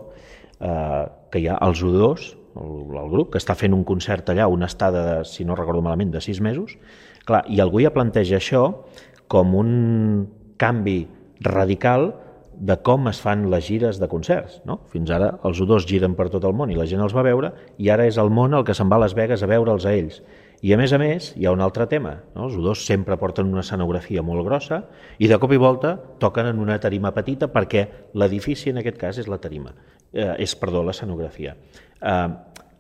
eh, 0.61 1.03
que 1.33 1.41
hi 1.41 1.49
ha 1.49 1.57
els 1.65 1.81
U2, 1.89 2.29
el, 2.61 2.79
el 3.01 3.11
grup, 3.17 3.33
que 3.33 3.41
està 3.41 3.57
fent 3.57 3.73
un 3.73 3.89
concert 3.89 4.29
allà, 4.29 4.53
una 4.53 4.69
estada, 4.69 5.09
de, 5.09 5.19
si 5.25 5.49
no 5.49 5.57
recordo 5.57 5.81
malament, 5.81 6.13
de 6.13 6.21
sis 6.21 6.45
mesos. 6.45 6.77
Clar, 7.25 7.47
I 7.49 7.65
algú 7.65 7.81
ja 7.81 7.97
planteja 7.97 8.37
això 8.37 8.67
com 9.33 9.57
un 9.57 9.77
canvi 10.61 11.07
radical 11.45 12.13
de 12.55 12.77
com 12.87 13.09
es 13.11 13.21
fan 13.21 13.49
les 13.51 13.67
gires 13.67 13.99
de 13.99 14.09
concerts. 14.09 14.61
No? 14.69 14.79
Fins 14.93 15.11
ara 15.15 15.35
els 15.47 15.61
U2 15.63 15.87
giren 15.89 16.15
per 16.19 16.29
tot 16.33 16.45
el 16.47 16.55
món 16.57 16.71
i 16.71 16.79
la 16.79 16.87
gent 16.87 17.03
els 17.03 17.15
va 17.17 17.25
veure 17.27 17.53
i 17.79 17.91
ara 17.91 18.07
és 18.07 18.19
el 18.21 18.31
món 18.31 18.55
el 18.55 18.65
que 18.67 18.77
se'n 18.77 18.91
va 18.91 19.01
a 19.01 19.05
Las 19.05 19.17
Vegas 19.19 19.43
a 19.43 19.51
veure'ls 19.51 19.87
a 19.87 19.95
ells. 19.95 20.23
I 20.65 20.73
a 20.73 20.79
més 20.81 20.95
a 20.97 20.99
més 21.01 21.33
hi 21.37 21.45
ha 21.45 21.53
un 21.53 21.61
altre 21.61 21.87
tema. 21.91 22.15
No? 22.35 22.47
Els 22.47 22.57
U2 22.57 22.87
sempre 22.87 23.19
porten 23.21 23.51
una 23.51 23.65
escenografia 23.65 24.23
molt 24.25 24.47
grossa 24.47 24.85
i 25.19 25.29
de 25.29 25.39
cop 25.43 25.53
i 25.53 25.61
volta 25.61 25.97
toquen 26.23 26.49
en 26.53 26.63
una 26.63 26.79
tarima 26.81 27.13
petita 27.13 27.51
perquè 27.53 27.85
l'edifici 28.15 28.73
en 28.73 28.81
aquest 28.81 29.01
cas 29.01 29.21
és 29.21 29.29
la 29.29 29.41
tarima, 29.43 29.75
eh, 30.13 30.33
és, 30.39 30.55
perdó, 30.57 30.85
l'escenografia. 30.87 31.57
Eh, 32.01 32.29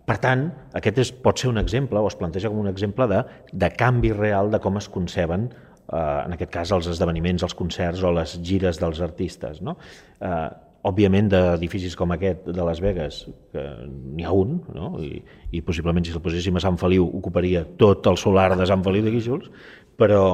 per 0.04 0.18
tant, 0.20 0.46
aquest 0.76 0.98
és, 1.00 1.10
pot 1.24 1.40
ser 1.40 1.48
un 1.48 1.58
exemple, 1.60 2.00
o 2.00 2.08
es 2.08 2.16
planteja 2.20 2.50
com 2.52 2.58
un 2.60 2.68
exemple 2.68 3.06
de, 3.08 3.22
de 3.52 3.70
canvi 3.72 4.12
real 4.12 4.50
de 4.52 4.60
com 4.60 4.76
es 4.76 4.88
conceben 4.92 5.48
en 5.93 6.37
aquest 6.37 6.53
cas 6.53 6.72
els 6.72 6.89
esdeveniments, 6.95 7.45
els 7.45 7.57
concerts 7.57 8.03
o 8.03 8.12
les 8.14 8.39
gires 8.43 8.80
dels 8.80 9.01
artistes. 9.05 9.61
No? 9.64 9.76
Eh, 10.20 10.49
òbviament 10.85 11.30
d'edificis 11.32 11.97
com 11.97 12.12
aquest 12.12 12.45
de 12.53 12.64
Las 12.64 12.82
Vegas, 12.85 13.22
que 13.53 13.62
n'hi 13.89 14.26
ha 14.26 14.35
un, 14.37 14.59
no? 14.76 14.93
I, 15.01 15.22
i 15.57 15.62
possiblement 15.64 16.05
si 16.05 16.12
el 16.12 16.22
poséssim 16.24 16.61
a 16.61 16.62
Sant 16.64 16.76
Feliu 16.80 17.07
ocuparia 17.09 17.64
tot 17.80 18.07
el 18.11 18.20
solar 18.20 18.51
de 18.59 18.68
Sant 18.68 18.85
Feliu 18.85 19.07
de 19.07 19.14
Guíxols, 19.14 19.49
però, 19.97 20.24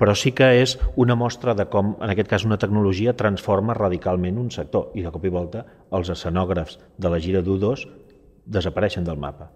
però 0.00 0.16
sí 0.16 0.34
que 0.36 0.50
és 0.60 0.76
una 1.00 1.16
mostra 1.16 1.56
de 1.56 1.64
com, 1.72 1.94
en 1.96 2.12
aquest 2.12 2.28
cas, 2.28 2.44
una 2.48 2.60
tecnologia 2.60 3.16
transforma 3.16 3.76
radicalment 3.78 4.42
un 4.42 4.52
sector 4.52 4.92
i 4.94 5.06
de 5.06 5.14
cop 5.14 5.24
i 5.24 5.32
volta 5.32 5.64
els 5.96 6.12
escenògrafs 6.12 6.76
de 7.00 7.14
la 7.14 7.22
gira 7.24 7.40
d'U2 7.40 7.88
desapareixen 8.44 9.08
del 9.08 9.16
mapa. 9.16 9.48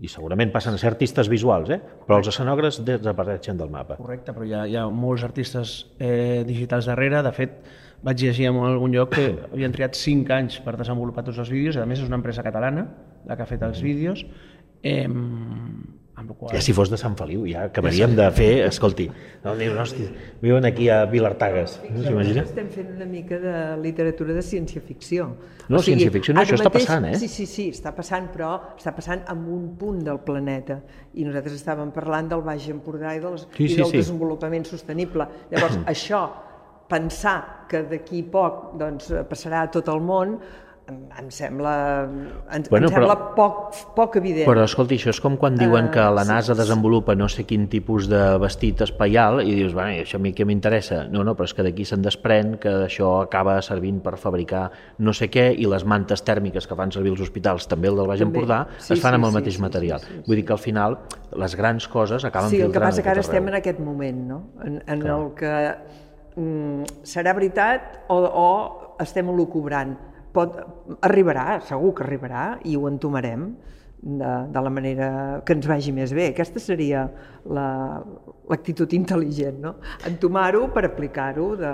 I 0.00 0.08
segurament 0.08 0.48
passen 0.52 0.72
a 0.74 0.80
ser 0.80 0.88
artistes 0.88 1.28
visuals, 1.28 1.68
eh? 1.74 1.76
però 2.06 2.20
els 2.20 2.30
escenògrafs 2.30 2.80
desapareixen 2.86 3.58
del 3.60 3.68
mapa. 3.72 3.98
Correcte, 4.00 4.32
però 4.32 4.46
hi 4.48 4.54
ha, 4.56 4.64
hi 4.66 4.78
ha 4.80 4.86
molts 4.88 5.26
artistes 5.26 5.74
eh, 5.98 6.40
digitals 6.48 6.88
darrere. 6.88 7.20
De 7.26 7.32
fet, 7.36 7.58
vaig 8.06 8.24
llegir 8.24 8.48
en 8.48 8.62
algun 8.64 8.96
lloc 8.96 9.12
que 9.18 9.26
havien 9.52 9.76
triat 9.76 9.98
5 10.00 10.36
anys 10.38 10.60
per 10.64 10.78
desenvolupar 10.80 11.26
tots 11.26 11.42
els 11.44 11.52
vídeos, 11.52 11.76
a 11.76 11.84
més 11.88 12.00
és 12.00 12.08
una 12.08 12.16
empresa 12.20 12.44
catalana 12.46 12.86
la 13.28 13.36
que 13.36 13.44
ha 13.44 13.50
fet 13.50 13.64
els 13.66 13.82
vídeos. 13.84 14.24
Eh, 14.80 15.04
qual... 16.28 16.52
Ja 16.54 16.60
si 16.64 16.74
fos 16.76 16.90
de 16.92 16.98
Sant 17.00 17.16
Feliu, 17.18 17.44
ja 17.48 17.64
acabaríem 17.68 18.16
de 18.18 18.26
fer, 18.34 18.50
escolti, 18.66 19.06
no, 19.44 19.54
diu, 19.58 19.72
no, 19.76 19.84
hosti, 19.84 20.06
viuen 20.42 20.66
aquí 20.68 20.88
a 20.92 21.04
Vilartagas, 21.10 21.78
no 21.88 22.02
s'imagina? 22.04 22.44
Estem 22.48 22.68
fent 22.74 22.90
una 22.96 23.08
mica 23.08 23.38
de 23.42 23.54
literatura 23.82 24.36
de 24.36 24.44
ciència-ficció. 24.44 25.30
No, 25.68 25.78
o 25.78 25.82
sigui, 25.82 26.00
ciència-ficció 26.00 26.36
no, 26.36 26.44
això 26.44 26.58
mateix, 26.58 26.66
està 26.66 26.74
passant, 26.76 27.08
eh? 27.10 27.16
Sí, 27.22 27.30
sí, 27.32 27.48
sí, 27.50 27.68
està 27.74 27.94
passant, 27.96 28.28
però 28.34 28.52
està 28.74 28.94
passant 28.96 29.24
en 29.32 29.48
un 29.56 29.72
punt 29.80 30.04
del 30.06 30.22
planeta. 30.26 30.80
I 31.14 31.26
nosaltres 31.28 31.58
estàvem 31.60 31.94
parlant 31.94 32.30
del 32.30 32.44
Baix 32.46 32.68
Empordà 32.72 33.16
i, 33.16 33.24
dels, 33.24 33.48
sí, 33.56 33.66
sí, 33.66 33.74
i 33.74 33.82
del 33.82 33.92
sí. 33.92 34.00
desenvolupament 34.02 34.68
sostenible. 34.68 35.28
Llavors, 35.52 35.80
això, 35.94 36.24
pensar 36.90 37.66
que 37.70 37.84
d'aquí 37.86 38.24
poc 38.26 38.74
doncs, 38.80 39.12
passarà 39.30 39.64
a 39.64 39.70
tot 39.70 39.88
el 39.92 40.02
món, 40.02 40.40
em, 40.90 40.98
em 41.18 41.30
sembla, 41.30 41.72
em, 42.50 42.62
bueno, 42.68 42.88
em 42.88 42.94
sembla 42.94 43.14
però, 43.14 43.34
poc, 43.36 43.78
poc 43.96 44.16
evident. 44.20 44.46
Però 44.48 44.64
escolti, 44.66 44.98
això 44.98 45.12
és 45.14 45.20
com 45.22 45.36
quan 45.40 45.56
diuen 45.58 45.88
uh, 45.88 45.92
que 45.94 46.06
la 46.16 46.24
NASA 46.26 46.54
sí, 46.54 46.58
desenvolupa 46.60 47.14
no 47.18 47.28
sé 47.30 47.44
quin 47.48 47.68
tipus 47.72 48.08
de 48.10 48.20
vestit 48.42 48.82
espaial 48.86 49.42
i 49.44 49.54
dius, 49.54 49.74
bueno, 49.76 49.94
això 50.02 50.18
a 50.18 50.22
mi 50.22 50.34
què 50.36 50.46
m'interessa? 50.48 51.04
No, 51.12 51.24
no, 51.26 51.36
però 51.38 51.48
és 51.48 51.54
que 51.56 51.66
d'aquí 51.66 51.86
se'n 51.88 52.02
desprèn 52.04 52.56
que 52.62 52.72
això 52.88 53.12
acaba 53.22 53.60
servint 53.64 54.02
per 54.04 54.16
fabricar 54.20 54.66
no 54.98 55.14
sé 55.16 55.30
què 55.32 55.50
i 55.54 55.68
les 55.70 55.86
mantes 55.88 56.24
tèrmiques 56.26 56.66
que 56.66 56.78
fan 56.78 56.92
servir 56.94 57.14
els 57.14 57.24
hospitals, 57.26 57.68
també 57.70 57.92
el 57.92 58.00
del 58.00 58.10
Baix 58.10 58.26
Empordà, 58.26 58.64
sí, 58.78 58.94
es 58.96 59.00
fan 59.02 59.14
sí, 59.14 59.20
amb 59.20 59.30
el 59.30 59.38
mateix 59.38 59.56
sí, 59.56 59.64
material. 59.64 60.02
Sí, 60.02 60.10
sí, 60.10 60.20
sí, 60.20 60.26
Vull 60.26 60.42
dir 60.42 60.46
que 60.50 60.56
al 60.56 60.62
final 60.62 60.98
les 61.40 61.56
grans 61.56 61.88
coses 61.88 62.26
acaben 62.26 62.50
sí, 62.50 62.58
filtrant. 62.58 62.70
Sí, 62.70 62.74
el 62.74 62.76
que 62.76 62.86
passa 62.88 63.06
que 63.06 63.14
ara 63.14 63.24
estem 63.24 63.50
en 63.50 63.58
aquest 63.60 63.80
moment, 63.82 64.22
no? 64.34 64.42
En, 64.66 64.80
en 64.86 65.06
el 65.06 65.26
que 65.38 65.54
mm, 66.36 67.02
serà 67.06 67.34
veritat 67.36 68.06
o, 68.10 68.20
o 68.20 68.48
estem 69.00 69.30
elucubrant 69.32 69.96
pot, 70.34 70.56
arribarà, 71.06 71.60
segur 71.66 71.94
que 71.96 72.06
arribarà, 72.06 72.44
i 72.64 72.76
ho 72.76 72.86
entomarem 72.90 73.50
de, 74.00 74.32
de 74.52 74.62
la 74.64 74.72
manera 74.72 75.08
que 75.44 75.56
ens 75.56 75.68
vagi 75.68 75.92
més 75.96 76.14
bé. 76.16 76.30
Aquesta 76.32 76.62
seria 76.62 77.06
l'actitud 77.44 78.88
la, 78.88 78.98
intel·ligent, 79.00 79.60
no? 79.62 79.76
Entomar-ho 80.08 80.66
per 80.74 80.86
aplicar-ho 80.88 81.52
de, 81.60 81.72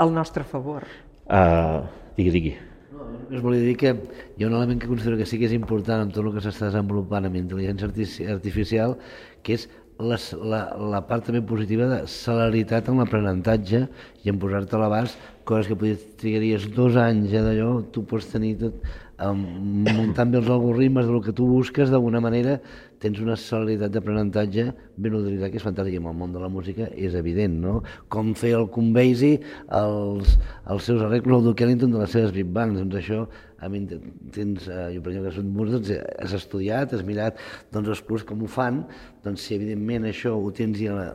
al 0.00 0.12
nostre 0.14 0.46
favor. 0.46 0.86
Uh, 1.26 1.86
digui, 2.16 2.34
digui. 2.34 2.54
No, 2.90 3.06
us 3.30 3.42
volia 3.42 3.62
dir 3.64 3.76
que 3.80 3.92
hi 3.94 4.44
ha 4.44 4.48
un 4.48 4.56
element 4.58 4.80
que 4.82 4.88
considero 4.90 5.18
que 5.18 5.26
sí 5.28 5.38
que 5.40 5.48
és 5.48 5.56
important 5.56 6.04
en 6.04 6.14
tot 6.14 6.24
el 6.24 6.34
que 6.34 6.42
s'està 6.44 6.68
desenvolupant 6.68 7.28
amb 7.28 7.38
intel·ligència 7.38 7.90
artificial, 8.34 8.96
que 9.42 9.56
és 9.58 9.68
les, 10.00 10.26
la, 10.40 10.60
la 10.92 11.00
part 11.06 11.26
també 11.28 11.42
positiva 11.46 11.88
de 11.90 12.00
celeritat 12.10 12.88
en 12.90 13.00
l'aprenentatge 13.00 13.84
i 14.24 14.32
en 14.32 14.40
posar-te 14.40 14.76
a 14.76 14.80
l'abast 14.82 15.20
coses 15.48 15.68
que 15.70 15.76
potser 15.78 16.14
trigaries 16.20 16.68
dos 16.74 16.96
anys 17.00 17.30
ja 17.32 17.42
d'allò, 17.44 17.80
tu 17.92 18.04
pots 18.08 18.28
tenir 18.30 18.54
tot, 18.60 18.84
um, 19.24 19.42
muntant 19.88 20.30
bé 20.32 20.40
els 20.40 20.50
algoritmes 20.52 21.08
del 21.08 21.22
que 21.24 21.34
tu 21.36 21.48
busques, 21.50 21.90
d'alguna 21.90 22.22
manera 22.22 22.58
tens 23.00 23.20
una 23.22 23.36
celeritat 23.40 23.92
d'aprenentatge 23.94 24.66
ben 25.00 25.16
utilitzada, 25.16 25.50
que 25.52 25.60
és 25.60 25.64
fantàstica 25.64 26.00
en 26.00 26.08
el 26.10 26.16
món 26.16 26.34
de 26.34 26.42
la 26.42 26.50
música, 26.52 26.88
és 26.92 27.16
evident, 27.16 27.56
no? 27.62 27.78
Com 28.12 28.34
fer 28.36 28.52
el 28.58 28.68
Convesi, 28.72 29.38
els, 29.80 30.36
els 30.70 30.88
seus 30.90 31.00
arreglos, 31.06 31.40
el 31.40 31.48
Duke 31.48 31.64
Ellington 31.64 31.94
de 31.96 32.02
les 32.02 32.12
seves 32.12 32.34
big 32.36 32.52
bands, 32.52 32.78
doncs 32.80 33.00
això, 33.00 33.24
a 33.60 33.68
mi 33.68 33.82
tens, 33.88 34.68
eh, 34.68 34.86
jo 34.94 35.02
per 35.04 35.12
exemple 35.12 35.30
que 35.30 35.36
soc 35.36 35.48
músic, 35.48 35.74
doncs 35.76 35.92
has 36.24 36.36
estudiat, 36.36 36.94
has 36.96 37.04
mirat 37.04 37.40
doncs 37.72 37.92
els 37.92 38.00
clubs 38.04 38.24
com 38.28 38.44
ho 38.44 38.48
fan, 38.48 38.84
doncs 39.24 39.44
si 39.44 39.56
evidentment 39.56 40.08
això 40.08 40.32
ho 40.36 40.48
tens 40.56 40.80
ja 40.80 40.96
la, 40.96 41.06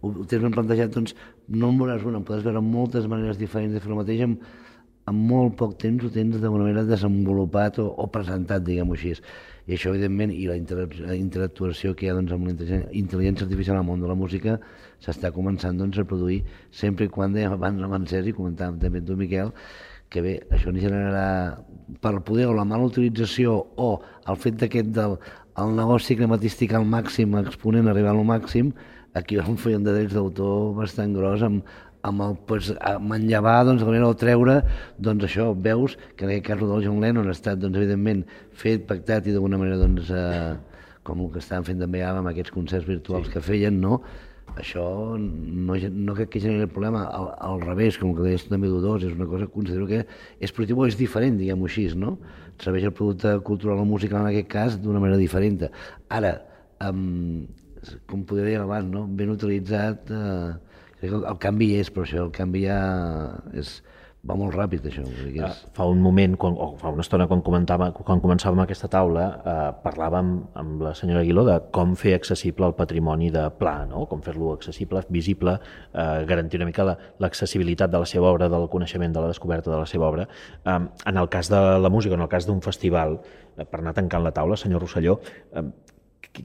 ho, 0.00 0.12
ho 0.12 0.26
tens 0.30 0.44
ben 0.44 0.54
plantejat, 0.54 0.94
doncs 0.94 1.16
no 1.48 1.72
en 1.72 1.80
veuràs 1.80 2.06
una, 2.06 2.22
podes 2.22 2.46
veure 2.46 2.62
moltes 2.62 3.06
maneres 3.10 3.38
diferents 3.40 3.74
de 3.74 3.82
fer 3.82 3.90
el 3.90 3.98
mateix, 3.98 4.24
amb, 4.26 4.42
amb 5.10 5.30
molt 5.30 5.56
poc 5.58 5.78
temps 5.80 6.04
ho 6.04 6.10
tens 6.12 6.38
d'alguna 6.38 6.68
manera 6.68 6.86
desenvolupat 6.86 7.80
o, 7.82 7.88
o 7.88 8.08
presentat, 8.12 8.62
diguem-ho 8.66 8.98
així. 8.98 9.16
I 9.68 9.76
això, 9.76 9.90
evidentment, 9.92 10.32
i 10.32 10.46
la, 10.48 10.56
inter 10.56 10.86
la 11.04 11.14
interactuació 11.16 11.92
que 11.94 12.06
hi 12.06 12.08
ha 12.08 12.16
doncs, 12.16 12.32
amb 12.32 12.48
la 12.48 12.54
intel·ligència 12.96 13.44
artificial 13.44 13.76
al 13.76 13.84
món 13.84 14.00
de 14.00 14.08
la 14.08 14.16
música 14.16 14.56
s'està 15.04 15.28
començant 15.34 15.76
doncs, 15.76 15.98
a 16.00 16.06
produir 16.08 16.40
sempre 16.72 17.04
i 17.04 17.12
quan 17.12 17.36
dèiem 17.36 17.52
abans 17.58 17.84
amb 17.84 17.98
en 17.98 18.06
Sergi, 18.08 18.32
comentàvem 18.32 18.78
també 18.80 19.02
tu, 19.04 19.18
Miquel, 19.20 19.52
que 20.08 20.22
bé, 20.24 20.38
això 20.56 20.72
ni 20.72 20.80
generarà 20.80 21.58
per 22.00 22.14
poder 22.24 22.46
o 22.48 22.54
la 22.56 22.64
mala 22.64 22.88
utilització 22.88 23.58
o 23.76 23.90
el 24.24 24.40
fet 24.40 24.56
d'aquest 24.62 24.88
del 24.96 25.18
el 25.58 25.74
negoci 25.74 26.14
crematístic 26.16 26.72
al 26.72 26.86
màxim, 26.86 27.34
exponent, 27.40 27.90
arribar 27.90 28.14
al 28.14 28.24
màxim, 28.24 28.70
aquí 29.18 29.36
va 29.36 29.44
un 29.50 29.58
feion 29.60 29.84
de 29.84 29.92
drets 29.92 30.14
d'autor 30.14 30.72
bastant 30.78 31.12
gros 31.16 31.42
amb, 31.44 31.64
amb 32.06 32.22
el 32.22 32.36
pues, 32.46 32.70
manllevar, 33.00 33.64
doncs, 33.66 33.82
de 33.82 33.88
manera 33.88 34.08
o 34.08 34.16
treure, 34.18 34.60
doncs 34.98 35.26
això, 35.28 35.50
veus 35.54 35.96
que 36.16 36.26
en 36.26 36.32
aquest 36.32 36.46
cas 36.46 36.62
del 36.62 36.86
John 36.86 37.02
Lennon 37.02 37.28
ha 37.28 37.34
estat, 37.36 37.58
doncs, 37.62 37.78
evidentment, 37.80 38.24
fet, 38.52 38.86
pactat 38.88 39.26
i 39.26 39.34
d'alguna 39.34 39.60
manera, 39.60 39.80
doncs, 39.82 40.10
eh, 40.14 40.56
com 41.06 41.24
el 41.24 41.30
que 41.34 41.42
estan 41.42 41.66
fent 41.66 41.80
també 41.82 42.02
ara 42.04 42.22
amb 42.22 42.30
aquests 42.30 42.54
concerts 42.54 42.88
virtuals 42.88 43.28
sí. 43.28 43.34
que 43.34 43.44
feien, 43.44 43.80
no? 43.82 44.02
Això 44.58 44.82
no, 45.18 45.76
no 45.76 46.14
crec 46.16 46.32
que 46.32 46.42
generi 46.42 46.66
problema, 46.72 47.04
al, 47.14 47.28
al 47.44 47.60
revés, 47.62 47.98
com 48.00 48.14
que 48.16 48.24
deies 48.24 48.46
també 48.48 48.70
Dudós, 48.70 49.04
és 49.06 49.14
una 49.14 49.28
cosa 49.28 49.46
que 49.46 49.54
considero 49.54 49.86
que 49.90 50.02
és 50.40 50.54
positiu 50.54 50.86
és 50.86 50.96
diferent, 50.98 51.36
diguem-ho 51.38 51.68
així, 51.68 51.86
no? 51.98 52.16
Serveix 52.62 52.88
el 52.88 52.94
producte 52.96 53.36
cultural 53.46 53.82
o 53.84 53.86
musical 53.86 54.24
en 54.24 54.32
aquest 54.32 54.50
cas 54.50 54.78
d'una 54.82 55.02
manera 55.02 55.20
diferent. 55.20 55.68
Ara, 56.10 56.32
um, 56.88 57.44
com 58.08 58.24
podria 58.26 58.48
dir 58.48 58.56
abans, 58.62 58.90
no? 58.90 59.04
ben 59.06 59.30
utilitzat, 59.30 60.10
eh, 60.10 60.67
crec 60.98 61.10
que 61.10 61.16
el, 61.16 61.24
el 61.30 61.38
canvi 61.42 61.72
és, 61.78 61.92
però 61.94 62.06
això, 62.06 62.24
el 62.26 62.34
canvi 62.34 62.64
ja 62.66 62.80
és, 63.56 63.78
va 64.26 64.34
molt 64.36 64.54
ràpid 64.56 64.86
això. 64.88 65.04
És... 65.06 65.38
Ah, 65.44 65.50
fa 65.76 65.86
un 65.88 66.00
moment, 66.02 66.34
quan, 66.40 66.56
o 66.58 66.72
fa 66.80 66.90
una 66.92 67.04
estona 67.04 67.28
quan, 67.30 67.40
comentava, 67.46 67.90
quan 67.94 68.20
començàvem 68.22 68.60
aquesta 68.64 68.90
taula, 68.90 69.26
eh, 69.38 69.56
parlàvem 69.84 70.32
amb 70.58 70.84
la 70.84 70.94
senyora 70.98 71.22
Aguiló 71.22 71.44
de 71.46 71.56
com 71.74 71.94
fer 71.98 72.16
accessible 72.18 72.66
el 72.68 72.74
patrimoni 72.78 73.30
de 73.34 73.46
Pla, 73.60 73.76
no? 73.90 74.04
com 74.10 74.22
fer-lo 74.24 74.52
accessible, 74.56 75.04
visible, 75.14 75.58
eh, 75.92 76.24
garantir 76.28 76.60
una 76.60 76.68
mica 76.68 76.86
l'accessibilitat 77.22 77.92
de 77.94 78.02
la 78.02 78.08
seva 78.10 78.32
obra, 78.32 78.50
del 78.52 78.68
coneixement, 78.72 79.14
de 79.14 79.22
la 79.22 79.30
descoberta 79.30 79.70
de 79.70 79.78
la 79.78 79.86
seva 79.86 80.08
obra. 80.10 80.26
Eh, 80.64 80.78
en 80.78 81.22
el 81.22 81.30
cas 81.32 81.52
de 81.52 81.62
la 81.78 81.92
música, 81.92 82.18
en 82.18 82.26
el 82.26 82.32
cas 82.32 82.48
d'un 82.48 82.60
festival, 82.64 83.20
eh, 83.56 83.64
per 83.64 83.80
anar 83.80 83.94
tancant 83.94 84.26
la 84.26 84.34
taula, 84.34 84.58
senyor 84.58 84.82
Rosselló, 84.82 85.20
eh, 85.54 85.68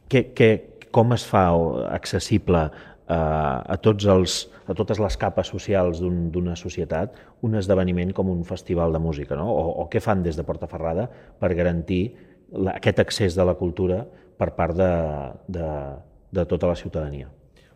que, 0.07 0.29
que, 0.33 0.53
com 0.93 1.09
es 1.15 1.23
fa 1.25 1.47
accessible 1.89 2.67
a, 3.13 3.77
tots 3.81 4.07
els, 4.09 4.37
a 4.67 4.75
totes 4.77 4.99
les 5.01 5.17
capes 5.19 5.49
socials 5.53 6.01
d'una 6.01 6.53
un, 6.53 6.59
societat 6.59 7.17
un 7.45 7.55
esdeveniment 7.59 8.13
com 8.15 8.29
un 8.31 8.43
festival 8.47 8.93
de 8.93 9.01
música, 9.03 9.37
no? 9.39 9.49
o, 9.51 9.65
o 9.83 9.87
què 9.91 10.01
fan 10.03 10.23
des 10.25 10.39
de 10.39 10.45
Portaferrada 10.47 11.07
per 11.39 11.53
garantir 11.57 12.03
la, 12.51 12.77
aquest 12.77 12.99
accés 13.03 13.37
de 13.37 13.45
la 13.45 13.55
cultura 13.59 14.03
per 14.37 14.53
part 14.57 14.77
de, 14.77 14.91
de, 15.47 15.69
de 16.33 16.45
tota 16.49 16.69
la 16.71 16.75
ciutadania. 16.75 17.29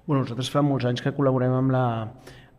Bueno, 0.07 0.23
nosaltres 0.23 0.49
fa 0.53 0.63
molts 0.63 0.87
anys 0.87 1.03
que 1.03 1.13
col·laborem 1.15 1.53
amb 1.53 1.73
la, 1.75 1.85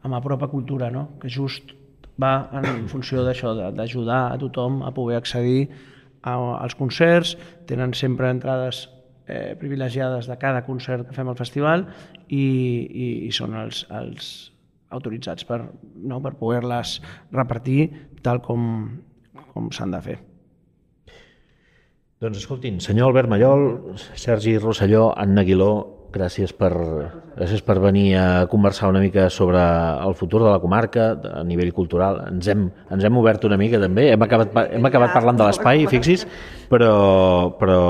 amb 0.04 0.14
la 0.14 0.22
Propa 0.24 0.50
Cultura, 0.52 0.90
no? 0.94 1.08
que 1.20 1.30
just 1.32 1.72
va 2.20 2.48
en 2.52 2.86
funció 2.92 3.24
d'això, 3.26 3.54
d'ajudar 3.74 4.26
a 4.32 4.38
tothom 4.40 4.82
a 4.84 4.92
poder 4.94 5.18
accedir 5.18 5.68
a, 6.22 6.36
als 6.58 6.76
concerts, 6.78 7.36
tenen 7.66 7.94
sempre 7.94 8.30
entrades 8.30 8.86
eh, 9.28 9.54
privilegiades 9.60 10.26
de 10.26 10.36
cada 10.40 10.64
concert 10.66 11.06
que 11.06 11.16
fem 11.16 11.28
al 11.28 11.38
festival 11.38 11.84
i, 12.28 12.40
i, 12.40 13.08
i 13.28 13.32
són 13.34 13.54
els, 13.60 13.84
els 13.94 14.30
autoritzats 14.90 15.44
per, 15.44 15.60
no, 16.08 16.18
per 16.24 16.34
poder-les 16.40 16.98
repartir 17.36 17.90
tal 18.24 18.40
com, 18.44 18.64
com 19.52 19.70
s'han 19.74 19.94
de 19.94 20.02
fer. 20.02 20.18
Doncs 22.18 22.40
escoltin, 22.40 22.80
senyor 22.82 23.12
Albert 23.12 23.30
Mallol, 23.30 23.68
Sergi 24.18 24.56
Rosselló, 24.58 25.12
Anna 25.14 25.44
Aguiló, 25.44 25.97
gràcies 26.12 26.52
per, 26.56 26.70
gràcies 27.36 27.62
per 27.64 27.78
venir 27.82 28.06
a 28.18 28.26
conversar 28.50 28.88
una 28.90 29.00
mica 29.02 29.28
sobre 29.30 29.60
el 29.60 30.14
futur 30.18 30.42
de 30.42 30.50
la 30.50 30.60
comarca 30.62 31.10
a 31.40 31.42
nivell 31.44 31.72
cultural. 31.76 32.22
Ens 32.30 32.48
hem, 32.48 32.68
ens 32.90 33.04
hem 33.04 33.18
obert 33.20 33.44
una 33.48 33.58
mica 33.60 33.80
també, 33.82 34.08
hem 34.12 34.24
acabat, 34.24 34.54
hem 34.78 34.88
acabat 34.88 35.14
parlant 35.16 35.40
de 35.40 35.48
l'espai, 35.48 35.86
fixis, 35.90 36.24
però, 36.72 36.92
però, 37.60 37.82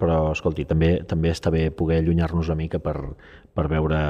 però 0.00 0.18
escolti, 0.32 0.66
també, 0.68 0.94
també 1.08 1.34
està 1.34 1.52
bé 1.54 1.68
poder 1.70 2.00
allunyar-nos 2.02 2.48
una 2.50 2.58
mica 2.62 2.80
per, 2.82 2.96
per 3.54 3.68
veure 3.70 4.00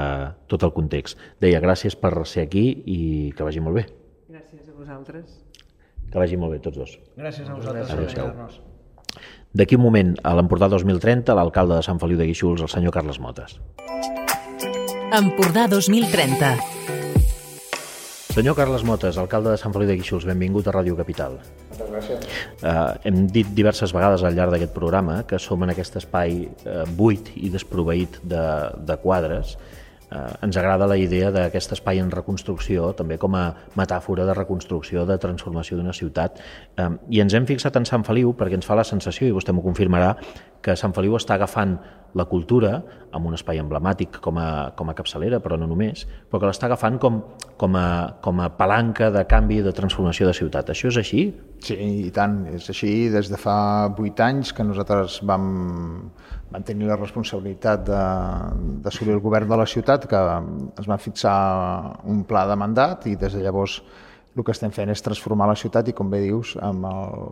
tot 0.47 0.65
el 0.67 0.73
context. 0.75 1.19
Deia, 1.41 1.61
gràcies 1.63 1.99
per 1.99 2.13
ser 2.29 2.47
aquí 2.47 2.65
i 2.85 3.01
que 3.35 3.47
vagi 3.47 3.63
molt 3.63 3.81
bé. 3.81 3.85
Gràcies 4.29 4.65
a 4.65 4.79
vosaltres. 4.79 5.37
Que 6.09 6.17
vagi 6.17 6.39
molt 6.41 6.55
bé 6.55 6.63
tots 6.63 6.81
dos. 6.81 6.97
Gràcies 7.19 7.47
a 7.49 7.55
vosaltres. 7.59 7.93
Adéu-siau. 7.93 8.68
D'aquí 9.49 9.73
un 9.79 9.81
moment, 9.81 10.11
a 10.21 10.35
l'Empordà 10.37 10.67
2030, 10.69 11.33
l'alcalde 11.33 11.79
de 11.79 11.85
Sant 11.85 11.97
Feliu 11.97 12.19
de 12.19 12.27
Guíxols, 12.29 12.61
el 12.61 12.69
senyor 12.69 12.93
Carles 12.93 13.17
Motes. 13.17 13.55
Empordà 15.09 15.63
2030. 15.71 16.51
Senyor 18.29 18.53
Carles 18.53 18.85
Motes, 18.85 19.17
alcalde 19.17 19.55
de 19.55 19.57
Sant 19.57 19.73
Feliu 19.73 19.89
de 19.89 19.95
Guíxols, 19.97 20.27
benvingut 20.29 20.69
a 20.69 20.75
Ràdio 20.75 20.93
Capital. 20.99 21.39
Moltes 21.71 21.89
gràcies. 21.89 22.29
Uh, 22.61 22.93
hem 23.09 23.25
dit 23.33 23.49
diverses 23.57 23.89
vegades 23.95 24.21
al 24.21 24.37
llarg 24.37 24.53
d'aquest 24.53 24.75
programa 24.75 25.23
que 25.25 25.41
som 25.41 25.65
en 25.65 25.73
aquest 25.73 25.97
espai 25.97 26.43
uh, 26.45 26.85
buit 26.85 27.33
i 27.41 27.49
desproveït 27.49 28.21
de, 28.21 28.45
de 28.85 29.01
quadres 29.01 29.57
eh, 30.11 30.45
ens 30.45 30.57
agrada 30.57 30.87
la 30.87 30.97
idea 30.97 31.31
d'aquest 31.31 31.75
espai 31.77 32.01
en 32.03 32.11
reconstrucció, 32.11 32.91
també 32.97 33.17
com 33.21 33.35
a 33.37 33.45
metàfora 33.79 34.25
de 34.27 34.35
reconstrucció, 34.37 35.05
de 35.05 35.17
transformació 35.21 35.77
d'una 35.77 35.93
ciutat. 35.93 36.41
Eh, 36.75 36.89
I 37.15 37.23
ens 37.25 37.37
hem 37.37 37.47
fixat 37.49 37.77
en 37.79 37.87
Sant 37.89 38.05
Feliu 38.07 38.33
perquè 38.37 38.59
ens 38.59 38.67
fa 38.67 38.77
la 38.79 38.87
sensació, 38.87 39.27
i 39.27 39.35
vostè 39.35 39.55
m'ho 39.55 39.65
confirmarà, 39.65 40.15
que 40.61 40.75
Sant 40.75 40.93
Feliu 40.95 41.15
està 41.15 41.37
agafant 41.37 41.77
la 42.17 42.25
cultura 42.25 42.79
amb 43.13 43.27
un 43.29 43.35
espai 43.37 43.59
emblemàtic 43.61 44.17
com 44.23 44.37
a, 44.41 44.71
com 44.77 44.89
a 44.89 44.95
capçalera, 44.97 45.39
però 45.43 45.57
no 45.59 45.67
només, 45.69 46.05
però 46.29 46.41
que 46.41 46.49
l'està 46.49 46.67
agafant 46.69 46.97
com, 47.01 47.19
com, 47.57 47.77
a, 47.77 48.17
com 48.23 48.41
a 48.41 48.49
palanca 48.57 49.09
de 49.13 49.23
canvi 49.29 49.61
de 49.65 49.73
transformació 49.77 50.29
de 50.29 50.35
ciutat. 50.37 50.71
Això 50.73 50.89
és 50.89 50.99
així? 51.01 51.23
Sí, 51.65 51.77
i 52.07 52.11
tant. 52.15 52.41
És 52.55 52.69
així 52.73 52.93
des 53.13 53.29
de 53.29 53.39
fa 53.39 53.89
vuit 53.97 54.19
anys 54.25 54.53
que 54.55 54.65
nosaltres 54.65 55.19
vam 55.27 55.49
van 56.49 56.65
tenir 56.65 56.89
la 56.89 56.97
responsabilitat 56.97 57.85
d'assolir 57.85 59.13
el 59.15 59.23
govern 59.23 59.49
de 59.49 59.57
la 59.57 59.67
ciutat, 59.69 60.07
que 60.09 60.21
es 60.81 60.89
va 60.89 60.97
fixar 60.97 61.37
un 62.09 62.23
pla 62.29 62.47
de 62.49 62.57
mandat 62.57 63.05
i 63.07 63.15
des 63.15 63.35
de 63.37 63.43
llavors 63.45 63.81
el 64.39 64.45
que 64.45 64.53
estem 64.55 64.71
fent 64.71 64.91
és 64.93 65.01
transformar 65.03 65.49
la 65.49 65.57
ciutat 65.59 65.89
i, 65.89 65.93
com 65.95 66.09
bé 66.11 66.21
dius, 66.23 66.53
amb, 66.63 66.85
el, 66.87 67.25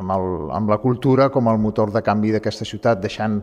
amb, 0.00 0.10
el, 0.16 0.26
amb 0.58 0.72
la 0.72 0.78
cultura 0.82 1.30
com 1.32 1.48
el 1.48 1.60
motor 1.62 1.92
de 1.94 2.02
canvi 2.04 2.34
d'aquesta 2.34 2.66
ciutat, 2.68 3.00
deixant 3.00 3.38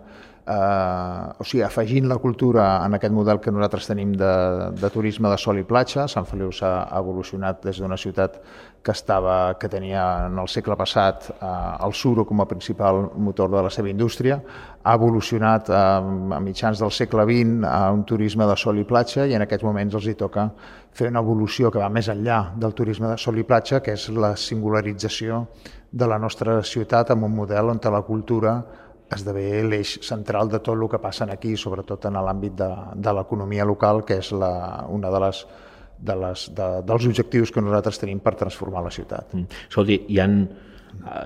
eh, 0.45 1.39
o 1.39 1.47
sigui, 1.47 1.63
afegint 1.65 2.09
la 2.09 2.19
cultura 2.21 2.67
en 2.85 2.97
aquest 2.97 3.15
model 3.15 3.41
que 3.41 3.53
nosaltres 3.53 3.89
tenim 3.89 4.13
de, 4.17 4.33
de 4.77 4.91
turisme 4.93 5.31
de 5.31 5.39
sol 5.41 5.61
i 5.61 5.65
platja. 5.67 6.07
Sant 6.11 6.27
Feliu 6.29 6.51
s'ha 6.55 6.73
evolucionat 6.99 7.63
des 7.65 7.81
d'una 7.81 7.97
ciutat 7.97 8.41
que, 8.83 8.91
estava, 8.91 9.57
que 9.59 9.69
tenia 9.69 10.25
en 10.27 10.39
el 10.41 10.49
segle 10.49 10.75
passat 10.77 11.29
eh, 11.33 11.47
el 11.85 11.93
suro 11.93 12.25
com 12.25 12.41
a 12.41 12.47
principal 12.49 13.03
motor 13.15 13.51
de 13.53 13.61
la 13.67 13.69
seva 13.69 13.91
indústria, 13.91 14.39
ha 14.81 14.95
evolucionat 14.97 15.69
eh, 15.69 15.75
a 15.77 16.39
mitjans 16.41 16.81
del 16.81 16.91
segle 16.91 17.25
XX 17.29 17.67
a 17.69 17.91
un 17.93 18.03
turisme 18.09 18.47
de 18.49 18.57
sol 18.57 18.81
i 18.81 18.85
platja 18.87 19.27
i 19.29 19.37
en 19.37 19.45
aquests 19.45 19.67
moments 19.67 19.97
els 19.99 20.09
hi 20.09 20.17
toca 20.17 20.49
fer 20.91 21.11
una 21.13 21.21
evolució 21.21 21.71
que 21.71 21.79
va 21.79 21.89
més 21.93 22.09
enllà 22.09 22.41
del 22.57 22.73
turisme 22.73 23.11
de 23.11 23.17
sol 23.21 23.37
i 23.37 23.45
platja, 23.47 23.81
que 23.85 23.93
és 23.93 24.09
la 24.09 24.35
singularització 24.35 25.45
de 25.91 26.07
la 26.07 26.17
nostra 26.19 26.61
ciutat 26.63 27.11
amb 27.11 27.27
un 27.27 27.35
model 27.35 27.69
on 27.69 27.79
la 27.91 28.01
cultura 28.07 28.61
esdevé 29.11 29.61
l'eix 29.67 29.97
central 30.07 30.49
de 30.49 30.59
tot 30.59 30.77
el 30.77 30.87
que 30.89 30.99
passa 31.03 31.27
aquí, 31.29 31.57
sobretot 31.57 32.05
en 32.07 32.15
l'àmbit 32.15 32.55
de, 32.55 32.69
de 32.95 33.13
l'economia 33.13 33.65
local, 33.67 34.05
que 34.07 34.17
és 34.23 34.31
la, 34.31 34.85
una 34.87 35.11
de 35.11 35.19
les, 35.19 35.41
de 36.01 36.17
les, 36.23 36.47
de, 36.57 36.67
dels 36.87 37.07
objectius 37.11 37.53
que 37.53 37.63
nosaltres 37.63 38.01
tenim 38.01 38.19
per 38.23 38.35
transformar 38.39 38.83
la 38.87 38.93
ciutat. 38.93 39.33
Mm. 39.37 39.63
Escolti, 39.69 39.99
hi 40.09 40.19
ha, 40.21 40.27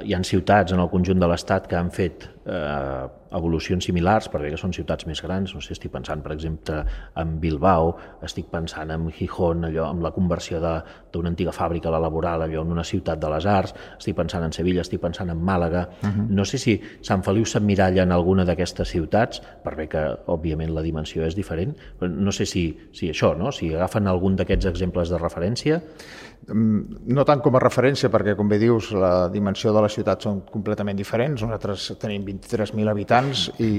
hi 0.03 0.13
ha 0.13 0.23
ciutats 0.23 0.73
en 0.73 0.79
el 0.79 0.89
conjunt 0.89 1.19
de 1.19 1.27
l'Estat 1.27 1.67
que 1.67 1.77
han 1.77 1.91
fet 1.91 2.27
eh, 2.45 3.07
evolucions 3.35 3.83
similars, 3.83 4.29
perquè 4.31 4.51
que 4.53 4.59
són 4.59 4.73
ciutats 4.75 5.07
més 5.09 5.19
grans, 5.23 5.51
no 5.55 5.61
sé, 5.63 5.73
estic 5.75 5.91
pensant, 5.91 6.21
per 6.23 6.31
exemple, 6.35 6.81
en 7.19 7.33
Bilbao, 7.41 7.91
estic 8.25 8.47
pensant 8.51 8.93
en 8.93 9.09
Gijón, 9.11 9.65
allò, 9.67 9.89
amb 9.89 10.05
la 10.05 10.11
conversió 10.15 10.61
d'una 10.63 11.31
antiga 11.33 11.51
fàbrica 11.55 11.89
a 11.89 11.95
la 11.95 12.01
laboral, 12.05 12.45
allò, 12.45 12.63
en 12.63 12.71
una 12.75 12.85
ciutat 12.87 13.19
de 13.21 13.31
les 13.33 13.47
arts, 13.49 13.75
estic 13.97 14.15
pensant 14.17 14.45
en 14.45 14.55
Sevilla, 14.55 14.85
estic 14.85 15.01
pensant 15.03 15.31
en 15.33 15.41
Màlaga, 15.41 15.87
uh 16.01 16.07
-huh. 16.07 16.27
no 16.29 16.45
sé 16.45 16.57
si 16.57 16.79
Sant 17.01 17.23
Feliu 17.23 17.45
s'emmiralla 17.45 18.03
en 18.03 18.11
alguna 18.11 18.45
d'aquestes 18.45 18.89
ciutats, 18.89 19.41
per 19.63 19.75
bé 19.75 19.87
que, 19.87 20.17
òbviament, 20.27 20.73
la 20.73 20.81
dimensió 20.81 21.25
és 21.25 21.35
diferent, 21.35 21.75
però 21.99 22.09
no 22.09 22.31
sé 22.31 22.45
si, 22.45 22.77
si 22.91 23.09
això, 23.09 23.35
no? 23.37 23.51
si 23.51 23.73
agafen 23.73 24.07
algun 24.07 24.35
d'aquests 24.35 24.65
exemples 24.65 25.09
de 25.09 25.17
referència. 25.17 25.81
Mm, 26.45 27.07
no 27.09 27.23
tant 27.25 27.39
com 27.41 27.55
a 27.57 27.59
referència, 27.63 28.11
perquè, 28.13 28.35
com 28.37 28.49
bé 28.49 28.59
dius, 28.61 28.91
la 28.93 29.27
dimensió 29.33 29.71
de 29.73 29.81
la 29.81 29.89
ciutat 29.89 30.21
són 30.27 30.43
completament 30.51 30.97
diferents. 30.97 31.41
Nosaltres 31.41 31.87
tenim 32.01 32.21
23.000 32.27 32.91
habitants 32.91 33.47
i, 33.65 33.69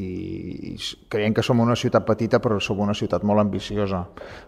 i 0.00 0.76
creiem 1.12 1.34
que 1.36 1.44
som 1.44 1.60
una 1.60 1.76
ciutat 1.76 2.06
petita 2.08 2.40
però 2.40 2.56
som 2.64 2.80
una 2.80 2.96
ciutat 2.96 3.26
molt 3.28 3.44
ambiciosa. 3.44 4.00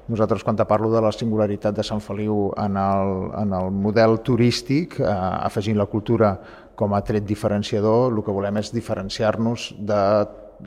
Nosaltres 0.09 0.47
quan 0.47 0.57
te 0.57 0.65
parlo 0.65 0.89
de 0.95 1.03
la 1.05 1.13
singularitat 1.13 1.77
de 1.77 1.85
Sant 1.85 2.01
Feliu 2.01 2.49
en 2.57 2.81
el, 2.81 3.13
en 3.43 3.53
el 3.61 3.69
model 3.71 4.23
turístic, 4.25 4.97
eh, 5.03 5.13
afegint 5.51 5.77
la 5.77 5.91
cultura 5.93 6.33
com 6.77 6.97
a 6.97 7.03
tret 7.05 7.29
diferenciador, 7.29 8.09
el 8.13 8.25
que 8.25 8.33
volem 8.33 8.57
és 8.61 8.73
diferenciar-nos 8.73 9.75
de, 9.77 10.01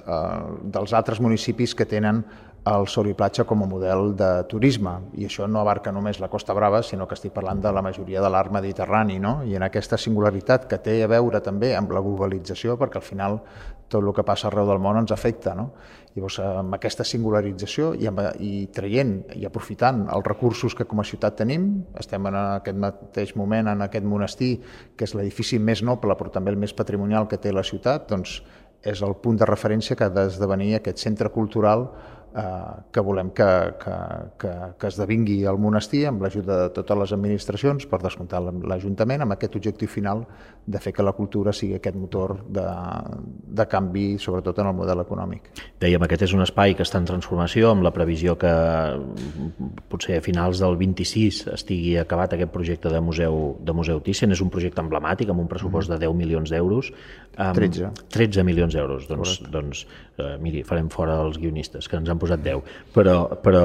eh, 0.06 0.40
dels 0.78 0.94
altres 0.94 1.22
municipis 1.22 1.74
que 1.74 1.90
tenen 1.90 2.22
el 2.78 2.88
sol 2.88 3.08
i 3.10 3.16
platja 3.18 3.46
com 3.48 3.64
a 3.64 3.68
model 3.70 4.14
de 4.20 4.30
turisme 4.52 4.92
i 5.18 5.26
això 5.26 5.48
no 5.48 5.62
abarca 5.62 5.94
només 5.96 6.20
la 6.22 6.30
Costa 6.30 6.54
Brava 6.54 6.82
sinó 6.84 7.08
que 7.08 7.16
estic 7.18 7.34
parlant 7.34 7.62
de 7.64 7.72
la 7.74 7.82
majoria 7.82 8.22
de 8.22 8.30
l'arc 8.30 8.52
mediterrani 8.54 9.18
no? 9.20 9.40
i 9.48 9.56
en 9.58 9.66
aquesta 9.66 9.98
singularitat 9.98 10.68
que 10.70 10.80
té 10.84 11.00
a 11.04 11.10
veure 11.10 11.42
també 11.46 11.74
amb 11.78 11.94
la 11.96 12.04
globalització 12.06 12.78
perquè 12.78 13.00
al 13.00 13.08
final 13.08 13.40
tot 13.90 14.04
el 14.04 14.14
que 14.14 14.26
passa 14.28 14.50
arreu 14.50 14.68
del 14.70 14.82
món 14.84 15.00
ens 15.02 15.14
afecta 15.16 15.56
no? 15.58 15.72
llavors 16.14 16.40
amb 16.44 16.76
aquesta 16.78 17.06
singularització 17.08 17.94
i, 17.98 18.08
amb, 18.12 18.22
i 18.44 18.68
traient 18.76 19.16
i 19.40 19.48
aprofitant 19.50 20.06
els 20.14 20.28
recursos 20.28 20.76
que 20.76 20.86
com 20.90 21.02
a 21.02 21.08
ciutat 21.08 21.40
tenim 21.42 21.70
estem 21.98 22.30
en 22.30 22.40
aquest 22.44 22.80
mateix 22.86 23.36
moment 23.40 23.74
en 23.74 23.88
aquest 23.88 24.06
monestir 24.06 24.56
que 24.96 25.08
és 25.08 25.16
l'edifici 25.18 25.60
més 25.60 25.82
noble 25.82 26.18
però 26.20 26.34
també 26.34 26.54
el 26.54 26.62
més 26.62 26.76
patrimonial 26.76 27.30
que 27.30 27.42
té 27.42 27.56
la 27.56 27.66
ciutat 27.66 28.10
doncs 28.12 28.42
és 28.80 29.02
el 29.04 29.18
punt 29.20 29.36
de 29.40 29.48
referència 29.48 29.96
que 29.96 30.08
ha 30.08 30.14
d'esdevenir 30.14 30.78
aquest 30.78 31.02
centre 31.04 31.30
cultural 31.36 31.90
que 32.30 33.02
volem 33.02 33.32
que, 33.36 33.50
que, 33.82 33.96
que, 34.42 34.54
que 34.80 34.92
esdevingui 34.92 35.40
el 35.50 35.58
monestir 35.62 36.06
amb 36.10 36.22
l'ajuda 36.24 36.60
de 36.64 36.70
totes 36.76 37.00
les 37.04 37.14
administracions, 37.16 37.88
per 37.90 38.02
descomptar 38.04 38.42
l'Ajuntament, 38.44 39.26
amb 39.26 39.36
aquest 39.36 39.58
objectiu 39.60 39.90
final 39.90 40.26
de 40.70 40.80
fer 40.82 40.94
que 40.94 41.06
la 41.06 41.16
cultura 41.18 41.54
sigui 41.56 41.80
aquest 41.80 41.98
motor 41.98 42.36
de, 42.46 42.66
de 43.60 43.66
canvi, 43.70 44.20
sobretot 44.22 44.62
en 44.62 44.70
el 44.70 44.78
model 44.78 45.02
econòmic. 45.02 45.50
Dèiem, 45.82 46.04
aquest 46.06 46.28
és 46.28 46.36
un 46.38 46.46
espai 46.46 46.76
que 46.78 46.86
està 46.86 47.02
en 47.02 47.08
transformació, 47.10 47.72
amb 47.74 47.86
la 47.86 47.94
previsió 47.96 48.38
que 48.40 48.52
potser 49.90 50.20
a 50.20 50.26
finals 50.26 50.62
del 50.62 50.78
26 50.78 51.48
estigui 51.56 51.96
acabat 51.98 52.36
aquest 52.36 52.54
projecte 52.54 52.92
de 52.94 53.02
museu, 53.02 53.58
de 53.66 53.76
museu 53.76 54.02
Thyssen. 54.06 54.36
És 54.36 54.44
un 54.46 54.52
projecte 54.54 54.84
emblemàtic, 54.84 55.32
amb 55.32 55.44
un 55.44 55.50
pressupost 55.50 55.92
de 55.92 55.98
10 56.02 56.16
milions 56.18 56.54
d'euros. 56.54 56.92
13. 57.36 57.92
13 58.14 58.46
milions 58.46 58.76
d'euros. 58.76 59.08
Doncs, 59.10 59.40
doncs 59.52 59.86
eh, 60.20 60.36
miri, 60.44 60.64
farem 60.68 60.90
fora 60.94 61.20
els 61.24 61.40
guionistes, 61.42 61.88
que 61.90 61.98
ens 62.00 62.10
han 62.12 62.19
posat 62.20 62.44
10. 62.44 62.62
Però, 62.94 63.16
però, 63.44 63.64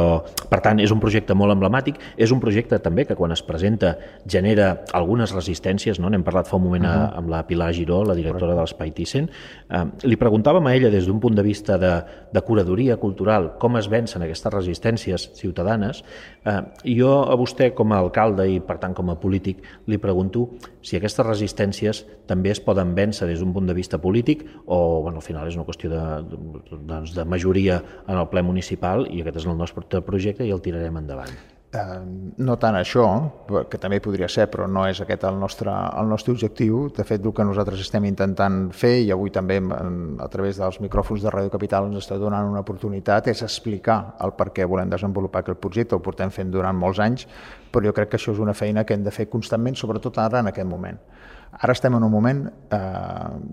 per 0.51 0.61
tant, 0.65 0.81
és 0.81 0.93
un 0.95 1.01
projecte 1.03 1.35
molt 1.35 1.55
emblemàtic, 1.55 1.99
és 2.17 2.33
un 2.35 2.41
projecte 2.43 2.79
també 2.83 3.07
que 3.09 3.17
quan 3.19 3.33
es 3.35 3.43
presenta 3.43 3.95
genera 4.27 4.85
algunes 4.93 5.35
resistències, 5.35 6.01
no? 6.01 6.11
n'hem 6.11 6.25
parlat 6.27 6.49
fa 6.49 6.57
un 6.57 6.65
moment 6.65 6.85
uh 6.85 6.91
-huh. 6.91 7.19
amb 7.19 7.29
la 7.29 7.47
Pilar 7.47 7.73
Giró, 7.73 8.05
la 8.05 8.15
directora 8.15 8.55
de 8.55 8.61
l'Espai 8.61 8.91
Thyssen. 8.91 9.31
Eh, 9.71 9.85
li 10.05 10.17
preguntàvem 10.17 10.67
a 10.67 10.75
ella 10.75 10.91
des 10.91 11.07
d'un 11.07 11.21
punt 11.21 11.35
de 11.35 11.43
vista 11.43 11.79
de, 11.79 12.05
de 12.33 12.41
curadoria 12.41 12.97
cultural 12.97 13.59
com 13.59 13.77
es 13.77 13.89
vencen 13.89 14.23
aquestes 14.23 14.53
resistències 14.53 15.31
ciutadanes. 15.35 16.05
Eh, 16.45 16.63
jo 16.97 17.25
a 17.25 17.37
vostè 17.37 17.73
com 17.75 17.93
a 17.93 17.99
alcalde 17.99 18.47
i 18.51 18.61
per 18.61 18.79
tant 18.79 18.95
com 18.95 19.11
a 19.11 19.17
polític 19.17 19.63
li 19.87 19.99
pregunto 19.99 20.51
si 20.85 20.97
aquestes 20.97 21.27
resistències 21.27 22.05
també 22.29 22.53
es 22.53 22.61
poden 22.61 22.95
vèncer 22.97 23.27
des 23.29 23.41
d'un 23.41 23.53
punt 23.53 23.67
de 23.67 23.75
vista 23.77 23.99
polític 23.99 24.45
o 24.67 25.03
bueno, 25.03 25.19
al 25.19 25.27
final 25.27 25.49
és 25.49 25.57
una 25.57 25.65
qüestió 25.65 25.91
de, 25.91 26.03
doncs, 26.85 27.15
de 27.17 27.25
majoria 27.25 27.81
en 28.07 28.19
el 28.19 28.29
ple 28.29 28.44
municipal 28.45 29.09
i 29.11 29.25
aquest 29.25 29.43
és 29.43 29.49
el 29.51 29.59
nostre 29.59 30.05
projecte 30.05 30.47
i 30.47 30.55
el 30.55 30.63
tirarem 30.63 31.03
endavant. 31.03 31.35
No 32.39 32.55
tant 32.63 32.77
això, 32.79 33.05
que 33.67 33.79
també 33.83 33.97
podria 33.99 34.29
ser, 34.31 34.45
però 34.47 34.69
no 34.71 34.85
és 34.87 35.01
aquest 35.03 35.25
el 35.27 35.41
nostre, 35.41 35.73
el 35.99 36.07
nostre 36.07 36.31
objectiu. 36.31 36.85
De 36.95 37.03
fet, 37.03 37.25
el 37.25 37.35
que 37.35 37.47
nosaltres 37.49 37.83
estem 37.83 38.07
intentant 38.07 38.69
fer, 38.71 38.93
i 39.03 39.11
avui 39.11 39.33
també 39.35 39.57
a 39.59 40.29
través 40.31 40.61
dels 40.63 40.79
micròfons 40.85 41.25
de 41.25 41.33
Ràdio 41.35 41.51
Capital 41.51 41.89
ens 41.89 42.05
està 42.05 42.21
donant 42.21 42.47
una 42.47 42.63
oportunitat, 42.63 43.27
és 43.33 43.43
explicar 43.43 44.15
el 44.23 44.37
per 44.39 44.53
què 44.55 44.69
volem 44.71 44.93
desenvolupar 44.95 45.43
aquest 45.43 45.59
projecte. 45.59 45.99
Ho 45.99 46.05
portem 46.05 46.31
fent 46.31 46.55
durant 46.55 46.79
molts 46.79 47.03
anys, 47.03 47.27
però 47.75 47.91
jo 47.91 47.97
crec 47.97 48.13
que 48.13 48.23
això 48.23 48.37
és 48.37 48.45
una 48.47 48.55
feina 48.55 48.87
que 48.87 48.95
hem 48.95 49.03
de 49.03 49.11
fer 49.11 49.27
constantment, 49.33 49.75
sobretot 49.75 50.23
ara 50.23 50.47
en 50.47 50.55
aquest 50.55 50.71
moment. 50.71 51.03
Ara 51.61 51.73
estem 51.73 51.95
en 51.95 52.03
un 52.03 52.11
moment, 52.11 52.41
eh, 52.71 52.79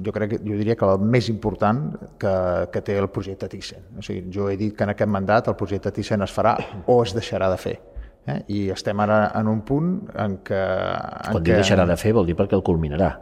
jo 0.05 0.11
crec 0.11 0.29
que 0.31 0.39
jo 0.41 0.57
diria 0.57 0.75
que 0.75 0.87
el 0.87 1.03
més 1.05 1.29
important 1.29 1.83
que, 2.19 2.33
que 2.73 2.81
té 2.81 2.97
el 2.97 3.09
projecte 3.13 3.49
Thyssen. 3.51 3.83
O 3.99 4.05
sigui, 4.05 4.25
jo 4.33 4.49
he 4.49 4.57
dit 4.57 4.75
que 4.75 4.87
en 4.87 4.93
aquest 4.95 5.11
mandat 5.11 5.51
el 5.51 5.57
projecte 5.59 5.91
Thyssen 5.93 6.25
es 6.25 6.33
farà 6.33 6.55
o 6.87 7.01
es 7.03 7.13
deixarà 7.13 7.51
de 7.51 7.59
fer. 7.61 7.77
Eh? 8.25 8.39
I 8.53 8.63
estem 8.73 8.99
ara 9.01 9.31
en 9.37 9.49
un 9.49 9.61
punt 9.65 9.93
en 10.17 10.39
què... 10.45 10.61
En 10.61 11.37
Quan 11.37 11.45
que, 11.45 11.61
deixarà 11.61 11.85
de 11.89 11.97
fer 11.97 12.13
vol 12.17 12.29
dir 12.29 12.37
perquè 12.37 12.57
el 12.57 12.65
culminarà. 12.65 13.13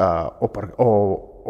Uh, 0.00 0.28
o, 0.40 0.48
per, 0.48 0.70
o, 0.80 0.88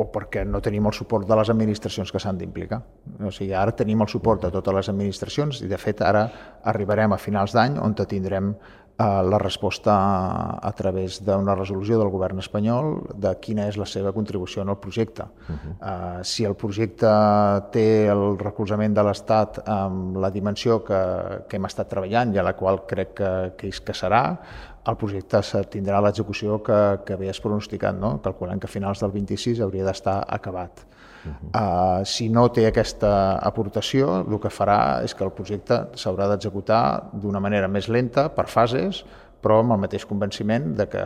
o 0.02 0.06
perquè 0.10 0.42
no 0.42 0.58
tenim 0.58 0.88
el 0.90 0.94
suport 0.96 1.28
de 1.28 1.36
les 1.38 1.50
administracions 1.52 2.10
que 2.10 2.18
s'han 2.18 2.38
d'implicar. 2.38 2.80
O 3.22 3.30
sigui, 3.30 3.52
ara 3.54 3.74
tenim 3.78 4.02
el 4.02 4.10
suport 4.10 4.42
de 4.42 4.50
totes 4.54 4.74
les 4.74 4.90
administracions 4.90 5.62
i, 5.62 5.68
de 5.70 5.78
fet, 5.78 6.02
ara 6.02 6.24
arribarem 6.70 7.14
a 7.14 7.18
finals 7.22 7.54
d'any 7.54 7.78
on 7.78 7.94
tindrem 7.94 8.54
Eh, 8.89 8.89
la 9.00 9.38
resposta 9.38 9.94
a 10.60 10.72
través 10.76 11.20
d'una 11.24 11.54
resolució 11.54 11.98
del 11.98 12.10
govern 12.12 12.42
espanyol 12.42 12.98
de 13.14 13.32
quina 13.40 13.66
és 13.70 13.78
la 13.80 13.86
seva 13.88 14.12
contribució 14.12 14.62
en 14.62 14.68
el 14.68 14.76
projecte. 14.76 15.24
Uh 15.24 15.54
-huh. 15.54 15.72
uh, 15.80 16.22
si 16.22 16.44
el 16.44 16.54
projecte 16.54 17.08
té 17.72 18.08
el 18.08 18.38
recolzament 18.38 18.94
de 18.94 19.02
l'Estat 19.02 19.62
amb 19.66 20.16
la 20.16 20.30
dimensió 20.30 20.84
que, 20.84 21.44
que 21.48 21.56
hem 21.56 21.64
estat 21.64 21.88
treballant 21.88 22.34
i 22.34 22.38
a 22.38 22.42
la 22.42 22.52
qual 22.52 22.86
crec 22.86 23.14
que, 23.14 23.52
que, 23.56 23.68
és, 23.68 23.80
que 23.80 23.92
serà, 23.92 24.38
el 24.86 24.96
projecte 24.96 25.40
tindrà 25.70 26.00
l'execució 26.00 26.62
que, 26.62 27.00
que 27.04 27.16
bé 27.16 27.30
pronosticat. 27.42 27.94
No? 27.94 28.20
Calculem 28.22 28.58
que 28.58 28.66
a 28.66 28.70
finals 28.70 29.00
del 29.00 29.12
26 29.12 29.60
hauria 29.60 29.84
d'estar 29.84 30.24
acabat. 30.28 30.86
Uh 31.24 31.30
-huh. 31.30 32.00
uh, 32.00 32.04
si 32.04 32.28
no 32.28 32.48
té 32.48 32.66
aquesta 32.66 33.38
aportació, 33.38 34.26
el 34.26 34.40
que 34.40 34.48
farà 34.48 35.04
és 35.04 35.14
que 35.14 35.24
el 35.24 35.32
projecte 35.32 35.74
s'haurà 35.94 36.28
d'executar 36.28 37.10
d'una 37.12 37.40
manera 37.40 37.68
més 37.68 37.88
lenta, 37.88 38.34
per 38.34 38.46
fases, 38.46 39.04
però 39.40 39.60
amb 39.62 39.72
el 39.72 39.80
mateix 39.80 40.04
convenciment 40.08 40.74
de 40.76 40.86
que, 40.92 41.02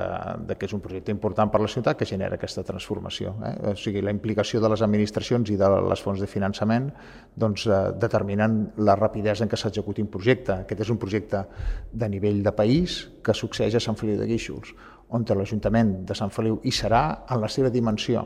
de 0.49 0.57
que 0.59 0.66
és 0.66 0.74
un 0.74 0.82
projecte 0.82 1.12
important 1.15 1.51
per 1.51 1.61
la 1.62 1.70
ciutat 1.70 1.99
que 1.99 2.09
genera 2.09 2.35
aquesta 2.35 2.65
transformació. 2.66 3.35
Eh? 3.47 3.55
O 3.70 3.74
sigui, 3.78 4.03
la 4.03 4.11
implicació 4.15 4.61
de 4.61 4.70
les 4.73 4.82
administracions 4.82 5.51
i 5.55 5.59
de 5.61 5.69
les 5.89 6.03
fonts 6.03 6.20
de 6.20 6.27
finançament 6.31 6.91
doncs, 7.36 7.66
eh, 7.66 7.81
determinen 8.01 8.73
la 8.89 8.99
rapidesa 8.99 9.47
en 9.47 9.53
què 9.53 9.61
s'executi 9.61 10.03
un 10.03 10.11
projecte. 10.11 10.61
Aquest 10.65 10.82
és 10.86 10.91
un 10.91 10.99
projecte 10.99 11.45
de 11.93 12.09
nivell 12.11 12.43
de 12.43 12.53
país 12.53 13.05
que 13.23 13.35
succeeix 13.35 13.78
a 13.78 13.85
Sant 13.86 13.99
Feliu 14.01 14.19
de 14.19 14.27
Guíxols, 14.27 14.74
on 15.15 15.24
l'Ajuntament 15.28 16.01
de 16.09 16.15
Sant 16.19 16.32
Feliu 16.35 16.59
hi 16.65 16.73
serà 16.74 17.05
en 17.31 17.41
la 17.41 17.49
seva 17.49 17.70
dimensió 17.70 18.24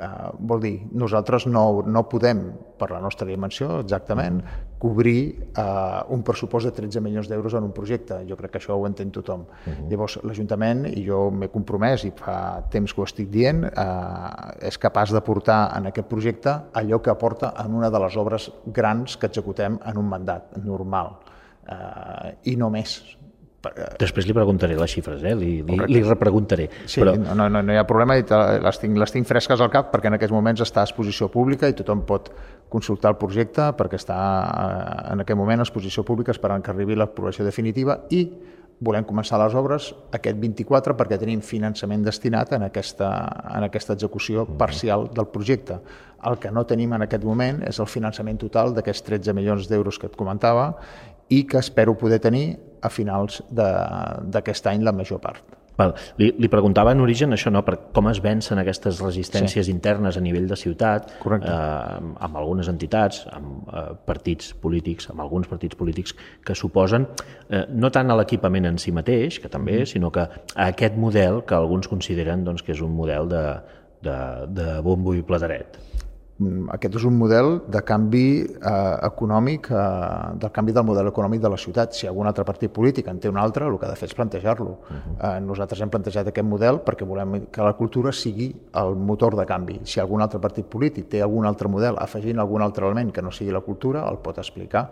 Uh, 0.00 0.30
vol 0.48 0.62
dir, 0.64 0.76
nosaltres 0.96 1.44
no, 1.44 1.82
no 1.84 2.06
podem, 2.08 2.38
per 2.80 2.86
la 2.88 3.02
nostra 3.04 3.26
dimensió 3.28 3.82
exactament, 3.82 4.38
cobrir 4.80 5.34
uh, 5.60 6.06
un 6.14 6.22
pressupost 6.24 6.70
de 6.70 6.72
13 6.72 7.02
milions 7.04 7.28
d'euros 7.28 7.52
en 7.58 7.66
un 7.66 7.74
projecte. 7.76 8.22
Jo 8.24 8.38
crec 8.38 8.54
que 8.54 8.62
això 8.62 8.78
ho 8.78 8.86
entén 8.88 9.10
tothom. 9.12 9.44
Uh 9.44 9.72
-huh. 9.72 9.90
Llavors, 9.90 10.18
l'Ajuntament, 10.24 10.86
i 10.86 11.04
jo 11.04 11.30
m'he 11.30 11.48
compromès 11.48 12.04
i 12.04 12.12
fa 12.16 12.62
temps 12.70 12.94
que 12.94 13.00
ho 13.00 13.04
estic 13.04 13.28
dient, 13.28 13.64
uh, 13.64 14.56
és 14.60 14.78
capaç 14.78 15.12
de 15.12 15.20
portar 15.20 15.76
en 15.76 15.86
aquest 15.86 16.08
projecte 16.08 16.50
allò 16.72 17.02
que 17.02 17.10
aporta 17.10 17.52
en 17.64 17.74
una 17.74 17.90
de 17.90 17.98
les 17.98 18.16
obres 18.16 18.50
grans 18.66 19.16
que 19.16 19.26
executem 19.26 19.78
en 19.84 19.98
un 19.98 20.08
mandat 20.08 20.56
normal. 20.56 21.18
Uh, 21.68 22.32
I 22.44 22.56
no 22.56 22.70
més 22.70 23.19
Després 24.00 24.24
li 24.24 24.32
preguntaré 24.32 24.76
les 24.78 24.92
xifres, 24.92 25.20
eh? 25.20 25.34
li, 25.36 25.50
li, 25.66 25.76
li 25.90 26.00
repreguntaré. 26.06 26.70
Sí, 26.88 27.02
però... 27.02 27.12
no, 27.20 27.48
no, 27.52 27.60
no 27.60 27.74
hi 27.74 27.76
ha 27.76 27.84
problema, 27.88 28.16
i 28.16 28.24
les 28.24 28.80
tinc, 28.80 28.96
les 29.00 29.12
tinc 29.12 29.28
fresques 29.28 29.60
al 29.60 29.68
cap 29.72 29.90
perquè 29.92 30.08
en 30.08 30.16
aquests 30.16 30.32
moments 30.32 30.64
està 30.64 30.80
a 30.80 30.88
exposició 30.88 31.28
pública 31.32 31.68
i 31.68 31.76
tothom 31.76 32.06
pot 32.08 32.30
consultar 32.72 33.12
el 33.12 33.18
projecte 33.20 33.66
perquè 33.76 34.00
està 34.00 34.16
eh, 34.16 35.12
en 35.12 35.24
aquest 35.26 35.36
moment 35.36 35.60
a 35.60 35.66
exposició 35.68 36.06
pública 36.08 36.32
esperant 36.32 36.64
que 36.64 36.72
arribi 36.72 36.96
l'aprovació 36.96 37.44
definitiva 37.44 37.98
i 38.16 38.24
volem 38.80 39.04
començar 39.04 39.36
les 39.42 39.54
obres 39.58 39.90
aquest 40.16 40.38
24 40.40 40.94
perquè 40.96 41.18
tenim 41.20 41.42
finançament 41.44 42.04
destinat 42.06 42.54
en 42.56 42.64
aquesta, 42.64 43.10
en 43.58 43.66
aquesta 43.66 43.92
execució 43.98 44.46
parcial 44.46 45.10
del 45.12 45.28
projecte. 45.28 45.76
El 46.24 46.38
que 46.40 46.50
no 46.52 46.64
tenim 46.68 46.94
en 46.96 47.04
aquest 47.04 47.24
moment 47.24 47.60
és 47.68 47.80
el 47.80 47.88
finançament 47.88 48.40
total 48.40 48.72
d'aquests 48.76 49.04
13 49.06 49.36
milions 49.36 49.68
d'euros 49.68 50.00
que 50.00 50.08
et 50.08 50.16
comentava 50.16 50.70
i 51.30 51.44
que 51.46 51.62
espero 51.62 51.96
poder 51.98 52.20
tenir 52.20 52.58
a 52.82 52.90
finals 52.90 53.42
d'aquest 53.50 54.68
any 54.70 54.84
la 54.84 54.92
major 54.92 55.20
part. 55.22 55.56
Val. 55.80 55.94
Li, 56.20 56.28
li 56.36 56.48
preguntava 56.52 56.92
en 56.92 57.00
origen 57.00 57.32
això, 57.32 57.48
no? 57.52 57.62
per 57.64 57.76
com 57.96 58.10
es 58.10 58.20
vencen 58.20 58.60
aquestes 58.60 59.00
resistències 59.00 59.68
sí. 59.68 59.72
internes 59.72 60.18
a 60.18 60.22
nivell 60.24 60.48
de 60.50 60.58
ciutat, 60.58 61.08
eh, 61.24 61.48
amb 62.26 62.40
algunes 62.40 62.68
entitats, 62.72 63.22
amb 63.32 63.70
eh, 63.70 63.84
partits 64.08 64.52
polítics, 64.60 65.08
amb 65.12 65.24
alguns 65.24 65.48
partits 65.48 65.78
polítics 65.80 66.16
que 66.44 66.56
suposen 66.58 67.06
eh, 67.48 67.64
no 67.72 67.92
tant 67.94 68.12
a 68.12 68.18
l'equipament 68.20 68.68
en 68.68 68.80
si 68.82 68.92
mateix, 68.92 69.40
que 69.40 69.52
també, 69.52 69.80
mm. 69.82 69.92
sinó 69.94 70.12
que 70.12 70.26
a 70.26 70.68
aquest 70.68 70.98
model 71.00 71.44
que 71.48 71.56
alguns 71.56 71.88
consideren 71.88 72.44
doncs, 72.44 72.66
que 72.66 72.76
és 72.76 72.84
un 72.84 72.92
model 72.96 73.30
de, 73.30 73.44
de, 74.04 74.18
de 74.60 74.74
bombo 74.84 75.16
i 75.16 75.24
plateret. 75.24 75.80
Mm, 76.40 76.70
aquest 76.72 76.94
és 76.96 77.04
un 77.04 77.18
model 77.20 77.58
de 77.68 77.82
canvi 77.84 78.24
eh, 78.40 78.70
econòmic, 79.04 79.66
eh, 79.76 79.80
del 80.40 80.52
canvi 80.56 80.72
del 80.72 80.86
model 80.88 81.10
econòmic 81.10 81.42
de 81.42 81.50
la 81.52 81.58
ciutat. 81.60 81.92
Si 81.92 82.08
algun 82.08 82.30
altre 82.30 82.46
partit 82.48 82.72
polític 82.72 83.10
en 83.12 83.20
té 83.20 83.28
un 83.28 83.36
altre, 83.36 83.66
el 83.68 83.76
que 83.76 83.84
ha 83.84 83.90
de 83.90 83.98
fer 84.00 84.08
és 84.08 84.16
plantejar-lo. 84.16 84.70
Uh 84.70 84.96
-huh. 84.96 85.36
eh, 85.36 85.40
nosaltres 85.44 85.82
hem 85.82 85.90
plantejat 85.90 86.28
aquest 86.28 86.48
model 86.48 86.80
perquè 86.80 87.06
volem 87.06 87.46
que 87.52 87.62
la 87.62 87.74
cultura 87.74 88.12
sigui 88.12 88.56
el 88.72 88.96
motor 88.96 89.36
de 89.36 89.44
canvi. 89.44 89.80
Si 89.84 90.00
algun 90.00 90.22
altre 90.22 90.40
partit 90.40 90.64
polític 90.64 91.08
té 91.08 91.20
algun 91.20 91.44
altre 91.44 91.68
model 91.68 91.96
afegint 91.98 92.38
algun 92.38 92.62
altre 92.62 92.86
element 92.86 93.12
que 93.12 93.22
no 93.22 93.30
sigui 93.30 93.50
la 93.50 93.60
cultura, 93.60 94.08
el 94.08 94.16
pot 94.16 94.38
explicar. 94.38 94.90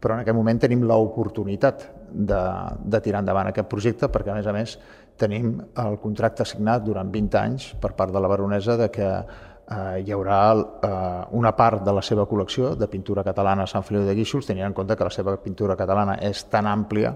Però 0.00 0.14
en 0.14 0.20
aquest 0.20 0.36
moment 0.36 0.58
tenim 0.58 0.82
l'oportunitat 0.82 1.90
de, 2.12 2.42
de 2.84 3.00
tirar 3.00 3.20
endavant 3.20 3.46
aquest 3.46 3.68
projecte 3.68 4.06
perquè, 4.08 4.30
a 4.30 4.34
més 4.34 4.46
a 4.46 4.52
més, 4.52 4.78
tenim 5.16 5.60
el 5.76 5.98
contracte 5.98 6.44
signat 6.44 6.84
durant 6.84 7.10
20 7.12 7.38
anys 7.38 7.74
per 7.80 7.92
part 7.92 8.12
de 8.12 8.20
la 8.20 8.28
baronesa 8.28 8.76
de 8.76 8.90
que 8.90 9.24
eh, 9.70 10.00
hi 10.04 10.12
haurà 10.12 10.40
eh, 10.54 11.26
una 11.38 11.52
part 11.56 11.84
de 11.86 11.94
la 11.94 12.02
seva 12.02 12.26
col·lecció 12.28 12.74
de 12.78 12.88
pintura 12.90 13.24
catalana 13.26 13.64
a 13.64 13.70
Sant 13.70 13.86
Feliu 13.86 14.06
de 14.06 14.16
Guíxols, 14.18 14.48
tenint 14.50 14.66
en 14.66 14.76
compte 14.76 14.96
que 14.96 15.06
la 15.06 15.14
seva 15.14 15.36
pintura 15.42 15.76
catalana 15.78 16.18
és 16.26 16.44
tan 16.50 16.68
àmplia 16.70 17.14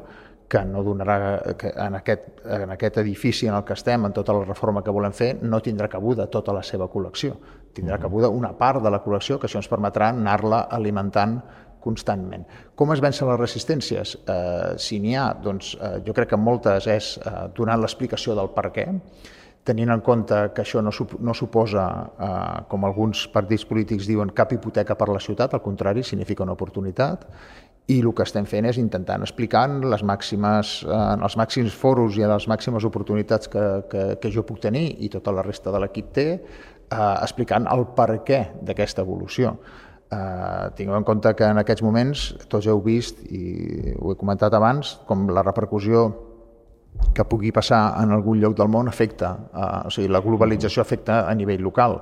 que 0.48 0.60
no 0.68 0.82
donarà 0.84 1.54
que 1.58 1.70
en, 1.72 1.94
aquest, 1.98 2.26
en 2.44 2.70
aquest 2.74 2.98
edifici 3.00 3.48
en 3.48 3.56
el 3.56 3.64
que 3.64 3.72
estem, 3.74 4.04
en 4.04 4.12
tota 4.12 4.34
la 4.36 4.44
reforma 4.44 4.82
que 4.84 4.92
volem 4.92 5.14
fer, 5.16 5.30
no 5.42 5.60
tindrà 5.64 5.88
cabuda 5.90 6.28
tota 6.30 6.52
la 6.52 6.62
seva 6.62 6.86
col·lecció. 6.92 7.34
Tindrà 7.74 7.98
cabuda 7.98 8.28
una 8.28 8.52
part 8.58 8.82
de 8.84 8.92
la 8.92 9.00
col·lecció 9.02 9.38
que 9.40 9.48
això 9.48 9.62
ens 9.62 9.70
permetrà 9.72 10.12
anar-la 10.12 10.66
alimentant 10.70 11.38
constantment. 11.84 12.44
Com 12.76 12.92
es 12.94 13.02
vencen 13.04 13.28
les 13.28 13.40
resistències? 13.40 14.14
Eh, 14.16 14.74
si 14.80 15.00
n'hi 15.02 15.16
ha, 15.18 15.30
doncs 15.44 15.74
eh, 15.76 15.96
jo 16.06 16.14
crec 16.16 16.32
que 16.32 16.40
moltes 16.40 16.88
és 16.92 17.14
eh, 17.20 17.34
donant 17.56 17.82
l'explicació 17.82 18.36
del 18.38 18.52
per 18.56 18.70
què, 18.76 18.86
tenint 19.64 19.90
en 19.90 20.02
compte 20.04 20.36
que 20.54 20.62
això 20.62 20.82
no, 20.84 20.92
no 21.24 21.34
suposa, 21.34 21.84
eh, 22.20 22.64
com 22.68 22.84
alguns 22.84 23.24
partits 23.32 23.64
polítics 23.68 24.08
diuen, 24.08 24.32
cap 24.36 24.52
hipoteca 24.52 24.96
per 25.00 25.08
la 25.08 25.22
ciutat, 25.24 25.54
al 25.56 25.62
contrari, 25.64 26.04
significa 26.04 26.44
una 26.44 26.52
oportunitat, 26.52 27.24
i 27.88 27.98
el 28.00 28.12
que 28.16 28.24
estem 28.24 28.46
fent 28.48 28.64
és 28.68 28.78
intentant 28.80 29.24
explicar 29.24 29.66
les 29.84 30.04
màximes, 30.04 30.74
eh, 30.84 31.00
els 31.24 31.36
màxims 31.40 31.74
foros 31.76 32.16
i 32.20 32.24
les 32.28 32.48
màximes 32.48 32.84
oportunitats 32.84 33.48
que, 33.52 33.64
que, 33.90 34.04
que 34.20 34.32
jo 34.32 34.44
puc 34.44 34.60
tenir 34.60 34.86
i 35.04 35.10
tota 35.12 35.32
la 35.32 35.44
resta 35.44 35.72
de 35.72 35.80
l'equip 35.80 36.12
té, 36.16 36.28
eh, 36.34 37.16
explicant 37.16 37.68
el 37.72 37.88
per 37.96 38.20
què 38.24 38.40
d'aquesta 38.60 39.04
evolució. 39.04 39.56
Eh, 40.12 40.70
tingueu 40.76 40.96
en 40.96 41.04
compte 41.08 41.32
que 41.36 41.48
en 41.48 41.60
aquests 41.60 41.82
moments 41.82 42.28
tots 42.52 42.68
heu 42.68 42.80
vist, 42.84 43.24
i 43.32 43.96
ho 43.96 44.12
he 44.12 44.20
comentat 44.20 44.54
abans, 44.54 44.98
com 45.08 45.28
la 45.32 45.44
repercussió 45.44 46.06
que 47.14 47.24
pugui 47.24 47.52
passar 47.54 47.94
en 48.02 48.12
algun 48.14 48.40
lloc 48.42 48.56
del 48.58 48.68
món 48.70 48.88
afecta, 48.90 49.30
eh, 49.54 49.86
o 49.88 49.90
sigui, 49.94 50.08
la 50.10 50.20
globalització 50.22 50.82
afecta 50.82 51.20
a 51.28 51.34
nivell 51.34 51.62
local. 51.62 52.00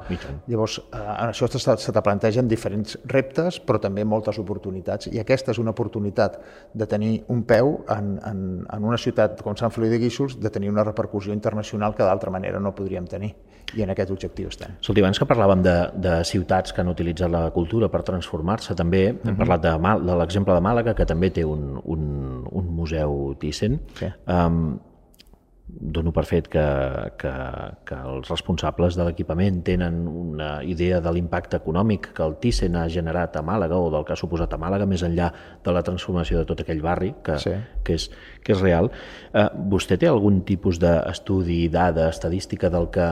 Llavors, 0.48 0.78
eh, 0.80 0.96
en 0.96 1.32
això 1.32 1.48
se, 1.48 1.92
te 1.92 2.02
plantegen 2.02 2.48
diferents 2.48 2.98
reptes, 3.12 3.60
però 3.60 3.80
també 3.80 4.04
moltes 4.04 4.38
oportunitats, 4.38 5.08
i 5.12 5.20
aquesta 5.20 5.52
és 5.52 5.58
una 5.58 5.72
oportunitat 5.76 6.40
de 6.72 6.86
tenir 6.86 7.24
un 7.28 7.42
peu 7.44 7.78
en, 7.88 8.18
en, 8.24 8.66
en 8.68 8.84
una 8.84 8.98
ciutat 8.98 9.42
com 9.42 9.56
Sant 9.56 9.72
Feliu 9.72 9.92
de 9.92 10.00
Guíxols, 10.00 10.38
de 10.40 10.50
tenir 10.50 10.70
una 10.70 10.84
repercussió 10.84 11.32
internacional 11.32 11.94
que 11.94 12.04
d'altra 12.04 12.30
manera 12.30 12.60
no 12.60 12.74
podríem 12.74 13.06
tenir, 13.06 13.34
i 13.76 13.82
en 13.84 13.92
aquest 13.94 14.12
objectiu 14.14 14.50
estem. 14.52 14.76
Escolti, 14.80 15.02
abans 15.04 15.20
que 15.20 15.28
parlàvem 15.28 15.64
de, 15.64 15.76
de 16.04 16.14
ciutats 16.28 16.72
que 16.72 16.82
han 16.82 16.92
utilitzat 16.92 17.32
la 17.32 17.46
cultura 17.54 17.88
per 17.92 18.02
transformar-se, 18.06 18.74
també 18.78 19.04
hem 19.08 19.16
mhm. 19.16 19.32
-huh. 19.32 19.38
parlat 19.38 19.62
de, 19.62 20.06
de 20.06 20.16
l'exemple 20.20 20.54
de 20.54 20.60
Màlaga, 20.60 20.94
que 20.94 21.06
també 21.06 21.30
té 21.30 21.44
un, 21.44 21.80
un, 21.84 22.44
un 22.50 22.66
museu 22.76 23.34
Thyssen. 23.38 23.80
Sí. 23.98 24.06
Um, 24.26 24.78
dono 25.80 26.12
per 26.12 26.24
fet 26.28 26.48
que, 26.52 26.62
que, 27.18 27.32
que 27.88 27.96
els 27.96 28.28
responsables 28.28 28.96
de 28.98 29.06
l'equipament 29.06 29.62
tenen 29.64 30.02
una 30.08 30.50
idea 30.68 31.00
de 31.00 31.12
l'impacte 31.14 31.56
econòmic 31.56 32.10
que 32.16 32.24
el 32.26 32.36
Thyssen 32.42 32.76
ha 32.76 32.84
generat 32.92 33.36
a 33.36 33.42
Màlaga 33.46 33.78
o 33.78 33.88
del 33.92 34.04
que 34.04 34.12
ha 34.12 34.18
suposat 34.18 34.52
a 34.52 34.60
Màlaga, 34.60 34.86
més 34.86 35.04
enllà 35.06 35.30
de 35.64 35.74
la 35.74 35.82
transformació 35.86 36.42
de 36.42 36.48
tot 36.48 36.60
aquell 36.60 36.82
barri, 36.84 37.12
que, 37.24 37.38
sí. 37.40 37.54
que, 37.84 37.96
és, 37.96 38.08
que 38.44 38.56
és 38.56 38.62
real. 38.62 38.90
Eh, 39.32 39.48
vostè 39.72 39.98
té 39.98 40.10
algun 40.10 40.42
tipus 40.48 40.80
d'estudi, 40.82 41.64
dada, 41.72 42.10
estadística 42.12 42.70
del 42.72 42.90
que 42.92 43.08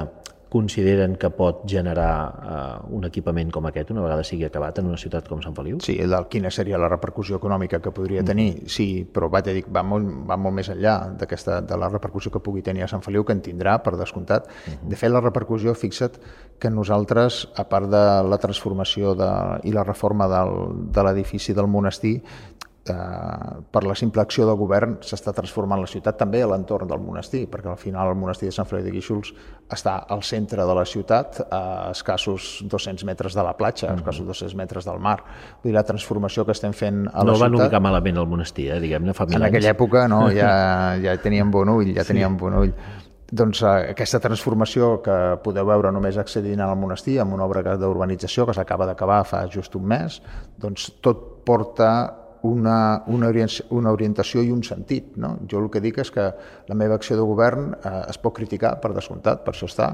consideren 0.51 1.15
que 1.17 1.31
pot 1.31 1.63
generar 1.71 2.15
eh, 2.43 2.95
un 2.97 3.07
equipament 3.07 3.53
com 3.55 3.69
aquest 3.71 3.93
una 3.95 4.03
vegada 4.03 4.25
sigui 4.27 4.45
acabat 4.49 4.81
en 4.83 4.91
una 4.91 4.99
ciutat 4.99 5.29
com 5.31 5.41
Sant 5.41 5.55
Feliu? 5.55 5.79
Sí, 5.85 5.95
del, 6.03 6.27
quina 6.33 6.51
seria 6.51 6.79
la 6.81 6.91
repercussió 6.91 7.39
econòmica 7.39 7.79
que 7.81 7.93
podria 7.95 8.25
tenir, 8.27 8.49
mm. 8.57 8.73
sí, 8.75 8.89
però 9.07 9.31
va, 9.31 9.41
dir, 9.47 9.63
va, 9.71 9.85
molt, 9.87 10.11
va 10.29 10.37
molt 10.37 10.59
més 10.59 10.73
enllà 10.75 10.97
de 11.15 11.79
la 11.79 11.89
repercussió 11.89 12.35
que 12.35 12.43
pugui 12.43 12.67
tenir 12.67 12.83
a 12.85 12.91
Sant 12.91 13.07
Feliu, 13.07 13.25
que 13.25 13.37
en 13.37 13.45
tindrà, 13.47 13.79
per 13.85 13.97
descomptat. 13.97 14.51
Mm 14.51 14.73
-hmm. 14.73 14.89
De 14.91 14.97
fet, 14.97 15.11
la 15.11 15.21
repercussió, 15.21 15.75
fixa't 15.75 16.19
que 16.59 16.71
nosaltres, 16.71 17.49
a 17.57 17.65
part 17.69 17.89
de 17.89 18.05
la 18.29 18.39
transformació 18.39 19.15
de, 19.15 19.31
i 19.65 19.73
la 19.73 19.85
reforma 19.85 20.29
del, 20.29 20.91
de 20.93 21.03
l'edifici 21.03 21.55
del 21.55 21.67
monestir, 21.67 22.23
eh, 22.91 23.61
per 23.71 23.83
la 23.87 23.95
simple 23.99 24.23
acció 24.23 24.45
del 24.49 24.59
govern 24.59 24.99
s'està 25.07 25.33
transformant 25.37 25.81
la 25.81 25.89
ciutat 25.91 26.19
també 26.21 26.43
a 26.43 26.49
l'entorn 26.51 26.91
del 26.91 27.01
monestir, 27.03 27.45
perquè 27.51 27.71
al 27.73 27.79
final 27.81 28.13
el 28.13 28.19
monestir 28.19 28.51
de 28.51 28.55
Sant 28.57 28.69
Feliu 28.69 28.85
de 28.87 28.95
Guíxols 28.95 29.33
està 29.71 29.97
al 30.11 30.25
centre 30.27 30.67
de 30.67 30.77
la 30.77 30.85
ciutat, 30.85 31.41
a 31.51 31.91
escassos 31.95 32.61
200 32.67 33.07
metres 33.09 33.37
de 33.39 33.45
la 33.47 33.57
platja, 33.57 33.93
a 33.93 33.99
escassos 33.99 34.27
200 34.27 34.57
metres 34.59 34.89
del 34.89 34.99
mar. 34.99 35.19
Vull 35.63 35.71
dir, 35.71 35.77
la 35.79 35.87
transformació 35.87 36.45
que 36.45 36.57
estem 36.57 36.75
fent 36.77 37.05
a 37.07 37.23
no 37.25 37.33
la 37.33 37.39
ciutat... 37.39 37.51
No 37.51 37.59
van 37.59 37.61
ubicar 37.61 37.85
malament 37.85 38.19
el 38.23 38.31
monestir, 38.31 38.71
eh, 38.75 38.81
diguem-ne, 38.83 39.15
fa 39.15 39.29
mil 39.31 39.39
En 39.39 39.47
anys. 39.47 39.55
aquella 39.55 39.77
època, 39.77 40.09
no, 40.11 40.27
ja, 40.35 40.51
ja 41.07 41.17
teníem 41.23 41.55
bon 41.55 41.77
ull, 41.79 41.95
ja 41.97 42.07
teníem 42.07 42.37
sí. 42.37 42.45
bon 42.45 42.61
ull 42.65 42.75
doncs, 43.31 43.63
eh, 43.63 43.91
aquesta 43.93 44.21
transformació 44.23 44.97
que 45.05 45.17
podeu 45.45 45.67
veure 45.69 45.93
només 45.95 46.19
accedint 46.19 46.61
al 46.65 46.77
monestir 46.79 47.21
amb 47.23 47.37
una 47.37 47.47
obra 47.47 47.77
d'urbanització 47.79 48.47
que 48.47 48.57
s'acaba 48.57 48.89
d'acabar 48.89 49.23
fa 49.25 49.45
just 49.53 49.77
un 49.79 49.87
mes, 49.93 50.21
doncs 50.59 50.91
tot 51.01 51.45
porta 51.47 51.91
una, 52.43 53.03
una, 53.07 53.29
orientació, 53.29 53.67
una 53.77 53.93
orientació 53.93 54.43
i 54.43 54.51
un 54.53 54.63
sentit. 54.65 55.17
No? 55.21 55.37
Jo 55.51 55.63
el 55.65 55.71
que 55.73 55.83
dic 55.85 56.01
és 56.03 56.13
que 56.15 56.31
la 56.69 56.79
meva 56.79 56.97
acció 56.97 57.19
de 57.19 57.27
govern 57.27 57.75
eh, 57.75 57.95
es 58.09 58.21
pot 58.21 58.37
criticar, 58.37 58.77
per 58.81 58.95
descomptat, 58.97 59.45
per 59.45 59.55
això 59.55 59.69
està, 59.71 59.91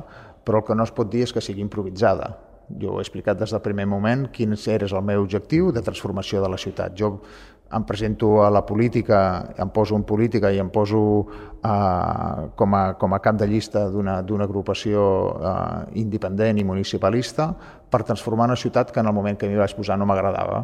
però 0.47 0.63
el 0.63 0.69
que 0.69 0.77
no 0.79 0.87
es 0.87 0.95
pot 0.95 1.11
dir 1.11 1.25
és 1.27 1.35
que 1.35 1.43
sigui 1.43 1.65
improvisada. 1.65 2.37
Jo 2.81 2.97
he 2.97 3.03
explicat 3.05 3.39
des 3.39 3.53
del 3.55 3.63
primer 3.63 3.87
moment 3.87 4.27
quin 4.35 4.55
era 4.67 4.87
el 4.87 5.03
meu 5.03 5.23
objectiu 5.23 5.71
de 5.73 5.83
transformació 5.83 6.43
de 6.43 6.49
la 6.51 6.59
ciutat. 6.59 6.97
Jo 6.99 7.21
em 7.67 7.83
presento 7.83 8.45
a 8.45 8.51
la 8.51 8.65
política, 8.65 9.53
em 9.59 9.71
poso 9.71 9.97
en 9.97 10.05
política 10.07 10.53
i 10.55 10.59
em 10.63 10.71
poso 10.71 11.27
eh, 11.65 12.49
com, 12.55 12.75
a, 12.75 12.95
com 12.95 13.15
a 13.15 13.19
cap 13.19 13.37
de 13.37 13.47
llista 13.47 13.89
d'una 13.91 14.45
agrupació 14.45 15.03
eh, 15.35 16.01
independent 16.03 16.59
i 16.59 16.65
municipalista 16.65 17.53
per 17.91 18.05
transformar 18.05 18.47
una 18.47 18.57
ciutat 18.57 18.93
que 18.93 19.01
en 19.01 19.11
el 19.11 19.15
moment 19.15 19.39
que 19.39 19.51
m'hi 19.51 19.59
vaig 19.59 19.75
posar 19.75 19.99
no 19.99 20.07
m'agradava 20.07 20.63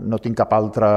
no 0.00 0.18
tinc 0.22 0.36
cap 0.38 0.52
altra 0.54 0.88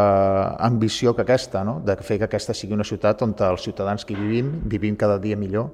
ambició 0.62 1.16
que 1.16 1.26
aquesta, 1.26 1.64
no? 1.68 1.80
de 1.86 1.96
fer 2.06 2.20
que 2.20 2.28
aquesta 2.30 2.54
sigui 2.58 2.78
una 2.78 2.88
ciutat 2.88 3.22
on 3.26 3.36
els 3.48 3.66
ciutadans 3.66 4.06
que 4.06 4.14
hi 4.14 4.20
vivim 4.20 4.52
vivim 4.70 4.96
cada 4.96 5.18
dia 5.20 5.38
millor 5.38 5.72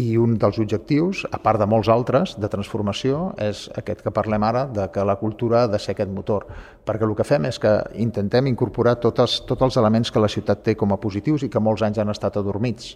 i 0.00 0.16
un 0.16 0.38
dels 0.40 0.56
objectius, 0.56 1.26
a 1.28 1.38
part 1.42 1.60
de 1.60 1.66
molts 1.68 1.90
altres, 1.92 2.32
de 2.40 2.48
transformació, 2.48 3.34
és 3.36 3.66
aquest 3.76 4.00
que 4.00 4.12
parlem 4.14 4.44
ara, 4.48 4.64
de 4.64 4.86
que 4.92 5.04
la 5.04 5.18
cultura 5.20 5.64
ha 5.64 5.68
de 5.68 5.78
ser 5.78 5.92
aquest 5.92 6.08
motor. 6.08 6.46
Perquè 6.86 7.04
el 7.04 7.12
que 7.18 7.26
fem 7.28 7.44
és 7.50 7.58
que 7.60 7.74
intentem 8.00 8.48
incorporar 8.48 8.96
tots, 9.02 9.42
tots 9.44 9.68
els 9.68 9.76
elements 9.76 10.10
que 10.10 10.22
la 10.22 10.32
ciutat 10.32 10.64
té 10.64 10.76
com 10.80 10.96
a 10.96 11.00
positius 11.00 11.44
i 11.44 11.50
que 11.52 11.60
molts 11.60 11.84
anys 11.84 12.00
han 12.00 12.14
estat 12.14 12.40
adormits 12.40 12.94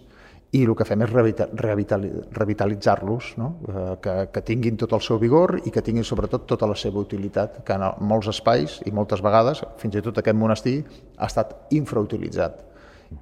i 0.55 0.61
el 0.63 0.71
que 0.79 0.85
fem 0.87 1.01
és 1.03 1.11
revitalitzar-los, 1.11 3.33
no? 3.41 3.49
Eh, 3.67 3.95
que, 4.03 4.13
que 4.31 4.41
tinguin 4.47 4.77
tot 4.79 4.93
el 4.95 5.03
seu 5.03 5.19
vigor 5.19 5.57
i 5.65 5.73
que 5.73 5.83
tinguin 5.83 6.07
sobretot 6.07 6.45
tota 6.47 6.69
la 6.69 6.77
seva 6.79 7.01
utilitat, 7.03 7.59
que 7.67 7.75
en 7.75 7.83
molts 8.07 8.31
espais 8.31 8.79
i 8.87 8.91
moltes 8.95 9.19
vegades, 9.25 9.63
fins 9.81 9.99
i 9.99 10.01
tot 10.05 10.21
aquest 10.21 10.39
monestir, 10.39 10.77
ha 11.17 11.27
estat 11.27 11.67
infrautilitzat 11.75 12.63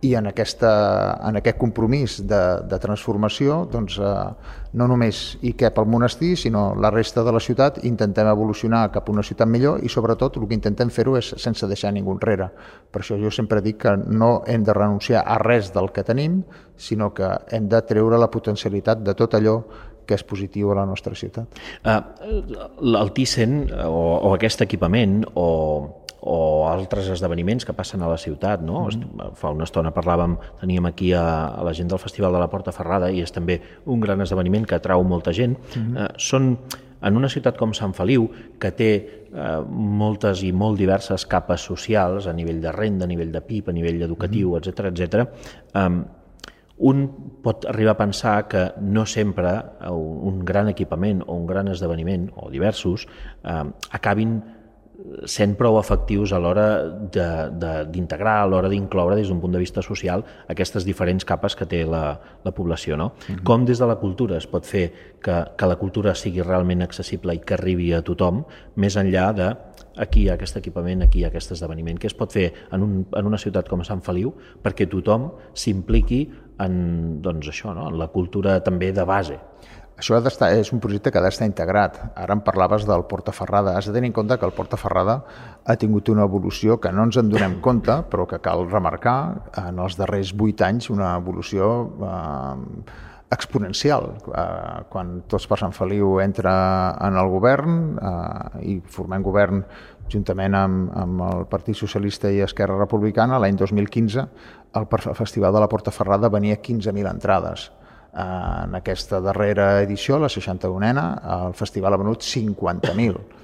i 0.01 0.13
en, 0.15 0.27
aquesta, 0.27 0.71
en 1.27 1.37
aquest 1.39 1.57
compromís 1.61 2.17
de, 2.27 2.41
de 2.69 2.79
transformació 2.81 3.63
doncs, 3.71 3.97
eh, 4.01 4.13
no 4.75 4.87
només 4.89 5.21
hi 5.45 5.53
cap 5.59 5.77
el 5.81 5.89
monestir 5.89 6.33
sinó 6.39 6.67
la 6.79 6.91
resta 6.93 7.23
de 7.23 7.33
la 7.35 7.41
ciutat 7.43 7.81
intentem 7.85 8.27
evolucionar 8.31 8.87
cap 8.93 9.09
a 9.09 9.13
una 9.13 9.23
ciutat 9.23 9.49
millor 9.49 9.83
i 9.85 9.91
sobretot 9.91 10.39
el 10.39 10.47
que 10.49 10.57
intentem 10.57 10.91
fer-ho 10.93 11.17
és 11.19 11.33
sense 11.41 11.69
deixar 11.69 11.93
ningú 11.93 12.15
enrere 12.15 12.49
per 12.91 13.03
això 13.03 13.19
jo 13.21 13.31
sempre 13.31 13.61
dic 13.65 13.83
que 13.85 13.95
no 13.97 14.39
hem 14.47 14.63
de 14.65 14.73
renunciar 14.73 15.25
a 15.25 15.37
res 15.41 15.71
del 15.73 15.91
que 15.93 16.03
tenim 16.03 16.41
sinó 16.77 17.13
que 17.13 17.29
hem 17.51 17.69
de 17.69 17.81
treure 17.87 18.19
la 18.19 18.31
potencialitat 18.31 19.03
de 19.05 19.13
tot 19.13 19.37
allò 19.37 19.59
que 20.05 20.13
és 20.13 20.23
positiu 20.23 20.69
a 20.71 20.75
la 20.77 20.85
nostra 20.85 21.15
ciutat. 21.17 21.59
Uh, 21.81 21.97
el 23.01 23.11
Thyssen 23.15 23.63
o, 23.87 24.01
o 24.29 24.33
aquest 24.35 24.61
equipament 24.61 25.23
o 25.33 25.47
o 26.25 26.65
altres 26.67 27.07
esdeveniments 27.13 27.65
que 27.65 27.73
passen 27.77 28.01
a 28.01 28.09
la 28.09 28.17
ciutat. 28.17 28.61
No? 28.61 28.85
Mm 28.85 28.89
-hmm. 28.89 29.33
Fa 29.35 29.49
una 29.49 29.63
estona 29.63 29.93
parlàvem, 29.93 30.37
teníem 30.59 30.85
aquí 30.85 31.13
a, 31.13 31.47
a 31.47 31.63
la 31.63 31.73
gent 31.73 31.89
del 31.89 31.99
Festival 31.99 32.33
de 32.33 32.39
la 32.39 32.49
Porta 32.49 32.71
Ferrada 32.71 33.11
i 33.11 33.21
és 33.21 33.31
també 33.31 33.61
un 33.85 33.99
gran 33.99 34.21
esdeveniment 34.21 34.65
que 34.65 34.75
atrau 34.75 35.03
molta 35.03 35.31
gent. 35.31 35.57
Mm 35.75 35.81
-hmm. 35.81 36.03
eh, 36.03 36.13
són 36.17 36.57
en 37.01 37.17
una 37.17 37.29
ciutat 37.29 37.57
com 37.57 37.73
Sant 37.73 37.93
Feliu, 37.93 38.29
que 38.59 38.71
té 38.71 38.91
eh, 38.95 39.61
moltes 39.69 40.43
i 40.43 40.51
molt 40.51 40.77
diverses 40.77 41.25
capes 41.25 41.61
socials 41.61 42.27
a 42.27 42.33
nivell 42.33 42.61
de 42.61 42.71
renda, 42.71 43.05
a 43.05 43.07
nivell 43.07 43.31
de 43.31 43.41
PIB, 43.41 43.69
a 43.69 43.73
nivell 43.73 44.01
educatiu, 44.01 44.57
etc 44.57 44.79
mm 44.79 44.87
etc. 44.87 45.27
eh, 45.73 46.05
un 46.77 47.07
pot 47.41 47.65
arribar 47.65 47.93
a 47.93 47.97
pensar 47.97 48.47
que 48.47 48.73
no 48.81 49.05
sempre 49.05 49.51
un 49.91 50.43
gran 50.43 50.67
equipament 50.67 51.21
o 51.25 51.33
un 51.33 51.45
gran 51.47 51.69
esdeveniment, 51.69 52.31
o 52.35 52.49
diversos, 52.49 53.07
eh, 53.43 53.63
acabin 53.91 54.41
sent 55.29 55.55
prou 55.59 55.77
efectius 55.79 56.33
a 56.33 56.39
l'hora 56.41 56.67
d'integrar, 57.91 58.37
a 58.41 58.47
l'hora 58.49 58.69
d'incloure 58.69 59.15
des 59.15 59.29
d'un 59.29 59.41
punt 59.41 59.53
de 59.53 59.61
vista 59.61 59.81
social 59.81 60.23
aquestes 60.49 60.85
diferents 60.85 61.25
capes 61.25 61.55
que 61.55 61.65
té 61.65 61.83
la, 61.85 62.19
la 62.43 62.51
població. 62.51 62.97
No? 62.97 63.13
Mm 63.15 63.35
-hmm. 63.35 63.43
Com 63.43 63.65
des 63.65 63.79
de 63.79 63.87
la 63.87 63.95
cultura 63.95 64.37
es 64.37 64.47
pot 64.47 64.65
fer 64.65 64.91
que, 65.21 65.45
que 65.57 65.65
la 65.65 65.75
cultura 65.75 66.15
sigui 66.15 66.41
realment 66.41 66.81
accessible 66.81 67.33
i 67.33 67.39
que 67.39 67.53
arribi 67.53 67.93
a 67.93 68.01
tothom, 68.01 68.45
més 68.75 68.95
enllà 68.95 69.33
de 69.33 69.55
aquí 69.97 70.23
hi 70.23 70.29
ha 70.29 70.33
aquest 70.33 70.57
equipament, 70.57 71.03
aquí 71.03 71.19
hi 71.19 71.23
ha 71.23 71.27
aquest 71.27 71.51
esdeveniment. 71.51 71.99
Què 71.99 72.07
es 72.07 72.13
pot 72.13 72.31
fer 72.31 72.51
en, 72.71 72.83
un, 72.83 73.05
en 73.15 73.25
una 73.25 73.37
ciutat 73.37 73.69
com 73.69 73.83
Sant 73.83 74.01
Feliu 74.01 74.33
perquè 74.63 74.89
tothom 74.91 75.31
s'impliqui 75.53 76.31
en, 76.59 77.21
doncs 77.21 77.47
això, 77.47 77.73
no? 77.75 77.89
en 77.89 77.99
la 77.99 78.07
cultura 78.07 78.59
també 78.63 78.91
de 78.91 79.03
base? 79.03 79.39
Això 79.95 80.17
ha 80.17 80.19
d'estar, 80.19 80.49
és 80.59 80.73
un 80.75 80.81
projecte 80.83 81.11
que 81.11 81.19
ha 81.21 81.23
d'estar 81.23 81.47
integrat. 81.47 81.97
Ara 82.19 82.35
em 82.35 82.41
parlaves 82.43 82.83
del 82.87 83.05
Portaferrada. 83.07 83.77
Has 83.79 83.87
de 83.87 83.93
tenir 83.95 84.09
en 84.11 84.15
compte 84.17 84.35
que 84.37 84.47
el 84.47 84.51
Portaferrada 84.51 85.21
ha 85.63 85.75
tingut 85.79 86.11
una 86.11 86.25
evolució 86.27 86.81
que 86.83 86.91
no 86.91 87.05
ens 87.07 87.15
en 87.21 87.31
donem 87.31 87.59
compte, 87.67 88.01
però 88.11 88.25
que 88.27 88.41
cal 88.43 88.67
remarcar 88.67 89.17
en 89.63 89.79
els 89.79 89.95
darrers 89.95 90.33
vuit 90.35 90.61
anys 90.67 90.89
una 90.91 91.13
evolució 91.15 91.69
eh, 92.09 92.83
exponencial. 93.37 94.09
Eh, 94.35 94.83
quan 94.91 95.15
Tots 95.31 95.47
per 95.47 95.61
Sant 95.63 95.77
Feliu 95.79 96.19
entra 96.25 96.57
en 97.07 97.15
el 97.21 97.31
govern 97.31 97.79
eh, 97.95 98.67
i 98.75 98.77
formem 98.97 99.23
govern 99.23 99.63
juntament 100.11 100.59
amb, 100.59 100.91
amb 100.91 101.23
el 101.29 101.47
Partit 101.47 101.79
Socialista 101.79 102.27
i 102.29 102.43
Esquerra 102.43 102.75
Republicana, 102.83 103.39
l'any 103.39 103.55
2015 103.63 104.27
el 104.75 104.91
Festival 105.15 105.55
de 105.55 105.63
la 105.63 105.71
Portaferrada 105.71 106.27
venia 106.27 106.59
15.000 106.59 107.15
entrades 107.15 107.69
En 108.15 108.75
aquesta 108.77 109.19
darrera 109.19 109.81
edició, 109.83 110.17
la 110.19 110.29
61a, 110.31 111.07
el 111.47 111.55
festival 111.59 111.93
ha 111.93 111.99
venut 111.99 112.23
50.000 112.23 113.34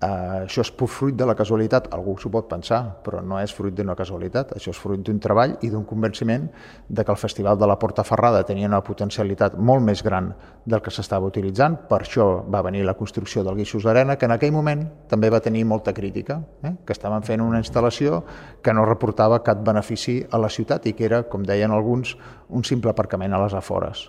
Uh, 0.00 0.46
això 0.46 0.62
és 0.64 0.70
fruit 0.72 1.12
de 1.12 1.26
la 1.28 1.34
casualitat, 1.36 1.90
algú 1.92 2.14
s'ho 2.16 2.30
pot 2.32 2.46
pensar, 2.48 2.78
però 3.04 3.18
no 3.20 3.36
és 3.36 3.52
fruit 3.52 3.74
d'una 3.76 3.92
casualitat, 3.92 4.54
això 4.56 4.72
és 4.72 4.78
fruit 4.80 5.02
d'un 5.04 5.18
treball 5.20 5.58
i 5.60 5.68
d'un 5.68 5.82
convenciment 5.84 6.46
de 6.88 7.04
que 7.04 7.12
el 7.12 7.18
Festival 7.20 7.58
de 7.60 7.66
la 7.68 7.76
Porta 7.76 8.00
Ferrada 8.08 8.40
tenia 8.48 8.70
una 8.70 8.80
potencialitat 8.80 9.58
molt 9.58 9.84
més 9.84 10.00
gran 10.02 10.30
del 10.64 10.80
que 10.80 10.92
s'estava 10.94 11.28
utilitzant, 11.28 11.76
per 11.90 11.98
això 12.00 12.24
va 12.48 12.62
venir 12.64 12.80
la 12.88 12.94
construcció 12.96 13.44
del 13.44 13.58
Guixos 13.58 13.84
d'Arena, 13.84 14.16
que 14.16 14.24
en 14.24 14.32
aquell 14.38 14.54
moment 14.56 14.86
també 15.10 15.28
va 15.28 15.42
tenir 15.44 15.66
molta 15.68 15.92
crítica, 15.92 16.38
eh? 16.64 16.72
que 16.86 16.96
estaven 16.96 17.20
fent 17.28 17.44
una 17.44 17.60
instal·lació 17.60 18.22
que 18.64 18.72
no 18.72 18.86
reportava 18.88 19.42
cap 19.44 19.60
benefici 19.68 20.22
a 20.30 20.40
la 20.40 20.48
ciutat 20.48 20.88
i 20.88 20.94
que 20.96 21.04
era, 21.10 21.26
com 21.28 21.44
deien 21.44 21.76
alguns, 21.76 22.16
un 22.48 22.64
simple 22.64 22.96
aparcament 22.96 23.36
a 23.36 23.42
les 23.44 23.52
afores. 23.52 24.08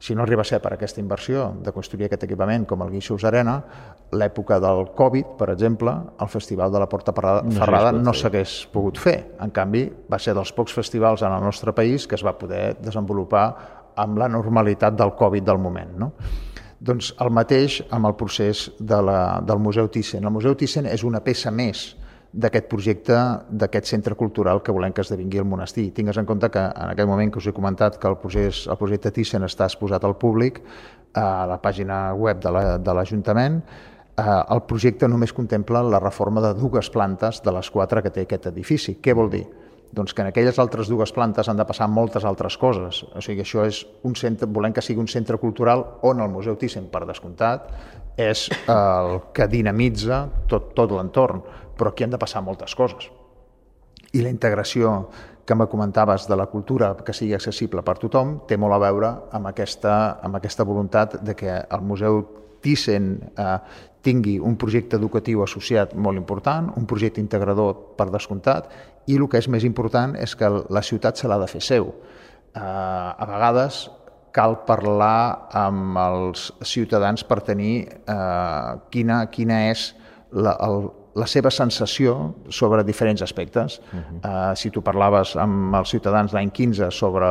Si 0.00 0.14
no 0.16 0.22
arriba 0.24 0.40
a 0.40 0.48
ser 0.48 0.62
per 0.64 0.72
aquesta 0.72 1.02
inversió 1.02 1.50
de 1.60 1.72
construir 1.76 2.06
aquest 2.06 2.22
equipament 2.24 2.64
com 2.68 2.80
el 2.80 2.92
Guixos 2.94 3.26
Arena, 3.28 3.58
l'època 4.16 4.56
del 4.62 4.86
Covid, 4.96 5.34
per 5.36 5.50
exemple, 5.52 5.92
el 6.24 6.30
Festival 6.32 6.72
de 6.72 6.80
la 6.80 6.88
Porta 6.88 7.12
Ferrada 7.12 7.92
no 7.92 8.14
s'hagués 8.16 8.54
pogut 8.72 8.98
fer. 8.98 9.16
En 9.44 9.52
canvi, 9.52 9.84
va 10.10 10.18
ser 10.18 10.32
dels 10.38 10.54
pocs 10.56 10.72
festivals 10.72 11.20
en 11.20 11.36
el 11.36 11.44
nostre 11.44 11.76
país 11.76 12.08
que 12.08 12.16
es 12.16 12.24
va 12.24 12.32
poder 12.38 12.78
desenvolupar 12.80 13.44
amb 14.00 14.18
la 14.18 14.30
normalitat 14.32 14.96
del 14.96 15.12
Covid 15.20 15.44
del 15.44 15.60
moment. 15.60 15.92
No? 16.00 16.12
Doncs 16.80 17.12
el 17.20 17.28
mateix 17.36 17.82
amb 17.92 18.08
el 18.08 18.16
procés 18.16 18.70
de 18.80 19.02
la, 19.04 19.20
del 19.44 19.60
Museu 19.60 19.92
Thyssen. 19.92 20.24
El 20.24 20.32
Museu 20.32 20.56
Thyssen 20.56 20.88
és 20.88 21.04
una 21.04 21.20
peça 21.20 21.52
més 21.52 21.90
d'aquest 22.32 22.68
projecte, 22.70 23.16
d'aquest 23.50 23.90
centre 23.90 24.14
cultural 24.14 24.62
que 24.62 24.72
volem 24.72 24.94
que 24.94 25.02
esdevingui 25.02 25.40
el 25.42 25.48
monestir. 25.50 25.88
Tingues 25.94 26.18
en 26.20 26.26
compte 26.26 26.50
que 26.50 26.62
en 26.62 26.92
aquell 26.92 27.08
moment 27.10 27.32
que 27.32 27.40
us 27.42 27.48
he 27.50 27.54
comentat 27.54 27.98
que 27.98 28.08
el, 28.08 28.16
procés, 28.22 28.66
el 28.70 28.78
projecte 28.78 29.10
Thyssen 29.10 29.46
està 29.46 29.66
exposat 29.66 30.04
al 30.06 30.14
públic 30.18 30.60
a 31.18 31.46
la 31.50 31.58
pàgina 31.58 32.12
web 32.14 32.38
de 32.38 32.94
l'Ajuntament, 32.94 33.58
la, 33.58 34.22
eh, 34.22 34.54
el 34.54 34.62
projecte 34.62 35.08
només 35.08 35.34
contempla 35.34 35.82
la 35.82 35.98
reforma 35.98 36.42
de 36.44 36.54
dues 36.54 36.90
plantes 36.90 37.42
de 37.42 37.52
les 37.56 37.70
quatre 37.70 38.02
que 38.02 38.14
té 38.14 38.26
aquest 38.26 38.46
edifici. 38.52 39.00
Què 39.02 39.14
vol 39.16 39.30
dir? 39.30 39.44
Doncs 39.90 40.14
que 40.14 40.22
en 40.22 40.28
aquelles 40.30 40.58
altres 40.62 40.86
dues 40.86 41.10
plantes 41.10 41.48
han 41.50 41.58
de 41.58 41.66
passar 41.66 41.88
moltes 41.90 42.24
altres 42.24 42.56
coses. 42.56 43.02
O 43.10 43.20
sigui, 43.20 43.42
això 43.42 43.64
és 43.66 43.82
un 44.06 44.14
centre, 44.14 44.46
volem 44.46 44.72
que 44.72 44.84
sigui 44.86 45.02
un 45.02 45.10
centre 45.10 45.38
cultural 45.42 45.82
on 46.06 46.22
el 46.22 46.30
Museu 46.30 46.54
Thyssen, 46.54 46.86
per 46.92 47.02
descomptat, 47.08 47.66
és 48.20 48.46
el 48.68 49.16
que 49.34 49.48
dinamitza 49.50 50.28
tot, 50.46 50.70
tot 50.78 50.94
l'entorn 50.94 51.42
però 51.80 51.94
aquí 51.94 52.04
han 52.04 52.12
de 52.12 52.20
passar 52.20 52.44
moltes 52.44 52.76
coses. 52.76 53.08
I 54.12 54.20
la 54.20 54.32
integració 54.32 55.08
que 55.46 55.56
me 55.56 55.66
comentaves 55.66 56.28
de 56.28 56.36
la 56.36 56.46
cultura 56.46 56.92
que 57.06 57.14
sigui 57.16 57.32
accessible 57.34 57.82
per 57.86 57.96
tothom 57.98 58.40
té 58.46 58.58
molt 58.60 58.76
a 58.76 58.80
veure 58.82 59.08
amb 59.34 59.48
aquesta, 59.50 59.94
amb 60.22 60.36
aquesta 60.38 60.66
voluntat 60.68 61.16
de 61.24 61.34
que 61.34 61.56
el 61.56 61.86
Museu 61.86 62.20
Thyssen 62.60 63.14
eh, 63.34 63.56
tingui 64.04 64.36
un 64.38 64.56
projecte 64.60 64.98
educatiu 65.00 65.42
associat 65.44 65.94
molt 65.94 66.20
important, 66.20 66.70
un 66.76 66.86
projecte 66.86 67.20
integrador 67.20 67.96
per 67.96 68.10
descomptat, 68.12 68.68
i 69.08 69.16
el 69.16 69.26
que 69.28 69.40
és 69.40 69.48
més 69.48 69.64
important 69.66 70.14
és 70.20 70.36
que 70.36 70.48
la 70.48 70.84
ciutat 70.86 71.18
se 71.18 71.28
l'ha 71.28 71.40
de 71.40 71.48
fer 71.50 71.62
seu. 71.64 71.90
Eh, 72.54 72.60
a 72.60 73.26
vegades 73.28 73.88
cal 74.36 74.60
parlar 74.66 75.50
amb 75.56 75.98
els 75.98 76.50
ciutadans 76.62 77.24
per 77.26 77.40
tenir 77.46 77.74
eh, 77.90 78.72
quina, 78.94 79.24
quina 79.34 79.64
és 79.72 79.90
la, 80.30 80.54
el, 80.62 80.90
la 81.14 81.26
seva 81.26 81.50
sensació 81.50 82.36
sobre 82.48 82.84
diferents 82.86 83.22
aspectes. 83.22 83.80
Uh 83.92 83.98
-huh. 83.98 84.50
uh, 84.52 84.56
si 84.56 84.70
tu 84.70 84.82
parlaves 84.82 85.36
amb 85.36 85.74
els 85.74 85.88
ciutadans 85.88 86.32
l'any 86.32 86.50
15 86.50 86.90
sobre 86.90 87.26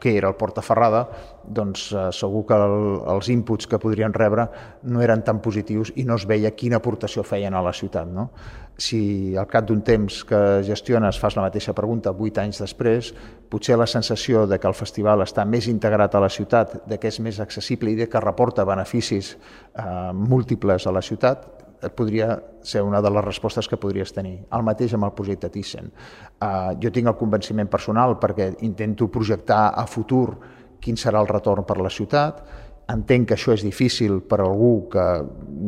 què 0.00 0.16
era 0.16 0.28
el 0.28 0.34
Portaferrada, 0.34 1.08
doncs 1.44 1.92
uh, 1.92 2.12
segur 2.12 2.44
que 2.46 2.54
el, 2.54 3.00
els 3.14 3.28
inputs 3.28 3.66
que 3.66 3.78
podrien 3.78 4.12
rebre 4.12 4.48
no 4.82 5.00
eren 5.00 5.22
tan 5.22 5.40
positius 5.40 5.92
i 5.96 6.04
no 6.04 6.14
es 6.14 6.26
veia 6.26 6.50
quina 6.50 6.76
aportació 6.76 7.22
feien 7.22 7.54
a 7.54 7.62
la 7.62 7.72
ciutat. 7.72 8.06
No? 8.06 8.30
Si 8.76 9.36
al 9.36 9.46
cap 9.46 9.64
d'un 9.64 9.80
temps 9.82 10.24
que 10.24 10.62
gestiones 10.62 11.18
fas 11.18 11.36
la 11.36 11.42
mateixa 11.42 11.72
pregunta 11.72 12.10
vuit 12.10 12.36
anys 12.38 12.60
després, 12.60 13.14
potser 13.48 13.76
la 13.76 13.86
sensació 13.86 14.46
de 14.46 14.58
que 14.58 14.68
el 14.68 14.74
festival 14.74 15.22
està 15.22 15.44
més 15.44 15.66
integrat 15.66 16.14
a 16.14 16.20
la 16.20 16.28
ciutat, 16.28 16.86
de 16.86 16.98
que 16.98 17.08
és 17.08 17.20
més 17.20 17.40
accessible 17.40 17.90
i 17.90 17.96
de 17.96 18.08
que 18.08 18.20
reporta 18.20 18.64
beneficis 18.64 19.36
uh, 19.74 20.12
múltiples 20.12 20.86
a 20.86 20.92
la 20.92 21.00
ciutat, 21.00 21.67
podria 21.94 22.36
ser 22.62 22.82
una 22.82 23.00
de 23.02 23.10
les 23.10 23.24
respostes 23.24 23.68
que 23.68 23.78
podries 23.80 24.12
tenir. 24.12 24.38
El 24.52 24.64
mateix 24.66 24.94
amb 24.94 25.08
el 25.08 25.14
projecte 25.16 25.50
Thyssen. 25.52 25.90
Uh, 26.40 26.74
jo 26.82 26.90
tinc 26.94 27.10
el 27.10 27.18
convenciment 27.18 27.70
personal 27.70 28.16
perquè 28.20 28.50
intento 28.66 29.08
projectar 29.12 29.68
a 29.74 29.86
futur 29.86 30.38
quin 30.80 30.98
serà 30.98 31.20
el 31.22 31.30
retorn 31.30 31.66
per 31.66 31.78
la 31.82 31.90
ciutat, 31.90 32.42
entenc 32.88 33.28
que 33.28 33.36
això 33.36 33.52
és 33.52 33.62
difícil 33.64 34.20
per 34.24 34.38
a 34.40 34.46
algú 34.46 34.88
que 34.92 35.04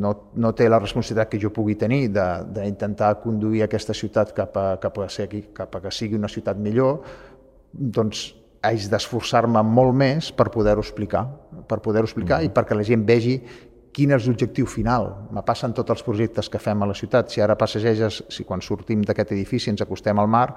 no, 0.00 0.12
no 0.40 0.52
té 0.56 0.68
la 0.70 0.80
responsabilitat 0.80 1.28
que 1.32 1.40
jo 1.42 1.50
pugui 1.52 1.76
tenir 1.76 2.06
d'intentar 2.08 3.18
conduir 3.20 3.66
aquesta 3.66 3.96
ciutat 3.96 4.32
cap 4.36 4.56
a, 4.56 4.66
cap, 4.80 5.00
a 5.04 5.08
ser, 5.12 5.28
cap 5.56 5.74
a 5.76 5.82
que 5.84 5.92
sigui 5.92 6.16
una 6.16 6.30
ciutat 6.32 6.56
millor, 6.56 7.02
doncs 7.72 8.30
haig 8.64 8.86
d'esforçar-me 8.92 9.60
molt 9.64 9.96
més 9.96 10.30
per 10.36 10.48
poder-ho 10.52 10.82
explicar, 10.84 11.26
per 11.68 11.80
poder-ho 11.84 12.08
explicar 12.08 12.40
mm. 12.40 12.48
i 12.48 12.54
perquè 12.56 12.76
la 12.76 12.86
gent 12.86 13.04
vegi 13.08 13.38
quin 13.92 14.14
és 14.14 14.26
l'objectiu 14.28 14.68
final. 14.70 15.08
Me 15.34 15.42
passen 15.46 15.74
tots 15.74 15.90
els 15.94 16.04
projectes 16.06 16.48
que 16.50 16.60
fem 16.62 16.82
a 16.82 16.88
la 16.90 16.94
ciutat. 16.94 17.30
Si 17.30 17.42
ara 17.42 17.58
passegeges, 17.58 18.22
si 18.30 18.46
quan 18.46 18.62
sortim 18.62 19.02
d'aquest 19.06 19.34
edifici 19.34 19.70
ens 19.72 19.82
acostem 19.82 20.18
al 20.18 20.30
mar, 20.30 20.48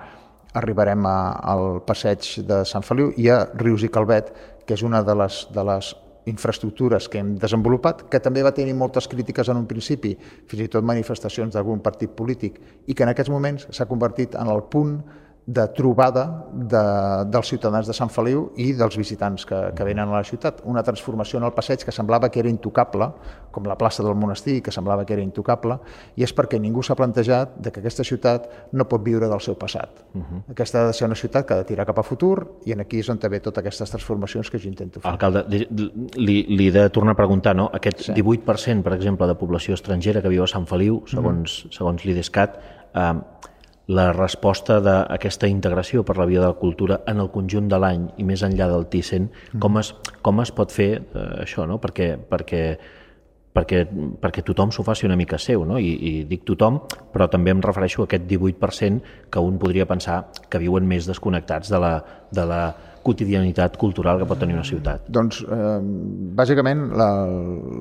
arribarem 0.54 1.06
a, 1.10 1.18
al 1.54 1.82
passeig 1.86 2.28
de 2.48 2.62
Sant 2.70 2.86
Feliu 2.86 3.12
i 3.18 3.30
a 3.34 3.44
Rius 3.58 3.86
i 3.86 3.90
Calvet, 3.90 4.30
que 4.68 4.78
és 4.78 4.84
una 4.86 5.02
de 5.04 5.16
les, 5.18 5.40
de 5.54 5.66
les 5.66 5.94
infraestructures 6.30 7.10
que 7.10 7.20
hem 7.20 7.34
desenvolupat, 7.40 8.06
que 8.10 8.22
també 8.24 8.44
va 8.46 8.54
tenir 8.56 8.76
moltes 8.78 9.10
crítiques 9.12 9.50
en 9.50 9.60
un 9.60 9.68
principi, 9.68 10.14
fins 10.48 10.64
i 10.64 10.70
tot 10.72 10.86
manifestacions 10.86 11.56
d'algun 11.56 11.82
partit 11.84 12.14
polític, 12.16 12.62
i 12.88 12.94
que 12.94 13.04
en 13.04 13.12
aquests 13.12 13.34
moments 13.34 13.68
s'ha 13.72 13.90
convertit 13.90 14.38
en 14.40 14.52
el 14.54 14.64
punt 14.72 15.02
de 15.46 15.68
trobada 15.76 16.46
de, 16.54 16.82
dels 17.28 17.50
ciutadans 17.52 17.88
de 17.88 17.94
Sant 17.96 18.10
Feliu 18.14 18.46
i 18.56 18.70
dels 18.80 18.96
visitants 18.96 19.44
que, 19.46 19.58
que 19.76 19.84
venen 19.84 20.08
a 20.08 20.22
la 20.22 20.24
ciutat. 20.24 20.62
Una 20.70 20.84
transformació 20.88 21.42
en 21.42 21.48
el 21.50 21.52
passeig 21.52 21.84
que 21.84 21.92
semblava 21.92 22.30
que 22.32 22.40
era 22.40 22.50
intocable, 22.52 23.10
com 23.52 23.68
la 23.68 23.76
plaça 23.78 24.06
del 24.06 24.16
monestir, 24.16 24.62
que 24.64 24.72
semblava 24.72 25.04
que 25.06 25.14
era 25.18 25.24
intocable, 25.24 25.78
i 26.16 26.24
és 26.24 26.32
perquè 26.36 26.62
ningú 26.64 26.84
s'ha 26.84 26.96
plantejat 26.96 27.58
de 27.60 27.74
que 27.74 27.84
aquesta 27.84 28.06
ciutat 28.08 28.48
no 28.72 28.88
pot 28.88 29.04
viure 29.04 29.28
del 29.28 29.44
seu 29.44 29.58
passat. 29.60 30.06
Uh 30.14 30.22
-huh. 30.22 30.42
Aquesta 30.52 30.84
ha 30.84 30.88
de 30.88 30.94
ser 30.94 31.08
una 31.08 31.16
ciutat 31.16 31.46
que 31.46 31.54
ha 31.54 31.58
de 31.58 31.66
tirar 31.66 31.86
cap 31.86 32.00
a 32.00 32.04
futur 32.04 32.60
i 32.66 32.72
en 32.72 32.80
aquí 32.80 33.00
és 33.00 33.10
on 33.10 33.18
també 33.18 33.40
totes 33.40 33.60
aquestes 33.60 33.90
transformacions 33.90 34.50
que 34.50 34.58
jo 34.58 34.70
intento 34.70 35.02
fer. 35.02 35.12
Alcalde, 35.12 35.44
li, 36.16 36.46
li 36.48 36.68
he 36.68 36.72
de 36.72 36.90
tornar 36.90 37.12
a 37.12 37.16
preguntar, 37.16 37.56
no? 37.56 37.70
aquest 37.74 38.00
sí. 38.00 38.14
18%, 38.14 38.82
per 38.82 38.94
exemple, 38.94 39.28
de 39.28 39.36
població 39.36 39.74
estrangera 39.74 40.22
que 40.22 40.30
viu 40.30 40.44
a 40.44 40.48
Sant 40.48 40.66
Feliu, 40.66 41.04
segons, 41.06 41.66
uh 41.66 41.70
-huh. 41.70 41.78
segons 41.78 42.06
l'IDESCAT, 42.06 42.60
eh, 42.94 43.14
la 43.88 44.12
resposta 44.16 44.80
d'aquesta 44.80 45.48
integració 45.52 46.06
per 46.08 46.16
la 46.18 46.28
via 46.30 46.40
de 46.40 46.48
la 46.48 46.60
cultura 46.60 47.02
en 47.08 47.20
el 47.20 47.30
conjunt 47.34 47.68
de 47.68 47.80
l'any 47.80 48.06
i 48.18 48.24
més 48.24 48.44
enllà 48.46 48.70
del 48.72 48.88
Thyssen, 48.88 49.28
mm. 49.28 49.60
com, 49.60 49.80
es, 49.82 49.94
com 50.24 50.40
es 50.44 50.54
pot 50.56 50.72
fer 50.72 50.92
eh, 51.02 51.26
això, 51.44 51.68
no? 51.68 51.82
perquè, 51.84 52.14
perquè, 52.30 52.64
perquè, 53.54 53.84
perquè 54.24 54.46
tothom 54.48 54.72
s'ho 54.72 54.86
faci 54.88 55.06
una 55.06 55.20
mica 55.20 55.38
seu, 55.38 55.66
no? 55.68 55.78
I, 55.78 55.92
i 55.94 56.14
dic 56.30 56.46
tothom, 56.48 56.80
però 57.14 57.28
també 57.32 57.52
em 57.52 57.62
refereixo 57.64 58.06
a 58.06 58.08
aquest 58.08 58.26
18% 58.30 59.28
que 59.30 59.44
un 59.44 59.60
podria 59.60 59.88
pensar 59.90 60.24
que 60.50 60.64
viuen 60.64 60.88
més 60.88 61.10
desconnectats 61.10 61.72
de 61.74 61.84
la, 61.84 61.94
de 62.32 62.48
la 62.48 62.64
quotidianitat 63.04 63.76
cultural 63.78 64.22
que 64.22 64.28
pot 64.30 64.40
tenir 64.40 64.56
una 64.56 64.66
ciutat? 64.68 65.04
Doncs, 65.12 65.42
eh, 65.44 65.80
bàsicament, 66.40 66.86
la, 67.00 67.10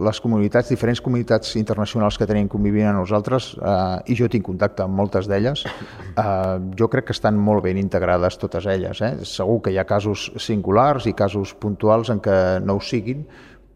les 0.08 0.20
comunitats, 0.20 0.72
diferents 0.74 1.00
comunitats 1.00 1.54
internacionals 1.60 2.18
que 2.18 2.28
tenim 2.28 2.50
convivint 2.52 2.90
a 2.90 2.96
nosaltres, 2.96 3.52
eh, 3.56 4.12
i 4.12 4.18
jo 4.18 4.28
tinc 4.32 4.44
contacte 4.46 4.84
amb 4.84 4.98
moltes 4.98 5.30
d'elles, 5.30 5.64
eh, 5.64 6.58
jo 6.78 6.90
crec 6.92 7.08
que 7.08 7.16
estan 7.16 7.38
molt 7.38 7.64
ben 7.64 7.78
integrades 7.78 8.38
totes 8.42 8.66
elles. 8.66 9.00
Eh? 9.00 9.14
Segur 9.24 9.60
que 9.62 9.72
hi 9.72 9.78
ha 9.78 9.86
casos 9.88 10.30
singulars 10.36 11.06
i 11.06 11.14
casos 11.14 11.54
puntuals 11.54 12.10
en 12.10 12.20
què 12.20 12.36
no 12.64 12.76
ho 12.76 12.84
siguin, 12.84 13.24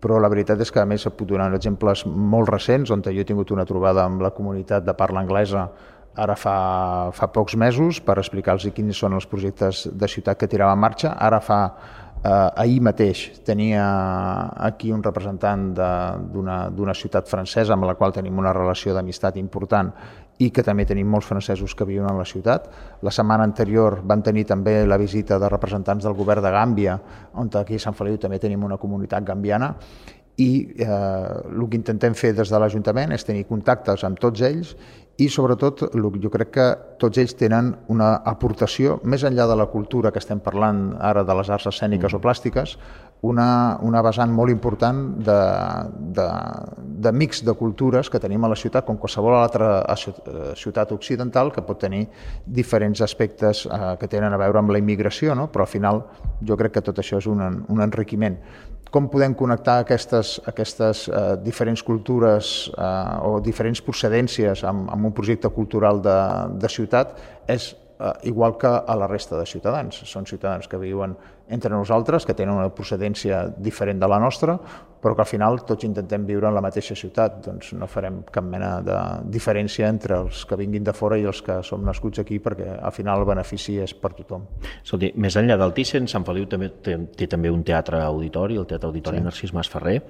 però 0.00 0.20
la 0.20 0.28
veritat 0.30 0.60
és 0.60 0.70
que 0.70 0.82
a 0.82 0.86
més 0.86 1.06
puc 1.16 1.28
donar 1.28 1.48
exemples 1.56 2.04
molt 2.06 2.50
recents 2.52 2.92
on 2.94 3.02
jo 3.02 3.20
he 3.20 3.26
tingut 3.26 3.50
una 3.50 3.64
trobada 3.64 4.04
amb 4.04 4.20
la 4.22 4.30
comunitat 4.30 4.84
de 4.84 4.94
parla 4.94 5.22
anglesa 5.24 5.70
ara 6.16 6.36
fa, 6.36 6.56
fa 7.12 7.28
pocs 7.32 7.56
mesos 7.60 8.00
per 8.00 8.18
explicar-los 8.18 8.66
quins 8.74 8.96
són 8.96 9.16
els 9.16 9.28
projectes 9.28 9.86
de 9.92 10.08
ciutat 10.08 10.40
que 10.40 10.48
tirava 10.48 10.74
en 10.76 10.82
marxa. 10.82 11.12
Ara 11.20 11.40
fa 11.44 11.60
eh, 12.24 12.62
ahir 12.64 12.80
mateix 12.80 13.26
tenia 13.44 13.86
aquí 14.68 14.92
un 14.92 15.02
representant 15.04 15.72
d'una 15.76 16.94
ciutat 16.94 17.28
francesa 17.28 17.76
amb 17.76 17.88
la 17.88 17.94
qual 17.94 18.14
tenim 18.16 18.38
una 18.38 18.54
relació 18.56 18.94
d'amistat 18.96 19.36
important 19.42 19.92
i 20.38 20.50
que 20.52 20.62
també 20.64 20.84
tenim 20.84 21.08
molts 21.08 21.28
francesos 21.30 21.72
que 21.74 21.86
viuen 21.88 22.10
a 22.10 22.16
la 22.16 22.26
ciutat. 22.28 22.68
La 23.02 23.12
setmana 23.12 23.44
anterior 23.44 24.02
van 24.04 24.22
tenir 24.22 24.44
també 24.44 24.82
la 24.86 24.98
visita 25.00 25.38
de 25.40 25.48
representants 25.48 26.04
del 26.04 26.16
govern 26.16 26.44
de 26.44 26.52
Gàmbia, 26.52 26.98
on 27.40 27.48
aquí 27.56 27.76
a 27.76 27.80
Sant 27.80 27.96
Feliu 27.96 28.18
també 28.20 28.38
tenim 28.38 28.64
una 28.64 28.76
comunitat 28.76 29.24
gambiana, 29.24 29.72
i 30.36 30.68
eh, 30.76 30.86
el 30.86 31.64
que 31.70 31.78
intentem 31.78 32.14
fer 32.14 32.34
des 32.36 32.50
de 32.52 32.58
l'Ajuntament 32.60 33.14
és 33.16 33.24
tenir 33.24 33.46
contactes 33.48 34.04
amb 34.04 34.20
tots 34.20 34.42
ells 34.44 34.74
i 35.16 35.28
sobretot 35.32 35.86
jo 35.96 36.30
crec 36.30 36.50
que 36.52 36.66
tots 37.00 37.18
ells 37.18 37.32
tenen 37.40 37.72
una 37.92 38.10
aportació 38.28 38.98
més 39.04 39.24
enllà 39.24 39.46
de 39.48 39.56
la 39.56 39.66
cultura 39.72 40.12
que 40.12 40.20
estem 40.20 40.42
parlant 40.44 40.90
ara 41.00 41.24
de 41.24 41.36
les 41.38 41.50
arts 41.50 41.70
escèniques 41.72 42.12
mm. 42.12 42.18
o 42.18 42.24
plàstiques 42.24 42.76
una, 43.22 43.78
una 43.82 44.02
vessant 44.04 44.32
molt 44.32 44.52
important 44.52 44.98
de, 45.24 45.36
de, 46.16 46.26
de 47.06 47.12
mix 47.12 47.42
de 47.46 47.54
cultures 47.56 48.10
que 48.12 48.20
tenim 48.20 48.44
a 48.44 48.50
la 48.52 48.58
ciutat, 48.58 48.84
com 48.86 48.98
qualsevol 49.00 49.38
altra 49.38 49.70
eh, 49.88 50.52
ciutat 50.58 50.92
occidental, 50.92 51.50
que 51.52 51.64
pot 51.64 51.80
tenir 51.80 52.04
diferents 52.44 53.00
aspectes 53.02 53.64
eh, 53.66 53.94
que 54.00 54.10
tenen 54.12 54.36
a 54.36 54.40
veure 54.40 54.60
amb 54.60 54.74
la 54.74 54.82
immigració, 54.82 55.34
no? 55.34 55.48
però 55.52 55.64
al 55.64 55.72
final 55.72 56.02
jo 56.46 56.58
crec 56.60 56.76
que 56.76 56.84
tot 56.84 57.00
això 57.00 57.20
és 57.22 57.28
un, 57.30 57.42
un 57.42 57.82
enriquiment. 57.82 58.36
Com 58.90 59.08
podem 59.10 59.34
connectar 59.34 59.80
aquestes, 59.82 60.36
aquestes 60.46 61.06
eh, 61.08 61.22
diferents 61.42 61.82
cultures 61.82 62.52
eh, 62.70 63.26
o 63.26 63.40
diferents 63.44 63.82
procedències 63.82 64.62
amb, 64.64 64.90
amb 64.94 65.08
un 65.10 65.14
projecte 65.16 65.50
cultural 65.52 66.00
de, 66.04 66.18
de 66.62 66.70
ciutat 66.70 67.16
és 67.50 67.72
eh, 67.74 68.12
igual 68.30 68.56
que 68.60 68.70
a 68.70 68.96
la 68.96 69.08
resta 69.10 69.40
de 69.40 69.46
ciutadans. 69.46 70.04
Són 70.06 70.28
ciutadans 70.30 70.70
que 70.70 70.80
viuen 70.80 71.16
entre 71.48 71.70
nosaltres, 71.70 72.26
que 72.26 72.34
tenen 72.34 72.56
una 72.56 72.70
procedència 72.74 73.44
diferent 73.56 74.00
de 74.02 74.08
la 74.10 74.18
nostra, 74.18 74.56
però 75.00 75.14
que 75.14 75.22
al 75.22 75.28
final 75.30 75.60
tots 75.68 75.86
intentem 75.86 76.24
viure 76.26 76.48
en 76.48 76.56
la 76.56 76.62
mateixa 76.64 76.96
ciutat. 76.98 77.38
Doncs 77.44 77.72
no 77.78 77.86
farem 77.86 78.22
cap 78.32 78.44
mena 78.44 78.80
de 78.82 78.96
diferència 79.30 79.90
entre 79.92 80.18
els 80.24 80.42
que 80.48 80.58
vinguin 80.58 80.86
de 80.86 80.94
fora 80.96 81.18
i 81.20 81.26
els 81.28 81.42
que 81.46 81.60
som 81.66 81.84
nascuts 81.86 82.22
aquí, 82.22 82.40
perquè 82.42 82.78
al 82.80 82.94
final 82.94 83.22
el 83.22 83.28
benefici 83.28 83.76
és 83.82 83.94
per 83.94 84.14
tothom. 84.16 84.48
Escolti, 84.82 85.12
més 85.22 85.36
enllà 85.38 85.58
del 85.60 85.76
Thyssen, 85.76 86.08
Sant 86.10 86.26
Feliu 86.26 86.48
també 86.50 86.72
té, 86.82 86.98
té 87.14 87.30
també 87.30 87.52
un 87.52 87.62
teatre 87.66 88.02
auditori, 88.02 88.58
el 88.58 88.66
Teatre 88.66 88.90
Auditori 88.90 89.22
sí. 89.22 89.28
Narcís 89.28 89.54
Mas 89.54 89.70
Ferrer. 89.70 90.00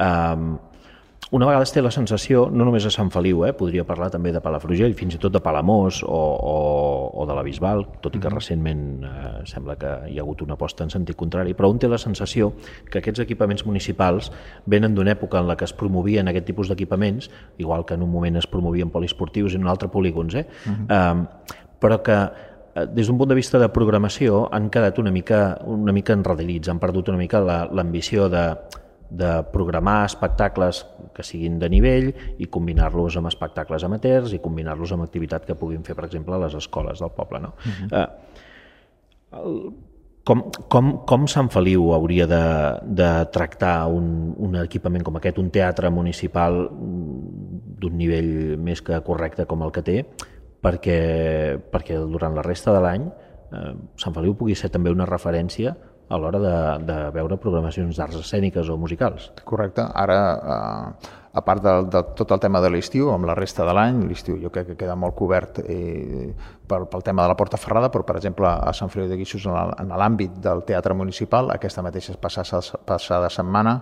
Um, 0.00 0.56
una 1.32 1.46
vegada 1.46 1.64
es 1.66 1.72
té 1.74 1.82
la 1.82 1.90
sensació, 1.90 2.44
no 2.54 2.64
només 2.64 2.84
a 2.86 2.90
Sant 2.94 3.08
Feliu, 3.10 3.40
eh, 3.48 3.52
podria 3.56 3.82
parlar 3.84 4.12
també 4.14 4.30
de 4.30 4.40
Palafrugell, 4.40 4.94
fins 4.94 5.16
i 5.16 5.18
tot 5.18 5.32
de 5.34 5.40
Palamós 5.42 6.04
o, 6.06 6.08
o, 6.14 6.54
o 7.18 7.26
de 7.26 7.34
la 7.34 7.42
Bisbal, 7.42 7.82
tot 8.00 8.14
i 8.14 8.20
que 8.20 8.28
-hmm. 8.28 8.34
recentment 8.34 9.02
eh, 9.02 9.42
sembla 9.44 9.76
que 9.76 9.90
hi 10.08 10.18
ha 10.18 10.22
hagut 10.22 10.42
una 10.42 10.54
aposta 10.54 10.84
en 10.84 10.90
sentit 10.90 11.16
contrari, 11.16 11.54
però 11.54 11.70
un 11.70 11.78
té 11.78 11.88
la 11.88 11.98
sensació 11.98 12.52
que 12.90 12.98
aquests 12.98 13.20
equipaments 13.20 13.66
municipals 13.66 14.30
venen 14.66 14.94
d'una 14.94 15.12
època 15.12 15.40
en 15.40 15.48
la 15.48 15.56
que 15.56 15.64
es 15.64 15.72
promovien 15.72 16.28
aquest 16.28 16.46
tipus 16.46 16.68
d'equipaments, 16.68 17.30
igual 17.58 17.84
que 17.84 17.94
en 17.94 18.02
un 18.02 18.10
moment 18.10 18.36
es 18.36 18.46
promovien 18.46 18.90
poliesportius 18.90 19.52
i 19.52 19.56
en 19.56 19.62
un 19.62 19.68
altre 19.68 19.88
polígons, 19.88 20.34
eh? 20.34 20.46
Mm 20.66 20.72
-hmm. 20.72 20.86
eh 20.90 21.26
però 21.80 22.02
que 22.02 22.16
eh, 22.74 22.86
des 22.94 23.06
d'un 23.06 23.18
punt 23.18 23.28
de 23.28 23.34
vista 23.34 23.58
de 23.58 23.68
programació 23.68 24.48
han 24.52 24.70
quedat 24.70 24.98
una 24.98 25.10
mica, 25.10 25.58
una 25.66 25.92
mica 25.92 26.12
enredelits, 26.12 26.68
han 26.68 26.78
perdut 26.78 27.08
una 27.08 27.18
mica 27.18 27.40
l'ambició 27.40 28.28
de 28.28 28.56
de 29.10 29.30
programar 29.52 30.04
espectacles 30.06 30.84
que 31.14 31.24
siguin 31.26 31.58
de 31.58 31.70
nivell 31.70 32.12
i 32.38 32.48
combinar-los 32.52 33.16
amb 33.20 33.30
espectacles 33.30 33.84
amateurs 33.86 34.34
i 34.34 34.42
combinar-los 34.42 34.92
amb 34.92 35.06
activitat 35.06 35.46
que 35.46 35.58
puguin 35.58 35.84
fer, 35.86 35.96
per 35.96 36.06
exemple, 36.08 36.34
a 36.34 36.44
les 36.46 36.54
escoles 36.58 37.02
del 37.02 37.12
poble. 37.16 37.40
No? 37.40 37.54
Uh 37.56 37.72
-huh. 37.80 38.02
uh, 38.02 39.42
el, 39.42 39.72
com, 40.26 40.42
com, 40.68 40.88
com 41.06 41.26
Sant 41.30 41.48
Feliu 41.54 41.92
hauria 41.94 42.26
de, 42.26 42.44
de 42.98 43.10
tractar 43.30 43.86
un, 43.86 44.34
un 44.42 44.56
equipament 44.58 45.04
com 45.06 45.16
aquest, 45.16 45.38
un 45.38 45.52
teatre 45.54 45.90
municipal 45.94 46.66
d'un 46.72 47.94
nivell 47.94 48.58
més 48.58 48.82
que 48.82 48.98
correcte 49.06 49.46
com 49.46 49.62
el 49.62 49.70
que 49.70 49.84
té, 49.86 50.00
perquè, 50.62 50.98
perquè 51.70 51.98
durant 52.10 52.34
la 52.34 52.42
resta 52.42 52.74
de 52.74 52.82
l'any 52.82 53.06
eh, 53.06 53.72
Sant 54.02 54.16
Feliu 54.16 54.34
pugui 54.34 54.56
ser 54.58 54.72
també 54.74 54.90
una 54.90 55.06
referència 55.06 55.76
a 56.08 56.18
l'hora 56.18 56.38
de, 56.38 56.56
de 56.86 56.96
veure 57.14 57.38
programacions 57.42 57.98
d'arts 57.98 58.20
escèniques 58.22 58.68
o 58.70 58.76
musicals. 58.78 59.30
Correcte. 59.44 59.84
Ara, 59.94 60.18
eh, 60.36 61.14
a 61.36 61.42
part 61.44 61.62
de, 61.62 61.72
de 61.92 62.02
tot 62.16 62.30
el 62.32 62.40
tema 62.40 62.62
de 62.64 62.70
l'estiu, 62.72 63.10
amb 63.12 63.26
la 63.28 63.34
resta 63.36 63.66
de 63.68 63.74
l'any, 63.76 63.98
l'estiu 64.08 64.38
jo 64.40 64.48
crec 64.54 64.70
que 64.70 64.78
queda 64.80 64.94
molt 64.96 65.16
cobert 65.18 65.58
eh, 65.66 66.30
pel, 66.66 66.86
pel 66.88 67.04
tema 67.04 67.26
de 67.26 67.32
la 67.32 67.36
Porta 67.36 67.60
Ferrada, 67.60 67.90
però, 67.92 68.06
per 68.08 68.16
exemple, 68.16 68.48
a 68.48 68.72
Sant 68.72 68.92
Feliu 68.92 69.10
de 69.10 69.18
Guixos, 69.20 69.44
en 69.50 69.92
l'àmbit 69.92 70.38
del 70.46 70.62
Teatre 70.68 70.96
Municipal, 70.96 71.50
aquesta 71.52 71.84
mateixa 71.84 72.16
passada, 72.22 72.62
passada 72.88 73.28
setmana, 73.28 73.76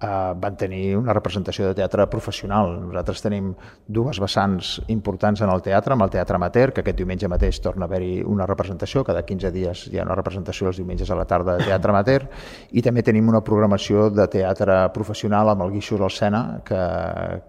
eh, 0.00 0.32
van 0.36 0.56
tenir 0.56 0.96
una 0.96 1.14
representació 1.16 1.68
de 1.68 1.74
teatre 1.78 2.06
professional. 2.10 2.72
Nosaltres 2.86 3.22
tenim 3.24 3.52
dues 3.86 4.20
vessants 4.22 4.78
importants 4.88 5.42
en 5.44 5.52
el 5.52 5.62
teatre, 5.62 5.94
amb 5.94 6.06
el 6.06 6.12
teatre 6.14 6.38
amateur, 6.38 6.72
que 6.72 6.84
aquest 6.84 6.98
diumenge 6.98 7.28
mateix 7.28 7.60
torna 7.60 7.86
a 7.86 7.90
haver-hi 7.90 8.22
una 8.24 8.46
representació, 8.48 9.04
cada 9.04 9.24
15 9.26 9.52
dies 9.54 9.86
hi 9.90 10.00
ha 10.00 10.06
una 10.06 10.18
representació 10.18 10.70
els 10.70 10.80
diumenges 10.80 11.10
a 11.10 11.18
la 11.18 11.26
tarda 11.28 11.58
de 11.58 11.68
teatre 11.68 11.94
amateur, 11.94 12.26
i 12.72 12.82
també 12.82 13.04
tenim 13.06 13.28
una 13.28 13.44
programació 13.44 14.08
de 14.10 14.26
teatre 14.30 14.82
professional 14.94 15.52
amb 15.52 15.66
el 15.66 15.76
Guixos 15.76 16.00
al 16.00 16.14
Sena, 16.14 16.42
que, 16.64 16.82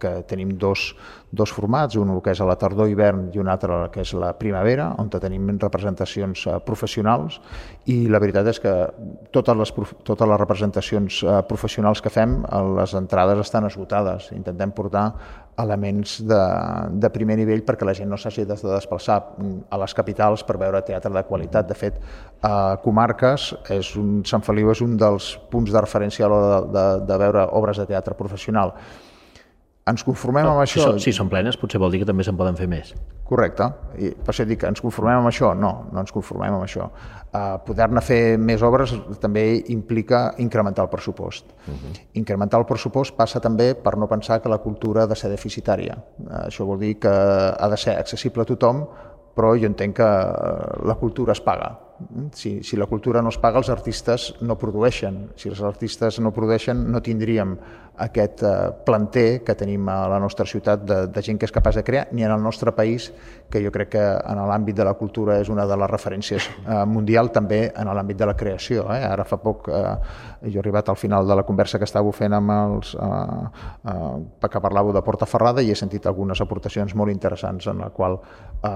que 0.02 0.16
tenim 0.30 0.58
dos, 0.60 0.92
dos 1.32 1.52
formats, 1.56 1.96
un 1.96 2.12
que 2.22 2.34
és 2.36 2.42
a 2.44 2.46
la 2.48 2.58
tardor-hivern 2.60 3.30
i 3.32 3.40
un 3.40 3.50
altre 3.52 3.88
que 3.94 4.04
és 4.04 4.12
la 4.20 4.34
primavera, 4.38 4.90
on 5.00 5.10
tenim 5.10 5.48
representacions 5.62 6.46
eh, 6.46 6.58
professionals 6.66 7.40
i 7.88 8.04
la 8.12 8.20
veritat 8.20 8.50
és 8.52 8.60
que 8.60 8.74
totes 9.32 9.58
les, 9.58 9.72
totes 10.04 10.28
les 10.28 10.42
representacions 10.42 11.22
eh, 11.24 11.38
professionals 11.48 12.04
que 12.04 12.12
fem, 12.12 12.42
eh, 12.44 12.64
les 12.82 12.96
entrades 13.00 13.40
estan 13.46 13.70
esgotades. 13.70 14.32
Intentem 14.36 14.74
portar 14.76 15.06
elements 15.62 16.18
de, 16.26 16.40
de 17.00 17.12
primer 17.14 17.38
nivell 17.40 17.64
perquè 17.68 17.88
la 17.88 17.96
gent 17.96 18.10
no 18.12 18.20
s'hagi 18.20 18.44
de 18.48 18.58
desplaçar 18.64 19.18
a 19.70 19.80
les 19.80 19.96
capitals 19.96 20.44
per 20.48 20.58
veure 20.60 20.82
teatre 20.88 21.14
de 21.14 21.24
qualitat. 21.28 21.68
De 21.70 21.78
fet, 21.78 22.02
a 22.44 22.76
Comarques, 22.84 23.52
és 23.72 23.94
un, 24.00 24.20
Sant 24.28 24.44
Feliu 24.44 24.72
és 24.74 24.84
un 24.84 24.98
dels 25.00 25.36
punts 25.52 25.72
de 25.72 25.84
referència 25.84 26.28
a 26.28 26.32
l'hora 26.32 26.52
de, 26.52 26.76
de, 26.76 26.86
de 27.08 27.22
veure 27.24 27.48
obres 27.56 27.80
de 27.80 27.88
teatre 27.88 28.18
professional 28.20 28.76
ens 29.92 30.04
conformem 30.08 30.46
no, 30.48 30.56
amb 30.56 30.64
això... 30.64 30.80
Si 30.80 30.86
són, 30.88 31.00
si 31.04 31.14
són 31.16 31.30
plenes, 31.32 31.58
potser 31.60 31.80
vol 31.82 31.92
dir 31.94 32.02
que 32.02 32.08
també 32.10 32.26
se'n 32.28 32.38
poden 32.40 32.58
fer 32.60 32.68
més. 32.72 32.94
Correcte. 33.28 33.68
I 34.02 34.12
per 34.18 34.34
això 34.34 34.46
dic 34.48 34.62
que 34.64 34.72
ens 34.72 34.82
conformem 34.84 35.20
amb 35.22 35.30
això? 35.30 35.52
No, 35.58 35.72
no 35.92 36.02
ens 36.04 36.14
conformem 36.16 36.56
amb 36.58 36.66
això. 36.66 36.88
Uh, 37.32 37.60
Poder-ne 37.68 38.04
fer 38.04 38.22
més 38.42 38.64
obres 38.68 38.96
també 39.24 39.46
implica 39.76 40.24
incrementar 40.44 40.88
el 40.88 40.92
pressupost. 40.92 41.54
Uh 41.68 41.72
mhm. 41.72 41.78
-huh. 41.78 42.02
Incrementar 42.24 42.60
el 42.60 42.66
pressupost 42.66 43.16
passa 43.16 43.40
també 43.40 43.76
per 43.76 43.98
no 43.98 44.08
pensar 44.08 44.42
que 44.42 44.50
la 44.50 44.58
cultura 44.58 45.04
ha 45.04 45.08
de 45.08 45.16
ser 45.16 45.30
deficitària. 45.30 45.96
Uh, 46.20 46.48
això 46.48 46.66
vol 46.66 46.80
dir 46.80 47.00
que 47.00 47.10
ha 47.10 47.70
de 47.70 47.78
ser 47.78 47.98
accessible 47.98 48.42
a 48.42 48.46
tothom, 48.46 48.86
però 49.36 49.56
jo 49.60 49.66
entenc 49.66 49.96
que 49.96 50.12
la 50.84 50.96
cultura 51.00 51.32
es 51.32 51.42
paga 51.42 51.91
si, 52.34 52.64
si 52.64 52.78
la 52.78 52.88
cultura 52.88 53.22
no 53.22 53.30
es 53.30 53.38
paga, 53.38 53.60
els 53.62 53.70
artistes 53.70 54.32
no 54.42 54.58
produeixen. 54.58 55.30
Si 55.36 55.50
els 55.50 55.62
artistes 55.62 56.20
no 56.20 56.34
produeixen, 56.36 56.86
no 56.92 57.02
tindríem 57.02 57.58
aquest 58.02 58.42
eh, 58.44 58.72
planter 58.86 59.44
que 59.44 59.56
tenim 59.56 59.90
a 59.92 60.08
la 60.10 60.20
nostra 60.20 60.46
ciutat 60.46 60.84
de, 60.88 61.00
de 61.12 61.22
gent 61.22 61.38
que 61.40 61.46
és 61.46 61.54
capaç 61.54 61.78
de 61.78 61.84
crear, 61.86 62.08
ni 62.12 62.24
en 62.26 62.32
el 62.32 62.42
nostre 62.42 62.72
país, 62.74 63.12
que 63.52 63.62
jo 63.64 63.72
crec 63.74 63.92
que 63.94 64.02
en 64.02 64.42
l'àmbit 64.48 64.78
de 64.78 64.86
la 64.88 64.96
cultura 64.98 65.38
és 65.42 65.52
una 65.52 65.68
de 65.68 65.78
les 65.78 65.92
referències 65.92 66.48
eh, 66.48 66.84
mundial, 66.88 67.32
també 67.36 67.66
en 67.70 67.92
l'àmbit 67.92 68.18
de 68.18 68.30
la 68.30 68.36
creació. 68.38 68.88
Eh? 68.96 69.02
Ara 69.06 69.26
fa 69.28 69.38
poc 69.44 69.70
eh, 69.70 69.96
jo 70.48 70.58
he 70.58 70.64
arribat 70.64 70.90
al 70.90 70.98
final 70.98 71.28
de 71.28 71.38
la 71.38 71.46
conversa 71.48 71.80
que 71.82 71.88
estàveu 71.90 72.14
fent 72.16 72.34
amb 72.38 72.56
els 72.56 72.96
eh, 72.96 73.44
eh, 73.92 74.50
que 74.52 74.64
parlàveu 74.64 74.96
de 74.96 75.04
Porta 75.06 75.28
Ferrada 75.30 75.62
i 75.62 75.72
he 75.72 75.78
sentit 75.78 76.08
algunes 76.10 76.42
aportacions 76.42 76.96
molt 76.96 77.14
interessants 77.14 77.68
en 77.72 77.84
la 77.84 77.92
qual 77.94 78.18
eh, 78.18 78.72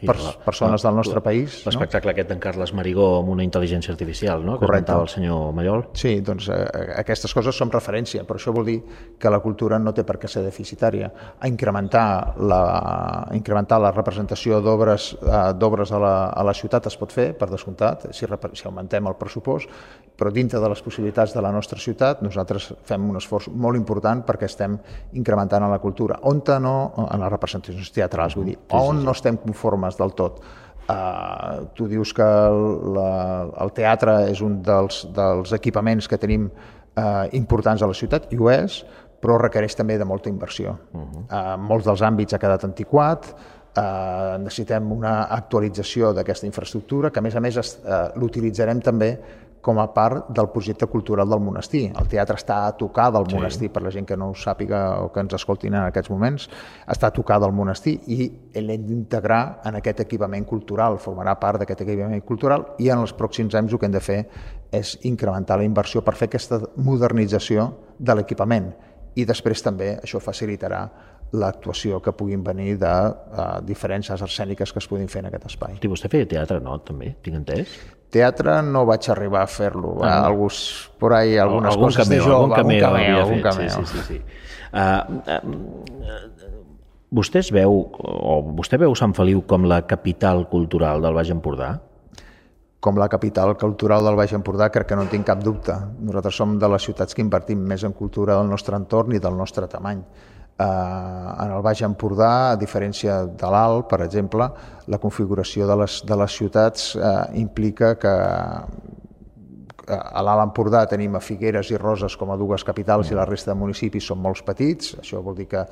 sí, 0.00 0.06
pers 0.06 0.34
persones 0.44 0.84
del 0.84 0.98
nostre 0.98 1.22
país... 1.24 1.62
L'espectacle 1.66 2.10
no? 2.10 2.16
aquest 2.16 2.34
d'en 2.34 2.42
Carles 2.42 2.65
Marigó 2.74 3.06
amb 3.20 3.30
una 3.34 3.44
intel·ligència 3.44 3.92
artificial, 3.92 4.44
no? 4.44 4.58
que 4.58 4.66
Correcte. 4.66 4.92
el 4.92 5.08
senyor 5.08 5.52
Mallol. 5.54 5.86
Sí, 5.94 6.20
doncs 6.24 6.48
eh, 6.50 6.62
aquestes 6.98 7.34
coses 7.34 7.56
són 7.56 7.70
referència, 7.70 8.24
però 8.26 8.40
això 8.40 8.54
vol 8.54 8.66
dir 8.66 8.78
que 9.18 9.30
la 9.30 9.40
cultura 9.44 9.78
no 9.78 9.92
té 9.94 10.04
per 10.06 10.18
què 10.22 10.30
ser 10.30 10.42
deficitària. 10.46 11.10
A 11.40 11.48
incrementar 11.48 12.36
la, 12.38 12.62
a 13.30 13.36
incrementar 13.36 13.80
la 13.82 13.92
representació 13.94 14.60
d'obres 14.64 15.12
eh, 15.20 15.52
d'obres 15.58 15.92
a, 15.92 16.00
la, 16.02 16.14
a 16.30 16.44
la 16.46 16.54
ciutat 16.54 16.86
es 16.90 16.96
pot 16.98 17.12
fer, 17.12 17.30
per 17.38 17.50
descomptat, 17.50 18.08
si, 18.12 18.26
si 18.26 18.66
augmentem 18.68 19.06
el 19.06 19.16
pressupost, 19.18 19.70
però 20.16 20.32
dintre 20.32 20.60
de 20.60 20.68
les 20.72 20.82
possibilitats 20.82 21.34
de 21.36 21.42
la 21.44 21.52
nostra 21.52 21.78
ciutat 21.80 22.22
nosaltres 22.24 22.70
fem 22.88 23.10
un 23.10 23.18
esforç 23.20 23.50
molt 23.52 23.76
important 23.78 24.22
perquè 24.26 24.48
estem 24.48 24.78
incrementant 25.18 25.66
en 25.66 25.72
la 25.72 25.80
cultura. 25.82 26.20
On 26.24 26.42
no, 26.62 26.76
en 27.10 27.20
les 27.20 27.32
representacions 27.32 27.90
teatrals, 27.92 28.36
vull 28.36 28.52
dir, 28.52 28.56
on 28.76 29.02
no 29.04 29.12
estem 29.16 29.36
conformes 29.42 29.98
del 29.98 30.14
tot. 30.16 30.40
Uh, 30.86 31.66
tu 31.74 31.88
dius 31.90 32.12
que 32.14 32.26
la, 32.94 33.10
el 33.64 33.72
teatre 33.74 34.20
és 34.30 34.38
un 34.44 34.60
dels, 34.62 35.00
dels 35.16 35.50
equipaments 35.56 36.06
que 36.06 36.18
tenim 36.22 36.46
uh, 36.46 37.26
importants 37.34 37.82
a 37.82 37.88
la 37.90 37.96
ciutat, 37.96 38.28
i 38.30 38.38
ho 38.38 38.50
és, 38.52 38.84
però 39.18 39.40
requereix 39.40 39.74
també 39.74 39.96
de 39.98 40.06
molta 40.06 40.30
inversió. 40.30 40.76
Uh 40.92 41.00
-huh. 41.00 41.24
uh, 41.26 41.56
molts 41.58 41.86
dels 41.86 42.02
àmbits 42.02 42.34
ha 42.34 42.38
quedat 42.38 42.64
antiquat, 42.64 43.26
uh, 43.76 44.38
necessitem 44.38 44.92
una 44.92 45.24
actualització 45.24 46.12
d'aquesta 46.12 46.46
infraestructura, 46.46 47.10
que 47.10 47.18
a 47.18 47.22
més 47.22 47.34
a 47.34 47.40
més 47.40 47.56
uh, 47.56 47.66
l'utilitzarem 48.14 48.80
també 48.80 49.18
com 49.66 49.80
a 49.82 49.88
part 49.90 50.28
del 50.30 50.46
projecte 50.54 50.86
cultural 50.86 51.28
del 51.28 51.42
monestir. 51.42 51.88
El 51.98 52.06
teatre 52.06 52.38
està 52.38 52.60
a 52.68 52.74
tocar 52.78 53.08
del 53.16 53.26
sí. 53.26 53.34
monestir, 53.34 53.70
per 53.74 53.82
la 53.82 53.90
gent 53.90 54.06
que 54.06 54.16
no 54.18 54.30
ho 54.30 54.36
sàpiga 54.38 54.82
o 55.02 55.08
que 55.10 55.24
ens 55.24 55.34
escoltin 55.34 55.74
en 55.74 55.88
aquests 55.88 56.12
moments, 56.12 56.46
està 56.86 57.10
a 57.10 57.14
tocar 57.16 57.40
del 57.42 57.54
monestir 57.56 57.96
i 58.06 58.28
l'hem 58.60 58.86
d'integrar 58.86 59.40
en 59.66 59.80
aquest 59.80 60.04
equipament 60.06 60.46
cultural, 60.46 61.00
formarà 61.02 61.34
part 61.42 61.58
d'aquest 61.58 61.82
equipament 61.82 62.22
cultural 62.28 62.68
i 62.78 62.92
en 62.94 63.02
els 63.02 63.16
pròxims 63.18 63.58
anys 63.58 63.74
el 63.74 63.82
que 63.82 63.90
hem 63.90 63.96
de 63.98 64.04
fer 64.06 64.20
és 64.70 64.94
incrementar 65.10 65.58
la 65.58 65.66
inversió 65.66 66.04
per 66.06 66.14
fer 66.14 66.30
aquesta 66.30 66.60
modernització 66.76 67.66
de 67.98 68.14
l'equipament 68.14 68.70
i 69.16 69.24
després 69.26 69.64
també 69.64 69.96
això 69.96 70.20
facilitarà 70.22 70.86
l'actuació 71.36 71.98
que 72.02 72.12
puguin 72.14 72.44
venir 72.44 72.76
de 72.78 72.94
uh, 73.10 73.58
diferents 73.66 74.12
arts 74.14 74.22
escèniques 74.28 74.72
que 74.72 74.78
es 74.78 74.86
puguin 74.86 75.08
fer 75.10 75.24
en 75.24 75.30
aquest 75.32 75.48
espai. 75.50 75.78
I 75.82 75.90
vostè 75.90 76.10
feia 76.12 76.28
teatre, 76.30 76.60
no? 76.62 76.78
També, 76.86 77.16
tinc 77.24 77.40
entès? 77.40 77.72
Teatre 78.12 78.60
no 78.62 78.84
vaig 78.88 79.08
arribar 79.12 79.42
a 79.44 79.50
fer-lo. 79.50 79.96
Ah, 80.02 80.20
no. 80.20 80.26
Algú, 80.30 80.50
por 81.00 81.14
ahí, 81.16 81.36
algunes 81.36 81.74
algun 81.74 81.88
coses 81.90 82.04
cameo, 82.04 82.22
de 82.22 82.28
jove, 82.28 82.36
algun 82.36 82.54
cameo, 82.56 82.86
algun 82.86 83.00
cameo, 83.02 83.22
algun 83.22 83.42
cameo. 83.42 83.70
Sí, 83.70 83.86
sí, 83.86 83.98
sí, 83.98 84.02
sí. 84.14 84.22
Uh, 84.76 85.02
uh, 85.32 86.20
vostè 87.16 87.40
es 87.42 87.50
veu, 87.54 87.82
o 87.96 88.38
vostè 88.56 88.78
veu 88.78 88.94
Sant 88.98 89.14
Feliu 89.16 89.42
com 89.48 89.66
la 89.66 89.82
capital 89.88 90.46
cultural 90.52 91.02
del 91.04 91.18
Baix 91.18 91.34
Empordà? 91.34 91.76
com 92.86 93.00
la 93.00 93.08
capital 93.10 93.56
cultural 93.58 94.04
del 94.06 94.14
Baix 94.14 94.30
Empordà, 94.36 94.68
crec 94.70 94.86
que 94.86 94.94
no 94.94 95.02
en 95.02 95.08
tinc 95.10 95.26
cap 95.26 95.40
dubte. 95.42 95.74
Nosaltres 96.06 96.36
som 96.38 96.52
de 96.60 96.68
les 96.70 96.84
ciutats 96.86 97.16
que 97.16 97.24
invertim 97.24 97.64
més 97.66 97.82
en 97.82 97.90
cultura 97.96 98.36
del 98.38 98.46
nostre 98.46 98.78
entorn 98.78 99.16
i 99.16 99.18
del 99.22 99.34
nostre 99.34 99.66
tamany. 99.66 100.04
Eh, 100.58 100.64
en 100.64 101.50
el 101.52 101.62
Baix 101.62 101.82
Empordà, 101.84 102.32
a 102.52 102.56
diferència 102.56 103.18
de 103.28 103.48
l'Alt, 103.52 103.88
per 103.90 104.00
exemple, 104.06 104.48
la 104.88 104.98
configuració 105.02 105.66
de 105.68 105.76
les, 105.82 106.00
de 106.08 106.16
les 106.16 106.36
ciutats 106.40 106.94
eh, 106.96 107.16
implica 107.42 107.94
que 108.00 108.14
a 109.86 110.22
l'Alt 110.24 110.42
Empordà 110.42 110.82
tenim 110.90 111.14
a 111.14 111.22
Figueres 111.22 111.70
i 111.70 111.78
Roses 111.78 112.16
com 112.18 112.32
a 112.32 112.38
dues 112.40 112.64
capitals 112.66 113.10
i 113.12 113.18
la 113.18 113.26
resta 113.28 113.52
de 113.52 113.60
municipis 113.60 114.08
són 114.08 114.18
molt 114.22 114.42
petits. 114.46 114.96
Això 115.02 115.20
vol 115.22 115.36
dir 115.38 115.46
que 115.50 115.62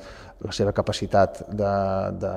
la 0.45 0.53
seva 0.55 0.71
capacitat 0.75 1.41
de, 1.49 1.73
de, 2.21 2.35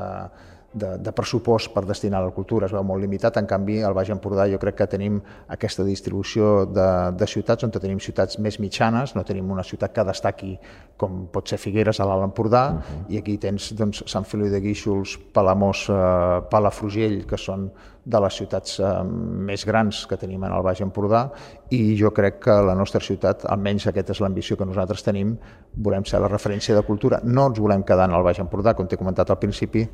de, 0.72 0.98
de 1.00 1.12
pressupost 1.16 1.72
per 1.72 1.84
destinar 1.88 2.20
a 2.20 2.26
la 2.26 2.34
cultura 2.34 2.66
es 2.68 2.74
veu 2.74 2.84
molt 2.84 3.00
limitat. 3.00 3.38
En 3.40 3.46
canvi, 3.48 3.78
al 3.82 3.94
Baix 3.96 4.10
Empordà 4.12 4.44
jo 4.50 4.58
crec 4.60 4.76
que 4.82 4.86
tenim 4.90 5.18
aquesta 5.48 5.84
distribució 5.86 6.66
de, 6.68 6.88
de 7.16 7.28
ciutats 7.30 7.64
on 7.64 7.72
tenim 7.72 8.00
ciutats 8.04 8.38
més 8.44 8.58
mitjanes, 8.60 9.14
no 9.16 9.24
tenim 9.24 9.48
una 9.50 9.64
ciutat 9.64 9.94
que 9.96 10.04
destaqui 10.04 10.54
com 11.00 11.24
pot 11.32 11.48
ser 11.48 11.60
Figueres 11.62 12.00
a 12.00 12.08
l'Alt 12.08 12.26
Empordà, 12.28 12.64
uh 12.72 12.78
-huh. 12.78 13.04
i 13.14 13.18
aquí 13.18 13.38
tens 13.38 13.72
doncs, 13.72 14.02
Sant 14.06 14.24
Feliu 14.24 14.50
de 14.50 14.60
Guíxols, 14.60 15.18
Palamós, 15.32 15.88
eh, 15.88 16.42
Palafrugell, 16.50 17.24
que 17.26 17.36
són 17.36 17.70
de 18.08 18.20
les 18.24 18.36
ciutats 18.40 18.78
eh, 18.80 18.90
més 19.48 19.64
grans 19.68 20.00
que 20.08 20.16
tenim 20.20 20.44
en 20.46 20.54
el 20.56 20.64
Baix 20.64 20.80
Empordà 20.84 21.26
i 21.74 21.80
jo 21.98 22.10
crec 22.16 22.38
que 22.46 22.54
la 22.64 22.74
nostra 22.78 23.02
ciutat, 23.04 23.44
almenys 23.52 23.88
aquesta 23.90 24.14
és 24.16 24.22
l'ambició 24.24 24.56
que 24.56 24.66
nosaltres 24.68 25.04
tenim, 25.04 25.34
volem 25.84 26.06
ser 26.08 26.22
la 26.24 26.30
referència 26.32 26.76
de 26.76 26.84
cultura. 26.86 27.20
No 27.24 27.48
ens 27.50 27.60
volem 27.60 27.84
quedar 27.86 28.08
en 28.08 28.16
el 28.16 28.24
Baix 28.24 28.40
Empordà, 28.40 28.74
com 28.78 28.88
t'he 28.88 28.98
comentat 29.00 29.30
al 29.30 29.40
principi, 29.42 29.84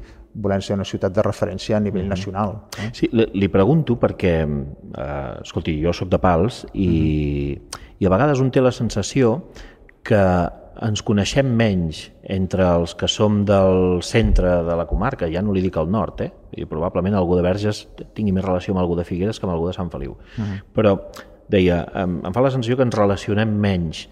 volem 0.46 0.62
ser 0.62 0.78
una 0.78 0.86
ciutat 0.86 1.14
de 1.14 1.26
referència 1.26 1.76
a 1.76 1.82
nivell 1.82 2.06
nacional. 2.10 2.56
Eh? 2.78 2.90
Sí, 2.94 3.10
li, 3.12 3.26
li 3.34 3.50
pregunto 3.50 3.98
perquè, 4.00 4.34
eh, 4.44 5.30
escolti, 5.42 5.78
jo 5.82 5.94
sóc 5.96 6.12
de 6.12 6.22
Pals 6.22 6.64
i, 6.72 6.92
i 7.98 8.06
a 8.06 8.14
vegades 8.14 8.42
un 8.44 8.54
té 8.54 8.62
la 8.62 8.74
sensació 8.74 9.40
que 10.04 10.22
ens 10.82 11.02
coneixem 11.06 11.46
menys 11.46 12.08
entre 12.22 12.66
els 12.66 12.94
que 12.98 13.08
som 13.10 13.42
del 13.46 14.00
centre 14.02 14.56
de 14.66 14.76
la 14.76 14.86
comarca, 14.90 15.28
ja 15.30 15.42
no 15.42 15.54
li 15.54 15.62
dic 15.62 15.76
al 15.78 15.90
nord, 15.90 16.24
eh? 16.24 16.30
i 16.58 16.66
probablement 16.70 17.14
algú 17.14 17.36
de 17.38 17.44
Verges 17.46 17.84
tingui 18.14 18.34
més 18.34 18.44
relació 18.44 18.74
amb 18.74 18.82
algú 18.82 18.96
de 18.98 19.06
Figueres 19.06 19.38
que 19.38 19.46
amb 19.46 19.54
algú 19.54 19.68
de 19.68 19.76
Sant 19.76 19.90
Feliu. 19.90 20.12
Uh 20.12 20.42
-huh. 20.42 20.62
Però, 20.74 20.98
deia, 21.48 21.86
em, 21.94 22.20
em 22.24 22.32
fa 22.32 22.40
la 22.40 22.50
sensació 22.50 22.76
que 22.76 22.82
ens 22.82 22.94
relacionem 22.94 23.48
menys 23.48 24.08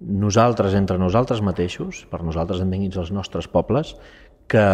nosaltres 0.00 0.74
entre 0.74 0.98
nosaltres 0.98 1.40
mateixos, 1.40 2.06
per 2.10 2.22
nosaltres 2.22 2.60
entenguits 2.60 2.96
els 2.96 3.12
nostres 3.12 3.48
pobles, 3.48 3.96
que, 4.48 4.64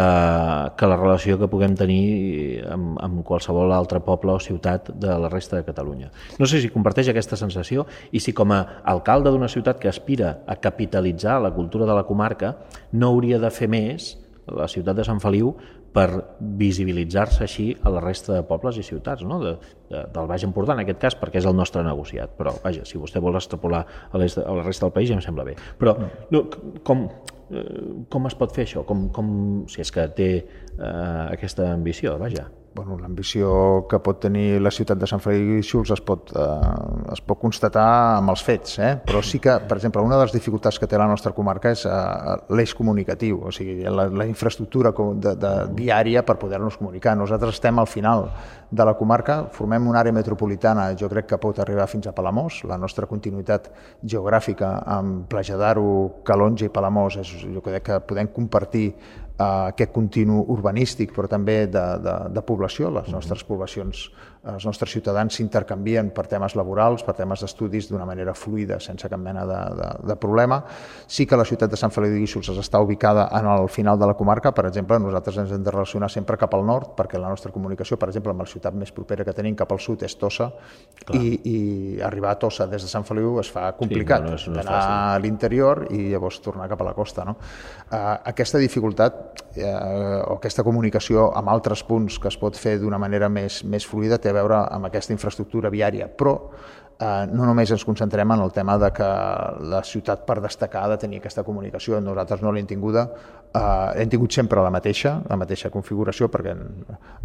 que 0.75 0.87
la 0.91 0.97
relació 0.97 1.37
que 1.39 1.47
puguem 1.51 1.75
tenir 1.79 2.63
amb, 2.71 2.97
amb 2.99 3.23
qualsevol 3.27 3.71
altre 3.71 4.01
poble 4.03 4.35
o 4.35 4.43
ciutat 4.43 4.91
de 4.99 5.17
la 5.23 5.31
resta 5.31 5.59
de 5.59 5.65
Catalunya. 5.67 6.11
No 6.39 6.47
sé 6.49 6.61
si 6.61 6.71
comparteix 6.73 7.11
aquesta 7.11 7.39
sensació 7.39 7.85
i 8.11 8.19
si 8.23 8.35
com 8.35 8.51
a 8.55 8.61
alcalde 8.83 9.31
d'una 9.31 9.51
ciutat 9.51 9.79
que 9.79 9.91
aspira 9.91 10.39
a 10.47 10.57
capitalitzar 10.59 11.39
la 11.41 11.53
cultura 11.55 11.87
de 11.87 11.95
la 11.95 12.07
comarca 12.07 12.57
no 12.91 13.13
hauria 13.13 13.39
de 13.39 13.51
fer 13.53 13.69
més 13.71 14.15
la 14.49 14.67
ciutat 14.67 14.97
de 14.97 15.05
Sant 15.05 15.21
Feliu 15.21 15.53
per 15.93 16.07
visibilitzar-se 16.39 17.43
així 17.45 17.67
a 17.81 17.91
la 17.93 18.01
resta 18.03 18.35
de 18.35 18.43
pobles 18.45 18.77
i 18.77 18.85
ciutats 18.85 19.25
no? 19.25 19.39
de, 19.41 19.55
de, 19.89 20.03
del 20.13 20.29
Baix 20.29 20.45
Empordà, 20.45 20.75
en 20.75 20.83
aquest 20.83 21.01
cas, 21.01 21.17
perquè 21.17 21.41
és 21.41 21.47
el 21.49 21.57
nostre 21.57 21.83
negociat. 21.85 22.35
Però, 22.37 22.53
vaja, 22.63 22.85
si 22.85 23.01
vostè 23.01 23.21
vol 23.23 23.39
extrapolar 23.39 23.81
a, 23.85 24.19
a 24.19 24.21
la 24.21 24.65
resta 24.65 24.85
del 24.85 24.93
país 24.95 25.09
ja 25.09 25.17
em 25.17 25.23
sembla 25.25 25.47
bé. 25.47 25.55
Però 25.81 25.95
no, 26.33 26.43
com, 26.85 27.07
eh, 27.07 27.38
com 28.09 28.29
es 28.29 28.37
pot 28.37 28.53
fer 28.55 28.67
això? 28.67 28.85
Com, 28.87 29.07
com, 29.13 29.29
si 29.71 29.81
és 29.81 29.91
que 29.93 30.05
té 30.15 30.29
eh, 30.37 31.25
aquesta 31.33 31.71
ambició, 31.73 32.17
vaja. 32.21 32.47
Bueno, 32.75 32.99
L'ambició 33.01 33.87
que 33.89 33.97
pot 33.99 34.19
tenir 34.21 34.59
la 34.61 34.69
ciutat 34.71 34.99
de 35.01 35.07
Sant 35.09 35.23
Guíxols 35.25 35.89
es 35.95 36.01
pot, 36.05 36.29
eh, 36.37 37.13
es 37.15 37.21
pot 37.25 37.39
constatar 37.41 37.87
amb 38.19 38.29
els 38.29 38.43
fets, 38.45 38.77
eh? 38.79 38.91
però 39.05 39.23
sí 39.25 39.41
que, 39.41 39.55
per 39.67 39.79
exemple, 39.79 40.03
una 40.05 40.19
de 40.19 40.27
les 40.27 40.35
dificultats 40.35 40.77
que 40.79 40.87
té 40.87 40.99
la 41.01 41.07
nostra 41.09 41.33
comarca 41.33 41.73
és 41.73 41.87
eh, 41.89 42.35
l'eix 42.53 42.75
comunicatiu, 42.77 43.41
o 43.49 43.51
sigui, 43.55 43.81
la, 43.89 44.05
la 44.13 44.29
infraestructura 44.29 44.93
de, 44.93 45.33
de 45.41 45.53
viària 45.75 46.23
per 46.23 46.37
poder-nos 46.39 46.77
comunicar. 46.77 47.17
Nosaltres 47.17 47.57
estem 47.57 47.81
al 47.81 47.89
final 47.89 48.29
de 48.71 48.85
la 48.85 48.93
comarca, 48.93 49.43
formem 49.51 49.87
una 49.89 49.99
àrea 50.03 50.13
metropolitana, 50.13 50.91
jo 50.97 51.09
crec 51.09 51.31
que 51.31 51.39
pot 51.41 51.59
arribar 51.59 51.87
fins 51.89 52.07
a 52.07 52.13
Palamós, 52.13 52.61
la 52.69 52.77
nostra 52.77 53.09
continuïtat 53.09 53.71
geogràfica 54.03 54.75
amb 54.97 55.25
Plaja 55.29 55.57
d'Aro, 55.57 56.21
Calonge 56.25 56.69
i 56.69 56.73
Palamós, 56.73 57.17
és, 57.23 57.33
jo 57.49 57.65
crec 57.65 57.87
que 57.89 57.99
podem 58.05 58.29
compartir 58.35 58.91
eh, 59.39 59.71
aquest 59.71 59.93
continu 59.95 60.43
urbanístic, 60.53 61.13
però 61.15 61.29
també 61.31 61.63
de, 61.67 61.85
de, 62.03 62.15
de 62.35 62.43
població. 62.45 62.91
Les 62.93 63.09
nostres 63.13 63.43
poblacions, 63.47 64.05
els 64.53 64.65
nostres 64.67 64.91
ciutadans 64.93 65.35
s'intercanvien 65.35 66.11
per 66.15 66.27
temes 66.31 66.55
laborals, 66.59 67.03
per 67.07 67.15
temes 67.17 67.43
d'estudis 67.43 67.89
d'una 67.89 68.05
manera 68.07 68.35
fluida, 68.37 68.79
sense 68.83 69.09
cap 69.09 69.21
mena 69.21 69.45
de, 69.49 69.59
de, 69.79 69.89
de 70.11 70.17
problema. 70.19 70.61
Sí 71.07 71.25
que 71.25 71.39
la 71.39 71.47
ciutat 71.47 71.71
de 71.71 71.79
Sant 71.79 71.93
Feliu 71.95 72.13
de 72.13 72.21
Guíxols 72.21 72.51
està 72.59 72.81
ubicada 72.83 73.29
en 73.39 73.49
el 73.49 73.69
final 73.71 73.99
de 73.99 74.09
la 74.09 74.17
comarca, 74.19 74.53
per 74.55 74.67
exemple, 74.69 74.99
nosaltres 74.99 75.41
ens 75.41 75.55
hem 75.55 75.63
de 75.63 75.73
relacionar 75.73 76.11
sempre 76.11 76.37
cap 76.37 76.53
al 76.55 76.65
nord, 76.65 76.93
perquè 76.99 77.19
la 77.19 77.31
nostra 77.31 77.51
comunicació, 77.55 77.97
per 77.97 78.11
exemple, 78.11 78.35
amb 78.35 78.45
la 78.45 78.49
ciutat 78.59 78.75
més 78.75 78.91
propera 78.91 79.23
que 79.25 79.33
tenim 79.33 79.55
cap 79.55 79.71
al 79.71 79.79
sud 79.79 80.03
és 80.03 80.15
Tossa, 80.19 80.51
i, 81.15 81.39
i 81.47 82.01
arribar 82.03 82.33
a 82.35 82.39
Tossa 82.41 82.67
des 82.67 82.83
de 82.83 82.89
Sant 82.91 83.05
Feliu 83.07 83.39
es 83.39 83.49
fa 83.49 83.71
complicat, 83.79 84.21
no, 84.23 84.33
no 84.33 84.35
és- 84.35 84.47
no 84.47 84.55
d'anar 84.59 84.79
a 85.15 85.19
l'interior 85.23 85.85
i 85.95 86.09
llavors 86.11 86.41
tornar 86.43 86.67
cap 86.69 86.81
a 86.81 86.89
la 86.89 86.93
costa. 86.93 87.23
No? 87.25 87.37
Uh, 87.89 88.17
aquesta 88.29 88.59
dificultat 88.59 89.41
eh, 89.55 89.63
o 90.27 90.35
aquesta 90.37 90.63
comunicació 90.63 91.29
amb 91.35 91.49
altres 91.49 91.83
punts 91.83 92.19
que 92.19 92.27
es 92.27 92.37
pot 92.37 92.55
fer 92.59 92.77
d'una 92.79 92.99
manera 92.99 93.29
més, 93.29 93.63
més 93.63 93.85
fluida 93.87 94.19
té 94.19 94.29
a 94.29 94.33
veure 94.37 94.65
amb 94.69 94.85
aquesta 94.89 95.13
infraestructura 95.15 95.69
viària, 95.73 96.07
però 96.09 96.35
eh, 96.99 97.25
no 97.31 97.47
només 97.47 97.71
ens 97.71 97.85
concentrem 97.87 98.31
en 98.35 98.43
el 98.43 98.51
tema 98.51 98.77
de 98.77 98.91
que 98.95 99.07
la 99.71 99.81
ciutat 99.87 100.25
per 100.27 100.39
destacar 100.43 100.83
ha 100.85 100.93
de 100.93 100.99
tenir 101.01 101.21
aquesta 101.21 101.43
comunicació, 101.47 101.99
nosaltres 102.03 102.43
no 102.43 102.51
l'hem 102.51 102.67
tinguda, 102.67 103.05
eh, 103.53 104.01
hem 104.03 104.11
tingut 104.11 104.35
sempre 104.35 104.61
la 104.63 104.71
mateixa, 104.73 105.15
la 105.29 105.39
mateixa 105.39 105.71
configuració, 105.73 106.29
perquè 106.29 106.55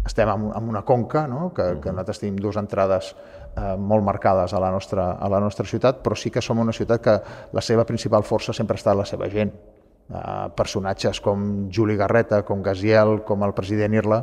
estem 0.05 0.31
en, 0.31 0.49
en 0.55 0.69
una 0.73 0.85
conca, 0.87 1.25
no? 1.27 1.51
que, 1.55 1.75
que 1.83 1.91
nosaltres 1.91 2.23
tenim 2.23 2.39
dues 2.39 2.59
entrades 2.61 3.13
eh, 3.13 3.75
molt 3.77 4.05
marcades 4.07 4.53
a 4.53 4.63
la, 4.63 4.71
nostra, 4.71 5.11
a 5.19 5.31
la 5.31 5.43
nostra 5.43 5.67
ciutat, 5.67 6.03
però 6.05 6.15
sí 6.15 6.31
que 6.31 6.43
som 6.43 6.59
una 6.63 6.75
ciutat 6.75 7.03
que 7.03 7.21
la 7.53 7.63
seva 7.63 7.85
principal 7.85 8.23
força 8.23 8.55
sempre 8.55 8.79
ha 8.79 8.83
estat 8.83 8.97
la 8.97 9.07
seva 9.07 9.29
gent. 9.31 9.51
Uh, 10.05 10.51
personatges 10.53 11.17
com 11.17 11.65
Juli 11.73 11.95
Garreta, 11.97 12.43
com 12.45 12.59
Gaziel, 12.61 13.23
com 13.25 13.41
el 13.41 13.55
president 13.57 13.95
Irla, 13.97 14.19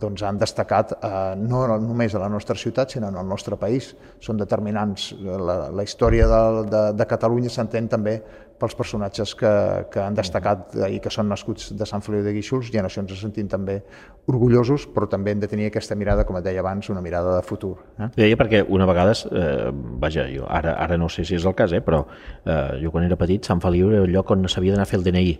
doncs 0.00 0.22
han 0.24 0.38
destacat 0.40 0.94
uh, 0.96 1.34
no 1.36 1.60
només 1.76 2.14
a 2.16 2.22
la 2.22 2.30
nostra 2.32 2.56
ciutat, 2.56 2.94
sinó 2.94 3.10
en 3.12 3.18
el 3.20 3.28
nostre 3.28 3.58
país. 3.60 3.90
Són 4.24 4.40
determinants. 4.40 5.10
La, 5.20 5.58
la 5.76 5.84
història 5.84 6.24
de, 6.30 6.40
de, 6.72 6.82
de 6.96 7.08
Catalunya 7.10 7.52
s'entén 7.52 7.92
també 7.92 8.16
pels 8.60 8.74
personatges 8.78 9.34
que, 9.36 9.50
que 9.92 10.00
han 10.00 10.14
destacat 10.16 10.74
i 10.88 10.98
que 11.04 11.10
són 11.12 11.28
nascuts 11.28 11.70
de 11.76 11.86
Sant 11.88 12.00
Feliu 12.04 12.22
de 12.24 12.32
Guíxols 12.32 12.70
i 12.72 12.78
en 12.80 12.86
això 12.88 13.02
ens 13.02 13.12
sentim 13.20 13.48
també 13.52 13.78
orgullosos, 14.26 14.86
però 14.94 15.08
també 15.08 15.34
hem 15.34 15.40
de 15.42 15.48
tenir 15.50 15.66
aquesta 15.70 15.94
mirada, 15.94 16.24
com 16.24 16.38
et 16.40 16.44
deia 16.46 16.60
abans, 16.64 16.88
una 16.90 17.02
mirada 17.04 17.36
de 17.36 17.42
futur. 17.46 17.74
Eh? 18.00 18.08
Deia 18.16 18.38
perquè 18.40 18.62
una 18.68 18.86
vegada, 18.88 19.12
eh, 19.30 19.68
vaja, 20.00 20.24
jo 20.32 20.46
ara, 20.48 20.72
ara 20.82 20.96
no 20.98 21.08
sé 21.12 21.24
si 21.24 21.36
és 21.36 21.44
el 21.46 21.54
cas, 21.54 21.72
eh, 21.76 21.82
però 21.84 22.04
eh, 22.44 22.78
jo 22.82 22.90
quan 22.94 23.04
era 23.04 23.16
petit, 23.20 23.44
Sant 23.44 23.60
Feliu 23.60 23.92
era 23.92 24.04
el 24.06 24.10
lloc 24.14 24.30
on 24.34 24.48
s'havia 24.48 24.72
d'anar 24.74 24.88
a 24.88 24.90
fer 24.90 24.98
el 25.02 25.04
DNI. 25.10 25.36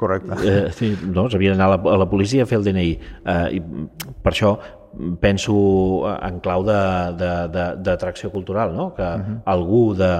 Correcte. 0.00 0.36
Eh, 0.48 0.70
sí, 0.72 0.94
no, 1.04 1.28
s'havia 1.30 1.52
d'anar 1.54 1.66
a, 1.70 1.76
la- 1.76 1.94
a 1.94 1.98
la 2.00 2.08
policia 2.10 2.42
a 2.42 2.48
fer 2.48 2.58
el 2.58 2.64
DNI. 2.64 2.90
Eh, 3.24 3.58
i 3.58 3.60
per 4.24 4.32
això 4.32 4.54
penso 5.20 6.02
en 6.10 6.40
clau 6.40 6.64
de- 6.64 7.14
de- 7.16 7.48
de- 7.48 7.76
d'atracció 7.76 8.30
cultural, 8.30 8.74
no? 8.74 8.92
que 8.94 9.02
uh 9.02 9.06
-huh. 9.06 9.40
algú 9.44 9.94
de 9.94 10.12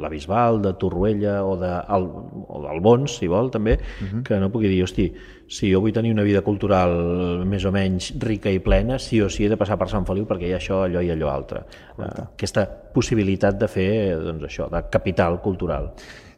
la 0.00 0.08
Bisbal, 0.08 0.62
de 0.62 0.72
Torroella 0.74 1.44
o, 1.44 1.56
de, 1.56 1.68
el, 1.68 2.08
o 2.48 2.62
d'Albons, 2.62 3.16
si 3.18 3.26
vol, 3.26 3.50
també, 3.50 3.74
uh 3.74 4.06
-huh. 4.06 4.22
que 4.22 4.40
no 4.40 4.50
pugui 4.50 4.68
dir, 4.68 4.82
hosti, 4.82 5.12
si 5.46 5.72
jo 5.72 5.80
vull 5.80 5.92
tenir 5.92 6.12
una 6.12 6.22
vida 6.22 6.40
cultural 6.40 7.44
més 7.44 7.64
o 7.64 7.72
menys 7.72 8.14
rica 8.18 8.50
i 8.50 8.60
plena, 8.60 8.98
sí 8.98 9.20
o 9.20 9.28
sí 9.28 9.44
he 9.44 9.48
de 9.48 9.56
passar 9.56 9.76
per 9.78 9.88
Sant 9.88 10.06
Feliu 10.06 10.24
perquè 10.26 10.48
hi 10.48 10.52
ha 10.52 10.56
això, 10.56 10.84
allò 10.84 11.02
i 11.02 11.10
allò 11.10 11.28
altre. 11.30 11.64
Uh, 11.98 12.04
aquesta 12.32 12.66
possibilitat 12.94 13.58
de 13.58 13.68
fer 13.68 14.16
doncs, 14.18 14.42
això, 14.42 14.70
de 14.70 14.82
capital 14.90 15.40
cultural. 15.40 15.92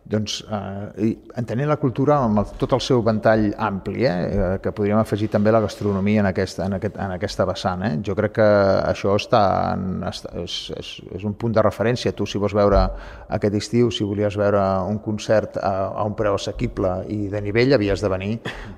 Doncs 0.07 0.37
eh, 0.47 1.09
entenent 1.35 1.67
la 1.67 1.77
cultura 1.83 2.21
amb 2.23 2.39
el, 2.39 2.51
tot 2.61 2.77
el 2.77 2.83
seu 2.85 3.01
ventall 3.03 3.49
ampli, 3.67 4.05
eh, 4.07 4.13
eh, 4.13 4.51
que 4.63 4.71
podríem 4.71 5.01
afegir 5.01 5.27
també 5.33 5.51
la 5.51 5.61
gastronomia 5.65 6.23
en, 6.23 6.29
aquest, 6.31 6.61
en, 6.63 6.77
aquest, 6.79 7.01
en 7.03 7.15
aquesta 7.17 7.47
vessant. 7.49 7.83
Eh? 7.89 7.91
Jo 8.07 8.15
crec 8.19 8.37
que 8.39 8.47
això 8.93 9.17
està 9.19 9.43
en, 9.73 10.05
és, 10.07 10.55
és, 10.79 10.91
és 11.19 11.27
un 11.27 11.35
punt 11.35 11.57
de 11.57 11.65
referència. 11.67 12.15
Tu, 12.15 12.27
si 12.31 12.39
vols 12.39 12.55
veure 12.55 12.85
aquest 13.35 13.59
estiu, 13.59 13.91
si 13.91 14.07
volies 14.07 14.39
veure 14.39 14.63
un 14.87 15.01
concert 15.03 15.59
a, 15.59 15.73
a 15.91 16.07
un 16.07 16.15
preu 16.15 16.39
assequible 16.39 17.01
i 17.11 17.27
de 17.33 17.43
nivell, 17.43 17.75
havies 17.75 18.05
de 18.05 18.13
venir 18.13 18.33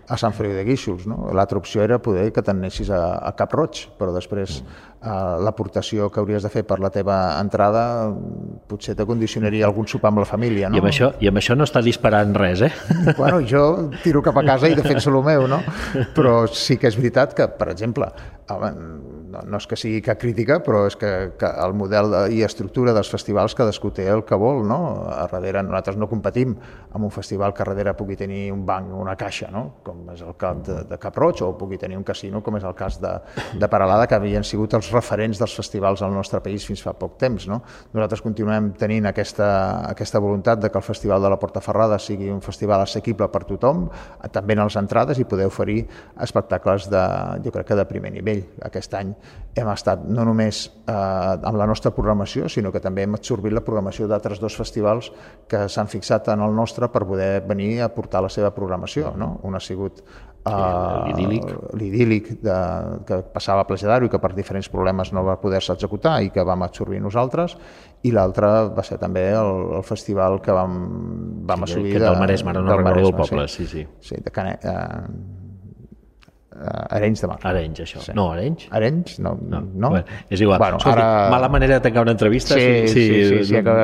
a 0.08 0.16
Sant 0.16 0.32
Feliu 0.32 0.56
de 0.56 0.64
Guíxols. 0.64 1.04
No? 1.12 1.26
L'altra 1.36 1.60
opció 1.60 1.84
era 1.84 2.00
poder 2.00 2.30
que 2.32 2.44
t'anessis 2.46 2.88
a, 2.88 3.02
a 3.20 3.34
Cap 3.36 3.52
Roig, 3.52 3.84
però 4.00 4.16
després 4.16 4.62
uh, 4.62 4.87
l'aportació 4.98 6.08
que 6.10 6.18
hauries 6.18 6.42
de 6.42 6.50
fer 6.50 6.64
per 6.66 6.80
la 6.82 6.90
teva 6.90 7.18
entrada 7.38 7.82
potser 8.66 8.96
te 8.98 9.06
condicionaria 9.06 9.66
algun 9.68 9.86
sopar 9.86 10.10
amb 10.10 10.24
la 10.24 10.26
família, 10.26 10.68
no? 10.68 10.76
I 10.76 10.82
amb 10.82 10.90
això, 10.90 11.12
i 11.22 11.30
amb 11.30 11.38
això 11.38 11.54
no 11.54 11.68
està 11.68 11.82
disparant 11.84 12.34
res, 12.34 12.64
eh? 12.66 12.72
Bueno, 13.18 13.38
jo 13.46 13.90
tiro 14.02 14.22
cap 14.26 14.36
a 14.40 14.44
casa 14.46 14.68
i 14.68 14.74
defenso 14.74 15.12
el 15.14 15.22
meu, 15.22 15.46
no? 15.50 15.62
Però 16.16 16.40
sí 16.50 16.76
que 16.76 16.90
és 16.90 16.98
veritat 16.98 17.36
que, 17.38 17.46
per 17.46 17.70
exemple, 17.70 18.10
no, 19.28 19.42
no 19.44 19.58
és 19.60 19.66
que 19.68 19.76
sigui 19.78 20.00
cap 20.04 20.18
crítica, 20.20 20.58
però 20.64 20.84
és 20.88 20.96
que, 20.98 21.10
que 21.38 21.48
el 21.64 21.74
model 21.76 22.10
de, 22.12 22.20
i 22.38 22.42
estructura 22.46 22.94
dels 22.96 23.10
festivals 23.12 23.54
cadascú 23.58 23.90
té 23.94 24.08
el 24.10 24.24
que 24.28 24.36
vol, 24.40 24.62
no? 24.66 24.78
A 25.12 25.26
darrere 25.30 25.62
nosaltres 25.64 25.98
no 26.00 26.08
competim 26.10 26.54
amb 26.92 27.04
un 27.04 27.12
festival 27.12 27.52
que 27.54 27.66
darrere 27.68 27.94
pugui 27.98 28.16
tenir 28.16 28.48
un 28.54 28.64
banc 28.66 28.92
o 28.94 29.00
una 29.02 29.16
caixa, 29.20 29.50
no? 29.52 29.64
Com 29.84 30.06
és 30.14 30.22
el 30.24 30.36
cas 30.40 30.62
de, 30.66 30.78
de 30.88 30.98
Cap 31.00 31.16
Roig, 31.20 31.42
o 31.44 31.52
pugui 31.58 31.78
tenir 31.80 31.98
un 32.00 32.06
casino, 32.08 32.42
com 32.44 32.56
és 32.58 32.66
el 32.66 32.74
cas 32.78 32.98
de, 33.02 33.12
de 33.60 33.70
Paralada, 33.70 34.08
que 34.08 34.16
havien 34.16 34.46
sigut 34.46 34.76
els 34.78 34.90
referents 34.94 35.40
dels 35.40 35.56
festivals 35.60 36.02
al 36.02 36.14
nostre 36.14 36.40
país 36.44 36.66
fins 36.68 36.82
fa 36.84 36.94
poc 36.96 37.18
temps, 37.20 37.48
no? 37.50 37.60
Nosaltres 37.92 38.24
continuem 38.24 38.72
tenint 38.78 39.10
aquesta, 39.10 39.50
aquesta 39.90 40.22
voluntat 40.24 40.62
de 40.62 40.72
que 40.72 40.80
el 40.80 40.86
Festival 40.86 41.22
de 41.22 41.32
la 41.32 41.38
Portaferrada 41.40 41.98
sigui 42.02 42.30
un 42.32 42.40
festival 42.44 42.86
assequible 42.86 43.28
per 43.32 43.44
tothom, 43.48 43.86
també 44.32 44.56
en 44.56 44.64
les 44.64 44.78
entrades, 44.80 45.20
i 45.20 45.28
poder 45.28 45.48
oferir 45.50 45.82
espectacles 46.24 46.88
de, 46.90 47.04
jo 47.44 47.52
crec 47.54 47.72
que 47.72 47.78
de 47.78 47.86
primer 47.88 48.14
nivell. 48.14 48.44
Aquest 48.64 48.94
any 48.96 49.12
hem 49.58 49.68
estat 49.72 50.04
no 50.06 50.24
només 50.28 50.62
eh, 50.68 50.94
amb 50.94 51.58
la 51.58 51.66
nostra 51.66 51.92
programació, 51.94 52.48
sinó 52.52 52.72
que 52.74 52.82
també 52.84 53.04
hem 53.04 53.16
absorbit 53.18 53.54
la 53.56 53.64
programació 53.66 54.08
d'altres 54.10 54.40
dos 54.42 54.56
festivals 54.58 55.10
que 55.50 55.66
s'han 55.68 55.90
fixat 55.90 56.30
en 56.34 56.44
el 56.46 56.54
nostre 56.54 56.90
per 56.92 57.04
poder 57.08 57.42
venir 57.48 57.80
a 57.82 57.90
portar 57.94 58.22
la 58.22 58.30
seva 58.32 58.52
programació. 58.54 59.14
No? 59.18 59.36
Un 59.48 59.58
ha 59.58 59.62
sigut 59.62 60.02
l'idíl·lic 60.48 61.48
l'idíl·lic 61.76 62.28
que 63.08 63.18
passava 63.34 63.64
a 63.64 63.66
Platja 63.68 63.88
d'Aro 63.90 64.06
i 64.06 64.12
que 64.12 64.20
per 64.22 64.30
diferents 64.36 64.70
problemes 64.72 65.10
no 65.12 65.24
va 65.26 65.36
poder-se 65.42 65.74
executar 65.74 66.18
i 66.24 66.30
que 66.32 66.44
vam 66.46 66.62
absorbir 66.64 67.02
nosaltres 67.04 67.56
i 68.06 68.12
l'altre 68.14 68.48
va 68.72 68.84
ser 68.86 69.00
també 69.02 69.26
el, 69.34 69.50
el 69.80 69.84
festival 69.84 70.38
que 70.44 70.54
vam, 70.54 70.78
vam 71.48 71.66
sí, 71.66 71.72
assolir 71.72 71.96
que 71.96 72.04
del 72.04 72.20
Maresme, 72.22 72.54
ara 72.54 72.62
no 72.62 72.78
recordo 72.78 73.10
el 73.10 73.18
poble, 73.18 73.48
sí, 73.48 73.66
sí. 73.66 73.84
Sí, 74.00 74.22
de 74.24 74.32
Canet, 74.32 74.64
eh, 74.64 75.37
Arenys 76.58 77.20
de 77.22 77.28
Mar. 77.30 77.38
Arenys, 77.46 77.80
això. 77.84 78.00
Sí. 78.02 78.12
No, 78.18 78.30
Arenys? 78.32 78.66
Arenys? 78.74 79.18
No. 79.22 79.36
no. 79.40 79.60
no? 79.62 79.90
Bueno, 79.90 80.18
és 80.28 80.40
igual. 80.40 80.58
Bueno, 80.58 80.80
Escolti, 80.80 80.98
ara... 80.98 81.30
Mala 81.30 81.48
manera 81.48 81.78
de 81.78 81.80
tancar 81.86 82.02
una 82.02 82.16
entrevista. 82.16 82.54
Sí, 82.54 82.88
sí, 82.88 82.88
sí. 82.88 83.06
sí, 83.08 83.28
sí, 83.28 83.44
sí 83.44 83.62
que... 83.62 83.76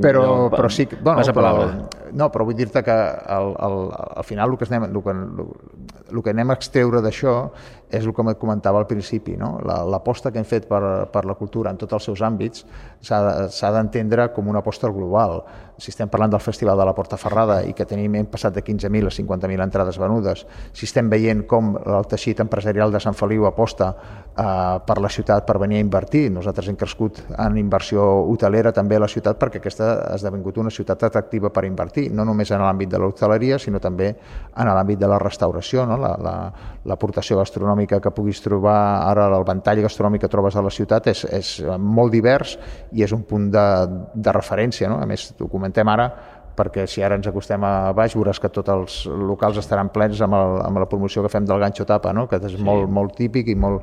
però, 0.00 0.24
no, 0.24 0.50
però 0.54 0.70
sí... 0.70 0.86
Bueno, 1.00 1.18
passa 1.18 1.34
però, 1.34 1.54
no, 2.14 2.28
però 2.30 2.46
vull 2.46 2.56
dir-te 2.56 2.82
que 2.86 2.94
al, 2.94 3.54
al, 3.58 3.78
al 4.22 4.26
final 4.26 4.54
el 4.54 4.58
que, 4.60 4.68
anem, 4.70 4.86
el 4.90 5.02
que, 5.02 5.14
el 6.14 6.22
que 6.22 6.34
anem 6.34 6.52
a 6.52 6.56
extreure 6.58 7.02
d'això 7.02 7.34
és 7.94 8.06
el 8.06 8.14
que 8.14 8.34
comentava 8.40 8.80
al 8.80 8.86
principi, 8.90 9.36
no? 9.38 9.58
l'aposta 9.64 10.28
la, 10.28 10.32
que 10.32 10.42
hem 10.42 10.48
fet 10.48 10.66
per, 10.70 10.80
per 11.12 11.24
la 11.28 11.36
cultura 11.38 11.70
en 11.70 11.78
tots 11.78 11.94
els 11.98 12.08
seus 12.10 12.22
àmbits 12.26 12.64
s'ha 13.04 13.70
d'entendre 13.74 14.30
com 14.34 14.48
una 14.48 14.62
aposta 14.64 14.90
global. 14.90 15.42
Si 15.78 15.90
estem 15.90 16.08
parlant 16.08 16.30
del 16.30 16.42
Festival 16.42 16.78
de 16.78 16.86
la 16.86 16.94
Portaferrada 16.94 17.60
i 17.66 17.74
que 17.74 17.86
tenim, 17.86 18.14
hem 18.14 18.28
passat 18.30 18.54
de 18.54 18.62
15.000 18.62 19.10
a 19.10 19.14
50.000 19.14 19.64
entrades 19.64 19.98
venudes, 19.98 20.44
si 20.72 20.86
estem 20.86 21.10
veient 21.10 21.44
com 21.50 21.74
el 21.76 22.06
teixit 22.10 22.40
empresarial 22.44 22.94
de 22.94 23.02
Sant 23.02 23.16
Feliu 23.18 23.46
aposta 23.50 23.90
eh, 23.90 24.78
per 24.86 24.98
la 25.02 25.10
ciutat 25.10 25.46
per 25.46 25.58
venir 25.62 25.80
a 25.80 25.84
invertir, 25.84 26.28
nosaltres 26.32 26.70
hem 26.70 26.78
crescut 26.78 27.20
en 27.34 27.58
inversió 27.58 28.06
hotelera 28.30 28.72
també 28.72 28.98
a 28.98 29.04
la 29.04 29.10
ciutat 29.10 29.38
perquè 29.40 29.60
aquesta 29.60 29.90
ha 30.06 30.14
esdevingut 30.18 30.62
una 30.62 30.70
ciutat 30.70 31.02
atractiva 31.10 31.50
per 31.50 31.66
invertir, 31.66 32.03
no 32.12 32.26
només 32.26 32.50
en 32.54 32.62
l'àmbit 32.64 32.90
de 32.92 33.00
l'hoteleria, 33.00 33.58
sinó 33.58 33.80
també 33.82 34.10
en 34.10 34.70
l'àmbit 34.70 35.00
de 35.00 35.08
la 35.10 35.18
restauració, 35.22 35.86
no? 35.88 35.98
l'aportació 35.98 37.36
la, 37.36 37.40
la, 37.40 37.44
gastronòmica 37.44 38.00
que 38.00 38.14
puguis 38.14 38.42
trobar 38.44 38.78
ara, 39.08 39.26
el 39.36 39.46
ventall 39.46 39.82
gastronòmic 39.84 40.24
que 40.24 40.32
trobes 40.32 40.56
a 40.56 40.62
la 40.64 40.72
ciutat 40.74 41.10
és, 41.12 41.24
és 41.24 41.56
molt 41.78 42.12
divers 42.14 42.56
i 42.92 43.04
és 43.04 43.12
un 43.12 43.24
punt 43.28 43.50
de, 43.52 43.66
de 44.14 44.36
referència. 44.36 44.88
No? 44.90 45.00
A 45.02 45.08
més, 45.10 45.30
t'ho 45.38 45.48
comentem 45.50 45.88
ara, 45.88 46.10
perquè 46.54 46.86
si 46.90 47.02
ara 47.02 47.18
ens 47.18 47.26
acostem 47.26 47.62
a 47.66 47.92
baix 47.96 48.14
veuràs 48.14 48.38
que 48.40 48.50
tots 48.52 48.70
els 48.70 48.98
locals 49.10 49.58
estaran 49.60 49.90
plens 49.94 50.20
amb, 50.24 50.36
el, 50.38 50.58
amb 50.62 50.82
la 50.82 50.88
promoció 50.90 51.24
que 51.24 51.32
fem 51.32 51.46
del 51.48 51.60
ganxo 51.62 51.86
tapa, 51.88 52.12
no? 52.14 52.28
que 52.30 52.38
és 52.38 52.54
sí. 52.54 52.62
molt, 52.62 52.86
molt 52.90 53.16
típic 53.18 53.50
i 53.50 53.56
molt, 53.58 53.82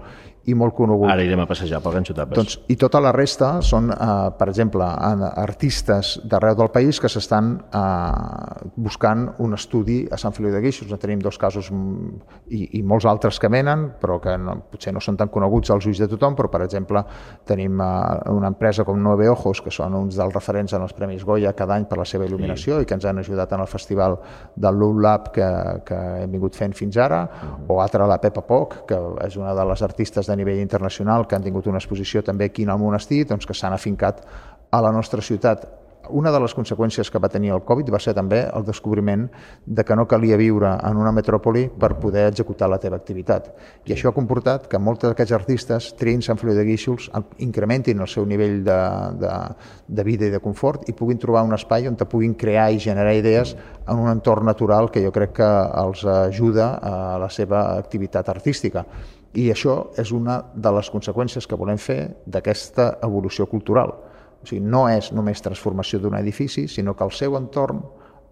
i 0.50 0.56
molt 0.58 0.74
conegut. 0.74 1.06
Ara 1.12 1.22
irem 1.22 1.44
a 1.44 1.46
passejar 1.46 1.82
pel 1.84 1.94
Ganxo 2.00 2.16
Tapes. 2.18 2.38
Doncs, 2.38 2.56
I 2.74 2.76
tota 2.82 3.02
la 3.04 3.12
resta 3.14 3.52
són, 3.62 3.92
eh, 3.94 4.08
per 4.38 4.48
exemple, 4.50 4.86
artistes 4.86 6.16
d'arreu 6.26 6.56
del 6.58 6.72
país 6.74 7.00
que 7.00 7.10
s'estan 7.10 7.52
eh, 7.62 8.72
buscant 8.76 9.28
un 9.40 9.54
estudi 9.54 10.08
a 10.10 10.18
Sant 10.18 10.34
Feliu 10.34 10.52
de 10.52 10.62
Guíxols. 10.64 10.92
En 10.92 11.02
tenim 11.02 11.22
dos 11.22 11.38
casos 11.38 11.70
i, 11.70 12.80
i 12.80 12.82
molts 12.82 13.06
altres 13.06 13.38
que 13.40 13.52
venen, 13.54 13.92
però 14.02 14.18
que 14.22 14.34
no, 14.38 14.58
potser 14.72 14.94
no 14.94 15.04
són 15.04 15.20
tan 15.20 15.30
coneguts 15.30 15.70
als 15.70 15.86
ulls 15.86 16.02
de 16.02 16.10
tothom, 16.10 16.36
però, 16.36 16.50
per 16.50 16.64
exemple, 16.66 17.04
tenim 17.46 17.78
eh, 17.78 17.92
una 18.34 18.50
empresa 18.50 18.84
com 18.88 18.98
Nueve 19.02 19.30
Ojos, 19.30 19.62
que 19.62 19.72
són 19.74 19.94
uns 20.00 20.18
dels 20.18 20.34
referents 20.34 20.74
en 20.74 20.82
els 20.82 20.98
Premis 20.98 21.24
Goya 21.24 21.54
cada 21.54 21.78
any 21.78 21.86
per 21.86 22.00
la 22.02 22.08
seva 22.10 22.26
il·luminació 22.26 22.80
sí. 22.80 22.82
i 22.82 22.90
que 22.90 22.98
ens 22.98 23.06
han 23.06 23.22
ajudat 23.22 23.54
en 23.54 23.62
el 23.62 23.70
festival 23.70 24.18
del 24.56 24.82
Loop 24.82 25.06
Lab 25.06 25.30
que, 25.36 25.48
que 25.86 26.02
hem 26.24 26.34
vingut 26.34 26.58
fent 26.58 26.74
fins 26.74 26.98
ara, 26.98 27.24
uh 27.30 27.46
-huh. 27.46 27.76
o 27.76 27.82
altra 27.82 28.08
la 28.08 28.18
Pepa 28.18 28.42
Poc, 28.42 28.88
que 28.88 28.98
és 29.28 29.38
una 29.38 29.54
de 29.54 29.66
les 29.66 29.82
artistes 29.82 30.31
a 30.32 30.40
nivell 30.40 30.62
internacional 30.64 31.28
que 31.28 31.36
han 31.36 31.44
tingut 31.44 31.68
una 31.68 31.82
exposició 31.82 32.24
també 32.24 32.50
aquí 32.50 32.64
en 32.64 32.74
el 32.74 32.82
monestir, 32.82 33.26
doncs 33.30 33.46
que 33.46 33.58
s'han 33.58 33.78
afincat 33.78 34.26
a 34.72 34.82
la 34.82 34.92
nostra 34.92 35.22
ciutat. 35.22 35.68
Una 36.10 36.32
de 36.34 36.40
les 36.42 36.54
conseqüències 36.58 37.12
que 37.12 37.20
va 37.22 37.30
tenir 37.30 37.52
el 37.54 37.62
Covid 37.64 37.92
va 37.94 38.00
ser 38.02 38.16
també 38.18 38.42
el 38.58 38.66
descobriment 38.66 39.28
de 39.66 39.84
que 39.86 39.96
no 39.96 40.08
calia 40.10 40.38
viure 40.40 40.72
en 40.88 40.98
una 40.98 41.12
metròpoli 41.14 41.68
per 41.80 41.94
poder 42.02 42.26
executar 42.32 42.68
la 42.72 42.80
teva 42.82 42.98
activitat. 42.98 43.52
I 43.86 43.94
això 43.94 44.10
ha 44.10 44.16
comportat 44.16 44.66
que 44.72 44.82
molts 44.82 45.06
d'aquests 45.06 45.36
artistes 45.38 45.92
triïn 46.00 46.26
Sant 46.26 46.42
Feliu 46.42 46.58
de 46.58 46.66
Guíxols, 46.66 47.12
incrementin 47.46 48.02
el 48.02 48.10
seu 48.10 48.26
nivell 48.26 48.64
de, 48.66 48.80
de, 49.22 49.32
de 49.88 50.08
vida 50.08 50.28
i 50.28 50.34
de 50.34 50.42
confort 50.42 50.90
i 50.90 50.98
puguin 50.98 51.22
trobar 51.22 51.46
un 51.46 51.56
espai 51.56 51.88
on 51.88 51.96
te 51.96 52.10
puguin 52.10 52.34
crear 52.34 52.72
i 52.74 52.82
generar 52.82 53.14
idees 53.16 53.56
en 53.86 54.02
un 54.02 54.10
entorn 54.10 54.50
natural 54.50 54.90
que 54.92 55.06
jo 55.06 55.14
crec 55.14 55.38
que 55.38 55.54
els 55.86 56.04
ajuda 56.18 56.74
a 56.82 57.18
la 57.22 57.30
seva 57.30 57.78
activitat 57.78 58.30
artística. 58.30 58.88
I 59.34 59.48
això 59.54 59.76
és 60.02 60.12
una 60.12 60.42
de 60.54 60.72
les 60.76 60.90
conseqüències 60.92 61.48
que 61.48 61.60
volem 61.60 61.80
fer 61.80 62.02
d'aquesta 62.28 62.98
evolució 63.08 63.48
cultural. 63.48 63.94
O 64.42 64.48
sigui, 64.48 64.64
no 64.66 64.88
és 64.90 65.12
només 65.16 65.44
transformació 65.44 66.02
d'un 66.02 66.18
edifici, 66.18 66.68
sinó 66.68 66.96
que 66.98 67.06
al 67.06 67.14
seu 67.16 67.38
entorn 67.40 67.82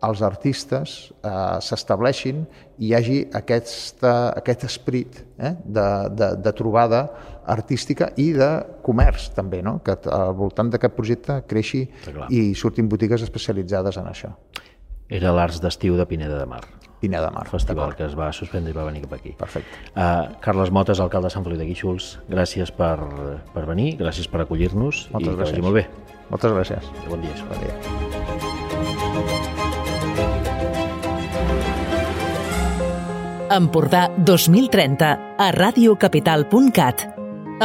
els 0.07 0.21
artistes 0.23 0.95
eh, 1.11 1.31
s'estableixin 1.63 2.45
i 2.80 2.88
hi 2.88 2.93
hagi 2.95 3.17
aquesta, 3.35 4.13
aquest 4.39 4.63
esprit 4.69 5.19
eh, 5.38 5.53
de, 5.63 5.88
de, 6.15 6.30
de 6.39 6.53
trobada 6.55 7.03
artística 7.49 8.11
i 8.21 8.30
de 8.35 8.49
comerç 8.85 9.30
també, 9.35 9.61
no? 9.65 9.80
que 9.84 9.97
al 10.13 10.34
voltant 10.39 10.71
d'aquest 10.71 10.95
projecte 10.95 11.39
creixi 11.49 11.84
i 12.30 12.43
surtin 12.55 12.89
botigues 12.91 13.26
especialitzades 13.27 13.99
en 13.99 14.11
això. 14.11 14.34
Era 15.09 15.34
l'Arts 15.35 15.59
d'Estiu 15.63 15.97
de 15.97 16.05
Pineda 16.07 16.38
de 16.38 16.47
Mar. 16.47 16.63
Pineda 16.99 17.30
de 17.30 17.35
Mar. 17.35 17.47
Festival 17.51 17.95
que 17.95 18.05
es 18.07 18.15
va 18.17 18.31
suspendre 18.35 18.73
i 18.73 18.76
va 18.76 18.85
venir 18.88 19.03
cap 19.05 19.15
aquí. 19.19 19.34
Perfecte. 19.39 19.81
Uh, 19.93 20.35
Carles 20.43 20.71
Motes, 20.76 20.99
alcalde 20.99 21.30
de 21.30 21.34
Sant 21.35 21.45
Feliu 21.47 21.59
de 21.59 21.67
Guíxols, 21.69 22.11
gràcies 22.30 22.73
per, 22.76 22.97
per 23.53 23.65
venir, 23.69 23.93
gràcies 24.01 24.27
per 24.31 24.43
acollir-nos 24.45 25.07
i 25.07 25.13
gràcies. 25.13 25.35
que 25.35 25.43
vagi 25.45 25.65
molt 25.65 25.80
bé. 25.80 25.88
Moltes 26.30 26.51
gràcies. 26.53 26.91
Bon 27.09 27.21
dia. 27.23 27.35
Bon 27.49 27.59
dia. 27.63 27.73
Empordà 33.49 34.03
2030 34.13 35.13
a 35.41 35.47
radiocapital.cat 35.55 37.07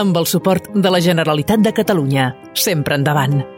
amb 0.01 0.17
el 0.17 0.27
suport 0.27 0.73
de 0.75 0.91
la 0.91 1.01
Generalitat 1.05 1.63
de 1.63 1.75
Catalunya. 1.77 2.33
Sempre 2.55 2.97
endavant. 2.99 3.54